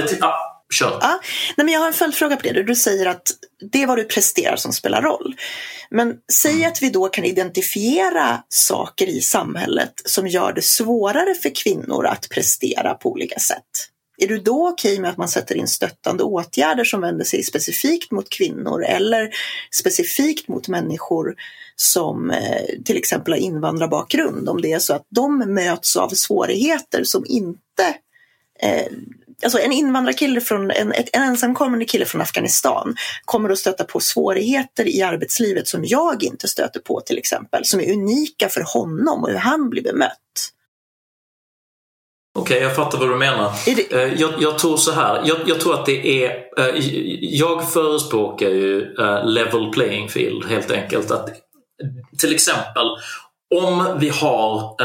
Kör. 0.74 0.98
Ja, 1.02 1.20
nej 1.58 1.66
men 1.66 1.74
jag 1.74 1.80
har 1.80 1.88
en 1.88 1.94
följdfråga 1.94 2.36
på 2.36 2.44
det. 2.44 2.64
Du 2.64 2.76
säger 2.76 3.06
att 3.06 3.32
det 3.72 3.84
är 3.84 3.88
vad 3.88 3.98
du 3.98 4.04
presterar 4.04 4.56
som 4.56 4.74
spelar 4.74 5.02
roll. 5.02 5.36
Men 5.90 6.16
säg 6.34 6.54
mm. 6.54 6.72
att 6.72 6.82
vi 6.82 6.90
då 6.90 7.08
kan 7.08 7.26
identifiera 7.26 8.44
saker 8.50 9.08
i 9.08 9.22
samhället 9.22 9.94
som 10.06 10.28
gör 10.28 10.54
det 10.54 10.62
svårare 10.62 11.36
för 11.36 11.56
kvinnor 11.56 12.06
att 12.06 12.30
prestera 12.30 12.94
på 12.94 13.12
olika 13.12 13.40
sätt. 13.40 13.64
Är 14.22 14.28
du 14.28 14.38
då 14.38 14.70
okej 14.70 14.92
okay 14.92 15.02
med 15.02 15.12
att 15.12 15.18
man 15.18 15.28
sätter 15.28 15.56
in 15.56 15.68
stöttande 15.68 16.24
åtgärder 16.24 16.84
som 16.84 17.02
vänder 17.02 17.26
sig 17.26 17.44
specifikt 17.44 18.12
mot 18.12 18.30
kvinnor 18.30 18.84
eller 18.84 19.30
specifikt 19.76 20.48
mot 20.48 20.68
människor 20.68 21.36
som 21.76 22.32
eh, 22.32 22.84
till 22.86 22.98
exempel 22.98 23.34
har 23.34 23.40
invandrarbakgrund? 23.40 24.50
Om 24.50 24.62
det 24.62 24.72
är 24.72 24.80
så 24.80 24.94
att 24.94 25.06
de 25.10 25.38
möts 25.38 25.96
av 25.96 26.10
svårigheter 26.10 27.04
som 27.04 27.26
inte 27.28 27.96
eh, 28.62 28.92
alltså 29.44 29.60
en 29.60 29.72
invandrarkille 29.72 30.42
från, 30.42 30.72
en, 30.72 30.94
en 31.14 31.24
ensamkommande 31.24 31.86
kille 31.86 32.06
från 32.06 32.22
Afghanistan 32.22 32.96
kommer 33.26 33.50
att 33.50 33.58
stöta 33.58 33.84
på 33.84 34.00
svårigheter 34.00 34.88
i 34.88 35.02
arbetslivet 35.02 35.68
som 35.68 35.86
jag 35.86 36.24
inte 36.24 36.48
stöter 36.48 36.80
på 36.80 37.02
till 37.02 37.18
exempel, 37.18 37.66
som 37.66 37.80
är 37.80 37.94
unika 37.94 38.50
för 38.50 38.62
honom 38.74 39.24
och 39.24 39.30
hur 39.30 39.38
han 39.38 39.70
blir 39.70 39.84
bemött. 39.84 40.20
Okej, 42.40 42.56
okay, 42.56 42.68
jag 42.68 42.76
fattar 42.76 42.98
vad 42.98 43.10
du 43.10 43.16
menar. 43.16 43.52
Eh, 43.92 44.14
jag, 44.22 44.32
jag, 44.40 44.60
tror 44.60 44.78
så 44.78 44.92
här, 44.92 45.22
jag, 45.26 45.38
jag, 45.46 45.60
tror 45.60 45.74
att 45.74 45.86
det 45.86 46.24
är... 46.24 46.30
Eh, 46.58 46.76
jag 47.22 47.72
förespråkar 47.72 48.50
ju 48.50 48.96
eh, 49.00 49.26
level 49.26 49.72
playing 49.72 50.10
field 50.10 50.46
helt 50.46 50.72
enkelt. 50.72 51.12
Att, 51.12 51.30
till 52.20 52.34
exempel 52.34 52.88
om 53.56 53.98
vi 54.00 54.10
har 54.10 54.76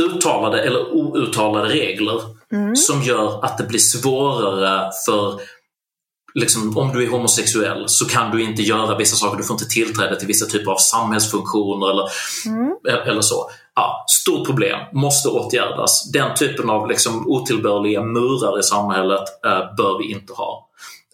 uttalade 0.00 0.62
eller 0.62 0.94
outtalade 0.94 1.68
regler 1.68 2.20
mm. 2.52 2.76
som 2.76 3.02
gör 3.02 3.44
att 3.44 3.58
det 3.58 3.64
blir 3.64 3.78
svårare 3.78 4.90
för 5.06 5.40
Liksom, 6.40 6.78
om 6.78 6.92
du 6.92 7.04
är 7.04 7.10
homosexuell 7.10 7.84
så 7.86 8.08
kan 8.08 8.36
du 8.36 8.42
inte 8.42 8.62
göra 8.62 8.96
vissa 8.96 9.16
saker, 9.16 9.36
du 9.36 9.44
får 9.44 9.54
inte 9.54 9.68
tillträde 9.68 10.18
till 10.18 10.28
vissa 10.28 10.46
typer 10.46 10.70
av 10.70 10.76
samhällsfunktioner 10.76 11.90
eller, 11.90 12.08
mm. 12.46 12.76
eller 13.06 13.20
så. 13.20 13.50
Ja, 13.74 14.04
stort 14.08 14.46
problem, 14.46 14.78
måste 14.92 15.28
åtgärdas. 15.28 16.10
Den 16.12 16.34
typen 16.34 16.70
av 16.70 16.88
liksom, 16.88 17.28
otillbörliga 17.28 18.02
murar 18.02 18.58
i 18.58 18.62
samhället 18.62 19.24
eh, 19.46 19.76
bör 19.76 19.98
vi 19.98 20.12
inte 20.12 20.32
ha. 20.32 20.68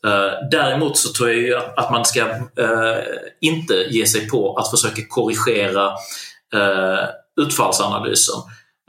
Eh, 0.06 0.48
däremot 0.50 0.96
så 0.96 1.12
tror 1.12 1.30
jag 1.30 1.62
att 1.76 1.90
man 1.90 2.04
ska 2.04 2.20
eh, 2.20 2.98
inte 3.40 3.74
ge 3.74 4.06
sig 4.06 4.28
på 4.28 4.56
att 4.56 4.70
försöka 4.70 5.02
korrigera 5.08 5.86
eh, 6.54 7.04
utfallsanalysen. 7.40 8.34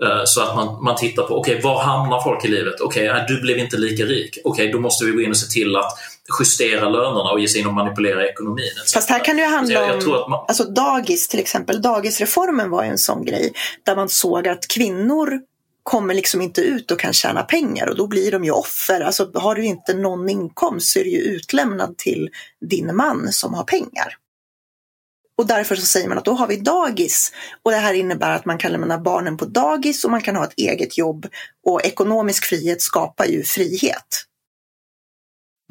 Eh, 0.04 0.22
så 0.26 0.42
att 0.42 0.56
man, 0.56 0.84
man 0.84 0.96
tittar 0.96 1.24
på, 1.24 1.38
okej, 1.38 1.54
okay, 1.54 1.64
var 1.64 1.84
hamnar 1.84 2.22
folk 2.22 2.46
i 2.46 2.48
livet? 2.48 2.82
Okej, 2.82 3.12
okay, 3.12 3.26
du 3.28 3.42
blev 3.42 3.58
inte 3.58 3.78
lika 3.78 4.04
rik. 4.04 4.38
Okej, 4.44 4.64
okay, 4.64 4.72
då 4.72 4.80
måste 4.80 5.06
vi 5.06 5.12
gå 5.12 5.22
in 5.22 5.30
och 5.30 5.38
se 5.38 5.48
till 5.48 5.76
att 5.76 5.92
justera 6.40 6.90
lönerna 6.90 7.32
och 7.32 7.40
ge 7.40 7.48
sig 7.48 7.62
in 7.62 7.68
och 7.68 7.74
manipulera 7.74 8.28
ekonomin. 8.30 8.72
Fast 8.94 9.10
här 9.10 9.26
kan 9.26 9.36
det 9.36 9.42
ju 9.42 9.48
handla 9.50 9.94
om, 9.96 10.32
man... 10.32 10.46
alltså 10.48 10.64
dagis 10.64 11.28
till 11.28 11.40
exempel, 11.40 11.82
dagisreformen 11.82 12.70
var 12.70 12.84
ju 12.84 12.90
en 12.90 12.98
sån 12.98 13.26
grej 13.26 13.54
där 13.84 13.96
man 13.96 14.10
såg 14.10 14.48
att 14.48 14.68
kvinnor 14.68 15.40
kommer 15.84 16.14
liksom 16.14 16.42
inte 16.42 16.62
ut 16.62 16.92
och 16.92 17.00
kan 17.00 17.14
tjäna 17.14 17.44
pengar 17.44 17.90
och 17.90 17.96
då 17.96 18.08
blir 18.08 18.32
de 18.32 18.44
ju 18.44 18.52
offer. 18.52 19.02
Alltså 19.02 19.32
har 19.34 19.56
du 19.56 19.66
inte 19.66 19.94
någon 19.94 20.30
inkomst 20.30 20.88
så 20.92 21.00
är 21.00 21.04
du 21.04 21.10
ju 21.10 21.20
utlämnad 21.20 21.98
till 21.98 22.30
din 22.70 22.96
man 22.96 23.32
som 23.32 23.54
har 23.54 23.64
pengar. 23.64 24.18
Och 25.38 25.48
därför 25.48 25.76
så 25.76 25.86
säger 25.86 26.10
man 26.10 26.18
att 26.18 26.26
då 26.26 26.34
har 26.34 26.48
vi 26.48 26.56
dagis. 26.56 27.32
Och 27.64 27.72
det 27.72 27.78
här 27.78 27.94
innebär 27.94 28.36
att 28.36 28.46
man 28.46 28.58
kan 28.58 28.72
lämna 28.72 28.98
barnen 28.98 29.38
på 29.38 29.46
dagis 29.46 30.06
och 30.06 30.12
man 30.12 30.22
kan 30.22 30.36
ha 30.36 30.44
ett 30.44 30.54
eget 30.58 30.98
jobb. 30.98 31.28
Och 31.66 31.86
ekonomisk 31.86 32.46
frihet 32.46 32.82
skapar 32.82 33.26
ju 33.26 33.44
frihet. 33.44 34.26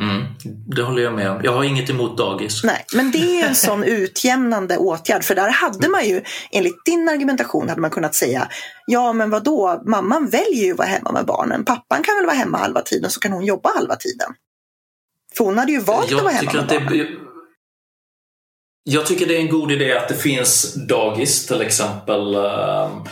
Mm, 0.03 0.25
det 0.67 0.83
håller 0.83 1.03
jag 1.03 1.15
med 1.15 1.31
om. 1.31 1.41
Jag 1.45 1.53
har 1.53 1.65
inget 1.65 1.91
emot 1.91 2.19
dagis. 2.19 2.65
Nej, 2.65 2.85
men 2.95 3.11
det 3.11 3.41
är 3.41 3.49
en 3.49 3.55
sån 3.55 3.85
utjämnande 3.85 4.77
åtgärd. 4.77 5.25
För 5.25 5.35
där 5.35 5.51
hade 5.51 5.89
man 5.89 6.09
ju, 6.09 6.23
enligt 6.51 6.85
din 6.85 7.09
argumentation, 7.09 7.69
hade 7.69 7.81
man 7.81 7.91
kunnat 7.91 8.15
säga 8.15 8.49
Ja, 8.87 9.13
men 9.13 9.31
vad 9.31 9.45
då? 9.45 9.83
mamman 9.87 10.29
väljer 10.29 10.65
ju 10.65 10.73
att 10.73 10.79
vara 10.79 10.89
hemma 10.89 11.13
med 11.13 11.27
barnen. 11.27 11.65
Pappan 11.65 12.03
kan 12.03 12.17
väl 12.17 12.27
vara 12.27 12.37
hemma 12.37 12.59
halva 12.59 12.81
tiden 12.81 13.11
så 13.11 13.21
kan 13.21 13.33
hon 13.33 13.45
jobba 13.45 13.71
halva 13.75 13.97
tiden. 13.97 14.29
För 15.37 15.45
hon 15.45 15.59
hade 15.59 15.73
ju 15.73 15.81
valt 15.81 16.11
jag 16.11 16.19
att 16.19 16.25
vara 16.25 16.35
hemma 16.35 16.53
med 16.53 16.67
barnen. 16.67 16.99
Det 16.99 17.09
jag 18.87 19.07
tycker 19.07 19.27
det 19.27 19.37
är 19.37 19.41
en 19.41 19.49
god 19.49 19.73
idé 19.73 19.93
att 19.93 20.09
det 20.09 20.15
finns 20.15 20.75
dagis 20.75 21.47
till 21.47 21.61
exempel 21.61 22.37
uh, 22.37 23.05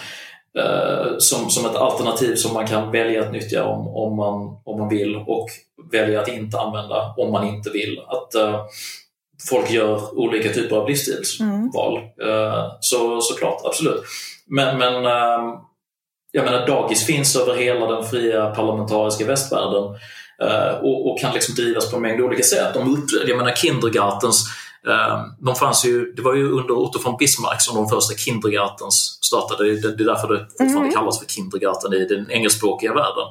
som, 1.18 1.50
som 1.50 1.66
ett 1.66 1.76
alternativ 1.76 2.36
som 2.36 2.55
man 2.55 2.66
kan 2.66 2.90
välja 2.90 3.22
att 3.22 3.32
nyttja 3.32 3.64
om, 3.64 3.88
om, 3.88 4.16
man, 4.16 4.61
om 4.64 4.78
man 4.78 4.88
vill 4.88 5.16
och 5.16 5.48
välja 5.92 6.20
att 6.20 6.28
inte 6.28 6.59
använda 6.59 7.14
om 7.16 7.32
man 7.32 7.48
inte 7.48 7.70
vill. 7.70 8.00
Att 8.09 8.34
uh, 8.34 8.61
folk 9.50 9.70
gör 9.70 10.18
olika 10.18 10.53
typer 10.53 10.76
av 10.76 10.88
livsstilsval. 10.88 11.98
Mm. 12.22 12.70
så 12.80 13.20
såklart, 13.20 13.61
absolut. 13.64 14.03
Men, 14.46 14.78
men 14.78 14.94
ehm, 14.94 15.50
jag 16.30 16.44
menar, 16.44 16.66
dagis 16.66 17.07
finns 17.07 17.36
över 17.36 17.55
hela 17.55 17.86
den 17.86 18.05
fria 18.05 18.50
parlamentariska 18.50 19.26
västvärlden 19.26 19.84
uh, 20.42 20.74
och, 20.82 21.11
och, 21.11 21.20
kan 21.20 21.34
liksom 21.34 21.55
drivas 21.55 21.90
på 21.90 21.96
en 21.96 22.03
mängd 22.03 22.20
olika 22.20 22.42
sätt. 22.42 22.74
De 22.74 23.07
jag 23.26 23.36
menar, 23.36 23.53
kindergartens 23.53 24.46
uh, 24.88 25.24
de 25.40 25.55
fanns 25.55 25.84
ju, 25.84 26.12
det 26.12 26.22
var 26.22 26.34
ju 26.34 26.50
under 26.50 26.74
Otto 26.74 26.98
von 27.05 27.16
Bismarck 27.18 27.62
som 27.62 27.76
de 27.76 27.88
första 27.88 28.14
kindergartens 28.14 29.12
startade. 29.33 29.64
Det, 29.64 29.97
det 29.97 30.03
är 30.03 30.07
därför 30.07 30.28
det 30.28 30.39
fortfarande 30.39 30.78
mm. 30.78 30.93
kallas 30.93 31.18
för 31.18 31.26
kindergarten 31.26 31.93
i 31.93 32.05
den 32.05 32.30
engelskspråkiga 32.30 32.95
världen. 32.95 33.26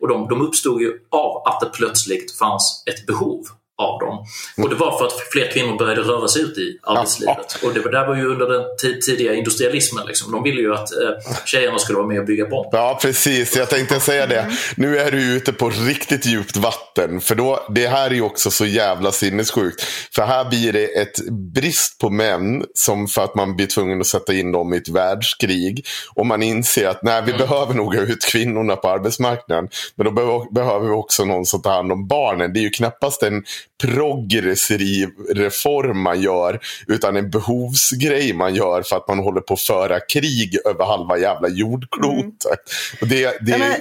Och 0.00 0.08
de, 0.08 0.28
de 0.28 0.42
uppstod 0.46 0.80
ju 0.80 0.90
av 1.10 1.42
att 1.46 1.60
det 1.60 1.66
plötsligt 1.66 2.38
fanns 2.38 2.82
ett 2.86 3.06
behov 3.06 3.42
av 3.78 4.00
dem. 4.00 4.26
Och 4.64 4.70
det 4.70 4.76
var 4.76 4.98
för 4.98 5.06
att 5.06 5.12
fler 5.32 5.50
kvinnor 5.50 5.78
började 5.78 6.00
röra 6.00 6.28
sig 6.28 6.42
ut 6.42 6.58
i 6.58 6.78
arbetslivet. 6.82 7.58
Och 7.62 7.74
det 7.74 7.80
var, 7.80 7.90
där 7.90 8.06
var 8.06 8.16
ju 8.16 8.26
under 8.26 8.46
den 8.46 8.62
tidiga 9.00 9.34
industrialismen. 9.34 10.06
Liksom. 10.06 10.32
De 10.32 10.42
ville 10.42 10.60
ju 10.60 10.74
att 10.74 10.92
eh, 10.92 11.34
tjejerna 11.44 11.78
skulle 11.78 11.96
vara 11.96 12.08
med 12.08 12.20
och 12.20 12.26
bygga 12.26 12.46
bomber. 12.46 12.78
Ja, 12.78 12.98
precis. 13.02 13.56
Jag 13.56 13.70
tänkte 13.70 14.00
säga 14.00 14.26
det. 14.26 14.50
Nu 14.76 14.98
är 14.98 15.10
du 15.10 15.36
ute 15.36 15.52
på 15.52 15.70
riktigt 15.70 16.26
djupt 16.26 16.56
vatten. 16.56 17.20
För 17.20 17.34
då, 17.34 17.66
det 17.70 17.86
här 17.86 18.10
är 18.10 18.14
ju 18.14 18.22
också 18.22 18.50
så 18.50 18.66
jävla 18.66 19.12
sinnessjukt. 19.12 19.82
För 20.14 20.22
här 20.22 20.44
blir 20.44 20.72
det 20.72 20.84
ett 20.84 21.30
brist 21.30 21.98
på 21.98 22.10
män 22.10 22.64
som 22.74 23.08
för 23.08 23.24
att 23.24 23.34
man 23.34 23.56
blir 23.56 23.66
tvungen 23.66 24.00
att 24.00 24.06
sätta 24.06 24.34
in 24.34 24.52
dem 24.52 24.74
i 24.74 24.76
ett 24.76 24.88
världskrig. 24.88 25.86
Och 26.14 26.26
man 26.26 26.42
inser 26.42 26.88
att 26.88 27.02
nej, 27.02 27.22
vi 27.26 27.32
mm. 27.32 27.48
behöver 27.48 27.74
nog 27.74 27.94
ha 27.94 28.02
ut 28.02 28.24
kvinnorna 28.24 28.76
på 28.76 28.88
arbetsmarknaden. 28.88 29.68
Men 29.96 30.04
då 30.04 30.46
behöver 30.50 30.86
vi 30.86 30.92
också 30.92 31.24
någon 31.24 31.46
som 31.46 31.62
tar 31.62 31.70
hand 31.70 31.92
om 31.92 32.06
barnen. 32.06 32.52
Det 32.52 32.60
är 32.60 32.62
ju 32.62 32.70
knappast 32.70 33.22
en 33.22 33.44
progressiv 33.82 35.08
reform 35.34 36.02
man 36.02 36.20
gör. 36.20 36.60
Utan 36.86 37.16
en 37.16 37.30
behovsgrej 37.30 38.32
man 38.32 38.54
gör 38.54 38.82
för 38.82 38.96
att 38.96 39.08
man 39.08 39.18
håller 39.18 39.40
på 39.40 39.54
att 39.54 39.60
föra 39.60 40.00
krig 40.00 40.58
över 40.64 40.84
halva 40.84 41.18
jävla 41.18 41.48
jordklotet. 41.48 42.44
Mm. 42.44 43.00
Och 43.00 43.06
det, 43.06 43.38
det, 43.40 43.58
men, 43.58 43.72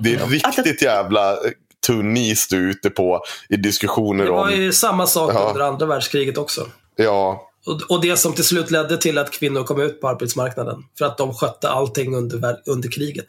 det, 0.00 0.14
är 0.14 0.26
riktigt 0.26 0.82
jävla 0.82 1.36
tunn 1.86 2.16
is 2.16 2.48
du 2.48 2.56
är 2.56 2.70
ute 2.70 2.90
på 2.90 3.24
i 3.48 3.56
diskussioner 3.56 4.30
om... 4.30 4.36
Det 4.36 4.42
var 4.42 4.50
ju 4.50 4.66
om, 4.66 4.72
samma 4.72 5.06
sak 5.06 5.32
ja. 5.34 5.48
under 5.48 5.60
andra 5.60 5.86
världskriget 5.86 6.38
också. 6.38 6.66
Ja. 6.96 7.48
Och, 7.66 7.80
och 7.90 8.00
det 8.00 8.16
som 8.16 8.32
till 8.32 8.44
slut 8.44 8.70
ledde 8.70 8.96
till 8.96 9.18
att 9.18 9.30
kvinnor 9.30 9.62
kom 9.62 9.80
ut 9.80 10.00
på 10.00 10.08
arbetsmarknaden. 10.08 10.84
För 10.98 11.04
att 11.04 11.18
de 11.18 11.34
skötte 11.34 11.68
allting 11.68 12.14
under, 12.14 12.56
under 12.66 12.90
kriget. 12.90 13.26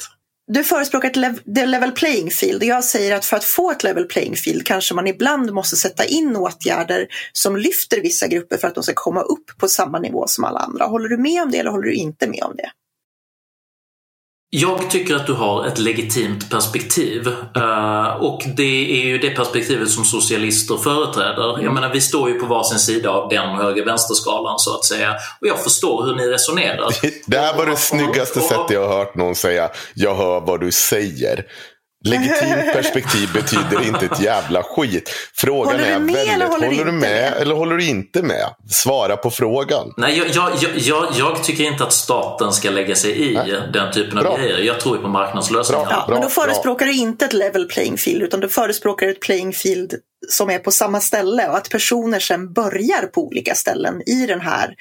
Du 0.48 0.64
förespråkar 0.64 1.10
ett 1.10 1.16
lev 1.16 1.39
level 1.46 1.91
playing 1.91 2.32
field. 2.32 2.64
Jag 2.64 2.84
säger 2.84 3.16
att 3.16 3.26
för 3.26 3.38
att 3.38 3.44
få 3.44 3.72
ett 3.72 3.84
level 3.84 4.06
playing 4.06 4.36
field 4.36 4.66
kanske 4.66 4.96
man 4.96 5.08
ibland 5.08 5.52
måste 5.52 5.76
sätta 5.76 6.06
in 6.06 6.36
åtgärder 6.36 7.08
som 7.34 7.58
lyfter 7.58 8.02
vissa 8.02 8.28
grupper 8.28 8.58
för 8.58 8.68
att 8.68 8.76
de 8.76 8.84
ska 8.84 8.94
komma 8.96 9.22
upp 9.22 9.58
på 9.58 9.68
samma 9.68 10.00
nivå 10.00 10.28
som 10.28 10.44
alla 10.44 10.60
andra. 10.60 10.86
Håller 10.86 11.10
du 11.10 11.18
med 11.18 11.44
om 11.44 11.52
det 11.52 11.58
eller 11.58 11.72
håller 11.72 11.84
du 11.84 11.94
inte 11.94 12.28
med 12.28 12.44
om 12.44 12.56
det? 12.56 12.70
Jag 14.56 14.89
tycker 14.89 15.16
att 15.16 15.28
du 15.28 15.34
har 15.34 15.66
ett 15.68 15.80
legitimt 15.80 16.49
perspektiv 16.49 17.28
uh, 17.58 18.08
och 18.20 18.41
det 18.58 19.01
är 19.01 19.06
ju 19.06 19.18
det 19.18 19.30
perspektivet 19.30 19.89
som 19.89 20.06
socialister 20.06 20.78
företräder. 20.78 21.64
Jag 21.64 21.74
menar, 21.74 21.89
vi 21.93 22.01
står 22.01 22.30
ju 22.30 22.39
på 22.39 22.45
varsin 22.45 22.80
sida 22.80 23.10
av 23.10 23.30
den 23.30 23.49
höger-vänster-skalan 23.49 24.60
så 24.60 24.76
att 24.76 24.86
säga 24.86 25.14
och 25.41 25.47
jag 25.47 25.64
förstår 25.64 26.06
hur 26.06 26.16
ni 26.16 26.28
resonerar. 26.28 26.88
Det 27.26 27.38
här 27.38 27.58
var 27.58 27.66
det 27.66 27.76
snyggaste 27.76 28.39
sättet 28.39 28.70
jag 28.70 28.88
har 28.88 28.97
hört 28.97 29.16
någon 29.16 29.36
säga 29.36 29.70
“jag 29.93 30.16
hör 30.16 30.39
vad 30.39 30.60
du 30.60 30.72
säger”. 30.72 31.45
Legitimt 32.04 32.74
perspektiv 32.74 33.30
betyder 33.34 33.88
inte 33.88 34.06
ett 34.06 34.22
jävla 34.22 34.64
skit. 34.64 35.10
Frågan 35.34 35.80
är 35.80 35.99
väldigt, 35.99 36.18
håller, 36.18 36.47
håller 36.47 36.86
du 36.86 36.91
med, 36.91 36.93
med 36.93 37.34
eller 37.38 37.56
håller 37.56 37.76
du 37.76 37.88
inte 37.88 38.22
med? 38.22 38.45
Svara 38.70 39.18
på 39.18 39.32
frågan. 39.32 39.93
Nej, 39.97 40.18
jag, 40.18 40.28
jag, 40.62 40.72
jag, 40.76 41.08
jag 41.18 41.43
tycker 41.43 41.64
inte 41.64 41.84
att 41.84 41.93
staten 41.93 42.54
ska 42.54 42.70
lägga 42.70 42.95
sig 42.95 43.32
i 43.32 43.34
Nej. 43.34 43.62
den 43.74 43.93
typen 43.93 44.18
av 44.18 44.24
bra. 44.24 44.38
grejer. 44.38 44.58
Jag 44.58 44.80
tror 44.80 44.97
på 44.97 45.08
marknadslösningar. 45.08 45.86
Bra, 45.86 46.06
bra, 46.08 46.16
men 46.16 46.22
då 46.22 46.30
förespråkar 46.30 46.86
du 46.86 46.93
inte 46.93 47.26
ett 47.26 47.34
level 47.34 47.66
playing 47.66 47.97
field 47.97 48.24
utan 48.24 48.39
du 48.39 48.49
förespråkar 48.49 49.08
ett 49.08 49.20
playing 49.20 49.54
field 49.54 49.93
som 50.30 50.49
är 50.49 50.60
på 50.60 50.72
samma 50.72 51.01
ställe 51.01 51.49
och 51.49 51.58
att 51.58 51.70
personer 51.70 52.20
sen 52.20 52.54
börjar 52.54 53.08
på 53.08 53.28
olika 53.28 53.56
ställen 53.56 54.01
i 54.06 54.26
den 54.26 54.41
här 54.41 54.76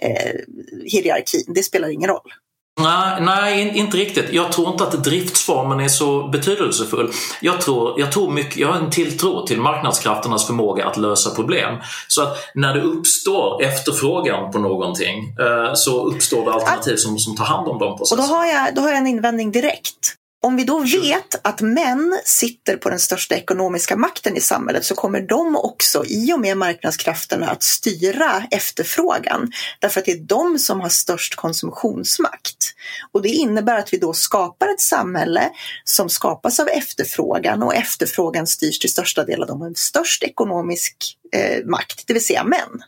eh, 0.00 0.40
hierarkin. 0.84 1.44
Det 1.54 1.62
spelar 1.62 1.88
ingen 1.88 2.10
roll. 2.10 2.32
Nej, 2.80 3.20
nej, 3.20 3.78
inte 3.78 3.96
riktigt. 3.96 4.32
Jag 4.32 4.52
tror 4.52 4.68
inte 4.68 4.84
att 4.84 5.04
driftsformen 5.04 5.80
är 5.80 5.88
så 5.88 6.28
betydelsefull. 6.28 7.10
Jag, 7.40 7.60
tror, 7.60 8.00
jag, 8.00 8.12
tror 8.12 8.30
mycket, 8.30 8.56
jag 8.56 8.68
har 8.68 8.76
en 8.76 8.90
tilltro 8.90 9.46
till 9.46 9.60
marknadskrafternas 9.60 10.46
förmåga 10.46 10.86
att 10.86 10.96
lösa 10.96 11.30
problem. 11.30 11.76
Så 12.08 12.22
att 12.22 12.36
när 12.54 12.74
det 12.74 12.80
uppstår 12.80 13.62
efterfrågan 13.62 14.52
på 14.52 14.58
någonting 14.58 15.34
eh, 15.40 15.74
så 15.74 16.06
uppstår 16.06 16.44
det 16.44 16.52
alternativ 16.52 16.96
som, 16.96 17.18
som 17.18 17.36
tar 17.36 17.44
hand 17.44 17.68
om 17.68 17.78
de 17.78 17.96
processerna. 17.96 18.22
Och 18.22 18.28
då 18.28 18.34
har, 18.34 18.46
jag, 18.46 18.74
då 18.74 18.80
har 18.82 18.88
jag 18.88 18.98
en 18.98 19.06
invändning 19.06 19.52
direkt. 19.52 20.16
Om 20.42 20.56
vi 20.56 20.64
då 20.64 20.78
vet 20.78 21.46
att 21.46 21.60
män 21.60 22.20
sitter 22.24 22.76
på 22.76 22.90
den 22.90 22.98
största 22.98 23.34
ekonomiska 23.34 23.96
makten 23.96 24.36
i 24.36 24.40
samhället 24.40 24.84
så 24.84 24.94
kommer 24.94 25.20
de 25.20 25.56
också 25.56 26.04
i 26.06 26.32
och 26.32 26.40
med 26.40 26.56
marknadskrafterna 26.56 27.50
att 27.50 27.62
styra 27.62 28.44
efterfrågan. 28.50 29.50
Därför 29.78 30.00
att 30.00 30.06
det 30.06 30.12
är 30.12 30.20
de 30.20 30.58
som 30.58 30.80
har 30.80 30.88
störst 30.88 31.36
konsumtionsmakt. 31.36 32.74
Och 33.12 33.22
det 33.22 33.28
innebär 33.28 33.78
att 33.78 33.92
vi 33.92 33.98
då 33.98 34.12
skapar 34.12 34.68
ett 34.68 34.80
samhälle 34.80 35.50
som 35.84 36.08
skapas 36.08 36.60
av 36.60 36.68
efterfrågan 36.68 37.62
och 37.62 37.74
efterfrågan 37.74 38.46
styrs 38.46 38.78
till 38.78 38.90
största 38.90 39.24
del 39.24 39.42
av 39.42 39.48
de 39.48 39.58
med 39.58 39.78
störst 39.78 40.22
ekonomisk 40.22 41.16
eh, 41.32 41.64
makt, 41.64 42.04
det 42.06 42.12
vill 42.12 42.24
säga 42.24 42.44
män. 42.44 42.82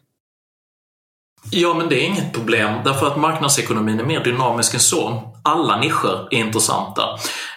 Ja, 1.51 1.75
men 1.75 1.89
det 1.89 1.95
är 1.95 2.07
inget 2.07 2.33
problem 2.33 2.71
därför 2.85 3.07
att 3.07 3.17
marknadsekonomin 3.17 4.01
är 4.01 4.05
mer 4.05 4.25
dynamisk 4.25 4.75
än 4.75 4.81
så. 4.81 5.33
Alla 5.45 5.81
nischer 5.81 6.29
är 6.31 6.39
intressanta. 6.39 7.03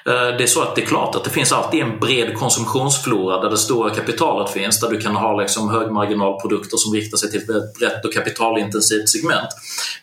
Eh, 0.06 0.38
det 0.38 0.44
är 0.44 0.48
så 0.48 0.62
att 0.62 0.76
det 0.76 0.82
är 0.82 0.86
klart 0.86 1.16
att 1.16 1.24
det 1.24 1.30
finns 1.30 1.52
alltid 1.52 1.82
en 1.82 2.00
bred 2.00 2.38
konsumtionsflora 2.38 3.42
där 3.42 3.50
det 3.50 3.58
stora 3.58 3.90
kapitalet 3.90 4.52
finns, 4.52 4.80
där 4.80 4.90
du 4.90 5.02
kan 5.02 5.16
ha 5.16 5.42
liksom 5.42 5.70
högmarginalprodukter 5.70 6.78
som 6.78 6.94
riktar 6.94 7.18
sig 7.18 7.32
till 7.32 7.40
ett 7.40 7.80
brett 7.80 8.06
och 8.06 8.14
kapitalintensivt 8.14 9.10
segment. 9.10 9.50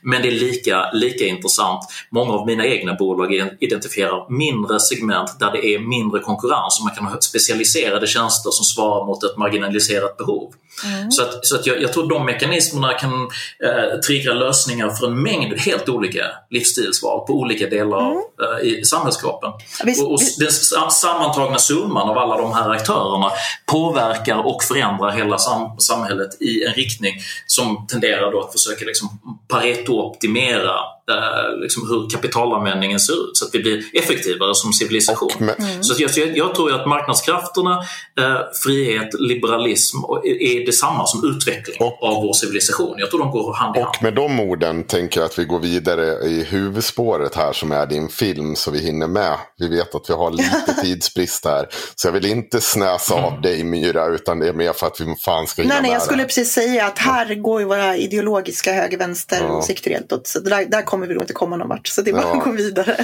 Men 0.00 0.22
det 0.22 0.28
är 0.28 0.32
lika, 0.32 0.90
lika 0.92 1.24
intressant. 1.24 1.84
Många 2.10 2.32
av 2.32 2.46
mina 2.46 2.66
egna 2.66 2.94
bolag 2.94 3.34
identifierar 3.60 4.30
mindre 4.30 4.80
segment 4.80 5.38
där 5.40 5.52
det 5.52 5.66
är 5.66 5.78
mindre 5.78 6.20
konkurrens 6.20 6.78
och 6.78 6.84
man 6.84 6.94
kan 6.94 7.04
ha 7.06 7.20
specialiserade 7.20 8.06
tjänster 8.06 8.50
som 8.50 8.64
svarar 8.64 9.06
mot 9.06 9.24
ett 9.24 9.36
marginaliserat 9.36 10.16
behov. 10.16 10.52
Mm. 10.84 11.10
Så, 11.10 11.22
att, 11.22 11.46
så 11.46 11.56
att 11.56 11.66
jag, 11.66 11.82
jag, 11.82 11.92
tror 11.92 12.08
de 12.08 12.26
mekanismerna 12.26 12.92
kan 12.92 13.30
eh, 13.78 13.98
trigga 13.98 14.32
lösningar 14.32 14.90
för 14.90 15.06
en 15.06 15.22
mängd 15.22 15.58
helt 15.58 15.88
olika 15.88 16.24
livsstilsval 16.50 17.26
på 17.26 17.32
olika 17.32 17.66
delar 17.66 18.10
mm. 18.10 18.22
eh, 18.42 18.68
i 18.68 18.84
samhällskroppen. 18.84 19.50
Visst, 19.84 20.02
och, 20.02 20.12
och 20.12 20.20
den 20.38 20.50
sammantagna 20.90 21.58
summan 21.58 22.08
av 22.08 22.18
alla 22.18 22.36
de 22.36 22.52
här 22.52 22.70
aktörerna 22.70 23.30
påverkar 23.66 24.46
och 24.46 24.62
förändrar 24.62 25.10
hela 25.10 25.38
sam 25.38 25.78
samhället 25.78 26.42
i 26.42 26.64
en 26.64 26.72
riktning 26.72 27.14
som 27.46 27.86
tenderar 27.86 28.32
då 28.32 28.40
att 28.40 28.52
försöka 28.52 28.84
liksom 28.84 29.08
Pareto-optimera 29.48 30.74
eh, 31.10 31.60
liksom 31.60 31.88
hur 31.88 32.10
kapitalanvändningen 32.10 33.00
ser 33.00 33.12
ut 33.12 33.36
så 33.36 33.44
att 33.44 33.54
vi 33.54 33.58
blir 33.58 33.84
effektivare 33.92 34.54
som 34.54 34.72
civilisation. 34.72 35.30
Mm. 35.40 35.82
Så 35.82 36.02
jag, 36.02 36.36
jag, 36.36 36.54
tror 36.54 36.72
att 36.74 36.88
marknadskrafterna, 36.88 37.84
eh, 38.20 38.38
frihet, 38.64 39.08
liberalism 39.18 39.96
är 40.24 40.66
detsamma 40.66 41.06
som 41.06 41.24
utveckling 41.24 41.76
och, 41.80 42.02
av 42.02 42.22
vår 42.22 42.32
civilisation. 42.32 42.94
Jag 42.98 43.10
tror 43.10 43.20
de 43.20 43.30
går 43.30 43.54
hand 43.54 43.76
i 43.76 43.80
hand. 43.80 43.94
Och 43.96 44.02
med 44.02 44.14
de 44.14 44.40
orden 44.40 44.84
tänker 44.84 45.20
jag 45.20 45.26
att 45.26 45.38
vi 45.38 45.44
går 45.44 45.58
vidare 45.58 46.28
i 46.28 46.44
huvudspåret 46.44 47.34
här 47.34 47.52
som 47.52 47.72
är 47.72 47.86
din 47.86 48.08
film 48.08 48.56
så 48.56 48.70
vi 48.70 48.78
hinner 48.78 49.06
med. 49.06 49.36
Vi 49.58 49.68
vet 49.68 49.94
att 49.94 50.10
vi 50.10 50.14
har 50.14 50.30
lite 50.30 50.74
tidsbrist 50.82 51.44
här. 51.44 51.68
Så 51.94 52.08
jag 52.08 52.12
vill 52.12 52.26
inte 52.26 52.60
snäsa 52.60 53.18
mm. 53.18 53.24
av 53.24 53.40
dig 53.40 53.64
Myra 53.64 54.06
utan 54.06 54.38
det 54.38 54.48
är 54.48 54.52
mer 54.52 54.72
för 54.72 54.86
att 54.86 55.00
vi 55.00 55.14
fan 55.16 55.46
ska 55.46 55.62
hinna 55.62 55.74
Nej, 55.74 55.82
nej 55.82 55.92
jag 55.92 56.02
skulle 56.02 56.24
precis 56.24 56.52
säga 56.52 56.86
att 56.86 56.98
här 56.98 57.34
går 57.34 57.60
ju 57.60 57.66
våra 57.66 57.96
ideologiska 57.96 58.72
höger-vänster-åsikter 58.72 59.90
ja. 59.90 59.96
helt 59.96 60.12
åt. 60.12 60.26
Så 60.26 60.40
där, 60.40 60.64
där 60.64 60.82
kommer 60.92 61.06
vi 61.06 61.14
nog 61.14 61.22
inte 61.22 61.32
komma 61.32 61.56
någon 61.56 61.68
vart. 61.68 61.86
Så 61.86 62.02
det 62.02 62.10
är 62.10 62.14
bara 62.14 62.22
ja. 62.22 62.38
att 62.38 62.44
gå 62.44 62.50
vidare. 62.50 62.96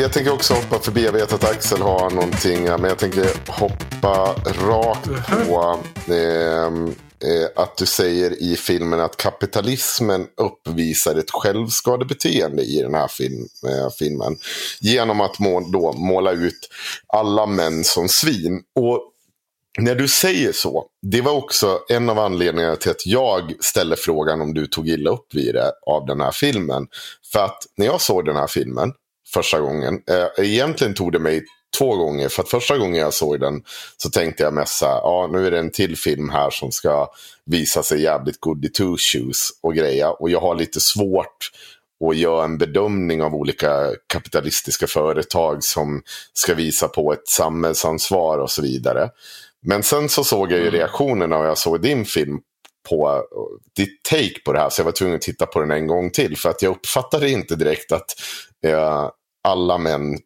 Jag 0.00 0.12
tänker 0.12 0.32
också 0.32 0.54
hoppa 0.54 0.78
förbi. 0.78 1.04
Jag 1.04 1.12
vet 1.12 1.32
att 1.32 1.44
Axel 1.44 1.82
har 1.82 2.10
någonting. 2.10 2.64
Men 2.64 2.84
jag 2.84 2.98
tänker 2.98 3.26
hoppa 3.48 4.34
rakt 4.44 5.10
på 5.46 5.78
eh, 6.12 6.70
eh, 7.24 7.62
att 7.62 7.76
du 7.76 7.86
säger 7.86 8.42
i 8.42 8.56
filmen 8.56 9.00
att 9.00 9.16
kapitalismen 9.16 10.26
uppvisar 10.36 11.16
ett 11.16 11.30
självskadebeteende 11.30 12.62
i 12.62 12.82
den 12.82 12.94
här 12.94 13.08
film, 13.08 13.48
eh, 13.68 13.90
filmen. 13.98 14.36
Genom 14.80 15.20
att 15.20 15.38
må, 15.38 15.60
då, 15.60 15.92
måla 15.92 16.32
ut 16.32 16.68
alla 17.06 17.46
män 17.46 17.84
som 17.84 18.08
svin. 18.08 18.62
Och 18.74 19.06
när 19.78 19.94
du 19.94 20.08
säger 20.08 20.52
så, 20.52 20.86
det 21.02 21.20
var 21.20 21.32
också 21.32 21.80
en 21.88 22.10
av 22.10 22.18
anledningarna 22.18 22.76
till 22.76 22.90
att 22.90 23.06
jag 23.06 23.54
ställde 23.60 23.96
frågan 23.96 24.40
om 24.40 24.54
du 24.54 24.66
tog 24.66 24.88
illa 24.88 25.10
upp 25.10 25.34
vid 25.34 25.54
det 25.54 25.72
av 25.86 26.06
den 26.06 26.20
här 26.20 26.30
filmen. 26.30 26.86
För 27.32 27.44
att 27.44 27.58
när 27.76 27.86
jag 27.86 28.00
såg 28.00 28.24
den 28.24 28.36
här 28.36 28.46
filmen 28.46 28.92
första 29.34 29.60
gången, 29.60 30.02
eh, 30.10 30.44
egentligen 30.44 30.94
tog 30.94 31.12
det 31.12 31.18
mig 31.18 31.44
två 31.78 31.96
gånger. 31.96 32.28
För 32.28 32.42
att 32.42 32.48
första 32.48 32.78
gången 32.78 33.00
jag 33.00 33.14
såg 33.14 33.40
den 33.40 33.62
så 33.96 34.10
tänkte 34.10 34.42
jag 34.42 34.54
mest 34.54 34.78
så 34.78 34.86
här, 34.86 34.94
ja 34.94 35.28
nu 35.32 35.46
är 35.46 35.50
det 35.50 35.58
en 35.58 35.72
till 35.72 35.96
film 35.96 36.30
här 36.30 36.50
som 36.50 36.72
ska 36.72 37.08
visa 37.46 37.82
sig 37.82 38.02
jävligt 38.02 38.40
good 38.40 38.64
i 38.64 38.68
two 38.68 38.96
shoes 38.98 39.48
och 39.62 39.74
greja. 39.74 40.10
Och 40.10 40.30
jag 40.30 40.40
har 40.40 40.54
lite 40.54 40.80
svårt 40.80 41.50
att 42.08 42.16
göra 42.16 42.44
en 42.44 42.58
bedömning 42.58 43.22
av 43.22 43.34
olika 43.34 43.90
kapitalistiska 44.06 44.86
företag 44.86 45.64
som 45.64 46.02
ska 46.32 46.54
visa 46.54 46.88
på 46.88 47.12
ett 47.12 47.28
samhällsansvar 47.28 48.38
och 48.38 48.50
så 48.50 48.62
vidare. 48.62 49.10
Men 49.62 49.82
sen 49.82 50.08
så 50.08 50.24
såg 50.24 50.52
jag 50.52 50.58
ju 50.58 50.68
mm. 50.68 50.78
reaktionerna 50.78 51.38
och 51.38 51.46
jag 51.46 51.58
såg 51.58 51.82
din 51.82 52.04
film 52.04 52.40
på 52.88 53.22
ditt 53.76 54.02
take 54.02 54.40
på 54.44 54.52
det 54.52 54.58
här. 54.58 54.70
Så 54.70 54.80
jag 54.80 54.84
var 54.84 54.92
tvungen 54.92 55.16
att 55.16 55.22
titta 55.22 55.46
på 55.46 55.60
den 55.60 55.70
en 55.70 55.86
gång 55.86 56.10
till. 56.10 56.36
För 56.36 56.50
att 56.50 56.62
jag 56.62 56.70
uppfattade 56.70 57.30
inte 57.30 57.56
direkt 57.56 57.92
att 57.92 58.14
eh, 58.66 59.08
alla 59.48 59.78
män 59.78 60.18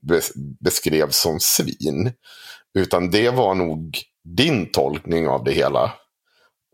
beskrevs 0.60 1.16
som 1.16 1.40
svin. 1.40 2.12
Utan 2.78 3.10
det 3.10 3.30
var 3.30 3.54
nog 3.54 3.98
din 4.24 4.72
tolkning 4.72 5.28
av 5.28 5.44
det 5.44 5.52
hela. 5.52 5.92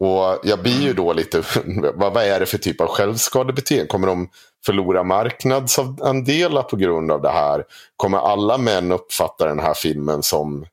Och 0.01 0.39
jag 0.43 0.63
blir 0.63 0.83
ju 0.83 0.93
då 0.93 1.13
lite, 1.13 1.43
vad, 1.95 2.17
är 2.17 2.41
det 2.41 2.47
för 2.47 2.59
typ 2.59 2.81
av 2.81 2.87
självskadebeteende? 2.89 3.87
Kommer 3.87 4.07
de 4.07 4.29
förlora 4.67 5.03
marknadsandelar 5.03 6.63
på 6.63 6.77
grund 6.77 7.13
av 7.13 7.23
det 7.23 7.31
här? 7.31 7.65
Kommer 7.97 8.19
alla 8.19 8.59
män 8.59 8.93
uppfatta 8.93 9.47
den 9.47 9.59
här 9.59 9.75
filmen 9.75 10.23
som 10.23 10.67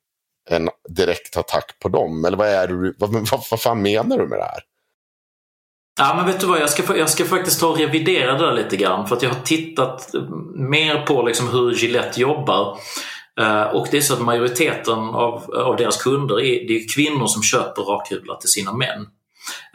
en 0.50 0.70
direkt 0.90 1.38
attack 1.38 1.80
på 1.80 1.90
dem? 1.90 2.26
Eller 2.26 2.38
vad, 2.38 2.48
är 2.48 2.68
du, 2.68 2.96
vad, 3.00 3.14
vad, 3.14 3.44
vad 3.52 3.62
fan 3.62 3.82
menar 3.82 4.18
du 4.18 4.28
med 4.28 4.40
det 4.40 4.46
här? 4.46 4.62
Ja 5.98 6.14
men 6.16 6.26
vet 6.26 6.40
du 6.40 6.48
vad, 6.48 6.60
jag 6.60 6.70
ska, 6.70 6.98
jag 6.98 7.10
ska 7.10 7.26
faktiskt 7.26 7.60
ta 7.60 7.68
och 7.68 7.78
revidera 7.78 8.34
det 8.34 8.46
där 8.46 8.54
lite 8.54 8.78
grann 8.78 9.08
för 9.08 9.16
att 9.16 9.22
jag 9.22 9.30
har 9.30 9.42
tittat 9.42 10.16
eh, 10.16 10.22
mer 10.56 11.02
på 11.02 11.22
liksom 11.22 11.50
hur 11.50 11.72
Gillette 11.72 12.22
jobbar. 12.22 12.78
Eh, 13.40 13.64
och 13.64 13.88
det 13.92 13.98
är 13.98 14.02
så 14.02 14.14
att 14.14 14.22
majoriteten 14.22 15.00
av, 15.00 15.56
av 15.56 15.76
deras 15.76 16.04
kunder 16.04 16.40
är, 16.40 16.68
det 16.68 16.76
är 16.76 16.88
kvinnor 16.96 17.28
som 17.28 17.44
köper 17.44 17.82
rakhyvlar 17.82 18.36
till 18.36 18.50
sina 18.50 18.74
män. 18.74 19.06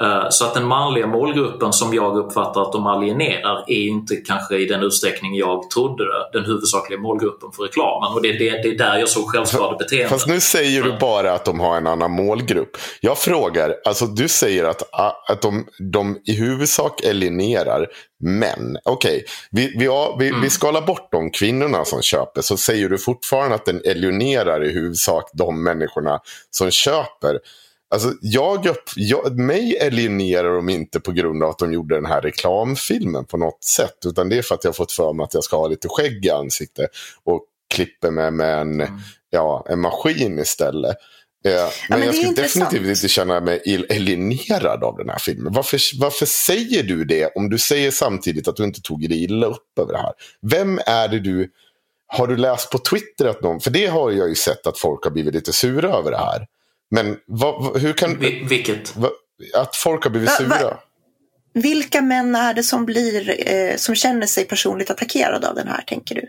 Eh, 0.02 0.28
så 0.30 0.44
att 0.44 0.54
den 0.54 0.66
manliga 0.66 1.06
målgruppen 1.06 1.72
som 1.72 1.94
jag 1.94 2.16
uppfattar 2.16 2.62
att 2.62 2.72
de 2.72 2.86
alienerar 2.86 3.64
är 3.66 3.88
inte 3.88 4.16
kanske 4.16 4.56
i 4.56 4.66
den 4.66 4.82
utsträckning 4.82 5.34
jag 5.34 5.70
trodde 5.70 6.04
det, 6.04 6.38
den 6.38 6.44
huvudsakliga 6.44 7.00
målgruppen 7.00 7.52
för 7.52 7.62
reklamen. 7.62 8.12
Och 8.12 8.22
det, 8.22 8.32
det, 8.32 8.50
det 8.50 8.68
är 8.68 8.78
där 8.78 8.98
jag 8.98 9.08
såg 9.08 9.28
självskadebeteende. 9.28 10.08
Fast 10.08 10.26
nu 10.26 10.40
säger 10.40 10.82
du 10.82 10.92
bara 11.00 11.32
att 11.32 11.44
de 11.44 11.60
har 11.60 11.76
en 11.76 11.86
annan 11.86 12.10
målgrupp. 12.10 12.76
Jag 13.00 13.18
frågar, 13.18 13.74
alltså 13.84 14.06
du 14.06 14.28
säger 14.28 14.64
att, 14.64 14.82
att 15.28 15.42
de, 15.42 15.66
de 15.92 16.18
i 16.24 16.34
huvudsak 16.34 17.04
alienerar 17.04 17.86
män. 18.22 18.78
Okej, 18.84 19.16
okay. 19.16 19.24
vi, 19.50 19.66
vi, 19.78 19.88
vi, 20.18 20.28
mm. 20.28 20.40
vi 20.40 20.50
skalar 20.50 20.80
bort 20.80 21.08
de 21.12 21.30
kvinnorna 21.30 21.84
som 21.84 22.02
köper. 22.02 22.40
Så 22.40 22.56
säger 22.56 22.88
du 22.88 22.98
fortfarande 22.98 23.54
att 23.54 23.64
den 23.64 23.82
alienerar 23.90 24.64
i 24.64 24.72
huvudsak 24.72 25.30
de 25.32 25.64
människorna 25.64 26.20
som 26.50 26.70
köper. 26.70 27.38
Alltså, 27.92 28.12
jag, 28.20 28.66
jag, 28.96 29.38
mig 29.38 29.80
alienerar 29.80 30.54
de 30.54 30.68
inte 30.68 31.00
på 31.00 31.12
grund 31.12 31.42
av 31.42 31.50
att 31.50 31.58
de 31.58 31.72
gjorde 31.72 31.94
den 31.94 32.06
här 32.06 32.20
reklamfilmen 32.20 33.24
på 33.24 33.36
något 33.36 33.64
sätt. 33.64 33.96
Utan 34.06 34.28
det 34.28 34.38
är 34.38 34.42
för 34.42 34.54
att 34.54 34.64
jag 34.64 34.68
har 34.68 34.74
fått 34.74 34.92
för 34.92 35.12
mig 35.12 35.24
att 35.24 35.34
jag 35.34 35.44
ska 35.44 35.56
ha 35.56 35.68
lite 35.68 35.88
skägg 35.88 36.26
i 36.26 36.30
ansiktet. 36.30 36.90
Och 37.24 37.44
klipper 37.74 38.10
med, 38.10 38.32
med 38.32 38.60
en, 38.60 38.80
mm. 38.80 38.92
ja, 39.30 39.66
en 39.68 39.80
maskin 39.80 40.38
istället. 40.38 40.96
Eh, 41.44 41.52
men, 41.52 41.60
ja, 41.88 41.96
men 41.96 42.02
jag 42.02 42.14
skulle 42.14 42.32
definitivt 42.32 42.86
inte 42.86 43.08
känna 43.08 43.40
mig 43.40 43.86
alienerad 43.90 44.84
av 44.84 44.96
den 44.96 45.08
här 45.08 45.18
filmen. 45.18 45.52
Varför, 45.52 45.80
varför 46.00 46.26
säger 46.26 46.82
du 46.82 47.04
det 47.04 47.26
om 47.34 47.50
du 47.50 47.58
säger 47.58 47.90
samtidigt 47.90 48.48
att 48.48 48.56
du 48.56 48.64
inte 48.64 48.82
tog 48.82 49.08
dig 49.08 49.24
illa 49.24 49.46
upp 49.46 49.78
över 49.80 49.92
det 49.92 49.98
här? 49.98 50.12
Vem 50.42 50.80
är 50.86 51.08
det 51.08 51.18
du... 51.18 51.50
Har 52.06 52.26
du 52.26 52.36
läst 52.36 52.70
på 52.70 52.78
Twitter 52.78 53.26
att 53.26 53.42
någon... 53.42 53.60
För 53.60 53.70
det 53.70 53.86
har 53.86 54.10
jag 54.10 54.28
ju 54.28 54.34
sett 54.34 54.66
att 54.66 54.78
folk 54.78 55.04
har 55.04 55.10
blivit 55.10 55.34
lite 55.34 55.52
sura 55.52 55.88
över 55.88 56.10
det 56.10 56.18
här. 56.18 56.46
Men 56.94 57.16
vad, 57.26 57.80
hur 57.80 57.92
kan... 57.92 58.18
Vilket? 58.48 58.94
Att 59.54 59.76
folk 59.76 60.04
har 60.04 60.10
blivit 60.10 60.28
va, 60.28 60.36
sura. 60.36 60.70
Va, 60.70 60.80
vilka 61.54 62.02
män 62.02 62.34
är 62.34 62.54
det 62.54 62.62
som, 62.62 62.84
blir, 62.84 63.48
eh, 63.48 63.76
som 63.76 63.94
känner 63.94 64.26
sig 64.26 64.44
personligt 64.44 64.90
attackerade 64.90 65.48
av 65.48 65.54
den 65.54 65.68
här, 65.68 65.82
tänker 65.82 66.14
du? 66.14 66.28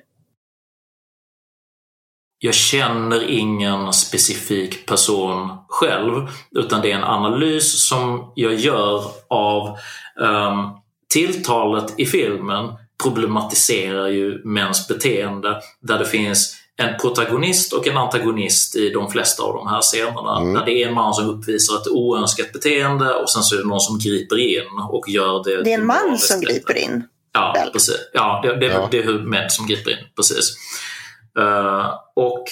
Jag 2.40 2.54
känner 2.54 3.30
ingen 3.30 3.94
specifik 3.94 4.86
person 4.86 5.58
själv, 5.68 6.28
utan 6.56 6.82
det 6.82 6.92
är 6.92 6.96
en 6.96 7.04
analys 7.04 7.88
som 7.88 8.32
jag 8.36 8.54
gör 8.54 9.04
av 9.28 9.78
um, 10.20 10.78
tilltalet 11.14 12.00
i 12.00 12.06
filmen 12.06 12.74
problematiserar 13.04 14.08
ju 14.08 14.42
mäns 14.44 14.88
beteende 14.88 15.62
där 15.82 16.00
det 16.00 16.06
finns 16.06 16.63
en 16.78 16.98
protagonist 16.98 17.74
och 17.74 17.88
en 17.88 17.98
antagonist 17.98 18.76
i 18.76 18.90
de 18.90 19.12
flesta 19.12 19.44
av 19.44 19.54
de 19.54 19.68
här 19.68 19.82
scenerna. 19.82 20.38
Mm. 20.38 20.54
Där 20.54 20.66
det 20.66 20.84
är 20.84 20.88
en 20.88 20.94
man 20.94 21.14
som 21.14 21.30
uppvisar 21.30 21.76
ett 21.76 21.88
oönskat 21.88 22.54
beteende 22.54 23.14
och 23.14 23.30
sen 23.30 23.44
så 23.44 23.56
är 23.56 23.60
det 23.60 23.68
någon 23.68 23.80
som 23.80 24.00
griper 24.00 24.40
in 24.40 24.80
och 24.90 25.10
gör 25.10 25.44
det. 25.44 25.64
Det 25.64 25.74
är 25.74 25.80
en 25.80 25.86
man 25.86 26.18
som 26.18 26.42
griper 26.42 26.78
in? 26.78 27.04
Ja, 27.34 27.54
väl? 27.56 27.72
precis. 27.72 28.10
Ja, 28.14 28.42
det, 28.44 28.56
det, 28.60 28.66
ja. 28.66 28.88
det 28.92 28.98
är 28.98 29.12
män 29.12 29.50
som 29.50 29.68
griper 29.68 29.92
in. 29.92 29.98
Precis. 30.16 30.56
Uh, 31.40 31.94
och 32.16 32.44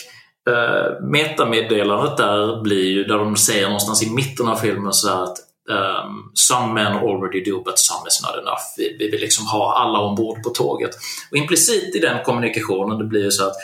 uh, 0.50 1.08
metameddelandet 1.10 2.18
där 2.18 2.62
blir 2.62 2.86
ju 2.86 3.04
där 3.04 3.18
de 3.18 3.36
säger 3.36 3.66
någonstans 3.66 4.04
i 4.04 4.10
mitten 4.10 4.48
av 4.48 4.56
filmen 4.56 4.94
så 4.94 5.10
att 5.10 5.38
Um, 5.70 6.32
some 6.34 6.74
men 6.74 6.94
already 6.94 7.44
do 7.44 7.62
but 7.64 7.80
some 7.80 8.08
is 8.08 8.22
not 8.24 8.36
enough. 8.42 8.62
Vi, 8.78 8.96
vi 9.00 9.10
vill 9.10 9.22
liksom 9.22 9.46
ha 9.46 9.78
alla 9.78 10.00
ombord 10.00 10.44
på 10.44 10.50
tåget. 10.50 10.92
Och 11.32 11.38
implicit 11.38 11.96
i 11.96 12.00
den 12.00 12.24
kommunikationen 12.24 12.98
det 12.98 13.04
blir 13.04 13.24
ju 13.24 13.32
så 13.32 13.48
att 13.48 13.56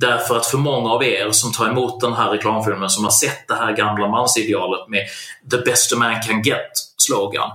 Därför 0.00 0.36
att 0.36 0.46
för 0.46 0.58
många 0.58 0.90
av 0.90 1.04
er 1.04 1.30
som 1.30 1.52
tar 1.52 1.68
emot 1.68 2.00
den 2.00 2.12
här 2.12 2.30
reklamfilmen 2.30 2.90
som 2.90 3.04
har 3.04 3.10
sett 3.10 3.48
det 3.48 3.54
här 3.54 3.76
gamla 3.76 4.08
mansidealet 4.08 4.88
med 4.88 5.06
“the 5.50 5.58
best 5.58 5.92
a 5.92 5.96
man 5.98 6.22
can 6.22 6.42
get”-slogan. 6.42 7.50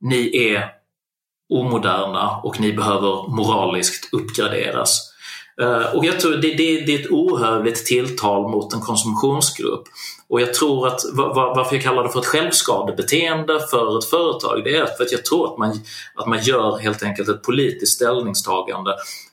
Ni 0.00 0.52
är 0.52 0.70
omoderna 1.54 2.40
och 2.42 2.60
ni 2.60 2.72
behöver 2.72 3.28
moraliskt 3.28 4.14
uppgraderas. 4.14 5.12
Eh, 5.60 5.96
och 5.96 6.04
jag 6.04 6.20
tror 6.20 6.32
det, 6.32 6.54
det, 6.54 6.80
det 6.80 6.94
är 6.94 7.00
ett 7.00 7.10
ohövligt 7.10 7.86
tilltal 7.86 8.50
mot 8.50 8.74
en 8.74 8.80
konsumtionsgrupp. 8.80 9.84
Och 10.28 10.40
jag 10.40 10.54
tror 10.54 10.86
att 10.86 11.00
varför 11.56 11.76
jag 11.76 11.82
kallar 11.82 12.02
det 12.02 12.08
för 12.08 12.20
ett 12.20 12.26
självskadebeteende 12.26 13.60
för 13.70 13.98
ett 13.98 14.04
företag, 14.04 14.64
det 14.64 14.76
är 14.76 14.86
för 14.86 15.04
att 15.04 15.12
jag 15.12 15.24
tror 15.24 15.52
att 15.52 15.58
man, 15.58 15.80
att 16.14 16.26
man 16.26 16.42
gör 16.42 16.78
helt 16.78 17.02
enkelt 17.02 17.28
ett 17.28 17.42
politiskt 17.42 17.94
ställningstagande 17.94 18.90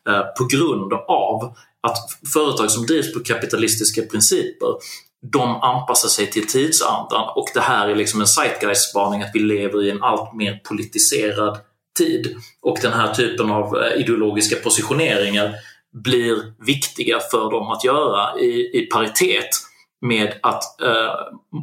eh, 0.10 0.22
på 0.38 0.46
grund 0.46 0.94
av 0.94 1.56
att 1.86 1.98
företag 2.34 2.72
som 2.72 2.86
drivs 2.86 3.14
på 3.14 3.20
kapitalistiska 3.20 4.02
principer 4.02 4.68
de 5.32 5.62
anpassar 5.62 6.10
sig 6.10 6.32
till 6.32 6.48
tidsandan 6.48 7.30
och 7.36 7.48
det 7.54 7.60
här 7.60 7.88
är 7.88 7.96
liksom 7.96 8.22
en 8.22 8.28
zeitgeist-spaning 8.28 9.22
att 9.22 9.32
vi 9.34 9.40
lever 9.40 9.84
i 9.84 9.92
en 9.92 10.04
allt 10.04 10.34
mer 10.34 10.62
politiserad 10.64 11.60
tid 11.98 12.36
och 12.62 12.78
den 12.82 12.94
här 12.94 13.14
typen 13.14 13.52
av 13.52 13.78
eh, 13.78 14.02
ideologiska 14.02 14.56
positioneringar 14.56 15.56
blir 16.04 16.66
viktiga 16.66 17.20
för 17.32 17.52
dem 17.52 17.68
att 17.72 17.84
göra 17.84 18.40
i, 18.40 18.80
i 18.80 18.90
paritet 18.94 19.50
med 20.02 20.40
att 20.42 20.82
eh, 20.82 20.90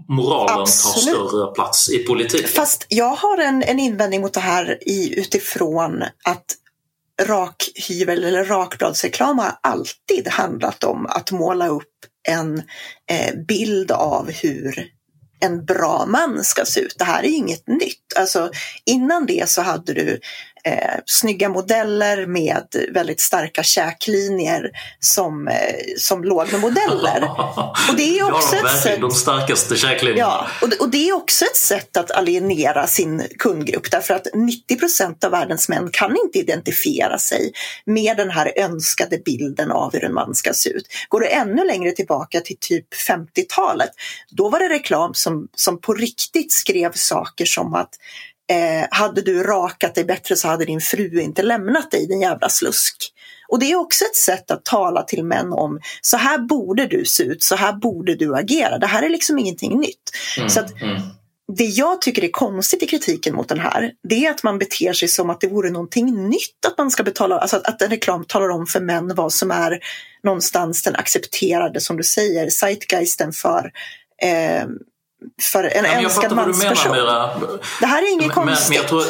moralen 0.09 0.61
Absolut. 0.61 1.19
tar 1.19 1.29
större 1.29 1.55
plats 1.55 1.91
i 1.91 1.99
politiken. 1.99 2.49
Fast 2.49 2.87
jag 2.89 3.15
har 3.15 3.39
en, 3.39 3.63
en 3.63 3.79
invändning 3.79 4.21
mot 4.21 4.35
det 4.35 4.41
här 4.41 4.79
i, 4.89 5.19
utifrån 5.21 6.03
att 6.25 6.45
rakhyvel 7.23 8.25
eller 8.25 8.45
rakbladsreklam 8.45 9.39
har 9.39 9.53
alltid 9.61 10.29
handlat 10.29 10.85
om 10.85 11.07
att 11.07 11.31
måla 11.31 11.69
upp 11.69 11.89
en 12.29 12.63
eh, 13.11 13.35
bild 13.49 13.91
av 13.91 14.31
hur 14.31 14.93
en 15.41 15.65
bra 15.65 16.05
man 16.09 16.45
ska 16.45 16.65
se 16.65 16.81
ut. 16.81 16.99
Det 16.99 17.05
här 17.05 17.23
är 17.23 17.29
inget 17.29 17.69
nytt. 17.69 18.17
Alltså, 18.17 18.51
innan 18.87 19.27
det 19.27 19.49
så 19.49 19.63
hade 19.63 19.95
du 19.95 20.21
eh, 20.67 20.99
snygga 21.07 21.49
modeller 21.49 22.27
med 22.27 22.67
väldigt 22.95 23.21
starka 23.21 23.63
käklinjer 23.63 24.71
som, 25.01 25.49
eh, 25.49 25.55
som 25.99 26.21
modeller. 26.61 27.31
Och 27.89 27.97
det 27.97 28.19
är 28.19 28.33
också 28.33 28.57
ja, 28.57 28.69
ett 28.69 28.83
sätt, 28.83 29.01
de 29.01 29.11
starkaste 29.11 29.77
käklinjerna. 29.77 30.21
Ja, 30.21 30.47
och 30.61 30.83
och 30.83 30.91
det 30.91 31.09
är 31.09 31.13
också 31.13 31.45
ett 31.45 31.57
sätt 31.57 31.97
att 31.97 32.11
alienera 32.11 32.87
sin 32.87 33.27
kundgrupp 33.39 33.91
därför 33.91 34.15
att 34.15 34.27
90 34.35 34.79
procent 34.79 35.25
av 35.25 35.31
världens 35.31 35.69
män 35.69 35.91
kan 35.93 36.17
inte 36.25 36.39
identifiera 36.39 37.19
sig 37.19 37.53
med 37.85 38.17
den 38.17 38.31
här 38.31 38.53
önskade 38.59 39.19
bilden 39.19 39.71
av 39.71 39.93
hur 39.93 40.05
en 40.05 40.15
man 40.15 40.35
ska 40.35 40.53
se 40.53 40.71
ut. 40.71 40.87
Går 41.09 41.21
du 41.21 41.29
ännu 41.29 41.65
längre 41.65 41.91
tillbaka 41.91 42.41
till 42.41 42.57
typ 42.61 42.87
50-talet, 43.09 43.91
då 44.31 44.49
var 44.49 44.59
det 44.59 44.69
reklam 44.69 45.15
som, 45.15 45.49
som 45.57 45.81
på 45.81 45.95
riktigt 45.95 46.53
skrev 46.53 46.93
saker 46.95 47.45
som 47.45 47.75
att 47.75 47.91
eh, 48.53 48.87
hade 48.91 49.23
du 49.23 49.43
rakat 49.43 49.95
dig 49.95 50.05
bättre 50.05 50.37
så 50.37 50.49
hade 50.49 50.65
din 50.65 50.81
fru 50.81 51.21
inte 51.21 51.43
lämnat 51.43 51.91
dig, 51.91 52.07
din 52.07 52.21
jävla 52.21 52.49
slusk. 52.49 53.13
Och 53.49 53.59
det 53.59 53.73
är 53.73 53.77
också 53.77 54.05
ett 54.05 54.17
sätt 54.17 54.51
att 54.51 54.65
tala 54.65 55.03
till 55.03 55.25
män 55.25 55.53
om 55.53 55.81
så 56.01 56.17
här 56.17 56.39
borde 56.39 56.87
du 56.87 57.05
se 57.05 57.23
ut, 57.23 57.43
så 57.43 57.57
här 57.57 57.73
borde 57.73 58.15
du 58.15 58.37
agera. 58.37 58.79
Det 58.79 58.87
här 58.87 59.03
är 59.03 59.09
liksom 59.09 59.39
ingenting 59.39 59.81
nytt. 59.81 60.11
Mm, 60.37 60.49
så 60.49 60.61
att, 60.61 60.83
mm. 60.83 61.03
det 61.57 61.65
jag 61.65 62.01
tycker 62.01 62.25
är 62.25 62.31
konstigt 62.31 62.83
i 62.83 62.87
kritiken 62.87 63.35
mot 63.35 63.49
den 63.49 63.61
här, 63.61 63.93
det 64.09 64.27
är 64.27 64.31
att 64.31 64.43
man 64.43 64.59
beter 64.59 64.93
sig 64.93 65.09
som 65.09 65.31
att 65.31 65.41
det 65.41 65.49
vore 65.49 65.71
någonting 65.71 66.29
nytt 66.29 66.67
att 66.67 66.79
man 66.79 66.91
ska 66.91 67.03
betala, 67.03 67.39
alltså 67.39 67.57
att, 67.57 67.67
att 67.67 67.83
en 67.83 67.91
reklam 67.91 68.25
talar 68.25 68.49
om 68.49 68.67
för 68.67 68.81
män 68.81 69.13
vad 69.15 69.33
som 69.33 69.51
är 69.51 69.79
någonstans 70.23 70.83
den 70.83 70.97
accepterade, 70.97 71.81
som 71.81 71.97
du 71.97 72.03
säger, 72.03 72.51
zeitgeisten 72.51 73.33
för 73.33 73.73
eh, 74.23 74.67
för 75.53 75.65
en 75.65 75.71
du 75.73 75.89
menar 76.29 76.35
mansperson. 76.47 76.93
Det 77.81 77.87
här 77.87 78.03
är 78.03 78.13
inget 78.13 78.27
Men, 78.27 78.47
konstigt. 78.47 78.69
men 78.69 78.77
jag 78.77 78.89
tror 78.89 79.03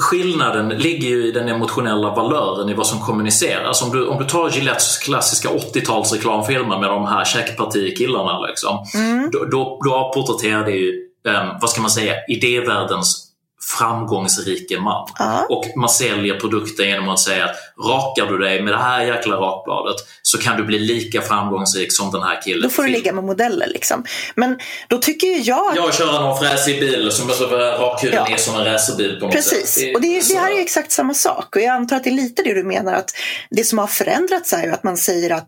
skillnaden 0.00 0.68
ligger 0.68 1.08
ju 1.08 1.26
i 1.26 1.32
den 1.32 1.48
emotionella 1.48 2.14
valören 2.14 2.68
i 2.68 2.74
vad 2.74 2.86
som 2.86 3.00
kommuniceras. 3.00 3.82
Om 3.82 3.90
du, 3.90 4.06
om 4.06 4.18
du 4.18 4.24
tar 4.24 4.50
Gillettes 4.50 4.98
klassiska 4.98 5.48
80-tals 5.48 6.12
reklamfilmer 6.12 6.78
med 6.80 6.90
de 6.90 7.06
här 7.06 7.24
checkpartikillarna 7.24 8.40
liksom, 8.40 8.86
Mm. 8.94 9.30
då, 9.30 9.44
då, 9.44 9.80
då 9.84 10.12
porträtterar 10.14 10.64
det 10.64 10.70
ju, 10.72 10.92
eh, 11.28 11.56
vad 11.60 11.70
ska 11.70 11.80
man 11.80 11.90
säga, 11.90 12.14
idévärldens 12.28 13.27
framgångsrike 13.62 14.80
man. 14.80 15.08
Ja. 15.18 15.46
Och 15.48 15.64
man 15.76 15.88
säljer 15.88 16.34
produkten 16.40 16.88
genom 16.88 17.08
att 17.08 17.18
säga 17.20 17.44
att 17.44 17.56
rakar 17.90 18.26
du 18.32 18.38
dig 18.38 18.62
med 18.62 18.72
det 18.74 18.78
här 18.78 19.02
jäkla 19.02 19.36
rakbladet 19.36 19.96
så 20.22 20.38
kan 20.38 20.56
du 20.56 20.64
bli 20.64 20.78
lika 20.78 21.20
framgångsrik 21.22 21.92
som 21.92 22.10
den 22.10 22.22
här 22.22 22.42
killen. 22.42 22.62
Då 22.62 22.68
får 22.70 22.82
du 22.82 22.88
ligga 22.88 23.12
med 23.12 23.24
modeller 23.24 23.66
liksom. 23.66 24.04
Men 24.34 24.58
då 24.88 24.98
tycker 24.98 25.48
jag 25.48 25.70
att 25.70 25.76
Jag 25.76 25.94
kör 25.94 26.12
någon 26.20 26.38
fräsig 26.38 26.80
bil 26.80 27.10
som 27.12 27.28
så 27.28 27.46
rakhyveln 27.46 28.22
Ja. 28.28 28.34
är 28.34 28.36
som 28.36 28.54
en 28.54 28.64
racerbil 28.64 29.16
på 29.20 29.26
något 29.26 29.34
Precis, 29.34 29.68
sätt. 29.70 29.94
och 29.94 30.00
det, 30.00 30.14
det 30.16 30.22
så- 30.22 30.38
här 30.38 30.58
är 30.58 30.60
exakt 30.62 30.92
samma 30.92 31.14
sak. 31.14 31.56
Och 31.56 31.62
jag 31.62 31.68
antar 31.76 31.96
att 31.96 32.04
det 32.04 32.10
är 32.10 32.14
lite 32.14 32.42
det 32.42 32.54
du 32.54 32.64
menar 32.64 32.94
att 32.94 33.10
det 33.50 33.64
som 33.64 33.78
har 33.78 33.86
förändrats 33.86 34.52
är 34.52 34.62
ju 34.62 34.70
att 34.72 34.82
man 34.84 34.96
säger 34.96 35.30
att 35.30 35.46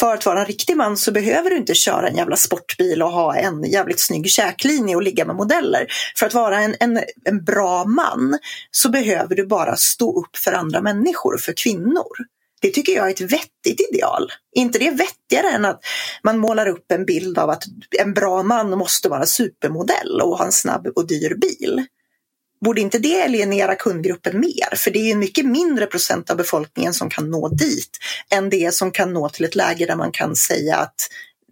för 0.00 0.14
att 0.14 0.26
vara 0.26 0.40
en 0.40 0.46
riktig 0.46 0.76
man 0.76 0.96
så 0.96 1.12
behöver 1.12 1.50
du 1.50 1.56
inte 1.56 1.74
köra 1.74 2.08
en 2.08 2.16
jävla 2.16 2.36
sportbil 2.36 3.02
och 3.02 3.10
ha 3.12 3.36
en 3.36 3.64
jävligt 3.70 4.00
snygg 4.00 4.30
käklinje 4.30 4.96
och 4.96 5.02
ligga 5.02 5.24
med 5.24 5.36
modeller. 5.36 5.86
För 6.18 6.26
att 6.26 6.34
vara 6.34 6.60
en, 6.60 6.74
en, 6.80 7.00
en 7.24 7.43
bra 7.44 7.84
man 7.84 8.38
så 8.70 8.88
behöver 8.88 9.36
du 9.36 9.46
bara 9.46 9.76
stå 9.76 10.20
upp 10.20 10.36
för 10.36 10.52
andra 10.52 10.80
människor, 10.80 11.38
för 11.38 11.52
kvinnor. 11.52 12.34
Det 12.60 12.70
tycker 12.70 12.92
jag 12.92 13.06
är 13.06 13.10
ett 13.10 13.20
vettigt 13.20 13.80
ideal. 13.90 14.32
inte 14.54 14.78
det 14.78 14.90
vettigare 14.90 15.50
än 15.50 15.64
att 15.64 15.80
man 16.22 16.38
målar 16.38 16.66
upp 16.66 16.92
en 16.92 17.04
bild 17.04 17.38
av 17.38 17.50
att 17.50 17.64
en 18.00 18.14
bra 18.14 18.42
man 18.42 18.78
måste 18.78 19.08
vara 19.08 19.26
supermodell 19.26 20.20
och 20.22 20.38
ha 20.38 20.44
en 20.44 20.52
snabb 20.52 20.86
och 20.96 21.06
dyr 21.06 21.34
bil? 21.34 21.86
Borde 22.64 22.80
inte 22.80 22.98
det 22.98 23.22
alienera 23.22 23.74
kundgruppen 23.74 24.40
mer? 24.40 24.76
För 24.76 24.90
det 24.90 24.98
är 24.98 25.04
ju 25.04 25.10
en 25.10 25.18
mycket 25.18 25.46
mindre 25.46 25.86
procent 25.86 26.30
av 26.30 26.36
befolkningen 26.36 26.94
som 26.94 27.10
kan 27.10 27.30
nå 27.30 27.48
dit 27.48 27.98
än 28.30 28.50
det 28.50 28.74
som 28.74 28.90
kan 28.90 29.12
nå 29.12 29.28
till 29.28 29.44
ett 29.44 29.54
läge 29.54 29.86
där 29.86 29.96
man 29.96 30.12
kan 30.12 30.36
säga 30.36 30.76
att 30.76 30.94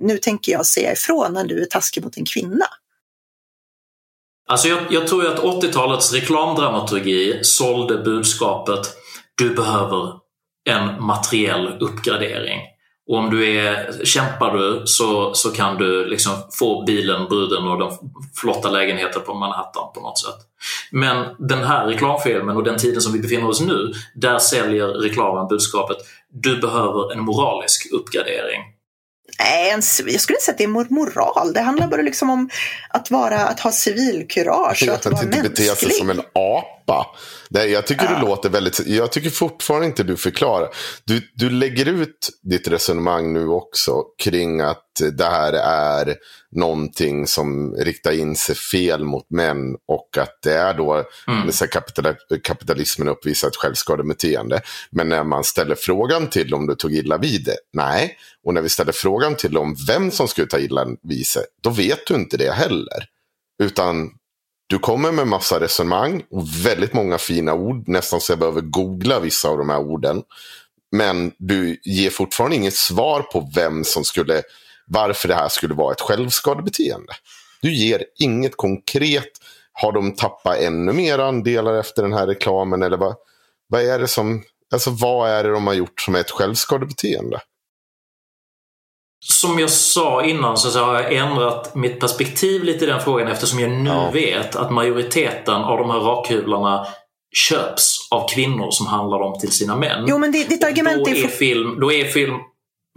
nu 0.01 0.19
tänker 0.19 0.53
jag 0.53 0.67
säga 0.67 0.93
ifrån 0.93 1.33
när 1.33 1.45
du 1.45 1.63
är 1.63 1.67
taskig 1.67 2.05
mot 2.05 2.17
en 2.17 2.25
kvinna. 2.25 2.67
Alltså 4.53 4.69
jag, 4.69 4.79
jag 4.91 5.07
tror 5.07 5.23
ju 5.23 5.29
att 5.29 5.43
80-talets 5.43 6.13
reklamdramaturgi 6.13 7.39
sålde 7.43 7.99
budskapet 7.99 8.81
du 9.35 9.55
behöver 9.55 10.13
en 10.71 11.05
materiell 11.05 11.77
uppgradering. 11.81 12.61
Och 13.09 13.19
om 13.19 13.31
du 13.31 13.57
är, 13.57 14.05
kämpar 14.05 14.57
du 14.57 14.83
så, 14.85 15.35
så 15.35 15.51
kan 15.51 15.79
du 15.79 16.07
liksom 16.07 16.33
få 16.59 16.85
bilen, 16.85 17.29
bruden 17.29 17.69
och 17.69 17.79
den 17.79 17.91
flotta 18.35 18.71
lägenheten 18.71 19.23
på 19.27 19.35
Manhattan 19.35 19.93
på 19.95 20.01
något 20.01 20.19
sätt. 20.19 20.37
Men 20.91 21.27
den 21.39 21.65
här 21.65 21.87
reklamfilmen 21.87 22.57
och 22.57 22.65
den 22.65 22.79
tiden 22.79 23.01
som 23.01 23.13
vi 23.13 23.19
befinner 23.19 23.49
oss 23.49 23.61
nu, 23.61 23.93
där 24.15 24.39
säljer 24.39 24.89
reklamen 24.89 25.49
budskapet 25.49 25.97
du 26.29 26.61
behöver 26.61 27.13
en 27.13 27.21
moralisk 27.21 27.93
uppgradering. 27.93 28.61
Nej, 29.39 29.69
jag 29.71 30.21
skulle 30.21 30.37
inte 30.37 30.45
säga 30.45 30.53
att 30.53 30.59
det 30.59 30.65
är 30.65 30.69
mor- 30.69 30.87
moral. 30.91 31.53
Det 31.53 31.61
handlar 31.61 31.87
bara 31.87 32.03
liksom 32.03 32.31
om 32.31 32.51
att, 32.89 33.11
vara, 33.11 33.39
att 33.39 33.61
ha 33.61 33.73
civilkurage 33.73 34.89
att 34.89 35.07
Att 35.07 35.13
vara 35.13 35.23
inte 35.23 35.43
bete 35.43 35.57
sig 35.57 35.67
mänsklig. 35.69 35.95
som 35.95 36.11
en 36.11 36.21
apa. 36.35 36.82
Det, 37.51 37.67
jag 37.67 37.87
tycker 37.87 38.05
Ja. 38.05 38.19
du 38.21 38.27
låter 38.27 38.49
väldigt... 38.51 38.87
Jag 38.87 39.13
tycker 39.13 39.31
fortfarande 39.31 39.87
inte 39.87 40.03
du 40.03 40.17
förklarar. 40.17 40.69
Du, 41.05 41.21
du 41.35 41.51
lägger 41.51 41.87
ut 41.89 42.29
ditt 42.43 42.69
resonemang 42.69 43.33
nu 43.33 43.49
också 43.49 44.03
kring 44.23 44.61
att 44.61 44.87
det 45.13 45.25
här 45.25 45.53
är 45.53 46.17
någonting 46.57 47.27
som 47.27 47.75
riktar 47.75 48.13
in 48.13 48.37
sig 48.37 48.55
fel 48.55 49.05
mot 49.05 49.31
män 49.31 49.77
och 49.89 50.19
att 50.19 50.39
det 50.43 50.53
är 50.55 50.75
då 50.75 51.05
Mm. 51.29 51.53
så 51.53 51.67
kapital, 51.67 52.15
kapitalismen 52.43 53.09
uppvisar 53.09 53.49
ett 53.49 53.57
självskadebeteende. 53.57 54.61
Men 54.91 55.09
när 55.09 55.25
man 55.25 55.45
ställer 55.45 55.75
frågan 55.75 56.27
till 56.31 56.55
om 56.55 56.67
du 56.67 56.75
tog 56.75 56.95
illa 56.95 57.19
vid 57.19 57.45
det, 57.45 57.57
nej. 57.73 58.17
Och 58.45 58.55
när 58.55 58.63
vi 58.63 58.69
ställer 58.69 58.93
frågan 58.93 59.35
till 59.37 59.57
om 59.59 59.77
vem 59.87 60.11
som 60.11 60.29
skulle 60.29 60.47
ta 60.47 60.59
illa 60.59 60.87
vid 61.03 61.27
sig, 61.27 61.43
då 61.63 61.71
vet 61.71 62.07
du 62.07 62.15
inte 62.15 62.37
det 62.37 62.53
heller. 62.53 63.07
Utan 63.63 64.11
du 64.67 64.79
kommer 64.79 65.13
med 65.13 65.27
massa 65.27 65.61
resonemang 65.61 66.23
och 66.31 66.47
väldigt 66.67 66.93
många 66.93 67.19
fina 67.19 67.55
ord. 67.55 67.89
Nästan 67.89 68.21
så 68.21 68.33
jag 68.33 68.39
behöver 68.39 68.61
googla 68.61 69.21
vissa 69.21 69.49
av 69.49 69.59
de 69.59 69.69
här 69.69 69.81
orden. 69.81 70.23
Men 70.93 71.33
du 71.39 71.81
ger 71.85 72.11
fortfarande 72.11 72.57
inget 72.57 72.75
svar 72.75 73.23
på 73.23 73.51
vem 73.55 73.85
som 73.85 74.05
skulle, 74.05 74.43
varför 74.87 75.29
det 75.29 75.35
här 75.35 75.49
skulle 75.49 75.75
vara 75.75 75.93
ett 75.93 76.01
självskadebeteende. 76.01 77.13
Du 77.63 77.75
ger 77.75 78.05
inget 78.19 78.57
konkret. 78.57 79.31
Har 79.73 79.93
de 79.93 80.15
tappat 80.15 80.59
ännu 80.59 80.93
mer 80.93 81.19
andelar 81.19 81.75
efter 81.75 82.03
den 82.03 82.13
här 82.13 82.27
reklamen? 82.27 82.83
Eller 82.83 82.97
vad, 82.97 83.15
vad 83.69 83.83
är 83.83 83.99
det 83.99 84.09
som, 84.09 84.43
alltså 84.73 84.91
vad 84.91 85.31
är 85.31 85.45
det 85.45 85.51
de 85.51 85.67
har 85.67 85.75
gjort 85.75 86.01
som 86.01 86.15
är 86.15 86.21
ett 86.21 86.31
självskadebeteende? 86.31 87.41
Som 89.25 89.59
jag 89.59 89.71
sa 89.71 90.25
innan 90.25 90.57
så, 90.57 90.71
så 90.71 90.85
har 90.85 90.95
jag 90.95 91.13
ändrat 91.13 91.75
mitt 91.75 92.01
perspektiv 92.01 92.65
lite 92.65 92.85
i 92.85 92.89
den 92.89 93.01
frågan 93.01 93.29
eftersom 93.29 93.59
jag 93.61 93.71
nu 93.71 93.91
Ja. 93.91 94.11
vet 94.13 94.57
att 94.57 94.71
majoriteten 94.73 95.55
av 95.55 95.79
de 95.79 95.91
här 95.91 95.99
rakhyvlarna 95.99 96.87
köps 97.37 98.09
av 98.11 98.29
kvinnor 98.29 98.71
som 98.71 98.87
handlar 98.87 99.19
dem 99.19 99.39
till 99.41 99.53
sina 99.53 99.77
män. 99.77 100.05
Jo, 100.09 100.19
men 100.19 100.33
det, 100.33 100.45
ditt 100.49 100.65
argument 100.65 101.05
då, 101.05 101.11
är... 101.11 101.15
för- 101.15 101.29
film, 101.29 101.81
då, 101.81 101.93
är 101.93 102.05
film, 102.05 102.35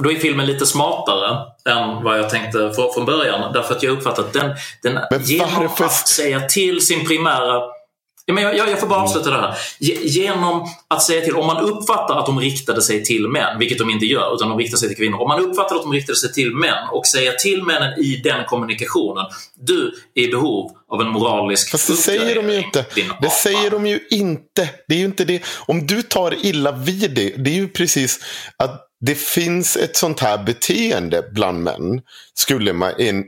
då 0.03 0.11
är 0.11 0.15
filmen 0.15 0.45
lite 0.45 0.65
smartare 0.65 1.37
än 1.69 2.03
vad 2.03 2.19
jag 2.19 2.29
tänkte 2.29 2.71
från, 2.93 3.05
början. 3.05 3.53
Därför 3.53 3.75
att 3.75 3.83
jag 3.83 3.91
uppfattar 3.97 4.23
att 4.23 4.33
den, 4.33 4.55
den 4.83 4.99
genom 5.23 5.69
att 5.79 6.07
säga 6.07 6.39
till 6.41 6.81
sin 6.81 7.07
primära 7.07 7.61
Ja, 8.27 8.33
men 8.33 8.43
jag, 8.43 8.57
jag 8.57 8.69
jag 8.69 8.79
får 8.79 8.87
bara 8.87 9.01
avsluta 9.01 9.29
det 9.29 9.35
här. 9.37 9.55
Ge- 9.79 9.99
Genom 10.03 10.67
att 10.87 11.03
säga 11.03 11.21
till, 11.21 11.35
om 11.35 11.45
man 11.47 11.63
uppfattar 11.63 12.19
att 12.19 12.25
de 12.25 12.39
riktade 12.39 12.81
sig 12.81 13.03
till 13.03 13.27
män, 13.27 13.59
vilket 13.59 13.77
de 13.77 13.89
inte 13.89 14.05
gör, 14.05 14.35
utan 14.35 14.49
de 14.49 14.57
riktar 14.59 14.77
sig 14.77 14.87
till 14.87 14.97
kvinnor. 14.97 15.17
Om 15.21 15.27
man 15.27 15.39
uppfattar 15.39 15.75
att 15.75 15.81
de 15.81 15.91
riktade 15.93 16.17
sig 16.17 16.33
till 16.33 16.55
män 16.55 16.89
och 16.91 17.05
säger 17.07 17.31
till 17.31 17.63
männen 17.63 17.99
i 17.99 18.21
den 18.23 18.45
kommunikationen, 18.45 19.25
du 19.55 19.91
är 20.15 20.23
i 20.23 20.27
behov 20.27 20.71
av 20.91 21.01
en 21.01 21.07
moralisk 21.07 21.71
Fast 21.71 21.87
det 21.87 21.93
säger 21.93 22.35
de 22.35 22.49
ju 22.49 22.57
inte. 22.57 22.85
Det 22.95 23.09
apa." 23.09 23.29
säger 23.29 23.69
de 23.69 23.85
ju 23.87 23.99
inte. 24.09 24.69
Det 24.87 24.95
är 24.95 24.99
ju 24.99 25.05
inte 25.05 25.25
det. 25.25 25.43
Om 25.67 25.87
du 25.87 26.01
tar 26.01 26.45
illa 26.45 26.71
vid 26.71 27.11
det, 27.11 27.29
det 27.37 27.49
är 27.49 27.55
ju 27.55 27.67
precis 27.67 28.19
att 28.57 28.81
det 29.05 29.15
finns 29.15 29.77
ett 29.77 29.97
sånt 29.97 30.19
här 30.19 30.37
beteende 30.37 31.23
bland 31.31 31.63
män. 31.63 32.01
Skulle 32.33 32.73
man 32.73 32.91
en, 32.99 33.23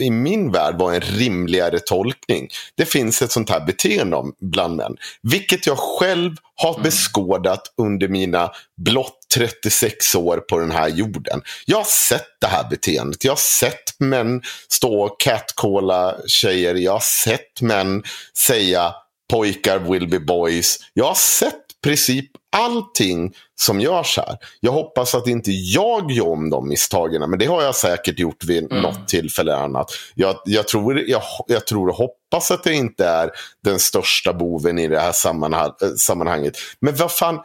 i 0.00 0.10
min 0.10 0.52
värld 0.52 0.78
vara 0.78 0.94
en 0.94 1.00
rimligare 1.00 1.78
tolkning. 1.78 2.48
Det 2.74 2.84
finns 2.84 3.22
ett 3.22 3.32
sånt 3.32 3.50
här 3.50 3.60
beteende 3.66 4.16
om- 4.16 4.34
bland 4.40 4.76
män. 4.76 4.96
Vilket 5.22 5.66
jag 5.66 5.78
själv 5.78 6.36
har 6.54 6.80
beskådat 6.82 7.62
under 7.76 8.08
mina 8.08 8.50
blott 8.80 9.18
36 9.34 10.14
år 10.14 10.36
på 10.36 10.58
den 10.58 10.70
här 10.70 10.88
jorden. 10.88 11.42
Jag 11.66 11.76
har 11.76 11.84
sett 11.84 12.26
det 12.40 12.46
här 12.46 12.68
beteendet. 12.70 13.24
Jag 13.24 13.32
har 13.32 13.36
sett 13.36 13.94
män 13.98 14.42
stå 14.68 15.02
och 15.02 15.20
catcalla 15.20 16.16
tjejer. 16.26 16.74
Jag 16.74 16.92
har 16.92 17.00
sett 17.24 17.60
män 17.60 18.02
säga 18.46 18.94
pojkar 19.30 19.78
will 19.78 20.08
be 20.08 20.20
boys. 20.20 20.78
Jag 20.94 21.04
har 21.04 21.14
sett 21.14 21.61
princip 21.82 22.30
allting 22.56 23.32
som 23.60 23.80
görs 23.80 24.16
här. 24.16 24.36
Jag 24.60 24.72
hoppas 24.72 25.14
att 25.14 25.26
inte 25.26 25.50
jag 25.52 26.10
gör 26.10 26.28
om 26.28 26.50
de 26.50 26.68
misstagen, 26.68 27.30
men 27.30 27.38
det 27.38 27.46
har 27.46 27.62
jag 27.62 27.74
säkert 27.74 28.18
gjort 28.18 28.44
vid 28.44 28.72
Mm. 28.72 28.82
något 28.82 29.08
tillfälle 29.08 29.56
annat. 29.56 29.90
Jag, 30.14 30.36
jag, 30.44 30.68
tror, 30.68 31.00
jag, 31.00 31.22
jag 31.46 31.66
tror 31.66 31.88
och 31.88 31.96
hoppas 31.96 32.50
att 32.50 32.64
det 32.64 32.74
inte 32.74 33.06
är 33.06 33.30
den 33.64 33.78
största 33.78 34.32
boven 34.32 34.78
i 34.78 34.88
det 34.88 35.00
här 35.00 35.12
sammanhang, 35.12 35.72
eh, 35.82 35.88
sammanhanget. 35.98 36.54
Men 36.80 36.96
vad 36.96 37.12
fan, 37.12 37.40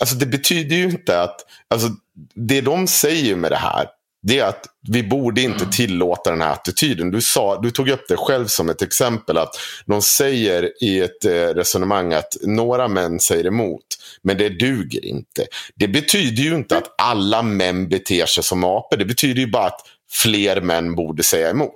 alltså 0.00 0.14
det 0.16 0.26
betyder 0.26 0.76
ju 0.76 0.84
inte 0.84 1.22
att, 1.22 1.40
alltså 1.70 1.88
det 2.34 2.60
de 2.60 2.86
säger 2.86 3.36
med 3.36 3.52
det 3.52 3.56
här, 3.56 3.86
det 4.26 4.38
är 4.38 4.44
att 4.44 4.66
vi 4.88 5.02
borde 5.02 5.40
inte 5.40 5.56
Mm. 5.56 5.70
tillåta 5.70 6.30
den 6.30 6.40
här 6.40 6.52
attityden. 6.52 7.10
Du, 7.10 7.20
sa, 7.20 7.60
du 7.60 7.70
tog 7.70 7.88
upp 7.88 8.04
det 8.08 8.16
själv 8.16 8.46
som 8.46 8.68
ett 8.68 8.82
exempel 8.82 9.38
att 9.38 9.54
de 9.86 10.02
säger 10.02 10.84
i 10.84 11.00
ett 11.00 11.24
eh, 11.24 11.30
resonemang 11.32 12.12
att 12.12 12.36
några 12.42 12.88
män 12.88 13.20
säger 13.20 13.46
emot, 13.46 13.82
men 14.22 14.38
det 14.38 14.48
duger 14.48 15.04
inte. 15.04 15.46
Det 15.76 15.88
betyder 15.88 16.42
ju 16.42 16.54
inte 16.54 16.76
att 16.78 16.94
alla 16.98 17.42
män 17.42 17.88
beter 17.88 18.26
sig 18.26 18.44
som 18.44 18.64
apor. 18.64 18.96
Det 18.96 19.04
betyder 19.04 19.40
ju 19.40 19.46
bara 19.50 19.66
att 19.66 19.80
fler 20.10 20.60
män 20.60 20.94
borde 20.94 21.22
säga 21.22 21.50
emot. 21.50 21.74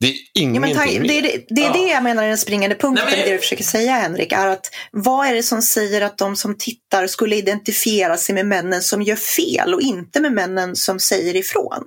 Det 0.00 0.06
är 0.06 0.14
Ja, 0.32 0.60
men 0.60 0.70
ingenting 0.70 0.74
ta, 1.02 1.14
det, 1.14 1.20
det, 1.20 1.44
det 1.48 1.60
är 1.62 1.66
Ja. 1.66 1.72
det 1.72 1.88
jag 1.92 2.02
menar 2.02 2.22
är 2.22 2.28
den 2.28 2.38
springande 2.38 2.76
punkten 2.76 3.06
Nej, 3.10 3.16
men- 3.18 3.26
i 3.26 3.30
det 3.30 3.36
du 3.36 3.40
försöker 3.42 3.64
säga 3.64 3.92
Henrik. 3.92 4.32
Är 4.32 4.46
att 4.46 4.70
vad 4.92 5.26
är 5.26 5.34
det 5.34 5.42
som 5.42 5.62
säger 5.62 6.00
att 6.00 6.18
de 6.18 6.36
som 6.36 6.58
tittar 6.58 7.06
skulle 7.06 7.36
identifiera 7.36 8.16
sig 8.16 8.34
med 8.34 8.46
männen 8.46 8.82
som 8.82 9.02
gör 9.02 9.16
fel 9.16 9.74
och 9.74 9.80
inte 9.80 10.20
med 10.20 10.32
männen 10.32 10.76
som 10.76 11.00
säger 11.00 11.36
ifrån? 11.36 11.82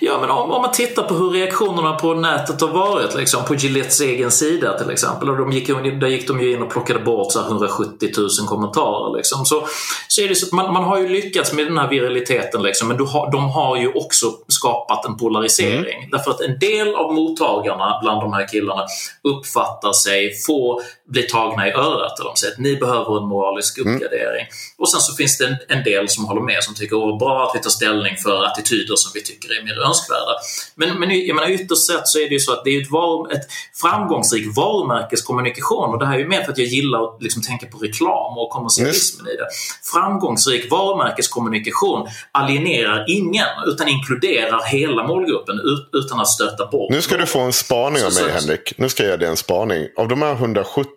Ja, 0.00 0.18
men 0.20 0.30
om, 0.30 0.50
om, 0.50 0.62
man 0.62 0.72
tittar 0.72 1.02
på 1.02 1.14
hur 1.14 1.30
reaktionerna 1.30 1.92
på 1.92 2.14
nätet 2.14 2.60
har 2.60 2.68
varit, 2.68 3.14
liksom, 3.14 3.44
på 3.44 3.54
Gillettes 3.54 4.00
egen 4.00 4.30
sida 4.30 4.78
till 4.78 4.90
exempel, 4.90 5.30
och 5.30 5.36
de 5.36 5.52
gick, 5.52 5.66
där 5.66 6.06
gick 6.06 6.28
de 6.28 6.40
ju 6.40 6.52
in 6.52 6.62
och 6.62 6.70
plockade 6.70 6.98
bort 6.98 7.32
så 7.32 7.40
170 7.40 8.10
000 8.16 8.28
kommentarer. 8.48 9.16
Liksom. 9.16 9.44
Så, 9.44 9.66
så 10.08 10.22
är 10.22 10.28
det 10.28 10.34
så 10.34 10.46
att 10.46 10.52
man, 10.52 10.72
man 10.72 10.84
har 10.84 10.98
ju 10.98 11.08
lyckats 11.08 11.52
med 11.52 11.66
den 11.66 11.78
här 11.78 11.88
viraliteten, 11.88 12.62
liksom, 12.62 12.88
men 12.88 13.06
har, 13.06 13.32
de 13.32 13.50
har 13.50 13.76
ju 13.76 13.92
också 13.92 14.26
skapat 14.48 15.04
en 15.04 15.16
polarisering. 15.16 15.98
Mm. 15.98 16.10
Därför 16.10 16.30
att 16.30 16.40
en 16.40 16.58
del 16.58 16.94
av 16.94 17.14
mottagarna 17.14 17.98
bland 18.02 18.20
de 18.20 18.32
här 18.32 18.48
killarna 18.48 18.86
uppfattar 19.22 19.92
sig 19.92 20.34
få 20.46 20.80
bli 21.08 21.22
tagna 21.22 21.68
i 21.68 21.72
örat. 21.72 22.16
De 22.16 22.36
säger 22.36 22.52
att 22.52 22.58
ni 22.58 22.76
behöver 22.76 23.16
en 23.16 23.28
moralisk 23.28 23.78
mm. 23.78 23.94
uppgradering. 23.94 24.46
Mm. 24.46 24.75
Och 24.78 24.90
sen 24.90 25.00
så 25.00 25.14
finns 25.14 25.38
det 25.38 25.46
en, 25.46 25.56
en, 25.68 25.84
del 25.84 26.08
som 26.08 26.24
håller 26.24 26.40
med, 26.40 26.64
som 26.64 26.74
tycker 26.74 26.96
att 26.96 27.02
det 27.02 27.14
är 27.14 27.18
bra 27.18 27.46
att 27.46 27.56
vi 27.56 27.62
tar 27.62 27.70
ställning 27.70 28.16
för 28.16 28.44
attityder 28.44 28.96
som 28.96 29.10
vi 29.14 29.22
tycker 29.22 29.48
är 29.58 29.64
mer 29.64 29.78
önskvärda. 29.88 30.34
Men, 30.74 31.00
men 31.00 31.26
jag 31.26 31.34
menar, 31.36 31.50
ytterst 31.50 31.86
sett 31.86 32.08
så 32.08 32.18
är 32.18 32.28
det 32.28 32.34
ju 32.34 32.40
så 32.40 32.52
att 32.52 32.64
det 32.64 32.70
är 32.70 32.82
ett, 32.82 32.90
var, 32.90 33.32
ett 33.32 33.46
framgångsrikt 33.82 34.56
varumärkeskommunikation 34.56 35.90
och 35.90 35.98
det 35.98 36.06
här 36.06 36.14
är 36.14 36.18
ju 36.18 36.28
mer 36.28 36.42
för 36.42 36.52
att 36.52 36.58
jag 36.58 36.66
gillar 36.66 37.04
att 37.04 37.22
liksom 37.22 37.42
tänka 37.42 37.66
på 37.66 37.78
reklam 37.78 38.38
och 38.38 38.50
kommersialismen 38.50 39.26
i 39.26 39.36
det. 39.36 39.48
Framgångsrik 39.92 40.70
varumärkeskommunikation 40.70 42.08
alienerar 42.32 43.04
ingen 43.08 43.54
utan 43.66 43.88
inkluderar 43.88 44.62
hela 44.64 45.06
målgruppen 45.06 45.60
utan 45.92 46.20
att 46.20 46.28
stöta 46.28 46.66
bort 46.66 46.90
Nu 46.90 47.02
ska 47.02 47.16
du 47.16 47.26
få 47.26 47.40
en 47.40 47.52
spaning 47.52 48.04
av 48.04 48.14
mig 48.14 48.32
Henrik. 48.32 48.72
Nu 48.78 48.88
ska 48.88 49.02
jag 49.02 49.10
ge 49.10 49.16
dig 49.16 49.28
en 49.28 49.36
spaning. 49.36 49.88
Av 49.96 50.08
de 50.08 50.22
här 50.22 50.32
170 50.32 50.88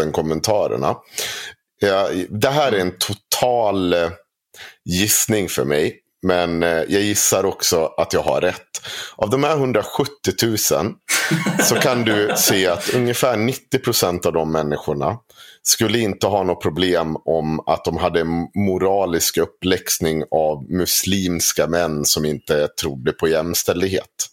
000 0.00 0.12
kommentarerna. 0.12 0.96
Ja, 1.78 2.08
det 2.28 2.50
här 2.50 2.72
är 2.72 2.78
en 2.78 2.98
total 2.98 3.92
eh, 3.92 4.10
gissning 4.84 5.48
för 5.48 5.64
mig. 5.64 6.00
Men 6.22 6.62
eh, 6.62 6.68
jag 6.68 7.02
gissar 7.02 7.44
också 7.44 7.86
att 7.96 8.12
jag 8.12 8.22
har 8.22 8.40
rätt. 8.40 8.60
Av 9.16 9.30
de 9.30 9.44
här 9.44 9.56
170 9.56 10.08
000 10.42 10.58
så 11.62 11.74
kan 11.74 12.04
du 12.04 12.32
se 12.36 12.66
att 12.66 12.94
ungefär 12.94 13.36
90 13.36 13.78
procent 13.78 14.26
av 14.26 14.32
de 14.32 14.52
människorna 14.52 15.18
skulle 15.62 15.98
inte 15.98 16.26
ha 16.26 16.42
något 16.42 16.62
problem 16.62 17.16
om 17.24 17.60
att 17.60 17.84
de 17.84 17.96
hade 17.96 18.24
moralisk 18.54 19.36
uppläxning 19.38 20.24
av 20.30 20.70
muslimska 20.70 21.66
män 21.66 22.04
som 22.04 22.24
inte 22.24 22.68
trodde 22.68 23.12
på 23.12 23.28
jämställdhet. 23.28 24.28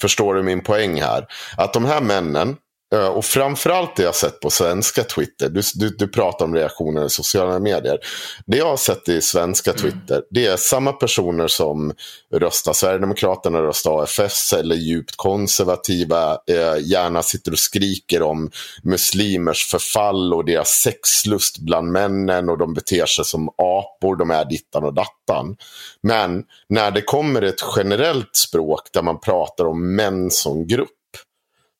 Förstår 0.00 0.34
du 0.34 0.42
min 0.42 0.62
poäng 0.62 1.00
här? 1.00 1.26
Att 1.56 1.72
de 1.72 1.84
här 1.84 2.00
männen 2.00 2.56
och 2.98 3.24
framförallt 3.24 3.96
det 3.96 4.02
jag 4.02 4.14
sett 4.14 4.40
på 4.40 4.50
svenska 4.50 5.04
Twitter. 5.04 5.48
Du, 5.48 5.60
du, 5.74 5.88
du 5.88 6.08
pratar 6.08 6.44
om 6.44 6.54
reaktioner 6.54 7.06
i 7.06 7.10
sociala 7.10 7.58
medier. 7.58 7.98
Det 8.46 8.56
jag 8.56 8.66
har 8.66 8.76
sett 8.76 9.08
i 9.08 9.20
svenska 9.20 9.70
mm. 9.70 9.82
Twitter. 9.82 10.14
Mm. 10.14 10.26
Det 10.30 10.46
är 10.46 10.56
samma 10.56 10.92
personer 10.92 11.48
som 11.48 11.92
röstar 12.34 12.72
Sverigedemokraterna, 12.72 13.62
röstar 13.62 14.02
AFS 14.02 14.52
eller 14.52 14.76
djupt 14.76 15.16
konservativa. 15.16 16.32
Eh, 16.32 16.76
gärna 16.80 17.22
sitter 17.22 17.52
och 17.52 17.58
skriker 17.58 18.22
om 18.22 18.50
muslimers 18.82 19.66
förfall 19.66 20.34
och 20.34 20.44
deras 20.44 20.68
sexlust 20.68 21.58
bland 21.58 21.92
männen. 21.92 22.48
Och 22.48 22.58
de 22.58 22.74
beter 22.74 23.06
sig 23.06 23.24
som 23.24 23.48
apor. 23.48 24.16
De 24.16 24.30
är 24.30 24.44
dittan 24.44 24.84
och 24.84 24.94
dattan. 24.94 25.56
Men 26.02 26.44
när 26.68 26.90
det 26.90 27.02
kommer 27.02 27.42
ett 27.42 27.62
generellt 27.76 28.36
språk 28.36 28.88
där 28.92 29.02
man 29.02 29.20
pratar 29.20 29.64
om 29.64 29.96
män 29.96 30.30
som 30.30 30.66
grupp. 30.66 30.88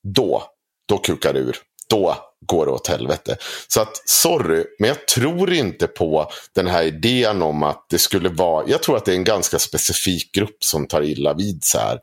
Då 0.02 0.42
då 0.90 0.98
kukar 0.98 1.32
det 1.32 1.40
ur. 1.40 1.56
Då 1.88 2.16
går 2.46 2.66
det 2.66 2.72
åt 2.72 2.86
helvete. 2.86 3.36
Så 3.68 3.80
att 3.80 4.02
sorry, 4.08 4.64
men 4.78 4.88
jag 4.88 5.06
tror 5.06 5.52
inte 5.52 5.86
på 5.86 6.30
den 6.54 6.66
här 6.66 6.82
idén 6.82 7.42
om 7.42 7.62
att 7.62 7.86
det 7.90 7.98
skulle 7.98 8.28
vara. 8.28 8.64
Jag 8.68 8.82
tror 8.82 8.96
att 8.96 9.04
det 9.04 9.12
är 9.12 9.16
en 9.16 9.24
ganska 9.24 9.58
specifik 9.58 10.32
grupp 10.34 10.64
som 10.64 10.86
tar 10.86 11.02
illa 11.02 11.34
vid 11.34 11.64
så 11.64 11.78
här 11.78 12.00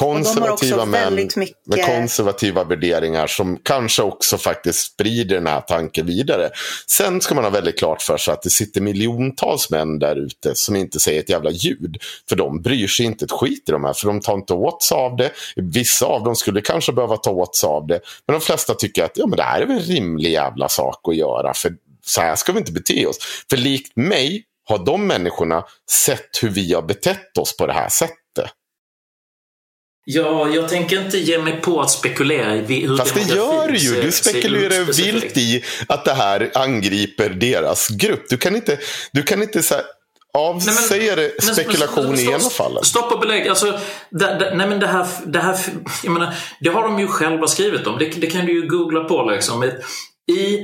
konservativa 0.00 0.84
män 0.84 1.14
mycket... 1.14 1.36
med 1.66 1.86
konservativa 1.86 2.64
värderingar 2.64 3.26
som 3.26 3.58
kanske 3.62 4.02
också 4.02 4.38
faktiskt 4.38 4.92
sprider 4.92 5.34
den 5.34 5.46
här 5.46 5.60
tanken 5.60 6.06
vidare. 6.06 6.50
Sen 6.86 7.20
ska 7.20 7.34
man 7.34 7.44
ha 7.44 7.50
väldigt 7.50 7.78
klart 7.78 8.02
för 8.02 8.16
sig 8.16 8.34
att 8.34 8.42
det 8.42 8.50
sitter 8.50 8.80
miljontals 8.80 9.70
män 9.70 9.98
där 9.98 10.16
ute 10.16 10.54
som 10.54 10.76
inte 10.76 11.00
säger 11.00 11.20
ett 11.20 11.30
jävla 11.30 11.50
ljud. 11.50 11.96
För 12.28 12.36
de 12.36 12.62
bryr 12.62 12.86
sig 12.86 13.06
inte 13.06 13.24
ett 13.24 13.32
skit 13.32 13.68
i 13.68 13.72
de 13.72 13.84
här, 13.84 13.92
för 13.92 14.06
de 14.06 14.20
tar 14.20 14.34
inte 14.34 14.54
åt 14.54 14.82
sig 14.82 14.96
av 14.96 15.16
det. 15.16 15.30
Vissa 15.56 16.06
av 16.06 16.24
dem 16.24 16.36
skulle 16.36 16.60
kanske 16.60 16.92
behöva 16.92 17.16
ta 17.16 17.30
åt 17.30 17.56
sig 17.56 17.66
av 17.66 17.86
det. 17.86 18.00
Men 18.26 18.34
de 18.34 18.40
flesta 18.40 18.74
tycker 18.74 19.04
att 19.04 19.12
ja, 19.14 19.26
men 19.26 19.36
det 19.36 19.42
här 19.42 19.60
är 19.60 19.66
väl 19.66 19.76
en 19.76 19.82
rimlig 19.82 20.32
jävla 20.32 20.68
sak 20.68 21.08
att 21.08 21.16
göra. 21.16 21.54
För 21.54 21.72
så 22.06 22.20
här 22.20 22.36
ska 22.36 22.52
vi 22.52 22.58
inte 22.58 22.72
bete 22.72 23.06
oss. 23.06 23.18
För 23.50 23.56
likt 23.56 23.96
mig 23.96 24.44
har 24.64 24.78
de 24.78 25.06
människorna 25.06 25.64
sett 25.90 26.42
hur 26.42 26.48
vi 26.48 26.74
har 26.74 26.82
betett 26.82 27.38
oss 27.38 27.56
på 27.56 27.66
det 27.66 27.72
här 27.72 27.88
sättet. 27.88 28.16
Ja, 30.04 30.48
jag 30.48 30.68
tänker 30.68 31.00
inte 31.00 31.18
ge 31.18 31.38
mig 31.38 31.60
på 31.60 31.80
att 31.80 31.90
spekulera 31.90 32.56
i 32.56 32.86
hur 32.86 32.96
Fast 32.96 33.14
det 33.14 33.34
gör 33.34 33.68
du 33.68 33.76
ju. 33.76 34.02
Du 34.02 34.12
spekulerar 34.12 34.84
vilt 34.84 35.36
i 35.36 35.64
att 35.88 36.04
det 36.04 36.14
här 36.14 36.50
angriper 36.54 37.30
deras 37.30 37.88
grupp. 37.88 38.28
Du 38.28 38.36
kan 38.36 38.56
inte, 38.56 38.78
du 39.12 39.22
kan 39.22 39.42
inte 39.42 39.62
så 39.62 39.74
här, 39.74 39.84
avsäga 40.34 41.16
nej, 41.16 41.32
men, 41.42 41.54
spekulation 41.54 42.04
men, 42.04 42.12
men, 42.12 42.20
i 42.20 42.26
ena 42.26 42.38
fallet. 42.38 42.86
Stopp 42.86 43.12
och 43.12 43.20
belägg. 43.20 43.48
Alltså, 43.48 43.78
det, 44.10 44.38
det, 44.38 44.54
nej 44.54 44.68
men 44.68 44.80
det 44.80 44.86
här, 44.86 45.06
det 45.26 45.38
här 45.38 45.56
jag 46.02 46.12
menar, 46.12 46.34
det 46.60 46.70
har 46.70 46.82
de 46.82 46.98
ju 46.98 47.06
själva 47.06 47.46
skrivit 47.46 47.86
om. 47.86 47.98
Det, 47.98 48.04
det 48.04 48.26
kan 48.26 48.46
du 48.46 48.52
ju 48.52 48.68
googla 48.68 49.04
på. 49.04 49.30
Liksom. 49.30 49.64
I 50.32 50.58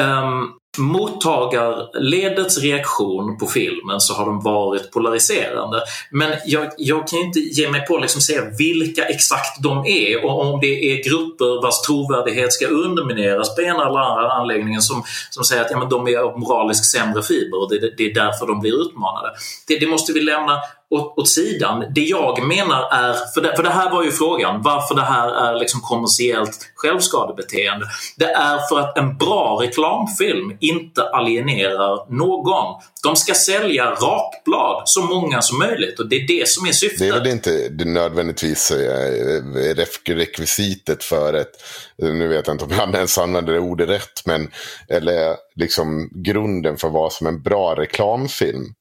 um, 0.00 0.52
mottagarledets 0.78 2.58
reaktion 2.58 3.38
på 3.38 3.46
filmen 3.46 4.00
så 4.00 4.14
har 4.14 4.26
de 4.26 4.40
varit 4.40 4.90
polariserande. 4.90 5.80
Men 6.10 6.32
jag, 6.46 6.70
jag 6.78 7.08
kan 7.08 7.18
inte 7.18 7.38
ge 7.38 7.70
mig 7.70 7.86
på 7.86 7.96
att 7.96 8.02
liksom 8.02 8.20
säga 8.20 8.42
vilka 8.58 9.04
exakt 9.04 9.62
de 9.62 9.86
är 9.86 10.24
och 10.24 10.40
om 10.40 10.60
det 10.60 10.92
är 10.92 11.04
grupper 11.04 11.62
vars 11.62 11.80
trovärdighet 11.80 12.52
ska 12.52 12.66
undermineras 12.66 13.56
på 13.56 13.62
ena 13.62 13.86
eller 13.86 13.98
andra 13.98 14.32
anläggningen 14.32 14.82
som, 14.82 15.02
som 15.30 15.44
säger 15.44 15.64
att 15.64 15.70
ja, 15.70 15.78
men 15.78 15.88
de 15.88 16.08
är 16.08 16.18
av 16.18 16.38
moraliskt 16.38 16.90
sämre 16.90 17.22
fiber 17.22 17.62
och 17.62 17.70
det, 17.70 17.96
det 17.96 18.04
är 18.10 18.14
därför 18.14 18.46
de 18.46 18.60
blir 18.60 18.80
utmanade. 18.80 19.32
Det, 19.66 19.78
det 19.78 19.86
måste 19.86 20.12
vi 20.12 20.20
lämna 20.20 20.60
åt, 20.92 21.18
åt 21.18 21.28
sidan. 21.28 21.84
Det 21.94 22.00
jag 22.00 22.46
menar 22.46 22.88
är, 22.92 23.32
för 23.34 23.40
det, 23.40 23.56
för 23.56 23.62
det 23.62 23.70
här 23.70 23.90
var 23.90 24.04
ju 24.04 24.10
frågan, 24.10 24.62
varför 24.62 24.94
det 24.94 25.02
här 25.02 25.28
är 25.28 25.58
liksom 25.58 25.80
kommersiellt 25.80 26.72
självskadebeteende. 26.74 27.86
Det 28.16 28.30
är 28.30 28.68
för 28.68 28.80
att 28.80 28.98
en 28.98 29.16
bra 29.16 29.58
reklamfilm 29.62 30.56
inte 30.60 31.02
alienerar 31.02 32.12
någon. 32.12 32.82
De 33.02 33.16
ska 33.16 33.34
sälja 33.34 33.90
rakblad, 33.90 34.82
så 34.84 35.02
många 35.02 35.42
som 35.42 35.58
möjligt 35.58 36.00
och 36.00 36.08
det 36.08 36.16
är 36.16 36.26
det 36.26 36.48
som 36.48 36.66
är 36.66 36.72
syftet. 36.72 36.98
Det 36.98 37.08
är 37.08 37.12
väl 37.12 37.26
inte 37.26 37.70
nödvändigtvis 37.84 38.70
eh, 38.70 39.68
eh, 39.70 40.14
rekvisitet 40.14 41.04
för 41.04 41.34
ett, 41.34 41.52
nu 41.96 42.28
vet 42.28 42.46
jag 42.46 42.54
inte 42.54 42.64
om 42.64 42.70
jag 42.70 42.94
ens 42.94 43.18
använder 43.18 43.52
det 43.52 43.58
ordet 43.58 43.88
rätt, 43.88 44.26
men 44.26 44.50
eller 44.88 45.36
liksom 45.54 46.10
grunden 46.14 46.76
för 46.76 46.88
vad 46.88 47.12
som 47.12 47.26
är 47.26 47.30
en 47.30 47.42
bra 47.42 47.74
reklamfilm. 47.74 48.74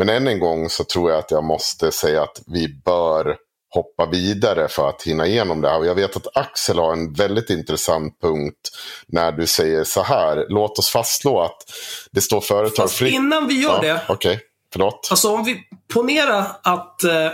Men 0.00 0.08
än 0.08 0.26
en 0.26 0.38
gång 0.38 0.70
så 0.70 0.84
tror 0.84 1.10
jag 1.10 1.18
att 1.18 1.30
jag 1.30 1.44
måste 1.44 1.92
säga 1.92 2.22
att 2.22 2.42
vi 2.46 2.68
bör 2.84 3.36
hoppa 3.74 4.06
vidare 4.06 4.68
för 4.68 4.88
att 4.88 5.02
hinna 5.02 5.26
igenom 5.26 5.60
det 5.60 5.68
här. 5.68 5.78
Och 5.78 5.86
jag 5.86 5.94
vet 5.94 6.16
att 6.16 6.36
Axel 6.36 6.78
har 6.78 6.92
en 6.92 7.12
väldigt 7.12 7.50
intressant 7.50 8.20
punkt 8.20 8.70
när 9.06 9.32
du 9.32 9.46
säger 9.46 9.84
så 9.84 10.02
här. 10.02 10.46
Låt 10.48 10.78
oss 10.78 10.90
fastslå 10.90 11.40
att 11.40 11.62
det 12.10 12.20
står 12.20 12.40
företag 12.40 12.90
fritt. 12.90 13.14
innan 13.14 13.48
vi 13.48 13.62
gör 13.62 13.74
ja, 13.74 13.80
det. 13.80 14.02
Okej, 14.08 14.34
okay. 14.34 14.46
förlåt. 14.72 15.08
Alltså 15.10 15.34
om 15.34 15.44
vi 15.44 15.62
ponerar 15.92 16.46
att 16.62 17.04
eh, 17.04 17.30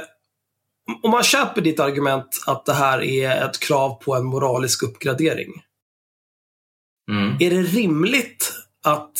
om 1.03 1.11
man 1.11 1.23
köper 1.23 1.61
ditt 1.61 1.81
argument 1.81 2.43
att 2.47 2.67
det 2.67 2.75
här 2.75 3.03
är 3.03 3.45
ett 3.45 3.59
krav 3.59 3.95
på 3.95 4.15
en 4.15 4.25
moralisk 4.25 4.83
uppgradering. 4.83 5.53
Mm. 7.11 7.37
Är 7.41 7.51
det 7.51 7.63
rimligt 7.63 8.53
att 8.85 9.19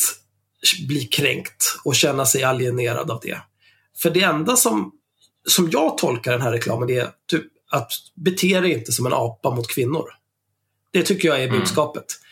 bli 0.87 1.05
kränkt 1.05 1.79
och 1.83 1.95
känna 1.95 2.25
sig 2.25 2.43
alienerad 2.43 3.11
av 3.11 3.19
det. 3.23 3.41
För 3.97 4.09
det 4.09 4.21
enda 4.21 4.55
som, 4.55 4.91
som 5.47 5.69
jag 5.71 5.97
tolkar 5.97 6.31
den 6.31 6.41
här 6.41 6.51
reklamen 6.51 6.89
är 6.89 7.09
typ 7.27 7.45
att 7.71 7.91
bete 8.15 8.59
dig 8.59 8.73
inte 8.73 8.91
som 8.91 9.05
en 9.05 9.13
apa 9.13 9.55
mot 9.55 9.67
kvinnor. 9.67 10.05
Det 10.91 11.03
tycker 11.03 11.27
jag 11.27 11.39
är 11.43 11.47
mm. 11.47 11.59
budskapet. 11.59 12.05
Mm. 12.19 12.27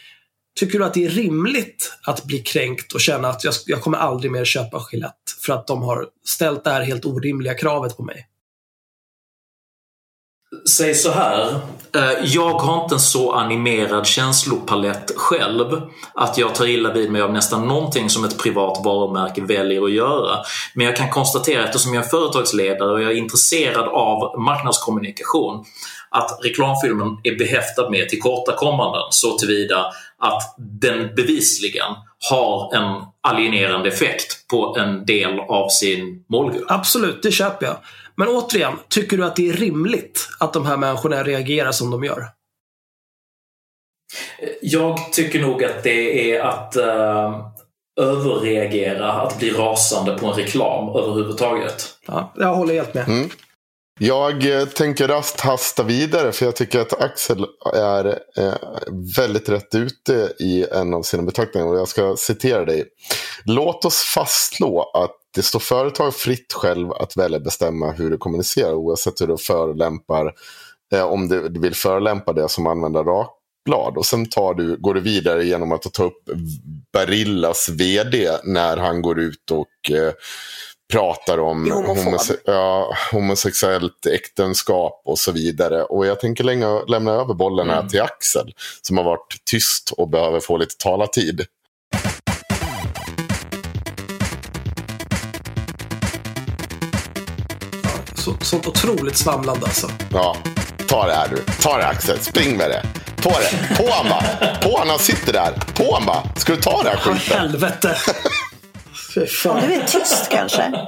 Tycker 0.60 0.80
du 0.80 0.86
att 0.86 0.94
det 0.94 1.06
är 1.06 1.10
rimligt 1.10 1.94
att 2.04 2.26
bli 2.26 2.40
kränkt 2.40 2.94
och 2.94 3.02
känna 3.02 3.28
att 3.28 3.44
jag, 3.44 3.54
jag 3.66 3.82
kommer 3.82 3.98
aldrig 3.98 4.32
mer 4.32 4.46
köpa 4.46 4.88
Gillette 4.92 5.32
för 5.42 5.54
att 5.54 5.68
de 5.68 5.82
har 5.82 6.08
ställt 6.26 6.64
det 6.64 6.70
här 6.70 6.82
helt 6.82 7.06
orimliga 7.06 7.54
kravet 7.54 7.98
på 7.98 8.04
mig? 8.04 8.28
Säg 10.70 10.96
så 10.96 11.12
här. 11.12 11.60
Eh, 11.96 12.26
jag 12.26 12.54
har 12.54 12.84
inte 12.84 12.96
en 12.96 13.00
så 13.00 13.32
animerad 13.32 14.06
känslopalett 14.06 15.12
själv 15.16 15.82
att 16.14 16.38
jag 16.38 16.56
tar 16.56 16.66
illa 16.66 16.94
vid 16.94 17.12
mig 17.12 17.22
av 17.22 17.34
nästan 17.34 17.68
någonting 17.68 18.10
som 18.10 18.24
ett 18.24 18.38
privat 18.38 18.82
varumärke 18.86 19.42
väljer 19.42 19.84
att 19.84 19.92
göra. 19.92 20.38
Men 20.74 20.86
jag 20.86 20.96
kan 20.96 21.10
konstatera 21.10 21.64
eftersom 21.64 21.94
jag 21.94 22.06
är 22.06 22.10
företagsledare 22.10 22.92
och 22.92 23.02
jag 23.02 23.12
är 23.12 23.16
intresserad 23.16 23.88
av 23.88 24.40
marknadskommunikation 24.40 25.66
att 26.10 26.40
reklamfilmen 26.44 27.18
är 27.24 27.38
behäftad 27.38 27.92
med 27.92 28.10
tillkortakommanden 28.10 29.04
så 29.10 29.38
tillvida 29.38 29.86
att 30.20 30.56
den 30.58 31.16
bevisligen 31.16 31.96
har 32.30 32.76
en 32.76 33.04
alienerande 33.22 33.90
effekt 33.90 34.48
på 34.48 34.78
en 34.80 35.06
del 35.06 35.40
av 35.40 35.70
sin 35.70 36.26
målgrupp. 36.30 36.66
Absolut, 36.68 37.24
det 37.24 37.32
köper 37.32 37.66
jag. 37.66 37.76
Men 38.18 38.28
återigen, 38.28 38.74
tycker 38.90 39.18
du 39.18 39.26
att 39.26 39.36
det 39.36 39.50
är 39.50 39.54
rimligt 39.54 40.30
att 40.40 40.54
de 40.54 40.66
här 40.66 40.78
människorna 40.78 41.24
reagerar 41.24 41.72
som 41.72 41.92
de 41.92 42.04
gör? 42.04 42.28
Jag 44.62 45.14
tycker 45.14 45.42
nog 45.42 45.64
att 45.64 45.84
det 45.84 46.32
är 46.32 46.42
att 46.42 46.78
uh, 46.78 47.48
överreagera, 48.02 49.12
att 49.12 49.40
bli 49.40 49.50
rasande 49.50 50.18
på 50.18 50.26
en 50.28 50.34
reklam 50.34 50.96
överhuvudtaget. 50.96 51.98
Ja, 52.08 52.34
jag 52.36 52.56
håller 52.56 52.74
helt 52.74 52.94
med. 52.94 53.08
Mm. 53.08 53.30
Jag 54.00 54.60
eh, 54.60 54.66
tänker 54.66 55.08
rast 55.08 55.40
hasta 55.40 55.84
vidare 55.84 56.32
för 56.32 56.46
jag 56.46 56.56
tycker 56.56 56.80
att 56.80 57.02
Axel 57.02 57.46
är 57.74 58.06
eh, 58.38 58.54
väldigt 59.18 59.50
rätt 59.50 59.76
ute 59.76 60.34
i 60.40 60.66
en 60.72 60.94
av 60.94 61.02
sina 61.02 61.24
betraktningar. 61.24 61.68
Och 61.68 61.78
jag 61.78 61.88
ska 61.88 62.16
citera 62.18 62.66
dig. 62.66 62.86
Låt 63.46 63.86
oss 63.86 64.02
fastslå 64.16 64.92
att 64.94 65.16
det 65.36 65.44
står 65.44 65.60
företag 65.60 66.16
fritt 66.16 66.54
själv 66.54 66.92
att 66.92 67.18
välja 67.18 67.40
bestämma 67.40 67.92
hur 67.92 68.10
du 68.10 68.18
kommunicerar 68.18 68.74
oavsett 68.74 69.22
hur 69.22 69.28
du 69.28 69.38
förolämpar, 69.38 70.34
eh, 70.94 71.04
om 71.04 71.28
du 71.28 71.60
vill 71.60 71.76
förolämpa 71.76 72.34
det 72.34 72.50
som 72.50 72.68
använder 72.68 73.04
rakblad. 73.04 73.98
Och 73.98 74.06
sen 74.06 74.26
tar 74.26 74.54
du, 74.54 74.78
går 74.78 74.94
du 74.94 75.00
vidare 75.02 75.46
genom 75.46 75.72
att 75.72 75.94
ta 75.94 76.04
upp 76.04 76.24
Barillas 76.94 77.70
vd 77.70 78.32
när 78.44 78.78
han 78.78 79.02
går 79.02 79.20
ut 79.20 79.52
och 79.52 79.92
eh, 79.92 80.14
pratar 80.94 81.38
om 81.40 81.72
homose 81.72 82.38
ja, 82.46 82.96
homosexuellt 83.12 84.06
äktenskap 84.06 85.02
och 85.06 85.20
så 85.20 85.32
vidare. 85.32 85.84
Och 85.84 86.06
jag 86.06 86.20
tänker 86.20 86.44
länge, 86.44 86.86
lämna 86.88 87.12
över 87.12 87.34
bollen 87.34 87.70
här 87.70 87.80
mm. 87.80 87.90
till 87.90 88.02
Axel 88.02 88.54
som 88.82 88.98
har 88.98 89.04
varit 89.04 89.36
tyst 89.52 89.92
och 89.98 90.10
behöver 90.10 90.40
få 90.40 90.58
lite 90.58 90.76
talartid. 90.78 91.46
Så, 98.26 98.36
sånt 98.42 98.68
otroligt 98.68 99.18
svamlande 99.18 99.66
alltså. 99.66 99.90
Ja, 100.12 100.36
ta 100.88 101.08
det 101.08 101.14
här 101.14 101.28
du. 101.30 101.44
Ta 101.62 101.78
det 101.78 101.88
Axel, 101.88 102.20
spring 102.20 102.58
med 102.58 102.70
det. 102.70 102.84
Ta 103.22 103.30
det. 103.30 103.78
På 103.78 103.92
han 103.92 104.10
bara. 104.10 104.56
På 104.56 104.78
han, 104.78 104.90
han 104.90 105.00
sitter 105.00 105.34
där. 105.34 105.52
På 105.74 105.96
han 105.96 106.06
bara. 106.06 106.24
Ska 106.36 106.56
du 106.56 106.62
ta 106.62 106.84
det 106.84 106.90
här 106.90 106.98
skiten? 106.98 107.20
För 107.20 107.36
helvete. 107.36 107.96
Om 109.50 109.62
du 109.62 109.74
är 109.74 109.86
tyst 109.88 110.30
kanske. 110.32 110.88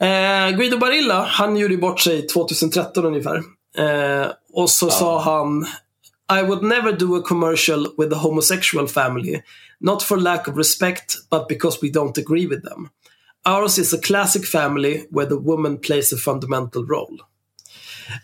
Eh, 0.00 0.50
Guido 0.50 0.78
Barilla, 0.78 1.22
han 1.22 1.56
gjorde 1.56 1.76
bort 1.76 2.00
sig 2.00 2.26
2013 2.26 3.04
ungefär. 3.04 3.36
Eh, 3.78 4.26
och 4.52 4.70
så 4.70 4.86
ja. 4.86 4.90
sa 4.90 5.20
han 5.20 5.66
I 6.40 6.42
would 6.42 6.62
never 6.62 6.92
do 6.92 7.16
a 7.16 7.22
commercial 7.24 7.86
with 7.98 8.14
a 8.14 8.18
homosexual 8.18 8.88
family. 8.88 9.42
Not 9.80 10.02
for 10.02 10.16
lack 10.16 10.48
of 10.48 10.56
respect, 10.56 11.14
but 11.30 11.48
because 11.48 11.78
we 11.82 11.88
don't 11.88 12.18
agree 12.18 12.46
with 12.46 12.68
them. 12.68 12.88
Ours 13.44 13.78
is 13.78 13.94
a 13.94 13.98
classic 13.98 14.46
family 14.46 15.06
where 15.10 15.28
the 15.28 15.34
woman 15.34 15.78
plays 15.78 16.12
a 16.12 16.16
fundamental 16.16 16.86
role. 16.86 17.18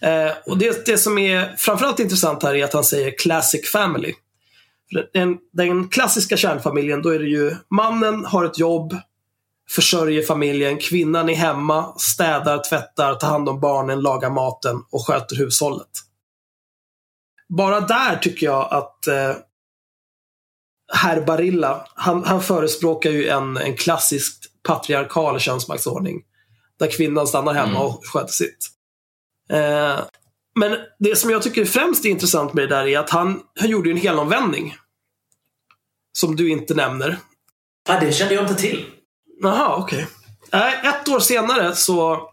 Eh, 0.00 0.32
och 0.46 0.58
det, 0.58 0.86
det 0.86 0.98
som 0.98 1.18
är 1.18 1.56
framförallt 1.56 2.00
intressant 2.00 2.42
här 2.42 2.54
är 2.54 2.64
att 2.64 2.72
han 2.72 2.84
säger 2.84 3.18
classic 3.18 3.70
family. 3.72 4.14
Den, 5.12 5.38
den 5.52 5.88
klassiska 5.88 6.36
kärnfamiljen, 6.36 7.02
då 7.02 7.08
är 7.08 7.18
det 7.18 7.28
ju 7.28 7.56
mannen 7.70 8.24
har 8.24 8.44
ett 8.44 8.58
jobb, 8.58 8.96
försörjer 9.70 10.22
familjen, 10.22 10.78
kvinnan 10.78 11.28
är 11.28 11.34
hemma, 11.34 11.94
städar, 11.98 12.62
tvättar, 12.68 13.14
tar 13.14 13.28
hand 13.28 13.48
om 13.48 13.60
barnen, 13.60 14.00
lagar 14.00 14.30
maten 14.30 14.76
och 14.90 15.06
sköter 15.06 15.36
hushållet. 15.36 15.88
Bara 17.48 17.80
där 17.80 18.16
tycker 18.16 18.46
jag 18.46 18.68
att 18.70 19.06
eh, 19.06 19.34
herr 20.92 21.20
Barilla, 21.20 21.86
han, 21.94 22.24
han 22.24 22.42
förespråkar 22.42 23.10
ju 23.10 23.28
en, 23.28 23.56
en 23.56 23.76
klassisk 23.76 24.37
patriarkal 24.62 25.40
könsmaktsordning. 25.40 26.22
Där 26.78 26.90
kvinnan 26.90 27.26
stannar 27.26 27.54
hemma 27.54 27.70
mm. 27.70 27.82
och 27.82 28.06
sköter 28.06 28.32
sitt. 28.32 28.68
Eh, 29.50 29.98
men 30.54 30.76
det 30.98 31.16
som 31.16 31.30
jag 31.30 31.42
tycker 31.42 31.64
främst 31.64 32.04
är 32.04 32.08
intressant 32.08 32.54
med 32.54 32.68
det 32.68 32.76
där 32.76 32.86
är 32.86 32.98
att 32.98 33.10
han, 33.10 33.40
han 33.60 33.70
gjorde 33.70 33.90
en 33.90 33.96
helomvändning. 33.96 34.76
Som 36.12 36.36
du 36.36 36.50
inte 36.50 36.74
nämner. 36.74 37.18
Ja, 37.88 38.00
det 38.00 38.12
kände 38.12 38.34
jag 38.34 38.44
inte 38.44 38.54
till. 38.54 38.86
Jaha, 39.42 39.76
okej. 39.76 40.06
Okay. 40.46 40.90
ett 40.90 41.08
år 41.08 41.20
senare 41.20 41.74
så 41.74 42.28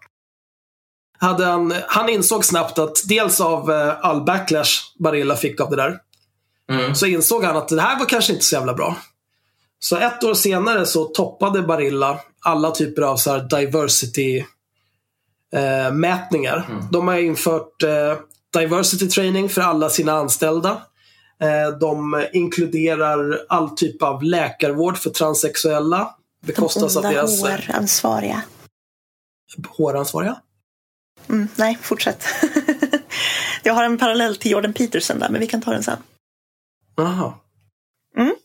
hade 1.17 1.45
han, 1.45 1.73
han 1.87 2.09
insåg 2.09 2.45
snabbt 2.45 2.79
att 2.79 3.07
dels 3.07 3.41
av 3.41 3.71
eh, 3.71 4.05
all 4.05 4.21
backlash 4.21 4.71
Barilla 4.99 5.35
fick 5.35 5.61
av 5.61 5.69
det 5.69 5.75
där, 5.75 5.99
mm. 6.71 6.95
så 6.95 7.05
insåg 7.05 7.43
han 7.43 7.57
att 7.57 7.67
det 7.67 7.81
här 7.81 7.99
var 7.99 8.05
kanske 8.05 8.33
inte 8.33 8.45
så 8.45 8.55
jävla 8.55 8.73
bra. 8.73 8.97
Så 9.85 9.97
ett 9.97 10.23
år 10.23 10.33
senare 10.33 10.85
så 10.85 11.05
toppade 11.05 11.61
Barilla 11.61 12.19
alla 12.39 12.71
typer 12.71 13.01
av 13.01 13.17
så 13.17 13.37
diversity 13.37 14.43
eh, 15.53 15.91
mätningar. 15.93 16.65
Mm. 16.69 16.85
De 16.91 17.07
har 17.07 17.17
infört 17.17 17.83
eh, 17.83 18.17
diversity 18.53 19.07
training 19.07 19.49
för 19.49 19.61
alla 19.61 19.89
sina 19.89 20.13
anställda. 20.13 20.81
Eh, 21.41 21.77
de 21.79 22.25
inkluderar 22.33 23.45
all 23.49 23.69
typ 23.69 24.01
av 24.01 24.23
läkarvård 24.23 24.97
för 24.97 25.09
transsexuella 25.09 26.15
bekostas 26.41 26.97
av 26.97 27.03
deras... 27.03 27.41
De 27.41 27.47
håransvariga. 27.47 28.41
Håransvariga? 29.67 30.41
Mm, 31.29 31.47
nej, 31.55 31.77
fortsätt. 31.81 32.23
jag 33.63 33.73
har 33.73 33.83
en 33.83 33.97
parallell 33.97 34.35
till 34.35 34.51
Jordan 34.51 34.73
Peterson 34.73 35.19
där, 35.19 35.29
men 35.29 35.41
vi 35.41 35.47
kan 35.47 35.61
ta 35.61 35.71
den 35.71 35.83
sen. 35.83 35.97
Jaha. 36.95 37.33
Mm. 38.17 38.35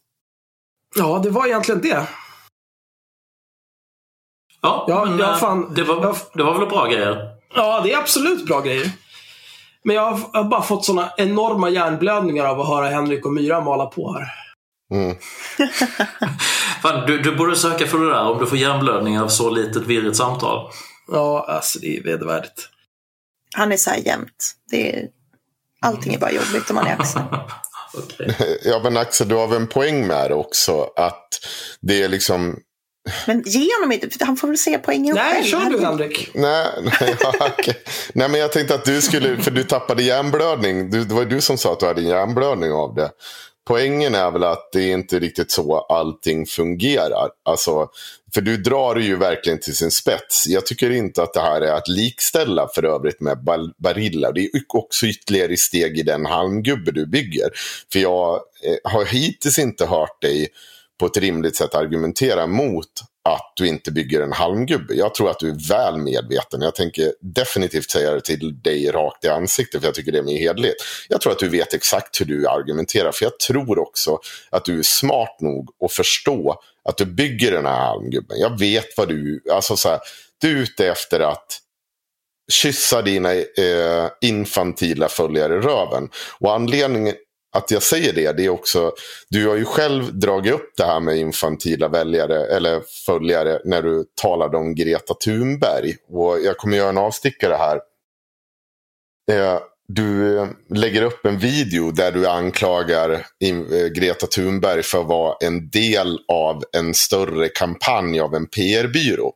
Ja, 0.95 1.21
det 1.23 1.31
var 1.31 1.47
egentligen 1.47 1.81
det. 1.81 2.09
Ja, 4.63 4.85
ja, 4.89 5.05
men, 5.05 5.19
jag 5.19 5.31
eh, 5.31 5.37
fan, 5.37 5.75
det, 5.75 5.83
var, 5.83 6.03
jag, 6.03 6.17
det 6.35 6.43
var 6.43 6.59
väl 6.59 6.69
bra 6.69 6.87
grejer? 6.87 7.29
Ja, 7.55 7.81
det 7.81 7.93
är 7.93 7.99
absolut 7.99 8.47
bra 8.47 8.61
grejer. 8.61 8.93
Men 9.83 9.97
jag 9.97 10.11
har, 10.11 10.21
jag 10.33 10.43
har 10.43 10.51
bara 10.51 10.63
fått 10.63 10.85
såna 10.85 11.13
enorma 11.17 11.71
hjärnblödningar 11.71 12.45
av 12.45 12.61
att 12.61 12.69
höra 12.69 12.89
Henrik 12.89 13.27
och 13.27 13.33
Myra 13.33 13.61
mala 13.61 13.87
på 13.87 14.13
här. 14.13 14.29
Mm. 14.93 15.17
Fan, 16.83 17.07
du, 17.07 17.23
du 17.23 17.37
borde 17.37 17.57
söka 17.57 17.87
för 17.87 17.99
det 17.99 18.11
där 18.11 18.31
om 18.31 18.39
du 18.39 18.47
får 18.47 18.59
hjärnblödning 18.59 19.21
av 19.21 19.29
så 19.29 19.51
litet 19.51 19.87
virrigt 19.87 20.17
samtal. 20.17 20.71
Ja, 21.13 21.47
alltså 21.49 21.79
det 21.79 21.97
är 21.97 22.03
vedervärdigt. 22.03 22.69
Han 23.55 23.73
är 23.73 23.77
så 23.77 23.91
här 23.91 23.99
jämt. 23.99 24.55
Det 24.71 24.97
är, 24.97 25.09
allting 25.81 26.15
är 26.15 26.19
bara 26.19 26.33
jobbigt 26.33 26.71
om 26.71 26.77
man 26.77 26.87
är 26.87 27.01
Axel. 27.01 27.23
okay. 27.93 28.57
Ja, 28.65 28.81
men 28.85 28.97
Axel, 28.97 29.29
du 29.29 29.35
har 29.35 29.47
väl 29.47 29.57
en 29.57 29.67
poäng 29.67 30.07
med 30.07 30.31
det 30.31 30.35
också. 30.35 30.91
Att 30.97 31.29
det 31.81 32.03
är 32.03 32.09
liksom 32.09 32.57
men 33.27 33.43
ge 33.47 33.69
honom 33.79 33.93
inte, 33.93 34.25
han 34.25 34.37
får 34.37 34.49
väl 34.49 34.59
se 34.59 34.79
poängen 34.79 35.15
Nej, 35.15 35.35
själv. 35.35 35.45
kör 35.45 35.71
du 35.71 35.85
Henrik. 35.85 36.31
Nej, 36.35 36.67
nej, 36.83 37.17
okay. 37.59 37.75
nej, 38.13 38.29
men 38.29 38.41
jag 38.41 38.53
tänkte 38.53 38.75
att 38.75 38.85
du 38.85 39.03
skulle, 39.03 39.37
för 39.43 39.51
du 39.51 39.65
tappade 39.65 40.03
hjärnblödning. 40.03 40.91
Du, 40.91 41.05
det 41.05 41.15
var 41.15 41.25
du 41.25 41.41
som 41.41 41.59
sa 41.59 41.73
att 41.73 41.81
du 41.81 41.87
hade 41.87 42.03
hjärnblödning 42.03 42.73
av 42.73 42.95
det 42.95 43.11
poängen 43.71 44.15
är 44.15 44.31
väl 44.31 44.45
att 44.45 44.73
det 44.73 44.81
är 44.81 44.93
inte 44.93 45.19
riktigt 45.19 45.51
så 45.51 45.79
allting 45.79 46.47
fungerar. 46.47 47.31
Alltså, 47.45 47.89
för 48.35 48.41
du 48.41 48.57
drar 48.57 48.95
det 48.95 49.03
ju 49.03 49.17
verkligen 49.17 49.61
till 49.61 49.77
sin 49.77 49.91
spets. 49.91 50.47
Jag 50.47 50.67
tycker 50.67 50.91
inte 50.91 51.23
att 51.23 51.35
det 51.35 51.41
här 51.41 51.61
är 51.61 51.73
att 51.73 51.89
likställa 51.89 52.69
för 52.75 52.85
övrigt 52.85 53.21
med 53.21 53.39
Barilla. 53.79 54.33
Det 54.33 54.41
är 54.41 54.51
också 54.69 55.07
ytterligare 55.07 55.57
steg 55.57 55.99
i 55.99 56.03
den 56.03 56.27
halmgubbe 56.27 56.93
du 56.93 57.07
bygger. 57.07 57.51
För 57.93 57.99
jag 57.99 58.35
eh, 58.35 58.93
har 58.93 59.05
hittills 59.05 59.59
inte 59.59 59.87
hört 59.87 60.23
dig 60.23 60.49
på 61.01 61.07
ett 61.07 61.17
rimligt 61.17 61.57
sätt 61.57 61.75
argumentera 61.75 62.47
mot 62.47 62.91
att 63.25 63.53
du 63.57 63.67
inte 63.67 63.93
bygger 63.93 64.21
en 64.21 64.33
halmgubbe. 64.33 64.95
Jag 64.95 65.15
tror 65.15 65.31
att 65.31 65.39
du 65.39 65.49
är 65.49 65.69
väl 65.69 65.97
medveten. 65.97 66.63
Jag 66.63 66.75
tänker 66.75 67.13
definitivt 67.21 67.91
säga 67.91 68.11
det 68.11 68.21
till 68.21 68.63
dig 68.63 68.91
rakt 68.91 69.25
i 69.25 69.29
ansiktet 69.29 69.81
för 69.81 69.89
jag 69.89 69.95
tycker 69.95 70.13
det 70.13 70.19
är 70.19 70.23
mer 70.23 70.39
hederligt. 70.39 70.83
Jag 71.09 71.21
tror 71.21 71.33
att 71.33 71.39
du 71.39 71.49
vet 71.49 71.75
exakt 71.75 72.21
hur 72.21 72.27
du 72.27 72.49
argumenterar 72.49 73.13
för 73.13 73.25
jag 73.25 73.39
tror 73.39 73.79
också 73.79 74.19
att 74.51 74.65
du 74.65 74.79
är 74.79 74.83
smart 74.83 75.41
nog 75.41 75.71
att 75.85 75.93
förstå 75.93 76.61
att 76.85 76.97
du 76.97 77.05
bygger 77.05 77.53
den 77.53 77.67
här 77.67 77.87
halmgubben. 77.87 78.39
Jag 78.39 78.59
vet 78.59 78.97
vad 78.97 79.09
du, 79.09 79.43
alltså 79.53 79.77
så 79.77 79.89
här, 79.89 80.01
du 80.41 80.59
är 80.59 80.63
ute 80.63 80.87
efter 80.87 81.21
att 81.21 81.59
kyssa 82.53 83.03
dina 83.03 83.35
eh, 83.35 84.11
infantila 84.21 85.09
följare 85.09 85.55
i 85.55 85.59
röven. 85.59 86.09
Och 86.39 86.55
anledningen 86.55 87.15
att 87.53 87.71
jag 87.71 87.83
säger 87.83 88.13
det, 88.13 88.33
det 88.33 88.45
är 88.45 88.49
också, 88.49 88.93
du 89.29 89.49
har 89.49 89.57
ju 89.57 89.65
själv 89.65 90.19
dragit 90.19 90.53
upp 90.53 90.73
det 90.77 90.85
här 90.85 91.01
med 91.01 91.17
infantila 91.17 91.89
väljare 91.89 92.57
eller 92.57 92.83
följare 93.07 93.61
när 93.65 93.83
du 93.83 94.05
talade 94.23 94.57
om 94.57 94.75
Greta 94.75 95.15
Thunberg. 95.15 95.97
Och 96.09 96.41
jag 96.41 96.57
kommer 96.57 96.77
göra 96.77 96.89
en 96.89 96.99
avstickare 96.99 97.55
här. 97.55 97.81
Eh, 99.33 99.61
du 99.89 100.47
lägger 100.75 101.03
upp 101.03 101.27
en 101.27 101.39
video 101.39 101.91
där 101.91 102.13
du 102.13 102.27
anklagar 102.27 103.11
eh, 103.11 103.87
Greta 103.87 104.27
Thunberg 104.27 104.83
för 104.83 105.01
att 105.01 105.07
vara 105.07 105.37
en 105.41 105.71
del 105.71 106.19
av 106.29 106.63
en 106.73 106.95
större 106.95 107.49
kampanj 107.49 108.21
av 108.21 108.35
en 108.35 108.47
PR-byrå. 108.47 109.33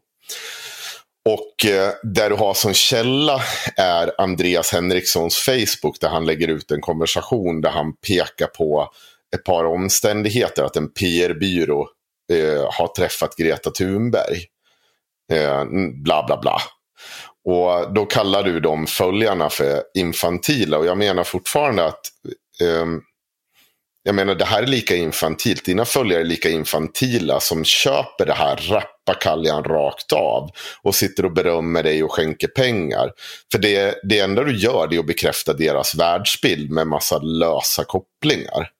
Och 1.28 1.66
eh, 1.70 1.92
där 2.02 2.30
du 2.30 2.36
har 2.36 2.54
som 2.54 2.74
källa 2.74 3.42
är 3.76 4.20
Andreas 4.20 4.72
Henrikssons 4.72 5.36
Facebook 5.36 6.00
där 6.00 6.08
han 6.08 6.26
lägger 6.26 6.48
ut 6.48 6.70
en 6.70 6.80
konversation 6.80 7.60
där 7.60 7.70
han 7.70 7.96
pekar 7.96 8.46
på 8.46 8.90
ett 9.36 9.44
par 9.44 9.64
omständigheter 9.64 10.64
att 10.64 10.76
en 10.76 10.92
PR-byrå 10.92 11.88
eh, 12.32 12.72
har 12.72 12.88
träffat 12.96 13.36
Greta 13.36 13.70
Thunberg. 13.70 14.44
Eh, 15.32 15.64
bla 16.04 16.24
bla 16.26 16.40
bla. 16.40 16.58
Och 17.44 17.94
då 17.94 18.06
kallar 18.06 18.42
du 18.42 18.60
de 18.60 18.86
följarna 18.86 19.50
för 19.50 19.82
infantila. 19.94 20.78
Och 20.78 20.86
jag 20.86 20.98
menar 20.98 21.24
fortfarande 21.24 21.84
att 21.84 22.00
eh, 22.60 22.86
jag 24.06 24.14
menar 24.14 24.34
det 24.34 24.44
här 24.44 24.62
är 24.62 24.66
lika 24.66 24.96
infantilt. 24.96 25.64
Dina 25.64 25.84
följare 25.84 26.20
är 26.20 26.24
lika 26.24 26.50
infantila 26.50 27.40
som 27.40 27.64
köper 27.64 28.26
det 28.26 28.32
här 28.32 28.56
rappakaljan 28.56 29.64
rakt 29.64 30.12
av. 30.12 30.50
Och 30.82 30.94
sitter 30.94 31.24
och 31.24 31.32
berömmer 31.32 31.82
dig 31.82 32.04
och 32.04 32.12
skänker 32.12 32.48
pengar. 32.48 33.10
För 33.52 33.58
det, 33.58 34.00
det 34.02 34.20
enda 34.20 34.44
du 34.44 34.56
gör 34.56 34.94
är 34.94 34.98
att 34.98 35.06
bekräfta 35.06 35.52
deras 35.52 35.94
världsbild 35.94 36.70
med 36.70 36.86
massa 36.86 37.18
lösa 37.18 37.84
kopplingar. 37.84 38.70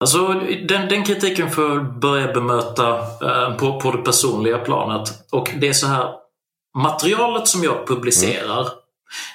Alltså, 0.00 0.26
den, 0.68 0.88
den 0.88 1.04
kritiken 1.04 1.50
får 1.50 2.00
börja 2.00 2.32
bemöta 2.32 2.98
eh, 2.98 3.56
på, 3.56 3.80
på 3.80 3.90
det 3.90 4.02
personliga 4.02 4.58
planet. 4.58 5.08
Och 5.30 5.50
det 5.60 5.68
är 5.68 5.72
så 5.72 5.86
här, 5.86 6.14
materialet 6.78 7.48
som 7.48 7.64
jag 7.64 7.86
publicerar 7.86 8.60
mm. 8.60 8.72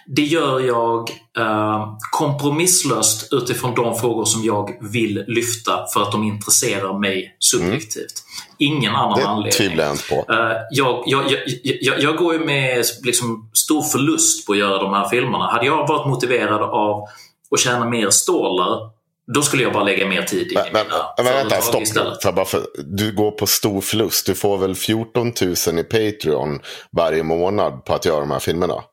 Det 0.05 0.21
gör 0.21 0.59
jag 0.59 1.09
eh, 1.37 1.87
kompromisslöst 2.11 3.33
utifrån 3.33 3.75
de 3.75 3.95
frågor 3.95 4.25
som 4.25 4.43
jag 4.43 4.91
vill 4.91 5.23
lyfta 5.27 5.85
för 5.93 6.01
att 6.01 6.11
de 6.11 6.23
intresserar 6.23 6.99
mig 6.99 7.35
subjektivt. 7.39 8.23
Mm. 8.59 8.73
Ingen 8.75 8.95
annan 8.95 9.19
det 9.19 9.27
anledning. 9.27 9.51
Det 9.51 9.57
tvivlar 9.57 9.83
jag 9.83 9.93
inte 9.93 10.09
på. 10.09 10.33
Eh, 10.33 10.57
jag, 10.71 11.03
jag, 11.05 11.31
jag, 11.63 12.01
jag, 12.01 12.17
går 12.17 12.33
ju 12.33 12.39
med 12.39 12.85
liksom, 13.03 13.49
stor 13.53 13.81
förlust 13.81 14.47
på 14.47 14.53
att 14.53 14.59
göra 14.59 14.83
de 14.83 14.93
här 14.93 15.09
filmerna. 15.09 15.51
Hade 15.51 15.65
jag 15.65 15.87
varit 15.87 16.07
motiverad 16.07 16.61
av 16.61 17.03
att 17.51 17.59
tjäna 17.59 17.85
mer 17.85 18.09
stålar 18.09 18.95
då 19.27 19.41
skulle 19.41 19.63
jag 19.63 19.73
bara 19.73 19.83
lägga 19.83 20.07
mer 20.07 20.21
tid 20.21 20.51
i 20.51 20.55
men, 20.55 20.65
mina 20.73 21.05
men, 21.17 21.25
vänta, 21.25 21.61
stopp. 21.61 21.81
istället. 21.81 22.23
För 22.23 22.67
du 22.77 23.15
går 23.15 23.31
på 23.31 23.47
stor 23.47 23.81
förlust. 23.81 24.25
Du 24.25 24.35
får 24.35 24.57
väl 24.57 24.75
14 24.75 25.33
000 25.67 25.79
i 25.79 25.83
Patreon 25.83 26.59
varje 26.91 27.23
månad 27.23 27.85
på 27.85 27.93
att 27.93 28.05
göra 28.05 28.19
de 28.19 28.31
här 28.31 28.39
filmerna? 28.39 28.83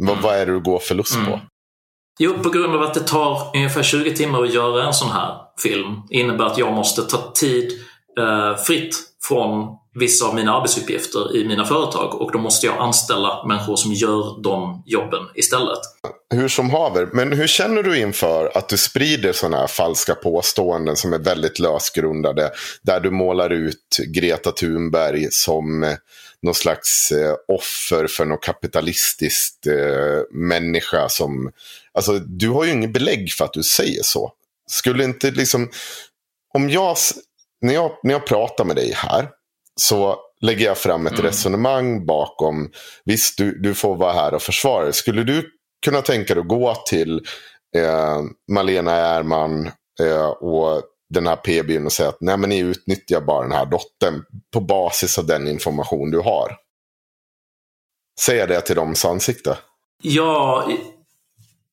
Mm. 0.00 0.22
Vad 0.22 0.34
är 0.34 0.46
det 0.46 0.52
du 0.52 0.60
går 0.60 0.78
förlust 0.78 1.14
mm. 1.14 1.26
på? 1.26 1.40
Jo, 2.18 2.34
på 2.42 2.50
grund 2.50 2.74
av 2.74 2.82
att 2.82 2.94
det 2.94 3.00
tar 3.00 3.50
ungefär 3.54 3.82
20 3.82 4.16
timmar 4.16 4.42
att 4.42 4.54
göra 4.54 4.86
en 4.86 4.94
sån 4.94 5.10
här 5.10 5.34
film 5.62 6.02
innebär 6.10 6.44
att 6.44 6.58
jag 6.58 6.72
måste 6.72 7.02
ta 7.02 7.32
tid 7.34 7.72
eh, 8.18 8.56
fritt 8.56 8.96
från 9.28 9.78
vissa 9.94 10.26
av 10.26 10.34
mina 10.34 10.56
arbetsuppgifter 10.56 11.36
i 11.36 11.44
mina 11.44 11.64
företag 11.64 12.14
och 12.14 12.32
då 12.32 12.38
måste 12.38 12.66
jag 12.66 12.78
anställa 12.78 13.46
människor 13.46 13.76
som 13.76 13.92
gör 13.92 14.42
de 14.42 14.82
jobben 14.86 15.22
istället. 15.34 15.78
Hur 16.34 16.48
som 16.48 16.70
haver, 16.70 17.08
men 17.12 17.32
hur 17.32 17.46
känner 17.46 17.82
du 17.82 17.98
inför 17.98 18.50
att 18.54 18.68
du 18.68 18.76
sprider 18.76 19.32
sådana 19.32 19.56
här 19.56 19.66
falska 19.66 20.14
påståenden 20.14 20.96
som 20.96 21.12
är 21.12 21.18
väldigt 21.18 21.58
lösgrundade 21.58 22.50
där 22.82 23.00
du 23.00 23.10
målar 23.10 23.50
ut 23.50 23.98
Greta 24.14 24.52
Thunberg 24.52 25.28
som 25.30 25.82
eh, 25.82 25.94
någon 26.42 26.54
slags 26.54 27.12
eh, 27.12 27.34
offer 27.48 28.06
för 28.06 28.24
någon 28.24 28.38
kapitalistiskt 28.38 29.66
eh, 29.66 30.22
människa 30.30 31.08
som... 31.08 31.52
Alltså, 31.92 32.18
du 32.18 32.48
har 32.48 32.64
ju 32.64 32.72
ingen 32.72 32.92
belägg 32.92 33.32
för 33.32 33.44
att 33.44 33.52
du 33.52 33.62
säger 33.62 34.02
så. 34.02 34.32
Skulle 34.70 35.04
inte 35.04 35.30
liksom... 35.30 35.70
Om 36.54 36.70
jag... 36.70 36.96
När 37.60 37.74
jag, 37.74 37.98
när 38.02 38.12
jag 38.12 38.26
pratar 38.26 38.64
med 38.64 38.76
dig 38.76 38.92
här 38.92 39.28
så 39.80 40.18
lägger 40.40 40.66
jag 40.66 40.78
fram 40.78 41.06
ett 41.06 41.12
mm. 41.12 41.24
resonemang 41.24 42.06
bakom. 42.06 42.70
Visst, 43.04 43.38
du, 43.38 43.58
du 43.58 43.74
får 43.74 43.96
vara 43.96 44.12
här 44.12 44.34
och 44.34 44.42
försvara 44.42 44.84
dig. 44.84 44.92
Skulle 44.92 45.24
du 45.24 45.50
kunna 45.84 46.02
tänka 46.02 46.34
dig 46.34 46.40
att 46.40 46.48
gå 46.48 46.74
till 46.74 47.20
eh, 47.76 48.20
Malena 48.52 48.92
Ärman 48.92 49.70
eh, 50.00 50.26
och 50.26 50.82
den 51.14 51.26
här 51.26 51.36
PBn 51.36 51.86
och 51.86 51.92
säga 51.92 52.08
att 52.08 52.20
nej 52.20 52.36
men 52.36 52.50
ni 52.50 52.58
utnyttjar 52.58 53.20
bara 53.20 53.42
den 53.42 53.52
här 53.52 53.66
dottern 53.66 54.24
på 54.52 54.60
basis 54.60 55.18
av 55.18 55.26
den 55.26 55.48
information 55.48 56.10
du 56.10 56.20
har. 56.20 56.56
Säga 58.20 58.46
det 58.46 58.60
till 58.60 58.76
dems 58.76 59.04
ansikte. 59.04 59.58
Ja, 60.02 60.68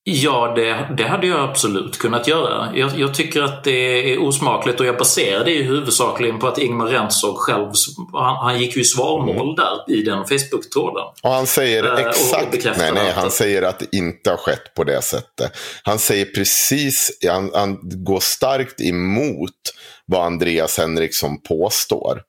Ja, 0.07 0.53
det, 0.55 0.95
det 0.97 1.07
hade 1.07 1.27
jag 1.27 1.49
absolut 1.49 1.97
kunnat 1.97 2.27
göra. 2.27 2.71
Jag, 2.75 2.99
jag, 2.99 3.13
tycker 3.13 3.41
att 3.41 3.63
det 3.63 4.13
är 4.13 4.17
osmakligt 4.17 4.79
och 4.79 4.85
jag 4.85 4.97
baserar 4.97 5.45
det 5.45 5.51
ju 5.51 5.63
huvudsakligen 5.63 6.39
på 6.39 6.47
att 6.47 6.57
Ingmar 6.57 6.87
Rentzhog 6.87 7.37
själv, 7.37 7.71
han, 8.13 8.35
han 8.35 8.59
gick 8.59 8.75
ju 8.75 8.81
i 8.81 8.85
svarmål 8.85 9.35
mm. 9.35 9.55
där 9.55 9.97
i 9.97 10.01
den 10.01 10.25
Facebook-tråden. 10.25 11.03
Och 11.23 11.31
han 11.31 11.47
säger 11.47 11.85
uh, 11.85 11.99
exakt, 11.99 12.77
nej, 12.77 12.91
nej, 12.93 13.11
han 13.15 13.31
säger 13.31 13.61
att 13.61 13.79
det 13.79 13.97
inte 13.97 14.29
har 14.29 14.37
skett 14.37 14.73
på 14.75 14.83
det 14.83 15.01
sättet. 15.01 15.51
Han 15.83 15.99
säger 15.99 16.25
precis, 16.25 17.11
han, 17.27 17.51
han 17.53 17.79
går 17.81 18.19
starkt 18.19 18.81
emot 18.81 19.51
vad 20.05 20.25
Andreas 20.25 20.77
Henriksson 20.77 21.41
påstår. 21.41 22.21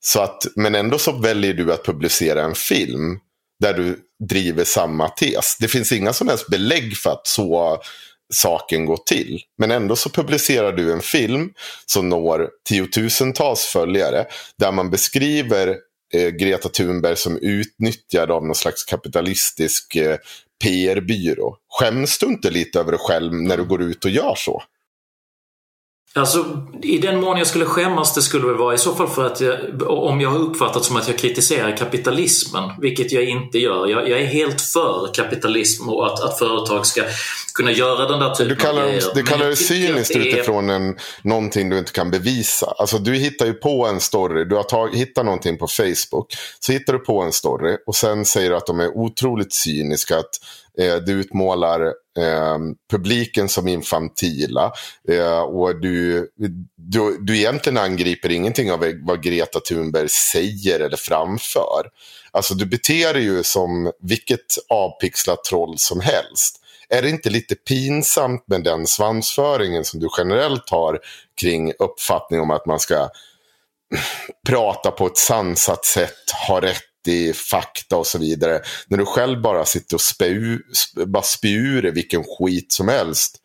Så 0.00 0.20
att, 0.20 0.46
men 0.56 0.74
ändå 0.74 0.98
så 0.98 1.12
väljer 1.12 1.54
du 1.54 1.72
att 1.72 1.84
publicera 1.84 2.42
en 2.42 2.54
film 2.54 3.18
där 3.60 3.74
du 3.74 3.98
driver 4.28 4.64
samma 4.64 5.08
tes. 5.08 5.56
Det 5.60 5.68
finns 5.68 5.92
inga 5.92 6.12
som 6.12 6.28
helst 6.28 6.48
belägg 6.48 6.96
för 6.96 7.10
att 7.10 7.26
så 7.26 7.82
saken 8.34 8.86
går 8.86 8.96
till. 8.96 9.40
Men 9.58 9.70
ändå 9.70 9.96
så 9.96 10.10
publicerar 10.10 10.72
du 10.72 10.92
en 10.92 11.00
film 11.00 11.50
som 11.86 12.08
når 12.08 12.48
tiotusentals 12.68 13.64
följare. 13.64 14.26
Där 14.58 14.72
man 14.72 14.90
beskriver 14.90 15.76
eh, 16.14 16.28
Greta 16.28 16.68
Thunberg 16.68 17.16
som 17.16 17.38
utnyttjad 17.42 18.30
av 18.30 18.46
någon 18.46 18.54
slags 18.54 18.84
kapitalistisk 18.84 19.96
eh, 19.96 20.16
PR-byrå. 20.64 21.56
Skäms 21.68 22.18
du 22.18 22.26
inte 22.26 22.50
lite 22.50 22.80
över 22.80 22.92
dig 22.92 23.00
själv 23.00 23.32
när 23.34 23.56
du 23.56 23.64
går 23.64 23.82
ut 23.82 24.04
och 24.04 24.10
gör 24.10 24.34
så? 24.36 24.62
Alltså, 26.14 26.66
I 26.82 26.98
den 26.98 27.20
mån 27.20 27.38
jag 27.38 27.46
skulle 27.46 27.64
skämmas 27.64 28.14
det 28.14 28.22
skulle 28.22 28.46
väl 28.46 28.56
vara 28.56 28.74
i 28.74 28.78
så 28.78 28.94
fall 28.94 29.08
för 29.08 29.26
att 29.26 29.40
jag, 29.40 29.58
om 29.88 30.20
jag 30.20 30.30
har 30.30 30.38
uppfattat 30.38 30.84
som 30.84 30.96
att 30.96 31.08
jag 31.08 31.18
kritiserar 31.18 31.76
kapitalismen, 31.76 32.70
vilket 32.80 33.12
jag 33.12 33.24
inte 33.24 33.58
gör. 33.58 33.86
Jag, 33.86 34.08
jag 34.08 34.20
är 34.20 34.26
helt 34.26 34.60
för 34.60 35.14
kapitalism 35.14 35.88
och 35.88 36.06
att, 36.06 36.20
att, 36.20 36.38
företag 36.38 36.86
ska 36.86 37.02
kunna 37.54 37.72
göra 37.72 38.08
den 38.08 38.20
där 38.20 38.34
typen 38.34 38.48
du 38.48 38.56
kallar, 38.56 38.82
av 38.82 38.88
grejer. 38.88 39.02
Du 39.14 39.22
kallar 39.22 39.46
det 39.46 39.56
cyniskt 39.56 40.14
det 40.14 40.18
utifrån 40.18 40.70
en, 40.70 40.96
någonting 41.22 41.68
du 41.68 41.78
inte 41.78 41.92
kan 41.92 42.10
bevisa. 42.10 42.74
Alltså 42.78 42.98
du 42.98 43.14
hittar 43.14 43.46
ju 43.46 43.52
på 43.52 43.86
en 43.86 44.00
story, 44.00 44.44
du 44.44 44.56
har 44.56 44.62
tag, 44.62 44.94
hittat 44.94 45.24
någonting 45.24 45.58
på 45.58 45.66
Facebook, 45.66 46.36
så 46.60 46.72
hittar 46.72 46.92
du 46.92 46.98
på 46.98 47.22
en 47.22 47.32
story 47.32 47.76
och 47.86 47.96
sen 47.96 48.24
säger 48.24 48.50
du 48.50 48.56
att 48.56 48.66
de 48.66 48.80
är 48.80 48.96
otroligt 48.96 49.52
cyniska. 49.52 50.18
Att 50.18 50.40
Eh, 50.80 50.96
du 50.96 51.12
utmålar 51.12 51.80
eh, 52.18 52.58
publiken 52.90 53.48
som 53.48 53.68
infantila. 53.68 54.72
Eh, 55.08 55.40
och 55.40 55.80
du, 55.80 56.28
du, 56.76 57.18
du 57.20 57.38
egentligen 57.38 57.78
angriper 57.78 58.30
ingenting 58.30 58.72
av 58.72 58.92
vad 59.02 59.22
Greta 59.22 59.60
Thunberg 59.60 60.08
säger 60.08 60.80
eller 60.80 60.96
framför. 60.96 61.86
Alltså 62.30 62.54
du 62.54 62.66
beter 62.66 63.14
dig 63.14 63.22
ju 63.22 63.42
som 63.42 63.92
vilket 64.02 64.56
avpixlat 64.68 65.44
troll 65.44 65.78
som 65.78 66.00
helst. 66.00 66.56
Är 66.88 67.02
det 67.02 67.10
inte 67.10 67.30
lite 67.30 67.54
pinsamt 67.54 68.44
med 68.46 68.64
den 68.64 68.86
svansföringen 68.86 69.84
som 69.84 70.00
du 70.00 70.08
generellt 70.18 70.70
har 70.70 70.98
kring 71.40 71.72
uppfattning 71.78 72.40
om 72.40 72.50
att 72.50 72.66
man 72.66 72.80
ska 72.80 73.08
prata 74.48 74.90
på 74.90 75.06
ett 75.06 75.16
sansat 75.16 75.84
sätt, 75.84 76.30
ha 76.48 76.60
rätt 76.60 76.89
riktig 77.06 77.36
fakta 77.36 77.96
och 77.96 78.06
så 78.06 78.18
vidare. 78.18 78.60
När 78.88 78.98
du 78.98 79.06
själv 79.06 79.42
bara 79.42 79.64
sitter 79.64 79.96
och 79.96 80.00
spyr, 80.00 80.60
bara 81.06 81.22
spyr 81.22 81.82
vilken 81.82 82.24
skit 82.24 82.72
som 82.72 82.88
helst 82.88 83.36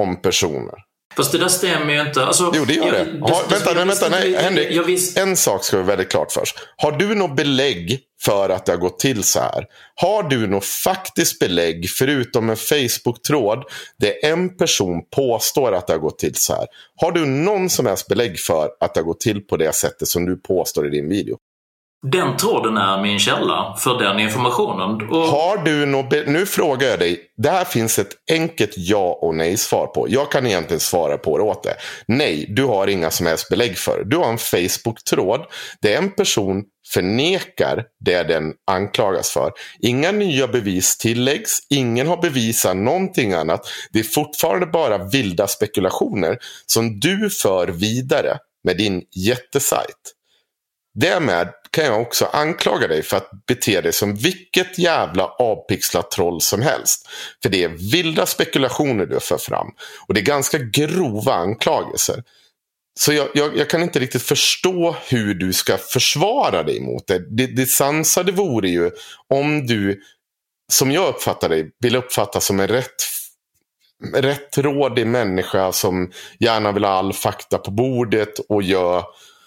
om 0.00 0.22
personer. 0.22 0.74
Fast 1.16 1.32
det 1.32 1.38
där 1.38 1.48
stämmer 1.48 1.94
ju 1.94 2.00
inte. 2.00 2.24
Alltså, 2.24 2.52
jo, 2.54 2.64
det 2.64 2.74
gör 2.74 2.86
jag, 2.86 2.92
det. 2.92 3.20
Har, 3.20 3.48
det, 3.48 3.54
vänta, 3.54 3.74
nej, 3.74 3.84
vänta, 3.84 4.08
nej, 4.08 4.34
Henrik. 4.34 4.88
Visst... 4.88 5.18
En 5.18 5.36
sak 5.36 5.64
ska 5.64 5.76
vi 5.76 5.82
väldigt 5.82 6.10
klart 6.10 6.32
först. 6.32 6.58
Har 6.76 6.92
du 6.92 7.14
något 7.14 7.36
belägg 7.36 8.00
för 8.22 8.48
att 8.50 8.66
det 8.66 8.72
har 8.72 8.78
gått 8.78 8.98
till 8.98 9.24
så 9.24 9.40
här? 9.40 9.64
Har 9.94 10.22
du 10.22 10.46
något 10.46 10.64
faktiskt 10.64 11.38
belägg, 11.38 11.90
förutom 11.90 12.50
en 12.50 12.56
Facebook-tråd, 12.56 13.64
där 13.98 14.24
en 14.24 14.56
person 14.56 15.02
påstår 15.16 15.72
att 15.72 15.86
det 15.86 15.92
har 15.92 16.00
gått 16.00 16.18
till 16.18 16.34
så 16.34 16.54
här? 16.54 16.66
Har 16.96 17.12
du 17.12 17.26
någon 17.26 17.70
som 17.70 17.86
helst 17.86 18.08
belägg 18.08 18.40
för 18.40 18.70
att 18.80 18.94
det 18.94 19.00
har 19.00 19.04
gått 19.04 19.20
till 19.20 19.40
på 19.40 19.56
det 19.56 19.74
sättet 19.74 20.08
som 20.08 20.26
du 20.26 20.36
påstår 20.36 20.86
i 20.86 20.90
din 20.90 21.08
video? 21.08 21.36
Den 22.02 22.36
tråden 22.36 22.76
är 22.76 23.02
min 23.02 23.18
källa 23.18 23.76
för 23.78 23.98
den 23.98 24.20
informationen. 24.20 25.10
Och... 25.10 25.16
Har 25.16 25.64
du 25.64 25.86
något, 25.86 26.12
nu 26.26 26.46
frågar 26.46 26.88
jag 26.88 26.98
dig, 26.98 27.20
det 27.36 27.50
här 27.50 27.64
finns 27.64 27.98
ett 27.98 28.12
enkelt 28.30 28.70
ja 28.76 29.18
och 29.22 29.34
nej 29.34 29.56
svar 29.56 29.86
på. 29.86 30.06
Jag 30.08 30.30
kan 30.30 30.46
egentligen 30.46 30.80
svara 30.80 31.18
på 31.18 31.38
det 31.38 31.44
åt 31.44 31.62
dig. 31.62 31.74
Nej, 32.06 32.46
du 32.48 32.64
har 32.64 32.86
inga 32.86 33.10
som 33.10 33.26
helst 33.26 33.48
belägg 33.48 33.78
för. 33.78 34.04
Du 34.04 34.16
har 34.16 34.28
en 34.28 34.38
Facebook-tråd 34.38 35.40
där 35.82 35.96
en 35.96 36.10
person 36.10 36.64
förnekar 36.92 37.84
det 38.04 38.22
den 38.22 38.52
anklagas 38.66 39.30
för. 39.30 39.52
Inga 39.80 40.12
nya 40.12 40.48
bevis 40.48 40.98
tilläggs, 40.98 41.58
ingen 41.70 42.06
har 42.06 42.16
bevisat 42.16 42.76
någonting 42.76 43.32
annat. 43.32 43.60
Det 43.92 43.98
är 43.98 44.04
fortfarande 44.04 44.66
bara 44.66 44.98
vilda 44.98 45.46
spekulationer 45.46 46.38
som 46.66 47.00
du 47.00 47.30
för 47.30 47.68
vidare 47.68 48.38
med 48.64 48.76
din 48.76 49.02
jättesajt. 49.16 50.14
Därmed 50.94 51.48
kan 51.70 51.84
jag 51.84 52.00
också 52.00 52.24
anklaga 52.24 52.88
dig 52.88 53.02
för 53.02 53.16
att 53.16 53.30
bete 53.46 53.80
dig 53.80 53.92
som 53.92 54.14
vilket 54.14 54.78
jävla 54.78 55.24
avpixlat 55.24 56.10
troll 56.10 56.40
som 56.40 56.62
helst. 56.62 57.08
För 57.42 57.48
det 57.48 57.64
är 57.64 57.92
vilda 57.92 58.26
spekulationer 58.26 59.06
du 59.06 59.20
för 59.20 59.38
fram. 59.38 59.66
Och 60.08 60.14
det 60.14 60.20
är 60.20 60.24
ganska 60.24 60.58
grova 60.58 61.34
anklagelser. 61.34 62.22
Så 63.00 63.12
jag, 63.12 63.28
jag, 63.34 63.56
jag, 63.56 63.70
kan 63.70 63.82
inte 63.82 63.98
riktigt 63.98 64.22
förstå 64.22 64.96
hur 65.08 65.34
du 65.34 65.52
ska 65.52 65.78
försvara 65.78 66.62
dig 66.62 66.80
mot 66.80 67.06
det. 67.06 67.36
Det, 67.36 67.46
det 67.46 67.66
sansade 67.66 68.32
vore 68.32 68.68
ju 68.68 68.90
om 69.28 69.66
du, 69.66 70.02
som 70.72 70.90
jag 70.90 71.08
uppfattar 71.08 71.48
dig, 71.48 71.70
vill 71.80 71.96
uppfattas 71.96 72.46
som 72.46 72.60
en 72.60 72.68
rätt, 72.68 73.04
rättrådig 74.14 75.06
människa 75.06 75.72
som 75.72 76.12
gärna 76.38 76.72
vill 76.72 76.84
ha 76.84 76.90
all 76.90 77.12
fakta 77.12 77.58
på 77.58 77.70
bordet 77.70 78.38
och 78.48 78.62
gör 78.62 79.04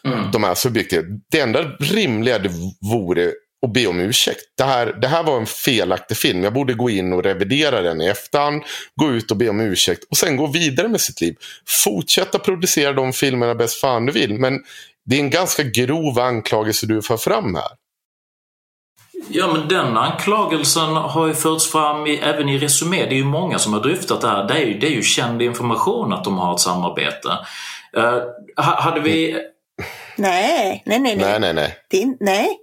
mm. 0.07 0.31
de 0.31 0.43
här 0.43 0.55
subjektiva. 0.55 1.03
Det 1.31 1.39
enda 1.39 1.63
rimliga 1.79 2.39
det 2.39 2.49
vore 2.91 3.31
och 3.61 3.69
be 3.69 3.87
om 3.87 3.99
ursäkt. 3.99 4.41
Det 4.57 4.63
här, 4.63 4.85
det 5.01 5.07
här 5.07 5.23
var 5.23 5.37
en 5.37 5.45
felaktig 5.45 6.17
film. 6.17 6.43
Jag 6.43 6.53
borde 6.53 6.73
gå 6.73 6.89
in 6.89 7.13
och 7.13 7.23
revidera 7.23 7.81
den 7.81 8.01
i 8.01 8.07
efterhand. 8.07 8.63
Gå 8.95 9.11
ut 9.11 9.31
och 9.31 9.37
be 9.37 9.49
om 9.49 9.59
ursäkt. 9.59 10.03
Och 10.11 10.17
sen 10.17 10.37
gå 10.37 10.47
vidare 10.47 10.87
med 10.87 11.01
sitt 11.01 11.21
liv. 11.21 11.35
Fortsätta 11.83 12.39
producera 12.39 12.93
de 12.93 13.13
filmerna 13.13 13.55
bäst 13.55 13.81
fan 13.81 14.05
du 14.05 14.11
vill. 14.11 14.39
Men 14.39 14.59
det 15.05 15.15
är 15.15 15.19
en 15.19 15.29
ganska 15.29 15.63
grov 15.63 16.19
anklagelse 16.19 16.85
du 16.85 17.01
för 17.01 17.17
fram 17.17 17.55
här. 17.55 17.71
Ja, 19.29 19.53
men 19.53 19.67
den 19.67 19.97
anklagelsen 19.97 20.95
har 20.95 21.27
ju 21.27 21.33
förts 21.33 21.71
fram 21.71 22.07
i, 22.07 22.17
även 22.17 22.49
i 22.49 22.57
Resumé. 22.57 23.05
Det 23.05 23.15
är 23.15 23.17
ju 23.17 23.25
många 23.25 23.59
som 23.59 23.73
har 23.73 23.79
dryftat 23.79 24.21
det 24.21 24.27
här. 24.27 24.47
Det 24.47 24.53
är 24.53 24.65
ju, 24.65 24.79
det 24.79 24.87
är 24.87 24.91
ju 24.91 25.01
känd 25.01 25.41
information 25.41 26.13
att 26.13 26.23
de 26.23 26.37
har 26.37 26.53
ett 26.53 26.59
samarbete. 26.59 27.29
Uh, 27.97 28.19
hade 28.55 28.99
vi... 28.99 29.37
Nej, 30.17 30.83
nej, 30.85 30.99
nej. 30.99 31.15
Nej, 31.15 31.39
nej, 31.39 31.53
nej. 31.53 31.77
Det, 31.89 32.05
nej. 32.19 32.59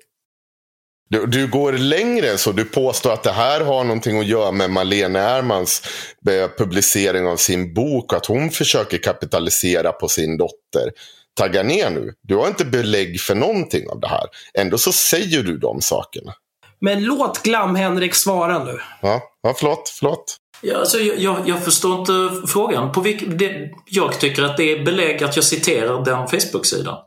Du, 1.11 1.27
du, 1.27 1.47
går 1.47 1.73
längre 1.73 2.31
än 2.31 2.39
så. 2.39 2.53
Du 2.53 2.65
påstår 2.65 3.13
att 3.13 3.23
det 3.23 3.33
här 3.33 3.61
har 3.61 3.85
någonting 3.85 4.21
att 4.21 4.27
göra 4.27 4.53
med 4.53 4.71
Malene 4.71 5.19
Ärmans 5.19 5.83
eh, 6.31 6.49
publicering 6.59 7.27
av 7.27 7.37
sin 7.37 7.75
bok. 7.75 8.13
Att 8.13 8.27
hon 8.27 8.51
försöker 8.51 8.99
kapitalisera 8.99 9.93
på 9.93 10.09
sin 10.09 10.37
dotter. 10.37 10.93
Tagga 11.37 11.63
ner 11.63 11.91
nu. 11.91 12.13
Du 12.23 12.37
har 12.37 12.49
inte 12.49 12.65
belägg 12.65 13.21
för 13.21 13.35
någonting 13.35 13.91
av 13.91 14.01
det 14.01 14.09
här. 14.09 14.27
Ändå 14.59 14.79
så 14.79 14.93
säger 14.93 15.43
du 15.43 15.59
de 15.59 15.81
sakerna. 15.81 16.35
Men 16.81 17.05
låt 17.05 17.43
Glam-Henrik 17.43 18.15
svara 18.15 18.65
nu. 18.65 18.79
Ja, 19.03 19.23
ja 19.43 19.55
förlåt. 19.59 19.89
förlåt. 19.99 20.37
Ja, 20.63 20.79
alltså, 20.79 20.99
jag, 20.99 21.37
jag 21.49 21.65
förstår 21.65 22.01
inte 22.01 22.47
frågan. 22.47 22.93
På 22.93 23.01
vilk, 23.01 23.23
det, 23.27 23.71
jag 23.87 24.21
tycker 24.21 24.43
att 24.43 24.57
det 24.57 24.73
är 24.73 24.85
belägg 24.85 25.25
att 25.25 25.37
jag 25.37 25.45
citerar 25.45 26.05
den 26.05 26.29
Facebook-sidan. 26.29 26.99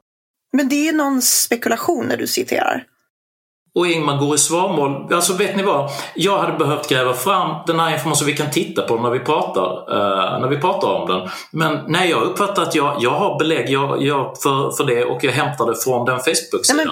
Men 0.54 0.70
det 0.70 0.88
är 0.88 0.94
någon 0.94 1.22
spekulation 1.22 2.06
när 2.06 2.18
du 2.18 2.28
citerar 2.28 2.88
och 3.76 3.88
Ingmar 3.88 4.18
går 4.18 4.36
i 4.36 4.38
svarmål. 4.38 5.14
Alltså 5.14 5.34
vet 5.34 5.56
ni 5.56 5.64
vad? 5.64 5.90
Jag 6.16 6.38
hade 6.38 6.58
behövt 6.58 6.90
gräva 6.90 7.14
fram 7.14 7.56
den 7.68 7.80
här 7.80 7.94
informationen 7.94 8.16
så 8.16 8.26
vi 8.26 8.34
kan 8.34 8.52
titta 8.52 8.82
på 8.82 8.94
den 8.94 9.04
när 9.04 9.10
vi 9.10 9.20
pratar, 9.20 9.94
uh, 9.94 10.42
när 10.42 10.48
vi 10.48 10.58
pratar 10.58 10.88
om 10.88 11.08
den. 11.08 11.30
Men 11.52 11.80
nej, 11.88 12.10
jag 12.10 12.24
uppfattar 12.24 12.64
att 12.64 12.76
jag, 12.76 12.98
jag 13.00 13.12
har 13.12 13.40
belägg 13.40 13.70
jag, 13.70 14.04
jag 14.04 14.34
för, 14.44 14.72
för 14.72 14.84
det 14.84 15.06
och 15.06 15.24
jag 15.24 15.32
hämtar 15.32 15.66
det 15.66 15.76
från 15.84 16.06
den 16.06 16.20
Facebook-sidan. 16.20 16.88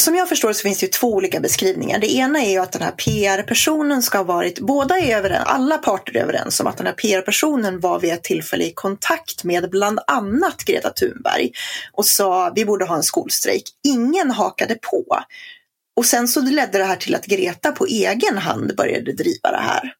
Som 0.00 0.14
jag 0.14 0.28
förstår 0.28 0.52
så 0.52 0.62
finns 0.62 0.78
det 0.78 0.92
två 0.92 1.12
olika 1.12 1.40
beskrivningar. 1.40 1.98
Det 1.98 2.12
ena 2.12 2.42
är 2.42 2.50
ju 2.50 2.58
att 2.58 2.72
den 2.72 2.82
här 2.82 2.90
PR-personen 2.90 4.02
ska 4.02 4.18
ha 4.18 4.24
varit, 4.24 4.60
båda 4.60 4.98
är 4.98 5.16
överens, 5.16 5.44
alla 5.46 5.78
parter 5.78 6.16
är 6.16 6.22
överens 6.22 6.60
om 6.60 6.66
att 6.66 6.76
den 6.76 6.86
här 6.86 6.94
PR-personen 6.94 7.80
var 7.80 8.00
vid 8.00 8.12
ett 8.12 8.24
tillfälle 8.24 8.64
i 8.64 8.72
kontakt 8.74 9.44
med 9.44 9.70
bland 9.70 10.00
annat 10.06 10.64
Greta 10.64 10.90
Thunberg 10.90 11.50
och 11.92 12.06
sa 12.06 12.52
vi 12.54 12.64
borde 12.64 12.84
ha 12.84 12.96
en 12.96 13.02
skolstrejk. 13.02 13.64
Ingen 13.84 14.30
hakade 14.30 14.74
på. 14.74 15.04
Och 15.96 16.06
sen 16.06 16.28
så 16.28 16.40
ledde 16.40 16.78
det 16.78 16.84
här 16.84 16.96
till 16.96 17.14
att 17.14 17.26
Greta 17.26 17.72
på 17.72 17.86
egen 17.86 18.38
hand 18.38 18.76
började 18.76 19.12
driva 19.12 19.50
det 19.50 19.62
här. 19.62 19.94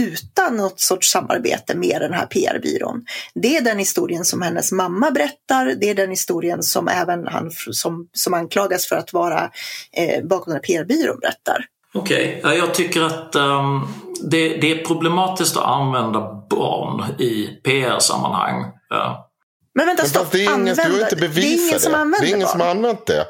Utan 0.00 0.56
något 0.56 0.80
sorts 0.80 1.10
samarbete 1.10 1.74
med 1.74 2.00
den 2.00 2.12
här 2.12 2.26
PR-byrån. 2.26 3.04
Det 3.34 3.56
är 3.56 3.60
den 3.60 3.78
historien 3.78 4.24
som 4.24 4.42
hennes 4.42 4.72
mamma 4.72 5.10
berättar. 5.10 5.74
Det 5.80 5.90
är 5.90 5.94
den 5.94 6.10
historien 6.10 6.62
som 6.62 6.88
även 6.88 7.26
han 7.26 7.50
som, 7.72 8.08
som 8.12 8.34
anklagas 8.34 8.86
för 8.86 8.96
att 8.96 9.12
vara 9.12 9.50
eh, 9.92 10.24
bakom 10.24 10.52
den 10.52 10.54
här 10.54 10.62
PR-byrån 10.62 11.18
berättar. 11.20 11.66
Okej, 11.94 12.38
okay. 12.38 12.56
jag 12.56 12.74
tycker 12.74 13.02
att 13.02 13.36
um, 13.36 13.88
det, 14.30 14.48
det, 14.48 14.70
är 14.72 14.84
problematiskt 14.84 15.56
att 15.56 15.64
använda 15.64 16.20
barn 16.50 17.04
i 17.18 17.46
PR-sammanhang. 17.46 18.64
Ja. 18.88 19.30
Men 19.74 19.86
vänta, 19.86 20.04
stopp. 20.04 20.30
det 20.32 20.44
är 20.44 20.54
ingen, 20.54 20.76
du 20.76 20.82
har 20.82 21.00
inte 21.00 21.16
bevisat 21.16 21.34
det. 21.36 21.40
Är 21.40 21.68
ingen 21.68 21.80
som 21.80 21.92
det. 21.92 22.18
Det 22.20 22.26
är 22.26 22.28
ingen 22.28 22.40
barn. 22.40 22.48
som 22.48 22.60
har 22.60 22.68
använt 22.68 23.06
det. 23.06 23.26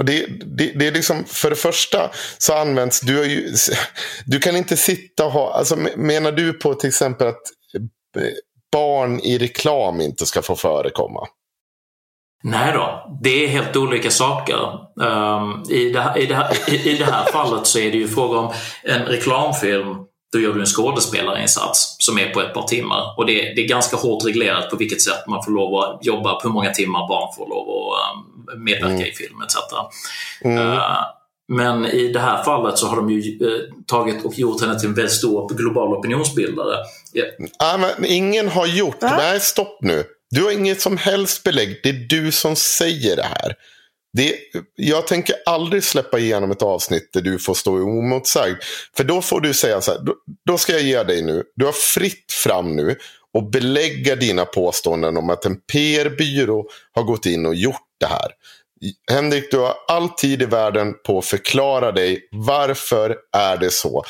Och 0.00 0.06
det, 0.06 0.26
det, 0.56 0.72
det, 0.78 0.86
är 0.86 0.92
liksom, 0.92 1.24
för 1.24 1.50
det 1.50 1.56
första 1.56 2.10
så 2.38 2.54
används, 2.54 3.00
du, 3.00 3.24
ju, 3.24 3.54
du 4.26 4.38
kan 4.38 4.56
inte 4.56 4.76
sitta 4.76 5.24
och 5.24 5.32
ha, 5.32 5.52
alltså 5.52 5.76
menar 5.96 6.32
du 6.32 6.52
på 6.52 6.74
till 6.74 6.88
exempel 6.88 7.26
att 7.26 7.42
eh, 8.16 8.22
barn 8.72 9.20
i 9.20 9.38
reklam 9.38 10.00
inte 10.00 10.26
ska 10.26 10.42
få 10.42 10.56
förekomma? 10.56 11.26
Nej 12.42 12.72
då, 12.74 13.18
det 13.22 13.44
är 13.44 13.48
helt 13.48 13.76
olika 13.76 14.10
saker. 14.10 14.58
Um, 14.96 15.64
i, 15.70 15.90
det 15.92 16.00
här, 16.00 16.18
i, 16.18 16.26
det 16.26 16.50
i, 16.68 16.90
I 16.90 16.98
det 16.98 17.04
här 17.04 17.24
fallet 17.24 17.66
så 17.66 17.78
är 17.78 17.90
det 17.90 17.98
ju 17.98 18.08
fråga 18.08 18.38
om 18.38 18.52
en 18.84 19.02
reklamfilm 19.02 19.96
då 20.32 20.40
gör 20.40 20.54
du 20.54 20.60
en 20.60 20.66
skådespelarinsats 20.66 21.96
som 21.98 22.18
är 22.18 22.30
på 22.30 22.40
ett 22.40 22.54
par 22.54 22.62
timmar. 22.62 23.14
Och 23.16 23.26
det, 23.26 23.32
det, 23.32 23.64
är 23.64 23.68
ganska 23.68 23.96
hårt 23.96 24.26
reglerat 24.26 24.70
på 24.70 24.76
vilket 24.76 25.02
sätt 25.02 25.26
man 25.26 25.44
får 25.44 25.52
lov 25.52 25.74
att 25.74 26.06
jobba, 26.06 26.34
på 26.34 26.48
hur 26.48 26.54
många 26.54 26.70
timmar 26.70 27.08
barn 27.08 27.34
får 27.36 27.48
lov 27.48 27.68
att 27.68 28.16
um, 28.16 28.29
medverka 28.58 28.94
mm. 28.94 29.06
i 29.06 29.12
film 29.12 29.42
etc. 29.42 29.56
Mm. 30.44 30.58
Uh, 30.58 30.80
men 31.48 31.86
i 31.86 32.12
det 32.12 32.20
här 32.20 32.42
fallet 32.42 32.78
så 32.78 32.86
har 32.86 32.96
de 32.96 33.10
ju 33.10 33.46
uh, 33.46 33.60
tagit 33.86 34.24
och 34.24 34.38
gjort 34.38 34.60
henne 34.60 34.80
till 34.80 34.88
en 34.88 34.94
väldigt 34.94 35.14
stor 35.14 35.54
global 35.54 35.94
opinionsbildare. 35.94 36.76
Yeah. 37.14 37.30
Ah, 37.58 37.76
men 37.76 38.04
ingen 38.04 38.48
har 38.48 38.66
gjort, 38.66 39.02
äh? 39.02 39.16
nej 39.16 39.40
stopp 39.40 39.78
nu. 39.82 40.04
Du 40.30 40.42
har 40.44 40.50
inget 40.50 40.80
som 40.80 40.96
helst 40.96 41.42
belägg, 41.42 41.80
det 41.82 41.88
är 41.88 42.06
du 42.08 42.32
som 42.32 42.56
säger 42.56 43.16
det 43.16 43.22
här. 43.22 43.54
Det, 44.12 44.34
jag 44.74 45.06
tänker 45.06 45.36
aldrig 45.46 45.84
släppa 45.84 46.18
igenom 46.18 46.50
ett 46.50 46.62
avsnitt 46.62 47.10
där 47.12 47.20
du 47.20 47.38
får 47.38 47.54
stå 47.54 47.82
omotsagd. 47.82 48.56
För 48.96 49.04
då 49.04 49.22
får 49.22 49.40
du 49.40 49.54
säga 49.54 49.80
så 49.80 49.92
här, 49.92 49.98
då, 49.98 50.14
då, 50.46 50.58
ska 50.58 50.72
jag 50.72 50.82
ge 50.82 51.02
dig 51.02 51.22
nu, 51.22 51.44
du 51.56 51.64
har 51.64 51.72
fritt 51.72 52.32
fram 52.32 52.76
nu 52.76 52.96
och 53.34 53.50
belägga 53.50 54.16
dina 54.16 54.44
påståenden 54.44 55.16
om 55.16 55.30
att 55.30 55.44
en 55.44 55.56
PR-byrå 55.72 56.68
har 56.92 57.02
gått 57.02 57.26
in 57.26 57.46
och 57.46 57.54
gjort 57.54 57.86
det 58.00 58.06
här. 58.06 58.28
Henrik, 59.10 59.50
du 59.50 59.58
har 59.58 59.74
all 59.88 60.08
tid 60.08 60.42
i 60.42 60.44
världen 60.44 60.94
på 61.06 61.18
att 61.18 61.24
förklara 61.24 61.92
dig. 61.92 62.28
Varför 62.32 63.16
är 63.36 63.56
det 63.56 63.70
så? 63.70 64.04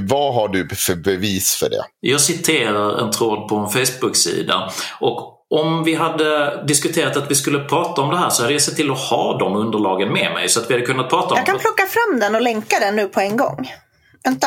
vad 0.00 0.34
har 0.34 0.48
du 0.48 0.68
för 0.68 0.94
bevis 0.94 1.54
för 1.54 1.70
det? 1.70 1.84
Jag 2.00 2.20
citerar 2.20 2.98
en 2.98 3.10
tråd 3.10 3.48
på 3.48 3.56
en 3.56 3.68
Facebook-sida 3.68 4.72
och 5.00 5.32
om 5.50 5.84
vi 5.84 5.94
hade 5.94 6.62
diskuterat 6.66 7.16
att 7.16 7.30
vi 7.30 7.34
skulle 7.34 7.58
prata 7.58 8.02
om 8.02 8.10
det 8.10 8.16
här 8.16 8.30
så 8.30 8.42
hade 8.42 8.52
jag 8.52 8.62
sett 8.62 8.76
till 8.76 8.90
att 8.90 8.98
ha 8.98 9.38
de 9.38 9.56
underlagen 9.56 10.12
med 10.12 10.32
mig 10.32 10.48
så 10.48 10.60
att 10.60 10.70
vi 10.70 10.74
hade 10.74 10.86
kunnat 10.86 11.10
prata 11.10 11.28
om 11.28 11.36
Jag 11.36 11.46
kan 11.46 11.58
plocka 11.58 11.86
fram 11.86 12.20
den 12.20 12.34
och 12.34 12.40
länka 12.40 12.78
den 12.80 12.96
nu 12.96 13.08
på 13.08 13.20
en 13.20 13.36
gång. 13.36 13.72
Vänta. 14.24 14.46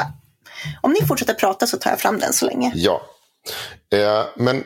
Om 0.81 0.91
ni 0.91 1.07
fortsätter 1.07 1.33
prata 1.33 1.67
så 1.67 1.77
tar 1.77 1.89
jag 1.89 1.99
fram 1.99 2.19
den 2.19 2.33
så 2.33 2.45
länge. 2.45 2.71
Ja. 2.75 3.01
Eh, 3.93 4.25
men 4.35 4.63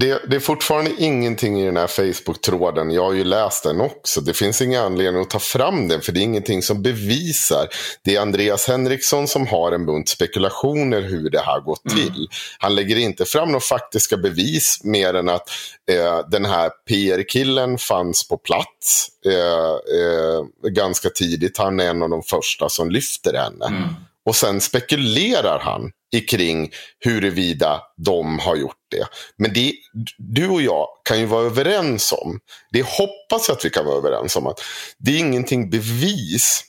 det, 0.00 0.22
det, 0.28 0.36
är 0.36 0.40
fortfarande 0.40 0.90
ingenting 0.98 1.60
i 1.60 1.64
den 1.64 1.76
här 1.76 1.86
Facebook-tråden. 1.86 2.90
Jag 2.90 3.04
har 3.04 3.12
ju 3.12 3.24
läst 3.24 3.62
den 3.62 3.80
också. 3.80 4.20
Det 4.20 4.34
finns 4.34 4.62
ingen 4.62 4.82
anledning 4.82 5.22
att 5.22 5.30
ta 5.30 5.38
fram 5.38 5.88
den. 5.88 6.00
För 6.00 6.12
det 6.12 6.20
är 6.20 6.22
ingenting 6.22 6.62
som 6.62 6.82
bevisar. 6.82 7.68
Det 8.04 8.16
är 8.16 8.20
Andreas 8.20 8.68
Henriksson 8.68 9.28
som 9.28 9.46
har 9.46 9.72
en 9.72 9.86
bunt 9.86 10.08
spekulationer 10.08 11.00
hur 11.00 11.30
det 11.30 11.40
här 11.40 11.60
gått 11.60 11.92
mm. 11.92 12.04
till. 12.04 12.28
Han 12.58 12.74
lägger 12.74 12.96
inte 12.96 13.24
fram 13.24 13.48
några 13.48 13.60
faktiska 13.60 14.16
bevis 14.16 14.80
mer 14.84 15.14
än 15.14 15.28
att 15.28 15.48
eh, 15.90 16.18
den 16.30 16.44
här 16.44 16.70
PR-killen 16.88 17.78
fanns 17.78 18.28
på 18.28 18.36
plats 18.36 19.08
eh, 19.26 20.00
eh, 20.00 20.70
ganska 20.70 21.08
tidigt. 21.08 21.58
Han 21.58 21.80
är 21.80 21.90
en 21.90 22.02
av 22.02 22.10
de 22.10 22.22
första 22.22 22.68
som 22.68 22.90
lyfter 22.90 23.34
henne. 23.34 23.66
Mm. 23.66 23.94
Och 24.26 24.36
sen 24.36 24.60
spekulerar 24.60 25.58
han 25.58 25.90
kring 26.20 26.70
huruvida 27.04 27.82
de 27.96 28.38
har 28.38 28.56
gjort 28.56 28.76
det. 28.90 29.06
Men 29.36 29.52
det, 29.52 29.72
du 30.18 30.48
och 30.48 30.62
jag 30.62 30.86
kan 31.04 31.20
ju 31.20 31.26
vara 31.26 31.46
överens 31.46 32.12
om, 32.12 32.40
det 32.72 32.82
hoppas 32.82 33.48
jag 33.48 33.56
att 33.56 33.64
vi 33.64 33.70
kan 33.70 33.84
vara 33.84 33.96
överens 33.96 34.36
om, 34.36 34.46
att 34.46 34.60
det 34.98 35.10
är 35.10 35.18
ingenting 35.18 35.70
bevis. 35.70 36.64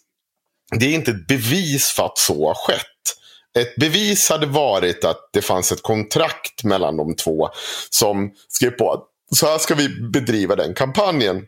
Det 0.80 0.86
är 0.86 0.94
inte 0.94 1.12
ett 1.12 1.28
bevis 1.28 1.92
för 1.92 2.06
att 2.06 2.18
så 2.18 2.48
har 2.48 2.56
skett. 2.56 2.82
Ett 3.60 3.76
bevis 3.76 4.30
hade 4.30 4.46
varit 4.46 5.06
att 5.06 5.30
det 5.34 5.42
fanns 5.42 5.72
ett 5.72 5.82
kontrakt 5.82 6.64
mellan 6.64 6.98
de 6.98 7.16
två 7.16 7.50
som 7.90 8.32
skrev 8.48 8.72
på 8.72 8.92
att 8.92 9.04
så 9.36 9.46
här 9.46 9.58
ska 9.58 9.76
vi 9.76 9.90
bedriva 9.90 10.56
den 10.56 10.74
kampanjen. 10.74 11.42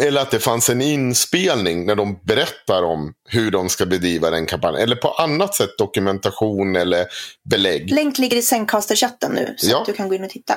Eller 0.00 0.20
att 0.20 0.30
det 0.30 0.38
fanns 0.38 0.70
en 0.70 0.80
inspelning 0.80 1.86
när 1.86 1.94
de 1.94 2.20
berättar 2.22 2.82
om 2.82 3.12
hur 3.28 3.50
de 3.50 3.68
ska 3.68 3.86
bedriva 3.86 4.30
den 4.30 4.46
kampanjen. 4.46 4.82
Eller 4.82 4.96
på 4.96 5.08
annat 5.08 5.54
sätt 5.54 5.78
dokumentation 5.78 6.76
eller 6.76 7.06
belägg. 7.50 7.90
Länk 7.92 8.18
ligger 8.18 8.36
i 8.36 8.42
Zencaster-chatten 8.42 9.32
nu 9.32 9.54
så 9.56 9.70
ja. 9.70 9.80
att 9.80 9.86
du 9.86 9.92
kan 9.92 10.08
gå 10.08 10.14
in 10.14 10.24
och 10.24 10.30
titta. 10.30 10.54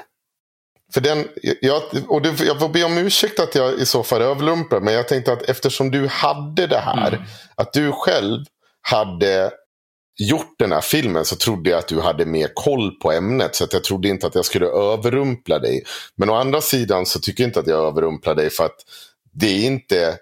För 0.93 1.01
den, 1.01 1.27
jag, 1.61 1.81
och 2.07 2.21
det, 2.21 2.39
jag 2.39 2.59
får 2.59 2.69
be 2.69 2.83
om 2.83 2.97
ursäkt 2.97 3.39
att 3.39 3.55
jag 3.55 3.73
i 3.73 3.85
så 3.85 4.03
fall 4.03 4.21
överlumpar. 4.21 4.79
Men 4.79 4.93
jag 4.93 5.07
tänkte 5.07 5.33
att 5.33 5.41
eftersom 5.43 5.91
du 5.91 6.07
hade 6.07 6.67
det 6.67 6.79
här. 6.79 7.07
Mm. 7.07 7.23
Att 7.55 7.73
du 7.73 7.91
själv 7.91 8.45
hade 8.81 9.51
gjort 10.19 10.55
den 10.59 10.71
här 10.71 10.81
filmen 10.81 11.25
så 11.25 11.35
trodde 11.35 11.69
jag 11.69 11.79
att 11.79 11.87
du 11.87 12.01
hade 12.01 12.25
mer 12.25 12.51
koll 12.53 12.91
på 12.91 13.11
ämnet. 13.11 13.55
Så 13.55 13.63
att 13.63 13.73
jag 13.73 13.83
trodde 13.83 14.07
inte 14.07 14.27
att 14.27 14.35
jag 14.35 14.45
skulle 14.45 14.65
överrumpla 14.65 15.59
dig. 15.59 15.83
Men 16.15 16.29
å 16.29 16.33
andra 16.33 16.61
sidan 16.61 17.05
så 17.05 17.19
tycker 17.19 17.43
jag 17.43 17.49
inte 17.49 17.59
att 17.59 17.67
jag 17.67 17.87
överrumplar 17.87 18.35
dig. 18.35 18.49
För 18.49 18.65
att 18.65 18.77
det 19.33 19.47
är 19.47 19.65
inte 19.65 20.17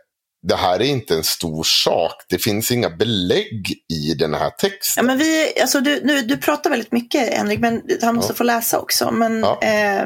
det 0.47 0.55
här 0.55 0.79
är 0.79 0.85
inte 0.85 1.15
en 1.15 1.23
stor 1.23 1.63
sak. 1.63 2.13
Det 2.29 2.37
finns 2.37 2.71
inga 2.71 2.89
belägg 2.89 3.73
i 3.93 4.13
den 4.13 4.33
här 4.33 4.49
texten. 4.49 5.03
Ja, 5.05 5.07
men 5.07 5.17
vi, 5.17 5.59
alltså 5.61 5.81
du, 5.81 6.01
nu, 6.03 6.21
du 6.21 6.37
pratar 6.37 6.69
väldigt 6.69 6.91
mycket, 6.91 7.33
Henrik, 7.33 7.59
men 7.59 7.81
han 8.01 8.15
måste 8.15 8.31
Ja. 8.33 8.37
få 8.37 8.43
läsa 8.43 8.79
också. 8.79 9.11
Men 9.11 9.39
Ja. 9.39 9.59
eh, 9.61 10.05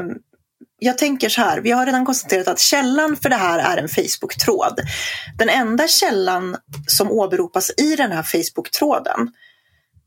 jag 0.79 0.97
tänker 0.97 1.29
så 1.29 1.41
här, 1.41 1.61
vi 1.61 1.71
har 1.71 1.85
redan 1.85 2.05
konstaterat 2.05 2.47
att 2.47 2.59
källan 2.59 3.15
för 3.15 3.29
det 3.29 3.35
här 3.35 3.59
är 3.59 3.77
en 3.81 3.89
Facebook-tråd. 3.89 4.79
Den 5.37 5.49
enda 5.49 5.87
källan 5.87 6.57
som 6.87 7.11
åberopas 7.11 7.71
i 7.77 7.95
den 7.95 8.11
här 8.11 8.23
Facebook-tråden, 8.23 9.27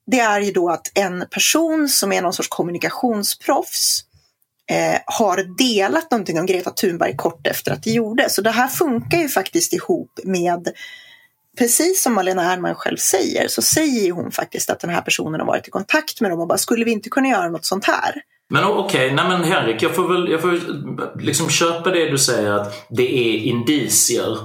det 0.07 0.21
är 0.21 0.41
ju 0.41 0.53
då 0.53 0.71
att 0.71 0.99
en 0.99 1.25
person 1.31 1.89
som 1.89 2.13
är 2.13 2.23
någon 2.23 2.33
sorts 2.33 2.49
kommunikationsproffs 2.49 4.05
eh, 4.71 5.01
har 5.07 5.57
delat 5.59 6.11
någonting 6.11 6.41
om 6.41 6.47
Greta 6.47 6.71
Thunberg 6.71 7.17
kort 7.17 7.47
efter 7.47 7.73
att 7.73 7.83
det 7.83 7.91
gjordes. 7.91 8.35
Så 8.35 8.43
det 8.43 8.51
här 8.51 8.69
funkar 8.69 9.19
ju 9.19 9.29
faktiskt 9.29 9.73
ihop 9.73 10.21
med 10.25 10.69
precis 11.59 12.03
som 12.03 12.15
Malena 12.15 12.53
Ernman 12.53 12.75
själv 12.75 12.97
säger 12.97 13.49
så 13.49 13.63
säger 13.63 14.13
hon 14.13 14.33
faktiskt 14.33 14.71
att 14.71 14.81
den 14.81 14.91
här 14.91 15.01
personen 15.01 15.41
har 15.41 15.47
varit 15.47 15.69
i 15.69 15.71
kontakt 15.71 16.21
med 16.21 16.31
dem 16.31 16.41
och 16.41 16.49
bara 16.49 16.59
skulle 16.59 16.85
vi 16.85 16.91
inte 16.91 17.11
kunna 17.11 17.29
göra 17.29 17.49
något 17.49 17.65
sånt 17.65 17.85
här? 17.85 18.23
Men 18.51 18.65
okej, 18.65 19.13
nej 19.15 19.29
men 19.29 19.45
Henrik, 19.45 19.83
jag 19.83 19.95
får 19.95 20.09
väl 20.09 20.29
jag 20.31 20.41
får 20.41 20.61
liksom 21.21 21.49
köpa 21.51 21.91
det 21.91 22.11
du 22.11 22.19
säger 22.19 22.53
att 22.53 22.87
det 22.89 23.19
är 23.19 23.39
indicier. 23.39 24.37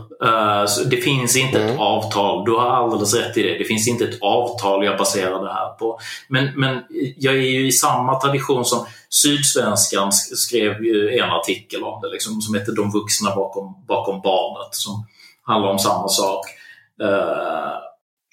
Så 0.68 0.84
det 0.84 0.98
finns 0.98 1.36
inte 1.38 1.62
ett 1.64 1.80
avtal. 1.80 2.46
Du 2.46 2.52
har 2.52 2.70
alldeles 2.70 3.14
rätt 3.14 3.38
i 3.38 3.44
det. 3.44 3.58
Det 3.58 3.64
finns 3.64 3.88
inte 3.88 4.04
ett 4.04 4.22
avtal 4.22 4.86
jag 4.86 4.98
baserar 4.98 5.44
det 5.44 5.54
här 5.54 5.70
på. 5.70 6.00
Men, 6.28 6.50
men 6.56 6.82
jag 7.18 7.34
är 7.36 7.40
ju 7.42 7.68
i 7.68 7.72
samma 7.72 8.20
tradition 8.20 8.66
som 8.66 8.86
Sydsvenskan 9.10 10.10
sk- 10.10 10.36
skrev 10.36 10.84
ju 10.84 11.20
en 11.20 11.30
artikel 11.30 11.84
om 11.84 12.02
det 12.02 12.10
liksom, 12.10 12.42
som 12.42 12.56
heter 12.56 12.72
De 12.76 12.92
vuxna 12.92 13.36
bakom, 13.36 13.76
bakom 13.88 14.22
barnet 14.22 14.76
som 14.76 15.06
handlar 15.46 15.70
om 15.72 15.80
samma 15.80 16.08
sak. 16.08 16.46
Eh, 17.02 17.74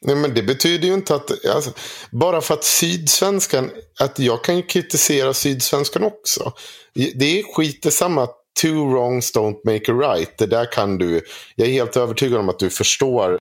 Nej, 0.02 0.16
men 0.16 0.34
det 0.34 0.42
betyder 0.42 0.88
ju 0.88 0.94
inte 0.94 1.14
att... 1.14 1.46
Alltså, 1.46 1.70
bara 2.10 2.40
för 2.40 2.54
att 2.54 2.64
Sydsvenskan... 2.64 3.70
Att 4.00 4.18
jag 4.18 4.44
kan 4.44 4.56
ju 4.56 4.62
kritisera 4.62 5.34
Sydsvenskan 5.34 6.04
också. 6.04 6.52
Det 6.94 7.40
är 7.40 7.54
skit 7.54 7.82
detsamma, 7.82 8.28
Two 8.60 8.90
wrongs 8.90 9.34
don't 9.34 9.60
make 9.64 9.92
a 9.92 10.14
right. 10.14 10.38
Det 10.38 10.46
där 10.46 10.72
kan 10.72 10.98
du... 10.98 11.20
Jag 11.56 11.68
är 11.68 11.72
helt 11.72 11.96
övertygad 11.96 12.40
om 12.40 12.48
att 12.48 12.58
du 12.58 12.70
förstår 12.70 13.38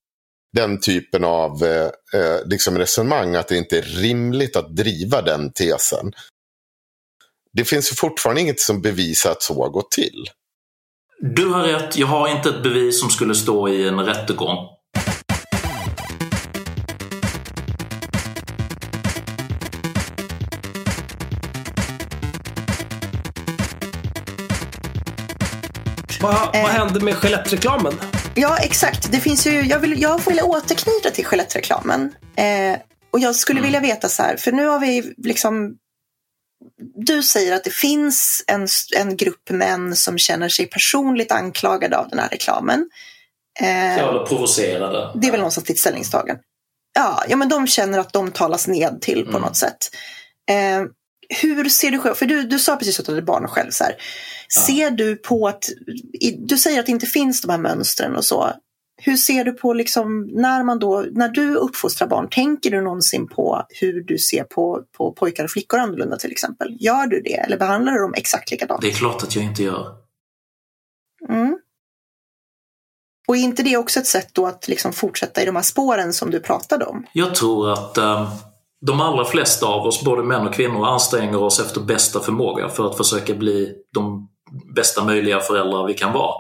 den 0.54 0.80
typen 0.80 1.24
av 1.24 1.64
eh, 1.64 1.86
eh, 2.22 2.46
liksom 2.46 2.78
resonemang. 2.78 3.36
Att 3.36 3.48
det 3.48 3.58
inte 3.58 3.78
är 3.78 3.82
rimligt 3.82 4.56
att 4.56 4.76
driva 4.76 5.22
den 5.22 5.54
tesen. 5.54 6.12
Det 7.54 7.66
finns 7.66 7.92
ju 7.92 7.96
fortfarande 7.96 8.42
inget 8.42 8.60
som 8.60 8.82
bevisar 8.82 9.32
att 9.32 9.42
så 9.44 9.64
har 9.64 9.70
gått 9.70 9.92
till. 9.92 10.26
Du 11.36 11.46
har 11.46 11.64
rätt, 11.64 11.98
jag 11.98 12.08
har 12.08 12.28
inte 12.28 12.50
ett 12.50 12.64
bevis 12.64 13.00
som 13.00 13.10
skulle 13.10 13.36
stå 13.36 13.70
i 13.70 13.88
en 13.88 14.00
rättegång. 14.00 14.79
Vad, 26.22 26.34
vad 26.54 26.72
hände 26.72 27.00
med 27.00 27.16
Gillette-reklamen? 27.24 27.94
Ja, 28.36 28.58
exakt. 28.58 29.12
Det 29.12 29.20
finns 29.20 29.48
ju, 29.48 29.62
jag, 29.62 29.80
vill, 29.80 30.02
jag 30.02 30.26
vill 30.26 30.42
återknyta 30.42 31.10
till 31.10 31.26
Gillette-reklamen. 31.32 32.14
Eh, 32.36 32.80
och 33.12 33.20
jag 33.20 33.36
skulle 33.36 33.62
vilja 33.62 33.80
veta 33.80 34.10
så 34.10 34.24
här, 34.24 34.38
för 34.38 34.52
nu 34.52 34.66
har 34.66 34.80
vi 34.80 35.14
liksom 35.18 35.76
du 36.96 37.24
säger 37.24 37.56
att 37.56 37.64
det 37.64 37.74
finns 37.74 38.44
en, 38.48 38.68
en 38.98 39.18
grupp 39.18 39.50
män 39.50 39.96
som 39.96 40.18
känner 40.18 40.50
sig 40.50 40.66
personligt 40.66 41.32
anklagade 41.32 41.98
av 41.98 42.10
den 42.10 42.20
här 42.20 42.30
reklamen. 42.30 42.90
Eh, 43.60 43.98
Eller 43.98 44.26
provocerade. 44.26 45.12
Det 45.16 45.28
är 45.28 45.32
väl 45.32 45.40
någonstans 45.40 45.68
ditt 45.68 45.80
ställningstagande. 45.80 46.42
Ja, 46.96 47.24
ja, 47.30 47.36
men 47.36 47.50
de 47.50 47.68
känner 47.68 48.00
att 48.00 48.14
de 48.14 48.32
talas 48.32 48.68
ned 48.68 48.98
till 49.02 49.24
på 49.24 49.30
Mm. 49.30 49.42
något 49.42 49.58
sätt. 49.58 49.78
Eh, 50.50 50.82
hur 51.42 51.70
ser 51.70 51.92
du 51.92 52.00
själv, 52.00 52.16
för 52.16 52.26
du, 52.26 52.44
du 52.44 52.60
sa 52.60 52.76
precis 52.76 53.00
att 53.00 53.06
du 53.06 53.12
hade 53.12 53.22
barn 53.22 53.48
själv. 53.48 53.72
Så 53.72 53.84
här. 53.84 53.96
Ser 54.66 54.92
du 54.92 55.16
på 55.16 55.48
att, 55.48 55.70
du 56.38 56.58
säger 56.58 56.80
att 56.80 56.86
det 56.86 56.92
inte 56.92 57.06
finns 57.06 57.42
de 57.42 57.50
här 57.50 57.58
mönstren 57.58 58.16
och 58.16 58.26
så. 58.26 58.54
Hur 59.02 59.18
ser 59.18 59.44
du 59.44 59.52
på, 59.52 59.74
liksom, 59.74 60.30
när, 60.34 60.64
man 60.64 60.80
då, 60.80 61.06
när 61.12 61.30
du 61.30 61.56
uppfostrar 61.56 62.08
barn, 62.08 62.28
tänker 62.32 62.72
du 62.72 62.82
någonsin 62.82 63.28
på 63.28 63.66
hur 63.70 64.04
du 64.04 64.18
ser 64.18 64.44
på, 64.44 64.84
på 64.98 65.12
pojkar 65.12 65.44
och 65.44 65.52
flickor 65.52 65.80
annorlunda 65.80 66.18
till 66.18 66.32
exempel? 66.32 66.78
Gör 66.80 67.08
du 67.08 67.22
det 67.22 67.36
eller 67.36 67.58
behandlar 67.58 67.94
du 67.94 68.00
dem 68.00 68.14
exakt 68.18 68.52
likadant? 68.52 68.82
Det 68.82 68.88
är 68.88 68.94
klart 68.94 69.24
att 69.24 69.36
jag 69.36 69.46
inte 69.46 69.64
gör. 69.64 69.96
Mm. 71.30 71.60
Och 73.28 73.38
är 73.38 73.40
inte 73.40 73.64
det 73.64 73.78
också 73.78 74.00
ett 74.00 74.08
sätt 74.08 74.30
då 74.34 74.46
att 74.46 74.68
liksom 74.68 74.94
fortsätta 74.94 75.42
i 75.42 75.46
de 75.46 75.56
här 75.56 75.64
spåren 75.64 76.14
som 76.14 76.32
du 76.32 76.40
pratade 76.40 76.86
om? 76.86 77.06
Jag 77.14 77.36
tror 77.36 77.74
att 77.74 77.98
eh, 77.98 78.34
de 78.82 79.02
allra 79.02 79.26
flesta 79.26 79.66
av 79.66 79.88
oss, 79.88 80.04
både 80.04 80.24
män 80.24 80.48
och 80.48 80.54
kvinnor, 80.54 80.86
anstränger 80.86 81.44
oss 81.44 81.60
efter 81.60 81.82
bästa 81.82 82.20
förmåga 82.20 82.70
för 82.70 82.90
att 82.90 82.98
försöka 82.98 83.34
bli 83.34 83.74
de 83.94 84.30
bästa 84.76 85.04
möjliga 85.04 85.40
föräldrar 85.40 85.88
vi 85.88 85.94
kan 85.94 86.14
vara. 86.14 86.36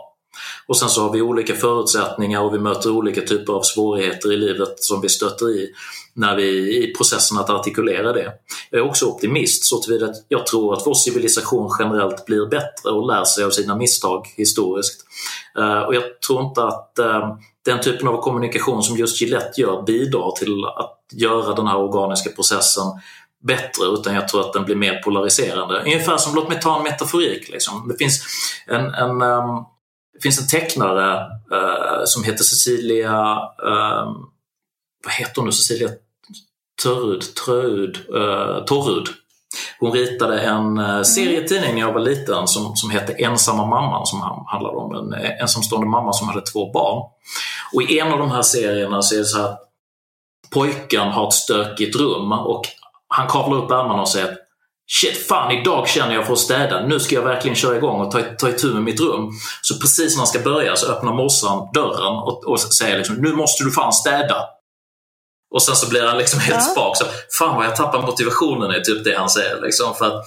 Och 0.67 0.77
sen 0.77 0.89
så 0.89 1.03
har 1.03 1.13
vi 1.13 1.21
olika 1.21 1.55
förutsättningar 1.55 2.41
och 2.41 2.53
vi 2.53 2.59
möter 2.59 2.91
olika 2.91 3.21
typer 3.21 3.53
av 3.53 3.61
svårigheter 3.61 4.33
i 4.33 4.37
livet 4.37 4.73
som 4.75 5.01
vi 5.01 5.09
stöter 5.09 5.49
i 5.49 5.69
när 6.13 6.35
vi 6.35 6.77
i 6.83 6.93
processen 6.93 7.37
att 7.37 7.49
artikulera 7.49 8.13
det. 8.13 8.31
Jag 8.69 8.81
är 8.81 8.85
också 8.85 9.05
optimist 9.05 9.63
så 9.63 9.81
tillvida 9.81 10.05
att 10.05 10.15
jag 10.27 10.47
tror 10.47 10.73
att 10.73 10.83
vår 10.85 10.93
civilisation 10.93 11.69
generellt 11.79 12.25
blir 12.25 12.45
bättre 12.45 12.91
och 12.91 13.07
lär 13.07 13.23
sig 13.23 13.43
av 13.43 13.49
sina 13.49 13.75
misstag 13.75 14.27
historiskt. 14.37 15.01
Eh, 15.57 15.81
och 15.81 15.95
jag 15.95 16.03
tror 16.27 16.41
inte 16.41 16.63
att 16.63 16.99
eh, 16.99 17.35
den 17.65 17.81
typen 17.81 18.07
av 18.07 18.21
kommunikation 18.21 18.83
som 18.83 18.97
just 18.97 19.21
Gillette 19.21 19.61
gör 19.61 19.81
bidrar 19.81 20.31
till 20.31 20.65
att 20.65 20.98
göra 21.13 21.55
den 21.55 21.67
här 21.67 21.77
organiska 21.77 22.29
processen 22.29 22.83
bättre 23.43 23.85
utan 23.85 24.15
jag 24.15 24.27
tror 24.27 24.41
att 24.41 24.53
den 24.53 24.65
blir 24.65 24.75
mer 24.75 25.01
polariserande. 25.03 25.81
Ungefär 25.81 26.17
som, 26.17 26.35
låt 26.35 26.49
mig 26.49 26.61
ta 26.61 26.77
en 26.77 26.83
metaforik. 26.83 27.49
Liksom. 27.49 27.87
Det 27.87 27.97
finns 27.97 28.25
en, 28.67 28.93
en, 28.93 29.21
um, 29.21 29.65
det 30.13 30.23
finns 30.23 30.39
en 30.39 30.47
tecknare 30.47 31.15
uh, 31.53 32.01
som 32.05 32.23
heter 32.23 32.43
Cecilia, 32.43 33.39
ehm, 33.67 34.13
vad 35.03 35.13
heter 35.13 35.35
hon 35.35 35.45
nu, 35.45 35.51
Cecilia 35.51 35.89
Törud, 36.83 37.35
Tröud, 37.45 37.97
uh, 38.15 38.65
Torrud. 38.65 39.07
Hon 39.79 39.91
ritade 39.91 40.41
en 40.41 40.79
uh, 40.79 41.01
serietidning 41.01 41.73
när 41.73 41.81
jag 41.81 41.93
var 41.93 41.99
liten 41.99 42.47
som, 42.47 42.75
som 42.75 42.89
hette 42.89 43.13
Ensamma 43.13 43.65
mamman 43.65 44.05
som 44.05 44.21
handlade 44.47 44.77
om 44.77 44.95
en 44.95 45.13
ensamstående 45.41 45.87
mamma 45.87 46.13
som 46.13 46.27
hade 46.27 46.41
två 46.41 46.71
barn. 46.71 47.09
Och 47.73 47.81
i 47.81 47.99
en 47.99 48.11
av 48.11 48.19
de 48.19 48.31
här 48.31 48.41
serierna 48.41 49.01
så 49.01 49.15
är 49.15 49.19
det 49.19 49.25
så 49.25 49.37
här 49.37 49.45
att 49.45 49.68
pojken 50.53 51.07
har 51.07 51.27
ett 51.27 51.33
stökigt 51.33 51.95
rum 51.95 52.31
och 52.31 52.65
han 53.07 53.27
kavlar 53.27 53.57
upp 53.57 53.71
ärmarna 53.71 54.01
och 54.01 54.09
säger 54.09 54.37
Shit, 54.91 55.27
fan 55.27 55.51
idag 55.51 55.87
känner 55.87 56.15
jag 56.15 56.25
för 56.25 56.33
att 56.33 56.39
städa. 56.39 56.85
Nu 56.85 56.99
ska 56.99 57.15
jag 57.15 57.21
verkligen 57.21 57.55
köra 57.55 57.77
igång 57.77 58.01
och 58.01 58.11
ta, 58.11 58.21
ta 58.21 58.49
itu 58.49 58.73
med 58.73 58.83
mitt 58.83 58.99
rum. 58.99 59.29
Så 59.61 59.79
precis 59.79 60.13
när 60.15 60.17
han 60.17 60.27
ska 60.27 60.39
börja 60.39 60.75
så 60.75 60.91
öppnar 60.91 61.13
morsan 61.13 61.67
dörren 61.73 62.13
och, 62.13 62.43
och 62.47 62.59
säger 62.59 62.97
liksom, 62.97 63.15
nu 63.15 63.33
måste 63.33 63.63
du 63.63 63.71
fan 63.71 63.93
städa. 63.93 64.45
Och 65.55 65.61
sen 65.61 65.75
så 65.75 65.89
blir 65.89 66.07
han 66.07 66.17
liksom 66.17 66.39
helt 66.39 66.55
Ja. 66.65 66.71
spak. 66.71 66.97
Så, 66.97 67.05
fan 67.39 67.55
vad 67.55 67.65
jag 67.65 67.75
tappar 67.75 68.01
motivationen 68.01 68.71
är 68.71 68.79
typ 68.79 69.03
det 69.03 69.17
han 69.17 69.29
säger. 69.29 69.61
Liksom, 69.61 69.95
för 69.95 70.05
att 70.05 70.23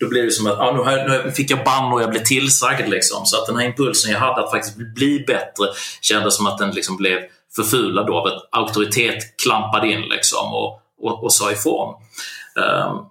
då 0.00 0.08
blir 0.08 0.22
det 0.22 0.30
som 0.30 0.46
att 0.46 0.58
ah, 0.58 0.72
nu, 0.72 0.82
har 0.82 1.24
nu 1.24 1.32
fick 1.32 1.50
jag 1.50 1.64
bann 1.64 1.92
och 1.92 2.02
jag 2.02 2.10
blev 2.10 2.24
tillsagd. 2.24 2.88
Liksom, 2.88 3.26
så 3.26 3.38
att 3.40 3.46
den 3.46 3.56
här 3.56 3.66
impulsen 3.66 4.12
jag 4.12 4.18
hade 4.18 4.44
att 4.44 4.50
faktiskt 4.50 4.76
bli 4.76 5.24
bättre 5.26 5.66
kändes 6.00 6.36
som 6.36 6.46
att 6.46 6.58
den 6.58 6.70
liksom 6.70 6.96
blev 6.96 7.18
förfulad 7.56 8.10
av 8.10 8.26
att 8.26 8.48
auktoritet 8.52 9.36
klampade 9.42 9.92
in 9.92 10.00
liksom, 10.00 10.54
och, 10.54 10.80
och, 11.00 11.24
och 11.24 11.32
sa 11.32 11.52
ifrån. 11.52 11.94
Um, 12.56 13.06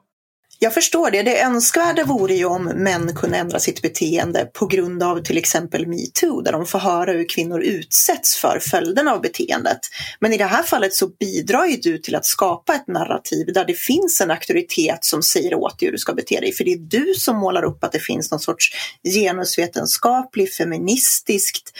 Jag 0.59 0.73
förstår 0.73 1.11
det. 1.11 1.23
Det 1.23 1.41
önskvärda 1.41 2.03
vore 2.05 2.33
ju 2.33 2.45
om 2.45 2.63
män 2.63 3.15
kunde 3.15 3.37
ändra 3.37 3.59
sitt 3.59 3.81
beteende 3.81 4.45
på 4.53 4.65
grund 4.65 5.03
av 5.03 5.23
till 5.23 5.37
exempel 5.37 5.87
metoo, 5.87 6.41
där 6.41 6.51
de 6.51 6.65
får 6.65 6.79
höra 6.79 7.11
hur 7.11 7.29
kvinnor 7.29 7.61
utsätts 7.61 8.37
för 8.37 8.59
följderna 8.59 9.11
av 9.11 9.21
beteendet. 9.21 9.79
Men 10.19 10.33
i 10.33 10.37
det 10.37 10.45
här 10.45 10.63
fallet 10.63 10.93
så 10.93 11.07
bidrar 11.07 11.65
ju 11.65 11.77
du 11.77 11.97
till 11.97 12.15
att 12.15 12.25
skapa 12.25 12.73
ett 12.73 12.87
narrativ 12.87 13.53
där 13.53 13.65
det 13.65 13.73
finns 13.73 14.21
en 14.21 14.31
auktoritet 14.31 15.05
som 15.05 15.23
säger 15.23 15.53
åt 15.53 15.79
dig 15.79 15.87
hur 15.87 15.93
du 15.93 15.97
ska 15.97 16.13
bete 16.13 16.39
dig. 16.39 16.53
För 16.53 16.63
det 16.63 16.73
är 16.73 16.77
du 16.77 17.13
som 17.13 17.37
målar 17.37 17.63
upp 17.63 17.83
att 17.83 17.91
det 17.91 17.99
finns 17.99 18.31
någon 18.31 18.39
sorts 18.39 18.71
genusvetenskaplig, 19.03 20.53
feministiskt 20.53 21.73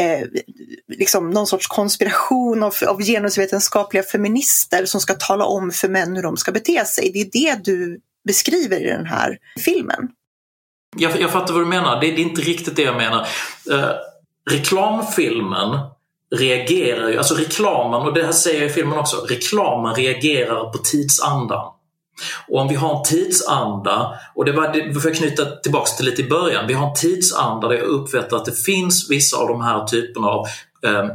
eh, 0.00 0.28
liksom 0.88 1.30
någon 1.30 1.46
sorts 1.46 1.66
konspiration 1.66 2.62
av, 2.62 2.74
av 2.88 3.02
genusvetenskapliga 3.02 4.02
feminister 4.02 4.84
som 4.84 5.00
ska 5.00 5.14
tala 5.14 5.44
om 5.44 5.70
för 5.70 5.88
män 5.88 6.16
hur 6.16 6.22
de 6.22 6.36
ska 6.36 6.52
bete 6.52 6.84
sig. 6.84 7.10
Det 7.12 7.20
är 7.20 7.54
det 7.54 7.64
du 7.64 8.00
beskriver 8.26 8.80
i 8.80 8.90
den 8.90 9.06
här 9.06 9.38
filmen. 9.64 10.08
Jag, 10.96 11.20
jag 11.20 11.30
fattar 11.30 11.54
vad 11.54 11.62
du 11.62 11.66
menar. 11.66 12.00
Det, 12.00 12.06
det, 12.10 12.22
är 12.22 12.24
inte 12.24 12.42
riktigt 12.42 12.76
det 12.76 12.82
jag 12.82 12.96
menar. 12.96 13.28
Eh, 13.70 13.90
reklamfilmen 14.50 15.78
reagerar 16.36 17.08
ju, 17.08 17.18
alltså 17.18 17.34
reklamen, 17.34 18.02
och 18.02 18.14
det 18.14 18.24
här 18.24 18.32
säger 18.32 18.60
jag 18.60 18.70
i 18.70 18.72
filmen 18.72 18.98
också, 18.98 19.16
reklamen 19.16 19.94
reagerar 19.94 20.72
på 20.72 20.78
tidsandan. 20.78 21.72
Och 22.48 22.60
om 22.60 22.68
vi 22.68 22.74
har 22.74 22.96
en 22.96 23.02
tidsanda, 23.02 24.20
och 24.34 24.44
det 24.44 24.52
var, 24.52 24.72
det 24.72 24.96
att 24.96 25.04
jag 25.04 25.14
knyta 25.14 25.56
tillbaka 25.56 25.90
till 25.96 26.06
lite 26.06 26.22
i 26.22 26.28
början, 26.28 26.66
vi 26.66 26.74
har 26.74 26.88
en 26.88 26.94
tidsanda 26.94 27.68
där 27.68 27.76
jag 27.76 27.84
uppfattar 27.84 28.36
att 28.36 28.44
det 28.44 28.64
finns 28.64 29.10
vissa 29.10 29.36
av 29.36 29.48
de 29.48 29.60
här 29.60 29.86
typerna 29.86 30.28
av 30.28 30.46
eh, 30.84 31.06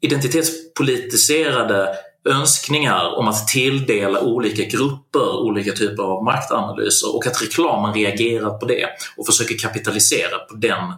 identitetspolitiserade 0.00 1.88
önskningar 2.28 3.18
om 3.18 3.28
att 3.28 3.48
tilldela 3.48 4.20
olika 4.20 4.64
grupper 4.64 5.36
olika 5.36 5.72
typer 5.72 6.02
av 6.02 6.24
maktanalyser 6.24 7.16
och 7.16 7.26
att 7.26 7.42
reklamen 7.42 7.94
reagerar 7.94 8.58
på 8.58 8.66
det 8.66 8.86
och 9.16 9.26
försöker 9.26 9.58
kapitalisera 9.58 10.38
på 10.38 10.54
den 10.54 10.94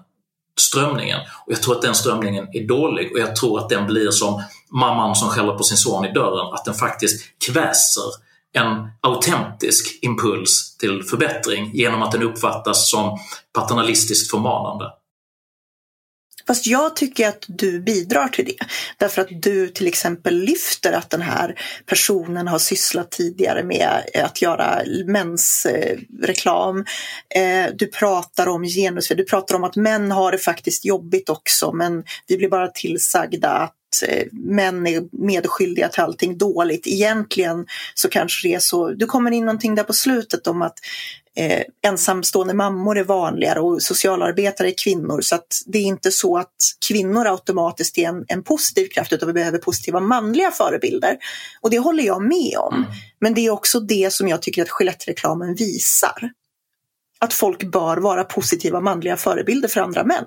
strömningen. 0.61 1.21
Och 1.47 1.53
Jag 1.53 1.63
tror 1.63 1.75
att 1.77 1.83
den 1.83 1.95
strömningen 1.95 2.49
är 2.53 2.67
dålig 2.69 3.13
och 3.13 3.19
jag 3.19 3.37
tror 3.37 3.59
att 3.59 3.69
den 3.69 3.87
blir 3.87 4.11
som 4.11 4.43
mamman 4.71 5.17
som 5.17 5.29
skäller 5.29 5.53
på 5.53 5.63
sin 5.63 5.77
son 5.77 6.05
i 6.05 6.13
dörren, 6.13 6.55
att 6.55 6.65
den 6.65 6.75
faktiskt 6.75 7.25
kväser 7.47 8.28
en 8.59 8.89
autentisk 9.01 9.99
impuls 10.03 10.77
till 10.77 11.03
förbättring 11.03 11.71
genom 11.75 12.03
att 12.03 12.13
den 12.13 12.23
uppfattas 12.23 12.91
som 12.91 13.19
paternalistiskt 13.53 14.31
förmanande. 14.31 14.85
Fast 16.49 16.67
jag 16.67 16.97
tycker 16.97 17.29
att 17.29 17.45
du 17.49 17.81
bidrar 17.81 18.29
till 18.29 18.45
det. 18.45 18.67
Därför 18.97 19.23
att 19.23 19.43
du 19.43 19.69
till 19.69 19.87
exempel 19.87 20.35
lyfter 20.35 20.93
att 20.93 21.11
den 21.11 21.23
här 21.23 21.55
personen 21.87 22.49
har 22.49 22.59
sysslat 22.59 23.11
tidigare 23.11 23.65
med 23.65 24.03
att 24.15 24.43
göra 24.43 24.83
mensreklam. 25.07 26.85
Eh, 27.35 27.67
du 27.75 27.87
pratar 27.87 28.47
om 28.49 28.65
genus, 28.65 29.09
du 29.09 29.25
pratar 29.25 29.55
om 29.55 29.65
att 29.65 29.77
män 29.77 30.11
har 30.11 30.33
det 30.33 30.39
faktiskt 30.39 30.85
jobbigt 30.85 31.29
också 31.29 31.73
men 31.73 32.05
vi 32.27 32.37
blir 32.37 32.49
bara 32.49 32.69
tillsagda 32.69 33.49
att 33.49 33.78
män 34.33 34.87
är 34.87 35.03
medskyldiga 35.13 35.89
till 35.89 36.03
allting 36.03 36.39
dåligt. 36.39 36.87
Egentligen 36.87 37.67
så 37.95 38.09
kanske 38.09 38.49
det 38.49 38.55
är 38.55 38.59
så, 38.59 38.91
du 38.91 39.07
kommer 39.07 39.31
in 39.31 39.45
någonting 39.45 39.75
där 39.75 39.85
på 39.85 39.93
slutet 39.93 40.47
om 40.47 40.63
att 40.63 40.79
eh, 41.37 41.63
ensamstående 41.87 42.55
mammor 42.55 42.99
är 42.99 43.05
vanligare 43.05 43.61
och 43.61 43.83
socialarbetare 43.83 44.69
är 44.69 44.75
kvinnor. 44.85 45.21
Så 45.21 45.35
att 45.35 45.47
det 45.67 45.79
är 45.79 45.83
inte 45.83 46.11
så 46.11 46.39
att 46.39 46.55
kvinnor 46.89 47.27
automatiskt 47.27 47.99
är 47.99 48.09
en, 48.09 48.25
en 48.29 48.43
positiv 48.43 48.89
kraft 48.89 49.13
utan 49.13 49.27
vi 49.27 49.33
behöver 49.33 49.59
positiva 49.59 50.01
manliga 50.01 50.51
förebilder. 50.51 51.17
Och 51.61 51.71
det 51.71 51.79
håller 51.79 52.05
jag 52.05 52.23
med 52.23 52.59
om. 52.59 52.75
Mm. 52.75 52.89
Men 53.21 53.35
det 53.35 53.47
är 53.47 53.51
också 53.51 53.81
det 53.81 54.13
som 54.13 54.29
jag 54.29 54.43
tycker 54.43 54.63
att 54.63 54.81
Gillette-reklamen 54.81 55.55
visar. 55.55 56.31
Att 57.21 57.35
folk 57.35 57.65
bör 57.65 57.97
vara 57.97 58.25
positiva 58.25 58.81
manliga 58.81 59.17
förebilder 59.17 59.69
för 59.69 59.81
andra 59.81 60.05
män. 60.05 60.25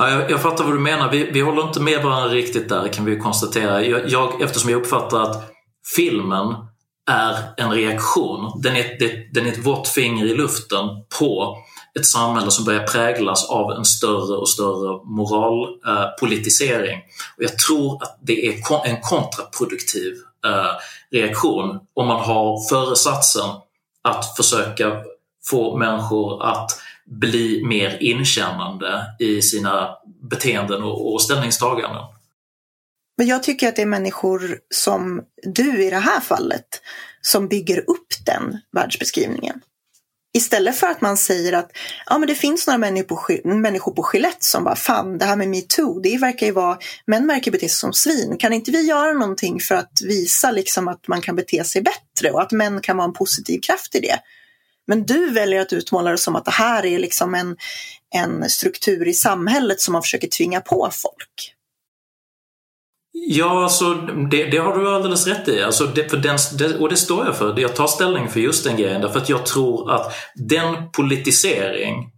Ja, 0.00 0.10
jag, 0.10 0.30
jag 0.30 0.42
fattar 0.42 0.64
vad 0.64 0.74
du 0.74 0.78
menar. 0.78 1.10
Vi, 1.10 1.30
vi 1.30 1.40
håller 1.40 1.62
inte 1.62 1.80
med 1.80 2.02
varandra 2.02 2.28
riktigt 2.28 2.68
där 2.68 2.88
kan 2.88 3.04
vi 3.04 3.18
konstatera. 3.18 3.84
Jag, 3.84 4.08
jag, 4.08 4.42
eftersom 4.42 4.70
jag 4.70 4.80
uppfattar 4.80 5.22
att 5.22 5.50
filmen 5.96 6.54
är 7.10 7.36
en 7.56 7.70
reaktion. 7.70 8.60
Den 8.62 8.76
är, 8.76 8.98
den 9.34 9.46
är 9.46 9.52
ett 9.52 9.66
vått 9.66 9.88
finger 9.88 10.24
i 10.24 10.34
luften 10.34 10.88
på 11.18 11.56
ett 11.98 12.06
samhälle 12.06 12.50
som 12.50 12.64
börjar 12.64 12.86
präglas 12.86 13.50
av 13.50 13.72
en 13.72 13.84
större 13.84 14.36
och 14.36 14.48
större 14.48 15.00
moralpolitisering. 15.04 16.96
Eh, 16.96 17.04
och 17.36 17.42
jag 17.42 17.58
tror 17.58 18.02
att 18.02 18.18
det 18.22 18.46
är 18.48 18.86
en 18.86 19.00
kontraproduktiv 19.00 20.14
eh, 20.46 20.72
reaktion 21.18 21.78
om 21.94 22.06
man 22.06 22.20
har 22.20 22.68
föresatsen 22.68 23.50
att 24.02 24.36
försöka 24.36 24.92
få 25.50 25.76
människor 25.76 26.42
att 26.42 26.70
bli 27.10 27.64
mer 27.64 27.98
inkännande 28.02 29.04
i 29.18 29.42
sina 29.42 29.88
beteenden 30.30 30.82
och, 30.82 31.12
och 31.12 31.22
ställningstaganden. 31.22 32.02
Men 33.18 33.26
jag 33.26 33.42
tycker 33.42 33.68
att 33.68 33.76
det 33.76 33.82
är 33.82 33.86
människor 33.86 34.58
som 34.74 35.22
du 35.42 35.84
i 35.84 35.90
det 35.90 35.98
här 35.98 36.20
fallet 36.20 36.82
som 37.20 37.48
bygger 37.48 37.78
upp 37.78 38.06
den 38.26 38.58
världsbeskrivningen. 38.72 39.60
Istället 40.34 40.76
för 40.76 40.86
att 40.86 41.00
man 41.00 41.16
säger 41.16 41.52
att 41.52 41.70
ja, 42.06 42.18
men 42.18 42.28
det 42.28 42.34
finns 42.34 42.66
några 42.66 42.78
människor 42.78 43.16
på, 43.42 43.48
människor 43.48 43.92
på 43.92 44.10
Gillette 44.12 44.44
som 44.44 44.64
bara 44.64 44.76
fan 44.76 45.18
det 45.18 45.24
här 45.24 45.36
med 45.36 45.48
metoo, 45.48 46.00
det 46.00 46.18
verkar 46.18 46.46
ju 46.46 46.52
vara, 46.52 46.78
män 47.06 47.26
verkar 47.26 47.52
bete 47.52 47.68
sig 47.68 47.78
som 47.78 47.92
svin. 47.92 48.36
Kan 48.38 48.52
inte 48.52 48.70
vi 48.70 48.86
göra 48.86 49.12
någonting 49.12 49.60
för 49.60 49.74
att 49.74 49.92
visa 50.04 50.50
liksom 50.50 50.88
att 50.88 51.08
man 51.08 51.20
kan 51.20 51.36
bete 51.36 51.64
sig 51.64 51.82
bättre 51.82 52.30
och 52.30 52.42
att 52.42 52.52
män 52.52 52.80
kan 52.80 52.96
vara 52.96 53.08
en 53.08 53.12
positiv 53.12 53.60
kraft 53.60 53.94
i 53.94 54.00
det? 54.00 54.18
Men 54.88 55.06
du 55.06 55.30
väljer 55.30 55.60
att 55.60 55.72
utmåla 55.72 56.10
det 56.10 56.18
som 56.18 56.36
att 56.36 56.44
det 56.44 56.50
här 56.50 56.86
är 56.86 56.98
liksom 56.98 57.34
en, 57.34 57.56
en 58.14 58.50
struktur 58.50 59.08
i 59.08 59.14
samhället 59.14 59.80
som 59.80 59.92
man 59.92 60.02
försöker 60.02 60.28
tvinga 60.28 60.60
på 60.60 60.90
folk. 60.92 61.54
Ja, 63.12 63.62
alltså, 63.62 63.94
det, 64.30 64.44
det, 64.44 64.58
har 64.58 64.78
du 64.78 64.94
alldeles 64.94 65.26
rätt 65.26 65.48
i. 65.48 65.62
Alltså, 65.62 65.86
det, 65.86 66.10
för 66.10 66.16
den, 66.16 66.38
det, 66.58 66.76
och 66.76 66.88
det 66.88 66.96
står 66.96 67.26
jag 67.26 67.36
för. 67.36 67.60
Jag 67.60 67.76
tar 67.76 67.86
ställning 67.86 68.28
för 68.28 68.40
just 68.40 68.64
den 68.64 68.76
grejen 68.76 69.00
därför 69.00 69.18
att 69.18 69.28
jag 69.28 69.46
tror 69.46 69.92
att 69.92 70.12
den 70.34 70.90
politisering 70.90 72.10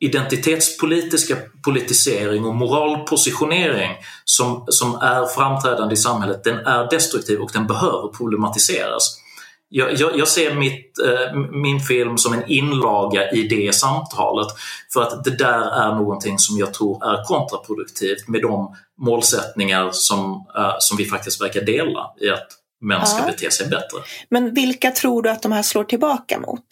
identitetspolitiska 0.00 1.36
politisering 1.64 2.44
och 2.44 2.54
moralpositionering 2.54 3.90
som, 4.24 4.64
som 4.68 4.94
är 4.94 5.26
framträdande 5.26 5.94
i 5.94 5.96
samhället, 5.96 6.44
den 6.44 6.58
är 6.58 6.90
destruktiv 6.90 7.40
och 7.40 7.50
den 7.52 7.66
behöver 7.66 8.08
problematiseras. 8.08 9.20
Jag, 9.68 9.94
jag, 9.94 10.18
jag 10.18 10.28
ser 10.28 10.54
mitt, 10.54 10.98
eh, 10.98 11.34
min 11.50 11.80
film 11.80 12.18
som 12.18 12.32
en 12.32 12.46
inlaga 12.46 13.30
i 13.30 13.42
det 13.42 13.74
samtalet 13.74 14.48
för 14.92 15.02
att 15.02 15.24
det 15.24 15.36
där 15.36 15.60
är 15.60 15.94
någonting 15.94 16.38
som 16.38 16.58
jag 16.58 16.74
tror 16.74 17.04
är 17.04 17.24
kontraproduktivt 17.24 18.28
med 18.28 18.42
de 18.42 18.76
målsättningar 18.98 19.90
som, 19.92 20.46
uh, 20.58 20.74
som 20.78 20.96
vi 20.96 21.04
faktiskt 21.04 21.40
verkar 21.40 21.60
dela 21.60 22.14
i 22.20 22.30
att 22.30 22.48
män 22.80 23.06
ska 23.06 23.20
ja. 23.20 23.26
bete 23.26 23.50
sig 23.50 23.68
bättre. 23.68 23.98
Men 24.28 24.54
vilka 24.54 24.90
tror 24.90 25.22
du 25.22 25.30
att 25.30 25.42
de 25.42 25.52
här 25.52 25.62
slår 25.62 25.84
tillbaka 25.84 26.38
mot? 26.38 26.64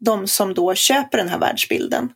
De 0.00 0.26
som 0.26 0.54
då 0.54 0.74
köper 0.74 1.18
den 1.18 1.28
här 1.28 1.38
världsbilden? 1.38 2.08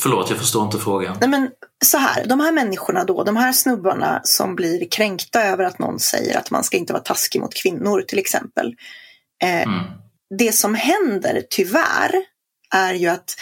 Förlåt, 0.00 0.30
jag 0.30 0.38
förstår 0.38 0.64
inte 0.64 0.78
frågan. 0.78 1.16
Nej, 1.20 1.28
men 1.28 1.50
så 1.84 1.98
här, 1.98 2.24
de 2.26 2.40
här 2.40 2.52
människorna 2.52 3.04
då, 3.04 3.24
de 3.24 3.36
här 3.36 3.52
snubbarna 3.52 4.20
som 4.24 4.56
blir 4.56 4.90
kränkta 4.90 5.42
över 5.42 5.64
att 5.64 5.78
någon 5.78 5.98
säger 5.98 6.38
att 6.38 6.50
man 6.50 6.64
ska 6.64 6.76
inte 6.76 6.92
vara 6.92 7.02
taskig 7.02 7.40
mot 7.40 7.54
kvinnor 7.54 8.02
till 8.02 8.18
exempel. 8.18 8.74
Eh, 9.42 9.62
mm. 9.62 9.84
Det 10.38 10.52
som 10.52 10.74
händer 10.74 11.42
tyvärr 11.50 12.14
är 12.74 12.94
ju 12.94 13.08
att 13.08 13.34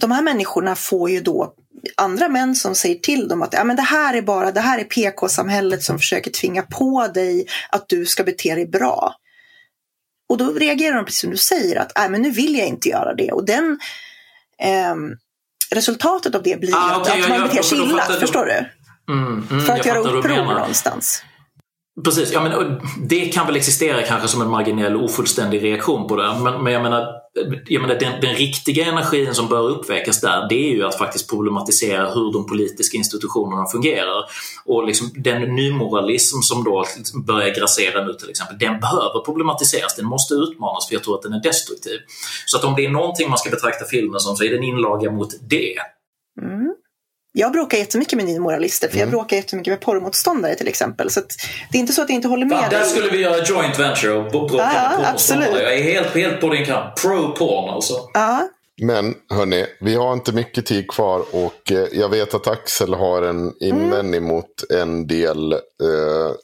de 0.00 0.10
här 0.10 0.22
människorna 0.22 0.74
får 0.74 1.10
ju 1.10 1.20
då 1.20 1.54
andra 1.96 2.28
män 2.28 2.54
som 2.54 2.74
säger 2.74 2.94
till 2.94 3.28
dem 3.28 3.42
att 3.42 3.52
ja, 3.52 3.64
men 3.64 3.76
det 3.76 3.82
här 3.82 4.14
är 4.14 4.22
bara 4.22 4.52
det 4.52 4.60
här 4.60 4.78
är 4.78 4.84
PK-samhället 4.84 5.82
som 5.82 5.98
försöker 5.98 6.30
tvinga 6.30 6.62
på 6.62 7.08
dig 7.14 7.46
att 7.70 7.88
du 7.88 8.06
ska 8.06 8.24
bete 8.24 8.54
dig 8.54 8.66
bra. 8.66 9.14
Och 10.28 10.38
då 10.38 10.52
reagerar 10.52 10.96
de 10.96 11.04
precis 11.04 11.20
som 11.20 11.30
du 11.30 11.36
säger 11.36 11.76
att 11.76 11.92
Nej, 11.96 12.10
men 12.10 12.22
nu 12.22 12.30
vill 12.30 12.58
jag 12.58 12.66
inte 12.68 12.88
göra 12.88 13.14
det. 13.14 13.32
Och 13.32 13.46
den 13.46 13.78
eh, 14.62 14.94
resultatet 15.70 16.34
av 16.34 16.42
det 16.42 16.60
blir 16.60 16.74
ah, 16.74 17.00
okay, 17.00 17.22
att 17.22 17.28
man 17.28 17.42
beter 17.42 17.62
sig 17.62 17.78
illa. 17.78 18.02
Förstår 18.02 18.44
du? 18.44 18.64
Mm, 19.12 19.46
mm, 19.50 19.64
För 19.64 19.72
att 19.72 19.86
göra 19.86 19.98
uppror 19.98 20.44
någonstans. 20.44 21.22
Precis, 22.04 22.32
ja, 22.32 22.40
men, 22.40 22.80
det 23.08 23.24
kan 23.24 23.46
väl 23.46 23.56
existera 23.56 24.02
kanske 24.02 24.28
som 24.28 24.42
en 24.42 24.50
marginell 24.50 24.96
ofullständig 24.96 25.62
reaktion 25.64 26.08
på 26.08 26.16
det. 26.16 26.34
Men, 26.42 26.62
men 26.62 26.72
jag 26.72 26.82
menar, 26.82 27.06
jag 27.66 27.82
menar 27.82 27.94
den, 27.94 28.20
den, 28.20 28.34
riktiga 28.34 28.86
energin 28.86 29.34
som 29.34 29.48
bör 29.48 29.68
uppväckas 29.68 30.20
där 30.20 30.48
det 30.48 30.54
är 30.54 30.74
ju 30.74 30.84
att 30.84 30.98
faktiskt 30.98 31.30
problematisera 31.30 32.10
hur 32.10 32.32
de 32.32 32.46
politiska 32.46 32.96
institutionerna 32.96 33.66
fungerar. 33.66 34.24
Och 34.64 34.86
liksom, 34.86 35.10
den 35.14 35.54
nymoralism 35.56 36.40
som 36.40 36.64
då 36.64 36.84
börjar 37.26 37.54
grassera 37.54 38.04
nu 38.04 38.14
till 38.14 38.30
exempel, 38.30 38.58
den 38.58 38.80
behöver 38.80 39.24
problematiseras, 39.24 39.96
den 39.96 40.06
måste 40.06 40.34
utmanas 40.34 40.88
för 40.88 40.94
jag 40.94 41.04
tror 41.04 41.14
att 41.14 41.22
den 41.22 41.32
är 41.32 41.42
destruktiv. 41.42 41.98
Så 42.46 42.58
att 42.58 42.64
om 42.64 42.74
det 42.74 42.84
är 42.84 42.90
någonting 42.90 43.28
man 43.28 43.38
ska 43.38 43.50
betrakta 43.50 43.84
filmen 43.84 44.20
som 44.20 44.36
så 44.36 44.44
är 44.44 44.50
det 44.50 44.56
en 44.56 44.64
inlaga 44.64 45.10
mot 45.10 45.30
det. 45.48 45.74
Mm. 46.42 46.74
Jag 47.32 47.52
bråkar 47.52 47.78
jättemycket 47.78 48.16
med 48.16 48.26
nymoralister, 48.26 48.88
för 48.88 48.94
mm. 48.94 49.00
jag 49.00 49.10
bråkar 49.10 49.36
jättemycket 49.36 49.72
med 49.72 49.80
porrmotståndare 49.80 50.54
till 50.54 50.68
exempel. 50.68 51.10
Så 51.10 51.20
det 51.72 51.78
är 51.78 51.80
inte 51.80 51.92
så 51.92 52.02
att 52.02 52.08
jag 52.08 52.14
inte 52.14 52.28
håller 52.28 52.46
med 52.46 52.58
Fan. 52.58 52.70
Där 52.70 52.82
skulle 52.82 53.10
vi 53.10 53.20
göra 53.20 53.44
joint 53.44 53.78
venture 53.78 54.12
och 54.12 54.30
bråka 54.30 54.56
ja, 54.56 54.64
med 54.64 54.96
porrmotståndare. 54.96 55.62
Jag 55.62 55.78
är 55.78 55.82
helt, 55.82 56.14
helt 56.14 56.40
på 56.40 56.48
din 56.48 56.66
kant. 56.66 57.02
Pro-porn 57.02 57.70
alltså. 57.70 57.94
Ja. 58.14 58.48
Men 58.82 59.14
hörni, 59.28 59.66
vi 59.80 59.94
har 59.94 60.12
inte 60.12 60.32
mycket 60.32 60.66
tid 60.66 60.90
kvar 60.90 61.24
och 61.32 61.72
eh, 61.72 61.86
jag 61.92 62.08
vet 62.08 62.34
att 62.34 62.46
Axel 62.46 62.94
har 62.94 63.22
en 63.22 63.52
invändning 63.60 64.18
mm. 64.18 64.28
mot 64.28 64.70
en 64.70 65.06
del. 65.06 65.52
Eh, 65.52 65.58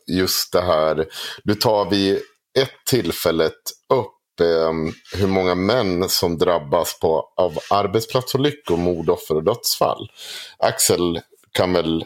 just 0.06 0.52
det 0.52 0.62
här, 0.62 1.06
du 1.44 1.54
tar 1.54 1.90
vid 1.90 2.14
ett 2.58 2.84
tillfälle 2.86 3.46
upp 3.94 4.13
eh, 4.40 4.72
hur 5.18 5.26
många 5.26 5.54
män 5.54 6.08
som 6.08 6.38
drabbas 6.38 6.98
på, 7.00 7.32
av 7.36 7.58
arbetsplatsolyckor, 7.70 8.76
mordoffer 8.76 9.34
och 9.34 9.44
dödsfall. 9.44 10.10
Axel 10.58 11.20
kan 11.52 11.72
väl 11.72 12.04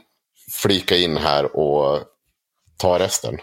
flika 0.63 0.97
in 0.97 1.17
här 1.17 1.57
och 1.57 2.01
ta 2.77 2.99
resten. 2.99 3.39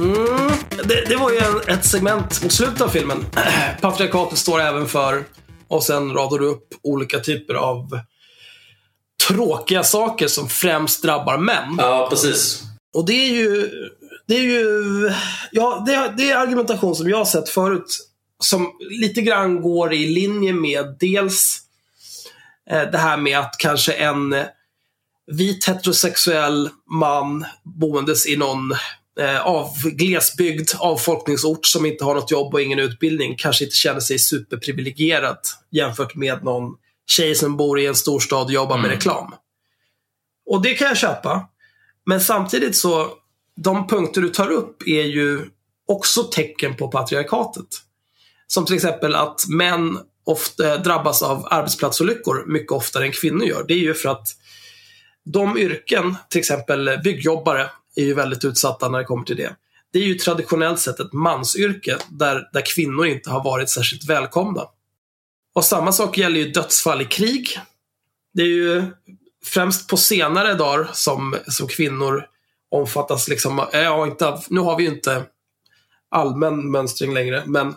Mm. 0.00 0.50
Det, 0.84 1.04
det, 1.08 1.16
var 1.16 1.30
ju 1.30 1.38
en, 1.38 1.78
ett 1.78 1.84
segment 1.84 2.42
mot 2.42 2.52
slutet 2.52 2.80
av 2.80 2.88
filmen. 2.88 3.26
Patriarkatet 3.80 4.38
står 4.38 4.60
även 4.60 4.86
för 4.86 5.24
och 5.70 5.82
sen 5.82 6.12
radar 6.12 6.38
du 6.38 6.46
upp 6.46 6.68
olika 6.82 7.18
typer 7.18 7.54
av 7.54 8.00
tråkiga 9.28 9.82
saker 9.82 10.28
som 10.28 10.48
främst 10.48 11.02
drabbar 11.02 11.38
män. 11.38 11.74
Ja, 11.78 12.06
precis. 12.10 12.62
Och 12.94 13.06
det 13.06 13.12
är 13.12 13.28
ju, 13.28 13.70
det 14.26 14.36
är 14.36 14.42
ju, 14.42 15.12
ja, 15.52 15.82
det, 15.86 16.14
det 16.16 16.30
är 16.30 16.36
argumentation 16.36 16.94
som 16.94 17.08
jag 17.08 17.16
har 17.16 17.24
sett 17.24 17.48
förut 17.48 18.06
som 18.38 18.72
lite 18.90 19.22
grann 19.22 19.60
går 19.60 19.92
i 19.92 20.06
linje 20.06 20.52
med 20.52 20.96
dels 21.00 21.58
eh, 22.70 22.90
det 22.90 22.98
här 22.98 23.16
med 23.16 23.38
att 23.38 23.54
kanske 23.58 23.92
en 23.92 24.34
vit 25.26 25.68
heterosexuell 25.68 26.70
man 26.90 27.44
boendes 27.62 28.26
i 28.26 28.36
någon 28.36 28.74
eh, 29.20 29.46
av 29.46 29.82
glesbygd, 29.82 30.70
avfolkningsort 30.78 31.66
som 31.66 31.86
inte 31.86 32.04
har 32.04 32.14
något 32.14 32.30
jobb 32.30 32.54
och 32.54 32.60
ingen 32.60 32.78
utbildning 32.78 33.36
kanske 33.36 33.64
inte 33.64 33.76
känner 33.76 34.00
sig 34.00 34.18
superprivilegierad 34.18 35.38
jämfört 35.70 36.14
med 36.14 36.44
någon 36.44 36.76
tjej 37.06 37.34
som 37.34 37.56
bor 37.56 37.80
i 37.80 37.86
en 37.86 37.94
storstad 37.94 38.46
och 38.46 38.52
jobbar 38.52 38.76
med 38.76 38.84
Mm. 38.84 38.96
reklam. 38.96 39.34
Och 40.46 40.62
det 40.62 40.74
kan 40.74 40.88
jag 40.88 40.96
köpa. 40.96 41.48
Men 42.06 42.20
samtidigt 42.20 42.76
så, 42.76 43.10
de 43.56 43.86
punkter 43.86 44.20
du 44.20 44.28
tar 44.28 44.50
upp 44.50 44.82
är 44.86 45.02
ju 45.02 45.40
också 45.88 46.22
tecken 46.22 46.76
på 46.76 46.88
patriarkatet. 46.88 47.66
Som 48.46 48.66
till 48.66 48.74
exempel 48.74 49.14
att 49.14 49.48
män 49.48 49.98
ofta 50.24 50.76
drabbas 50.76 51.22
av 51.22 51.46
arbetsplatsolyckor 51.50 52.44
mycket 52.46 52.72
oftare 52.72 53.04
än 53.04 53.12
kvinnor 53.12 53.44
gör. 53.44 53.64
Det 53.68 53.74
är 53.74 53.78
ju 53.78 53.94
för 53.94 54.08
att 54.08 54.28
de 55.24 55.58
yrken, 55.58 56.16
till 56.28 56.38
exempel 56.38 57.00
byggjobbare, 57.04 57.70
är 57.96 58.04
ju 58.04 58.14
väldigt 58.14 58.44
utsatta 58.44 58.88
när 58.88 58.98
det 58.98 59.04
kommer 59.04 59.24
till 59.24 59.36
det. 59.36 59.56
Det 59.92 59.98
är 59.98 60.02
ju 60.02 60.14
traditionellt 60.14 60.80
sett 60.80 61.00
ett 61.00 61.12
mansyrke 61.12 61.98
där, 62.10 62.48
där 62.52 62.74
kvinnor 62.74 63.06
inte 63.06 63.30
har 63.30 63.44
varit 63.44 63.70
särskilt 63.70 64.08
välkomna. 64.10 64.62
Och 65.54 65.64
samma 65.64 65.92
sak 65.92 66.18
gäller 66.18 66.40
ju 66.40 66.50
dödsfall 66.50 67.02
i 67.02 67.04
krig. 67.04 67.58
Det 68.34 68.42
är 68.42 68.46
ju 68.46 68.82
främst 69.44 69.88
på 69.88 69.96
senare 69.96 70.54
dagar 70.54 70.90
som, 70.92 71.36
som 71.48 71.68
kvinnor 71.68 72.26
omfattas 72.70 73.28
liksom, 73.28 73.58
eh, 73.72 73.80
ja, 73.80 74.06
inte, 74.06 74.28
av- 74.28 74.44
nu 74.48 74.60
har 74.60 74.76
vi 74.76 74.84
ju 74.84 74.90
inte 74.90 75.22
allmän 76.10 76.70
mönstring 76.70 77.14
längre, 77.14 77.42
men 77.46 77.74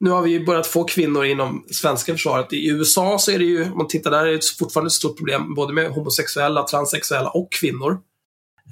nu 0.00 0.10
har 0.10 0.22
vi 0.22 0.30
ju 0.30 0.44
börjat 0.44 0.66
få 0.66 0.84
kvinnor 0.84 1.24
inom 1.24 1.64
svenska 1.70 2.12
försvaret. 2.12 2.52
I 2.52 2.68
USA 2.68 3.18
så 3.18 3.30
är 3.30 3.38
det 3.38 3.44
ju, 3.44 3.64
om 3.64 3.78
man 3.78 3.88
tittar 3.88 4.10
där, 4.10 4.26
är 4.26 4.32
det 4.32 4.44
fortfarande 4.58 4.88
ett 4.88 4.92
stort 4.92 5.16
problem 5.16 5.54
både 5.54 5.72
med 5.72 5.90
homosexuella, 5.90 6.62
transsexuella 6.62 7.30
och 7.30 7.52
kvinnor. 7.52 8.00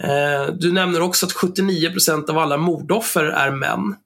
Eh, 0.02 0.55
du 0.55 0.73
nämner 0.73 1.01
också 1.01 1.27
att 1.27 1.32
79% 1.32 2.31
av 2.31 2.39
alla 2.39 2.56
mordoffer 2.56 3.24
är 3.24 3.51
män. 3.51 3.97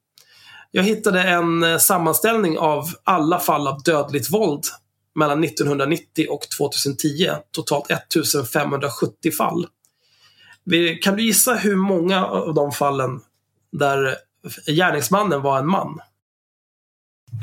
Jag 0.71 0.83
hittade 0.83 1.23
en 1.23 1.63
eh, 1.63 1.77
sammanställning 1.77 2.57
av 2.57 2.85
alla 3.03 3.39
fall 3.39 3.67
av 3.67 3.83
dödligt 3.83 4.33
våld 4.33 4.63
mellan 5.15 5.43
1990 5.43 6.27
och 6.29 6.41
2010. 6.57 7.31
Totalt 7.51 7.91
1570 7.91 9.31
fall. 9.31 9.67
Kan 11.01 11.15
du 11.15 11.23
gissa 11.23 11.53
hur 11.53 11.75
många 11.75 12.25
av 12.25 12.53
de 12.53 12.71
fallen 12.71 13.21
där 13.71 14.15
gärningsmannen 14.67 15.41
var 15.41 15.59
en 15.59 15.67
man? 15.67 15.99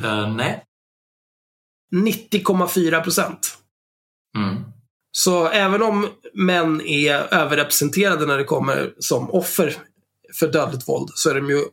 Eh, 0.05 0.35
nej. 0.35 0.65
90,4 1.95 3.03
procent. 3.03 3.59
Mm. 4.37 4.68
Så 5.19 5.49
även 5.49 5.83
om 5.83 6.09
män 6.35 6.81
är 6.81 7.35
överrepresenterade 7.35 8.27
när 8.27 8.39
det 8.39 8.45
kommer 8.45 8.95
som 8.99 9.31
offer 9.31 9.77
för 10.39 10.49
dödligt 10.49 10.89
våld 10.89 11.11
så 11.15 11.31
är 11.31 11.35
de 11.35 11.51
ju 11.51 11.65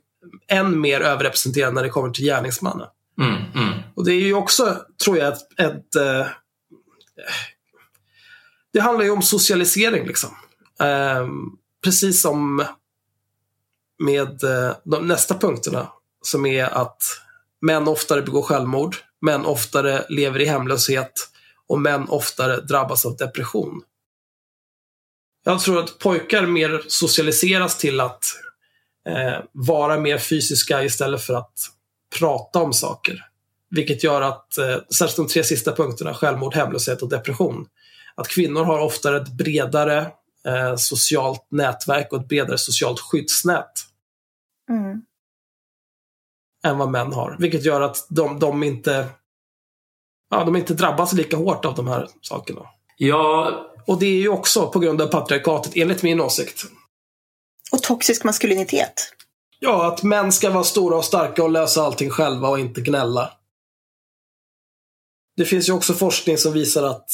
än 0.48 0.82
mer 0.82 1.02
överrepresenterade 1.02 1.72
när 1.72 1.84
det 1.84 1.90
kommer 1.90 2.10
till 2.10 2.26
gärningsmannen. 2.26 2.88
Mm. 3.22 3.36
Mm. 3.56 3.80
Och 3.96 4.06
det 4.06 4.14
är 4.14 4.22
ju 4.22 4.34
också, 4.34 4.78
tror 5.04 5.18
jag, 5.18 5.34
ett... 5.34 5.60
ett 5.60 5.96
eh, 5.96 6.28
det 8.74 8.80
handlar 8.80 9.06
ju 9.06 9.12
om 9.12 9.22
socialisering 9.22 10.08
liksom. 10.08 10.30
Eh, 10.80 11.28
precis 11.84 12.22
som 12.22 12.66
med 14.04 14.44
eh, 14.44 14.76
de 14.84 15.08
nästa 15.08 15.38
punkterna 15.38 15.88
som 16.22 16.46
är 16.46 16.66
att 16.66 17.02
män 17.62 17.88
oftare 17.88 18.22
begår 18.22 18.42
självmord, 18.42 18.96
män 19.22 19.46
oftare 19.46 20.06
lever 20.10 20.42
i 20.42 20.46
hemlöshet 20.46 21.35
och 21.68 21.82
män 21.82 22.10
oftare 22.10 22.62
drabbas 22.62 23.06
av 23.06 23.18
depression. 23.18 23.82
Jag 25.44 25.60
tror 25.60 25.80
att 25.80 26.00
pojkar 26.00 26.46
mer 26.46 26.82
socialiseras 26.88 27.78
till 27.78 28.00
att 28.00 28.24
eh, 29.10 29.40
vara 29.52 30.00
mer 30.00 30.18
fysiska 30.18 30.84
istället 30.84 31.22
för 31.22 31.34
att 31.34 31.54
prata 32.20 32.60
om 32.60 32.74
saker. 32.74 33.26
Vilket 33.70 34.04
gör 34.04 34.22
att, 34.22 34.58
eh, 34.58 34.78
särskilt 34.96 35.16
de 35.16 35.28
tre 35.28 35.44
sista 35.44 35.76
punkterna, 35.76 36.14
självmord, 36.14 36.54
hemlöshet 36.56 37.02
och 37.02 37.10
depression, 37.10 37.68
att 38.16 38.28
kvinnor 38.28 38.64
har 38.64 38.80
oftare 38.80 39.18
ett 39.18 39.32
bredare 39.38 40.12
eh, 40.46 40.76
socialt 40.76 41.48
nätverk 41.50 42.14
och 42.14 42.20
ett 42.22 42.28
bredare 42.28 42.58
socialt 42.58 43.00
skyddsnät 43.00 43.72
Mm. 44.70 45.02
än 46.66 46.78
vad 46.78 46.90
män 46.90 47.14
har. 47.14 47.36
Vilket 47.40 47.66
gör 47.66 47.82
att 47.82 48.08
de, 48.10 48.40
de 48.40 48.64
inte 48.64 49.08
ja, 50.38 50.44
de 50.44 50.56
inte 50.56 50.74
drabbas 50.74 51.14
lika 51.14 51.38
hårt 51.38 51.66
av 51.66 51.76
de 51.76 51.88
här 51.88 52.07
sakerna. 52.22 52.62
Ja, 52.98 53.52
Och 53.88 53.99
det 53.99 54.06
är 54.06 54.18
ju 54.18 54.30
också 54.30 54.68
på 54.68 54.80
grund 54.80 55.02
av 55.02 55.07
patriarkatet, 55.07 55.72
enligt 55.76 56.03
min 56.03 56.22
åsikt. 56.22 56.64
Och 57.72 57.84
toxisk 57.84 58.24
maskulinitet. 58.24 58.94
Ja, 59.60 59.88
att 59.88 60.03
män 60.03 60.32
ska 60.32 60.49
vara 60.49 60.64
stora 60.64 60.98
och 60.98 61.06
starka 61.06 61.44
och 61.44 61.49
lösa 61.49 61.84
allting 61.84 62.10
själva 62.10 62.49
och 62.49 62.60
inte 62.60 62.82
gnälla. 62.82 63.32
Det 65.38 65.45
finns 65.45 65.70
ju 65.70 65.74
också 65.74 65.94
forskning 65.94 66.38
som 66.38 66.53
visar 66.53 66.84
att, 66.84 67.10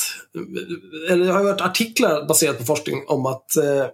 eller 1.09 1.25
jag 1.25 1.33
har 1.33 1.43
hört 1.43 1.61
artiklar 1.61 2.25
baserat 2.27 2.57
på 2.57 2.63
forskning 2.63 3.03
om 3.07 3.25
att 3.25 3.55
eh, 3.55 3.85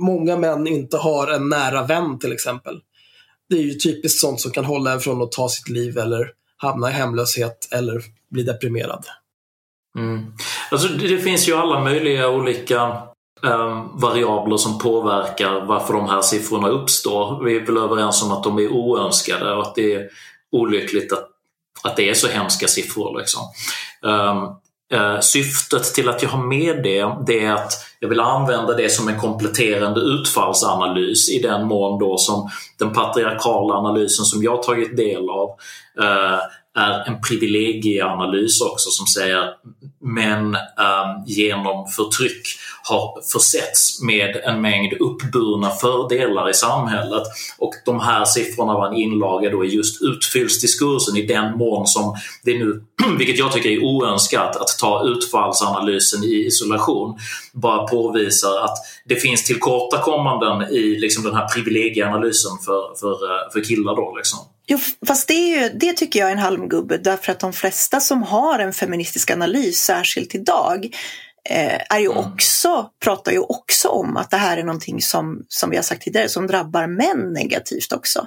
många 0.00 0.36
män 0.36 0.66
inte 0.66 0.96
har 0.96 1.26
en 1.26 1.48
nära 1.48 1.86
vän 1.86 2.18
till 2.18 2.32
exempel. 2.32 2.80
Det 3.48 3.56
är 3.56 3.62
ju 3.62 3.74
typiskt 3.74 4.20
sånt 4.20 4.40
som 4.40 4.50
kan 4.50 4.64
hålla 4.64 4.92
en 4.92 5.00
från 5.00 5.22
att 5.22 5.32
ta 5.32 5.48
sitt 5.48 5.68
liv 5.68 5.98
eller 5.98 6.30
hamna 6.56 6.90
i 6.90 6.92
hemlöshet 6.92 7.68
eller 7.70 8.02
bli 8.34 8.42
deprimerad. 8.42 9.04
Mm. 9.98 10.32
Alltså, 10.70 10.88
det, 10.88 11.08
det 11.08 11.18
finns 11.18 11.48
ju 11.48 11.54
alla 11.54 11.80
möjliga 11.80 12.28
olika 12.28 13.02
eh, 13.44 13.86
variabler 13.94 14.56
som 14.56 14.78
påverkar 14.78 15.60
varför 15.60 15.94
de 15.94 16.08
här 16.08 16.20
siffrorna 16.20 16.68
uppstår. 16.68 17.44
Vi 17.44 17.56
är 17.56 17.66
väl 17.66 17.76
överens 17.76 18.22
om 18.22 18.32
att 18.32 18.44
de 18.44 18.58
är 18.58 18.68
oönskade 18.68 19.54
och 19.54 19.62
att 19.62 19.74
det 19.74 19.94
är 19.94 20.08
olyckligt 20.52 21.12
att, 21.12 21.28
att 21.82 21.96
det 21.96 22.10
är 22.10 22.14
så 22.14 22.28
hemska 22.28 22.68
siffror. 22.68 23.18
Liksom. 23.18 23.42
Ehm, 24.06 24.44
eh, 24.92 25.20
syftet 25.20 25.94
till 25.94 26.08
att 26.08 26.22
jag 26.22 26.30
har 26.30 26.42
med 26.42 26.82
det, 26.82 27.16
det 27.26 27.44
är 27.44 27.52
att 27.52 27.72
jag 28.00 28.08
vill 28.08 28.20
använda 28.20 28.74
det 28.74 28.88
som 28.88 29.08
en 29.08 29.20
kompletterande 29.20 30.00
utfallsanalys 30.00 31.30
i 31.30 31.42
den 31.42 31.66
mån 31.66 31.98
då 31.98 32.18
som 32.18 32.50
den 32.78 32.92
patriarkala 32.92 33.74
analysen 33.74 34.24
som 34.24 34.42
jag 34.42 34.62
tagit 34.62 34.96
del 34.96 35.30
av 35.30 35.48
eh, 36.00 36.38
är 36.74 37.08
en 37.08 37.20
privilegieanalys 37.20 38.60
också 38.60 38.90
som 38.90 39.06
säger 39.06 39.36
att 39.36 39.60
män 40.00 40.46
um, 40.46 40.54
ehm, 40.54 41.24
genom 41.26 41.86
förtryck 41.86 42.46
har 42.82 43.22
försetts 43.32 44.02
med 44.02 44.36
en 44.36 44.60
mängd 44.60 44.92
uppburna 44.92 45.70
fördelar 45.70 46.50
i 46.50 46.54
samhället. 46.54 47.22
Och 47.58 47.74
de 47.84 48.00
här 48.00 48.24
siffrorna 48.24 48.74
var 48.74 48.86
en 48.86 48.94
inlaga 48.94 49.50
då 49.50 49.64
i 49.64 49.68
just 49.68 50.02
utfyllsdiskursen 50.02 51.16
i 51.16 51.22
den 51.22 51.58
mån 51.58 51.86
som 51.86 52.16
det 52.44 52.58
nu, 52.58 52.84
vilket 53.18 53.38
jag 53.38 53.52
tycker 53.52 53.70
är 53.70 53.84
oönskat, 53.84 54.56
att 54.56 54.78
ta 54.80 55.04
utfallsanalysen 55.04 56.24
i 56.24 56.46
isolation, 56.46 57.18
bara 57.52 57.86
påvisar 57.86 58.64
att 58.64 58.76
det 59.04 59.16
finns 59.16 59.44
tillkortakommanden 59.44 60.62
i 60.62 60.98
liksom 60.98 61.24
den 61.24 61.34
här 61.34 61.48
privilegieanalysen 61.48 62.52
för, 62.64 63.00
för, 63.00 63.12
eh, 63.12 63.52
för 63.52 63.64
killar. 63.64 63.96
Då, 63.96 64.14
liksom. 64.16 64.38
Jo, 64.66 64.78
fast 65.06 65.28
det, 65.28 65.34
är 65.34 65.62
ju, 65.62 65.68
det 65.68 65.92
tycker 65.92 66.20
jag 66.20 66.28
är 66.28 66.32
en 66.32 66.38
halmgubbe 66.38 66.98
därför 66.98 67.32
att 67.32 67.40
de 67.40 67.52
flesta 67.52 68.00
som 68.00 68.22
har 68.22 68.58
en 68.58 68.72
feministisk 68.72 69.30
analys, 69.30 69.78
särskilt 69.78 70.34
idag, 70.34 70.84
eh, 71.48 71.80
är 71.90 71.98
ju 71.98 72.10
Mm. 72.10 72.18
också, 72.18 72.90
pratar 73.04 73.32
ju 73.32 73.38
också 73.38 73.88
om 73.88 74.16
att 74.16 74.30
det 74.30 74.36
här 74.36 74.56
är 74.56 74.62
någonting 74.62 75.02
som, 75.02 75.44
som 75.48 75.70
vi 75.70 75.76
har 75.76 75.82
sagt 75.82 76.02
tidigare, 76.02 76.28
som 76.28 76.46
drabbar 76.46 76.86
män 76.86 77.32
negativt 77.32 77.92
också. 77.92 78.26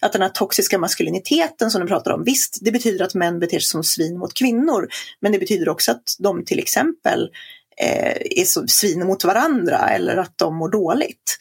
Att 0.00 0.12
den 0.12 0.22
här 0.22 0.28
toxiska 0.28 0.78
maskuliniteten 0.78 1.70
som 1.70 1.80
du 1.80 1.86
pratar 1.86 2.10
om, 2.10 2.24
visst, 2.24 2.58
det 2.60 2.72
betyder 2.72 3.04
att 3.04 3.14
män 3.14 3.38
beter 3.38 3.58
sig 3.58 3.66
som 3.66 3.84
svin 3.84 4.18
mot 4.18 4.34
kvinnor, 4.34 4.88
men 5.20 5.32
det 5.32 5.38
betyder 5.38 5.68
också 5.68 5.90
att 5.90 6.16
de 6.18 6.44
till 6.44 6.58
exempel 6.58 7.30
eh, 7.76 8.16
är 8.40 8.44
så 8.44 8.66
svin 8.66 9.06
mot 9.06 9.24
varandra 9.24 9.78
eller 9.88 10.16
att 10.16 10.38
de 10.38 10.56
mår 10.56 10.68
dåligt. 10.68 11.38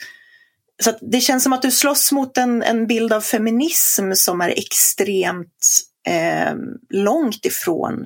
Så 0.83 0.89
att 0.89 0.97
det 1.01 1.19
känns 1.19 1.43
som 1.43 1.53
att 1.53 1.61
du 1.61 1.71
slåss 1.71 2.11
mot 2.11 2.37
en, 2.37 2.63
en 2.63 2.87
bild 2.87 3.13
av 3.13 3.21
feminism 3.21 4.11
som 4.13 4.41
är 4.41 4.49
extremt 4.49 5.81
eh, 6.07 6.53
långt 6.89 7.45
ifrån 7.45 8.05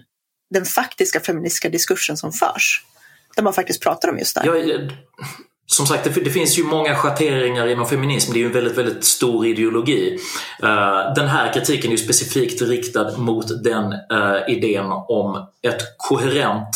den 0.53 0.65
faktiska 0.65 1.19
feministiska 1.19 1.69
diskursen 1.69 2.17
som 2.17 2.31
förs. 2.31 2.83
Där 3.35 3.43
man 3.43 3.53
faktiskt 3.53 3.83
pratar 3.83 4.09
om 4.09 4.19
just 4.19 4.35
det 4.35 4.41
här. 4.41 4.55
Jag, 4.55 4.91
som 5.65 5.85
sagt, 5.85 6.03
det, 6.03 6.21
det, 6.21 6.29
finns 6.29 6.59
ju 6.59 6.63
många 6.63 6.95
schatteringar 6.95 7.67
inom 7.67 7.87
feminism. 7.87 8.33
Det 8.33 8.37
är 8.37 8.41
ju 8.41 8.45
en 8.45 8.53
väldigt, 8.53 8.77
väldigt 8.77 9.03
stor 9.03 9.45
ideologi. 9.45 10.19
Uh, 10.63 11.13
den 11.15 11.27
här 11.27 11.53
kritiken 11.53 11.91
är 11.91 11.91
ju 11.91 12.03
specifikt 12.03 12.61
riktad 12.61 13.17
mot 13.17 13.63
den 13.63 13.93
uh, 13.93 14.49
idén 14.49 14.85
om 15.07 15.47
ett 15.61 15.97
koherent, 15.97 16.69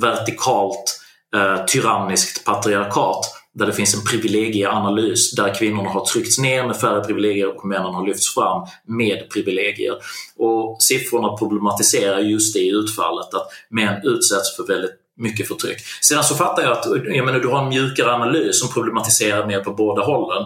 vertikalt, 0.00 1.00
uh, 1.36 1.64
tyranniskt 1.64 2.44
patriarkat 2.44 3.37
där 3.58 3.66
det 3.66 3.72
finns 3.72 3.94
en 3.94 4.04
privilegieanalys 4.04 5.32
där 5.32 5.54
kvinnorna 5.54 5.90
har 5.90 6.04
tryckts 6.04 6.38
ner 6.38 6.66
med 6.66 6.76
färre 6.76 7.04
privilegier 7.04 7.56
och 7.56 7.66
männen 7.66 7.94
har 7.94 8.06
lyfts 8.06 8.34
fram 8.34 8.66
med 8.86 9.30
privilegier. 9.30 9.94
Och 10.36 10.76
siffrorna 10.82 11.36
problematiserar 11.36 12.18
just 12.18 12.54
det 12.54 12.68
utfallet 12.68 13.34
att 13.34 13.48
män 13.68 14.00
utsätts 14.02 14.56
för 14.56 14.66
väldigt 14.66 14.94
mycket 15.16 15.48
förtryck. 15.48 15.78
Sedan 16.00 16.24
så 16.24 16.34
fattar 16.34 16.62
jag 16.62 16.72
att 16.72 16.86
jag 17.14 17.26
menar, 17.26 17.40
du 17.40 17.48
har 17.48 17.62
en 17.62 17.68
mjukare 17.68 18.12
analys 18.12 18.60
som 18.60 18.72
problematiserar 18.72 19.46
mer 19.46 19.60
på 19.60 19.72
båda 19.72 20.02
hållen. 20.02 20.42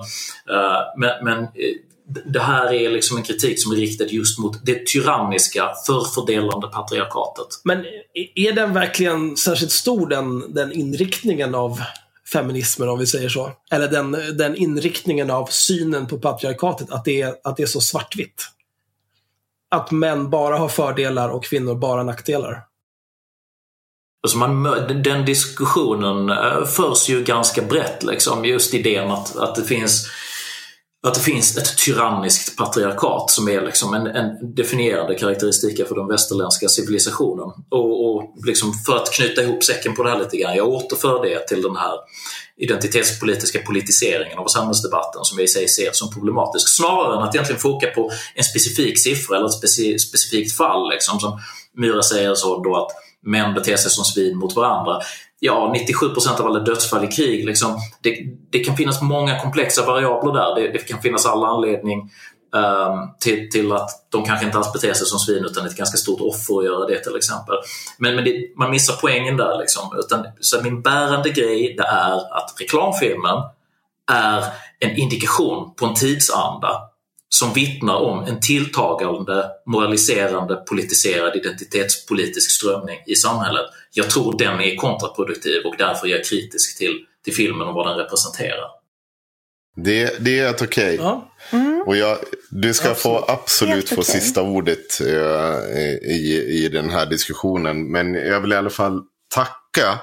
Eh, 0.51 0.81
men, 0.97 1.25
men, 1.25 1.39
eh, 1.39 1.49
det 2.25 2.41
här 2.41 2.73
är 2.73 2.91
liksom 2.91 3.17
en 3.17 3.23
kritik 3.23 3.63
som 3.63 3.73
är 3.73 3.77
riktad 3.77 4.05
just 4.05 4.39
mot 4.39 4.67
det 4.67 4.87
tyranniska, 4.87 5.69
förfördelande 5.87 6.67
patriarkatet. 6.67 7.47
Men 7.65 7.85
är 8.35 8.53
den 8.53 8.73
verkligen 8.75 9.37
särskilt 9.37 9.73
stor, 9.73 10.09
den, 10.09 10.55
den 10.55 10.73
inriktningen 10.73 11.55
av 11.55 11.81
feminismen 12.33 12.89
om 12.89 12.99
vi 12.99 13.07
säger 13.07 13.29
så? 13.29 13.53
Eller 13.71 13.89
den, 13.89 14.13
den 14.13 14.57
inriktningen 14.57 15.31
av 15.31 15.47
synen 15.47 16.07
på 16.07 16.19
patriarkatet, 16.19 16.91
att 16.91 17.05
det 17.05 17.23
är, 17.23 17.35
att 17.45 17.57
det 17.57 17.63
är 17.63 17.67
så 17.67 17.81
svartvitt? 17.81 18.49
Att 19.71 19.91
män 19.91 20.31
bara 20.31 20.59
har 20.59 20.69
fördelar 20.69 21.29
och 21.29 21.45
kvinnor 21.45 21.75
bara 21.75 22.03
nackdelar? 22.03 22.65
Alltså 24.23 24.39
man, 24.39 24.63
den 25.03 25.25
diskussionen 25.25 26.31
eh, 26.31 26.65
förs 26.65 27.09
ju 27.09 27.25
ganska 27.25 27.63
brett, 27.63 28.03
liksom, 28.03 28.45
just 28.45 28.75
idén 28.75 29.11
att, 29.11 29.37
att, 29.37 29.55
det 29.55 29.65
finns, 29.65 30.07
att 31.03 31.15
det 31.15 31.21
finns 31.21 31.57
ett 31.57 31.77
tyranniskt 31.79 32.57
patriarkat 32.57 33.31
som 33.31 33.49
är 33.49 33.63
liksom 33.63 33.95
en, 33.95 34.07
en 34.07 34.55
definierande 34.55 35.15
karaktäristika 35.15 35.85
för 35.85 35.95
den 35.95 36.09
västerländska 36.09 36.69
civilisationen. 36.69 37.51
Och, 37.71 38.11
och 38.11 38.35
liksom 38.47 38.73
för 38.87 38.97
att 38.97 39.13
knyta 39.13 39.43
ihop 39.43 39.65
säcken 39.65 39.95
på 39.95 40.03
det 40.03 40.11
här 40.11 40.19
lite 40.19 40.37
grann, 40.37 40.57
jag 40.57 40.69
återför 40.69 41.23
det 41.23 41.49
till 41.49 41.63
den 41.63 41.77
här 41.77 41.93
identitetspolitiska 42.57 43.59
politiseringen 43.59 44.39
av 44.39 44.47
samhällsdebatten 44.47 45.25
som 45.25 45.39
jag 45.39 45.45
i 45.45 45.49
sig 45.49 45.69
ser 45.69 45.91
som 45.93 46.13
problematisk. 46.13 46.69
Snarare 46.69 47.17
än 47.17 47.23
att 47.23 47.35
egentligen 47.35 47.61
foka 47.61 47.87
på 47.87 48.11
en 48.35 48.45
specifik 48.45 48.99
siffra 48.99 49.37
eller 49.37 49.47
ett 49.47 49.53
speci 49.53 49.99
specifikt 49.99 50.57
fall. 50.57 50.91
Liksom, 50.91 51.21
som 51.21 51.41
Myra 51.77 52.03
säger 52.03 52.35
så 52.35 52.63
då 52.63 52.77
att 52.77 52.91
män 53.27 53.55
beter 53.55 53.77
sig 53.77 53.91
som 53.91 54.05
svin 54.05 54.37
mot 54.37 54.57
varandra. 54.57 55.01
Ja, 55.45 55.75
97% 55.91 56.41
av 56.41 56.47
alla 56.47 56.59
dödsfall 56.59 57.05
i 57.05 57.07
krig, 57.07 57.47
liksom, 57.47 57.79
det, 58.03 58.17
det, 58.51 58.59
kan 58.59 58.77
finnas 58.77 59.03
många 59.03 59.41
komplexa 59.41 59.87
variabler 59.87 60.33
där. 60.33 60.55
Det, 60.55 60.69
det 60.69 60.79
kan 60.79 61.03
finnas 61.03 61.27
all 61.27 61.45
anledning 61.45 62.01
um, 62.57 63.15
till, 63.21 63.51
till, 63.51 63.73
att 63.73 63.91
de 64.09 64.25
kanske 64.25 64.47
inte 64.47 64.59
alls 64.59 64.73
beter 64.73 64.93
sig 64.93 65.07
som 65.07 65.19
svin 65.19 65.45
utan 65.45 65.67
ett 65.67 65.77
ganska 65.77 65.97
stort 65.97 66.21
offer 66.21 66.59
att 66.59 66.65
göra 66.65 66.87
det 66.87 67.05
till 67.05 67.17
exempel. 67.17 67.55
Men, 67.99 68.15
men 68.15 68.25
det, 68.25 68.57
man 68.57 68.71
missar 68.71 68.95
poängen 69.01 69.37
där. 69.37 69.59
Liksom. 69.59 69.99
Utan, 69.99 70.27
så 70.41 70.63
min 70.63 70.83
bärande 70.83 71.31
grej 71.31 71.75
det 71.77 71.87
är 71.87 72.37
att 72.37 72.55
reklamfilmen 72.61 73.43
är 74.13 74.45
en 74.79 74.97
indikation 74.97 75.75
på 75.75 75.87
en 75.87 75.95
tidsanda 75.95 76.81
som 77.35 77.53
vittnar 77.53 77.95
om 77.95 78.25
en 78.25 78.41
tilltagande 78.41 79.51
moraliserande, 79.67 80.57
politiserad 80.57 81.37
identitetspolitisk 81.37 82.51
strömning 82.51 82.99
i 83.07 83.15
samhället. 83.15 83.67
Jag 83.93 84.11
tror 84.11 84.39
den 84.39 84.61
är 84.61 84.77
kontraproduktiv 84.77 85.63
och 85.65 85.75
därför 85.79 86.07
är 86.07 86.11
jag 86.11 86.25
kritisk 86.25 86.79
till, 86.79 86.99
till 87.25 87.35
filmen 87.35 87.69
och 87.69 87.75
vad 87.75 87.87
den 87.87 87.97
representerar. 87.97 88.71
Det, 89.77 90.25
det 90.25 90.39
är 90.39 90.51
ett 90.51 90.63
okej. 90.63 90.95
Okay. 90.95 90.97
Ja. 90.97 91.33
Mm. 91.51 91.83
Och 91.87 91.97
jag, 91.97 92.19
du 92.51 92.75
ska 92.75 92.91
absolut. 92.91 93.03
få 93.03 93.33
absolut 93.33 93.89
få 93.89 94.01
okay. 94.01 94.21
sista 94.21 94.43
ordet 94.43 95.01
uh, 95.01 95.09
i, 96.03 96.45
i 96.65 96.69
den 96.69 96.91
här 96.91 97.07
diskussionen. 97.07 97.93
Men 97.93 98.15
jag 98.15 98.41
vill 98.41 98.53
i 98.53 98.57
alla 98.57 98.71
fall 98.71 99.03
tacka 99.35 99.99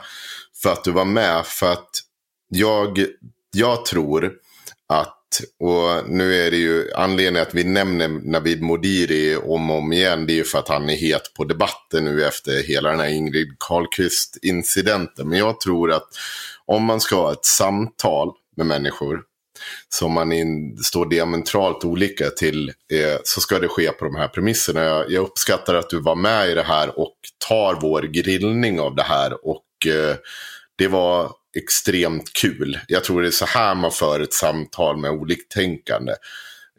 för 0.64 0.72
att 0.72 0.84
du 0.84 0.92
var 0.92 1.06
med. 1.06 1.46
För 1.46 1.72
att 1.72 1.90
jag, 2.50 3.06
jag 3.52 3.86
tror 3.86 4.32
att 4.88 5.19
och 5.60 6.10
nu 6.10 6.36
är 6.36 6.52
det 6.52 6.58
ju 6.58 6.94
anledningen 6.94 7.42
att 7.42 7.56
vi 7.56 7.64
nämner 7.64 8.08
Navid 8.08 8.62
Modiri 8.62 9.36
om 9.36 9.70
och 9.70 9.78
om 9.78 9.94
igen. 9.94 10.26
Det 10.26 10.34
är 10.34 10.36
ju 10.36 10.44
för 10.44 10.60
att 10.60 10.70
han 10.70 10.90
är 10.90 10.96
het 10.96 11.34
på 11.38 11.44
debatten 11.44 12.04
nu 12.04 12.26
efter 12.26 12.64
hela 12.64 12.90
den 12.90 13.00
här 13.00 13.10
Ingrid 13.10 13.56
Carlqvist-incidenten. 13.60 15.30
Men 15.30 15.40
jag 15.40 15.60
tror 15.60 15.92
att 15.92 16.08
om 16.66 16.84
man 16.84 17.00
ska 17.00 17.16
ha 17.16 17.32
ett 17.32 17.46
samtal 17.46 18.32
med 18.56 18.66
människor 18.66 19.22
som 19.90 20.14
man 20.14 20.32
in, 20.32 20.78
står 20.78 21.06
diametralt 21.06 21.86
olika 21.86 22.30
till 22.30 22.70
eh, 22.70 23.18
så 23.24 23.42
ska 23.42 23.60
det 23.60 23.68
ske 23.68 23.92
på 23.92 24.06
de 24.06 24.16
här 24.16 24.28
premisserna. 24.28 24.84
Jag, 24.84 25.12
jag, 25.12 25.24
uppskattar 25.24 25.76
att 25.76 25.90
du 25.90 26.00
var 26.00 26.16
med 26.16 26.50
i 26.50 26.54
det 26.54 26.64
här 26.64 27.00
och 27.00 27.16
tar 27.48 27.78
vår 27.82 28.02
grillning 28.02 28.80
av 28.80 28.96
det 28.96 29.04
här. 29.04 29.48
Och 29.48 29.88
eh, 29.88 30.16
det 30.76 30.88
var 30.88 31.32
extremt 31.64 32.34
kul. 32.34 32.80
Jag 32.88 33.04
tror 33.04 33.22
det 33.22 33.28
är 33.28 33.32
så 33.32 33.46
här 33.46 33.76
man 33.76 33.92
för 33.92 34.20
ett 34.20 34.34
samtal 34.34 34.98
med 34.98 35.12
oliktänkande. 35.12 36.12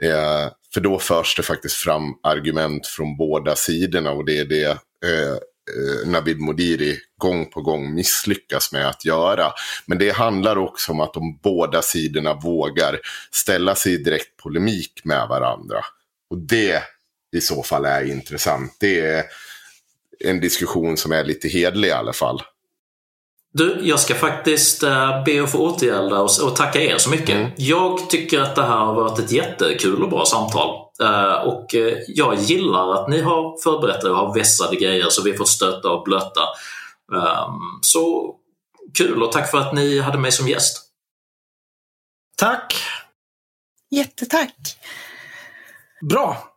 Eh, 0.02 0.52
för 0.74 0.81
då 0.81 0.98
förs 0.98 1.36
det 1.36 1.43
faktiskt 1.43 1.74
fram 1.74 2.15
argument 2.23 2.86
från 2.86 3.16
båda 3.16 3.57
sidorna 3.57 4.11
och 4.11 4.24
det 4.24 4.39
är 4.39 4.44
det 4.44 4.70
eh, 5.05 5.32
eh, 5.32 6.09
Navid 6.11 6.40
Modiri 6.40 6.98
gång 7.19 7.51
på 7.51 7.62
gång 7.62 7.94
misslyckas 7.94 8.73
med 8.73 8.89
att 8.89 9.05
göra. 9.05 9.52
Men 9.86 9.98
det 9.98 10.11
handlar 10.11 10.59
också 10.59 10.93
om 10.93 11.01
att 11.01 11.15
de 11.15 11.39
båda 11.43 11.82
sidorna 11.82 12.35
vågar 12.35 13.01
ställa 13.31 13.74
sig 13.74 13.93
i 13.93 13.97
direkt 13.97 14.36
polemik 14.36 15.01
med 15.05 15.28
varandra. 15.28 15.85
Och 16.31 16.39
det 16.39 16.82
i 17.36 17.40
så 17.40 17.62
fall 17.62 17.85
är 17.85 18.05
intressant. 18.05 18.77
Det 18.81 19.01
är 19.01 19.24
en 20.24 20.40
diskussion 20.40 20.97
som 20.97 21.12
är 21.12 21.24
lite 21.24 21.48
hedlig 21.48 21.89
i 21.89 21.93
alla 21.93 22.12
fall. 22.12 22.43
Du, 23.52 23.78
jag 23.82 24.01
ska 24.01 24.14
faktiskt 24.14 24.82
uh, 24.82 25.24
be 25.24 25.43
att 25.43 25.52
få 25.52 25.59
återgälda 25.59 26.20
och, 26.20 26.31
och 26.44 26.56
tacka 26.56 26.81
er 26.82 26.98
så 26.98 27.10
mycket. 27.10 27.36
Mm. 27.36 27.51
Jag 27.56 28.10
tycker 28.10 28.40
att 28.40 28.56
det 28.56 28.62
här 28.62 28.78
har 28.78 28.94
varit 28.94 29.18
ett 29.18 29.32
jättekul 29.32 30.02
och 30.02 30.10
bra 30.10 30.24
samtal. 30.24 30.86
Uh, 31.02 31.48
och 31.48 31.74
uh, 31.74 31.93
jag 32.09 32.35
gillar 32.35 32.94
att 32.94 33.09
ni 33.09 33.20
har 33.20 33.62
förberett 33.62 34.05
er 34.05 34.10
och 34.10 34.16
har 34.16 34.35
vässade 34.35 34.77
grejer 34.77 35.06
så 35.09 35.22
vi 35.22 35.36
får 35.36 35.44
stöta 35.44 35.90
och 35.90 36.05
blöta. 36.05 36.40
Um, 37.12 37.78
så 37.82 38.35
kul 38.98 39.22
och 39.22 39.32
tack 39.32 39.51
för 39.51 39.59
att 39.59 39.74
ni 39.74 40.01
hade 40.01 40.18
mig 40.18 40.32
som 40.32 40.48
gäst. 40.48 40.82
Tack! 42.36 42.74
Jättetack! 43.90 44.77
Bra! 46.10 46.49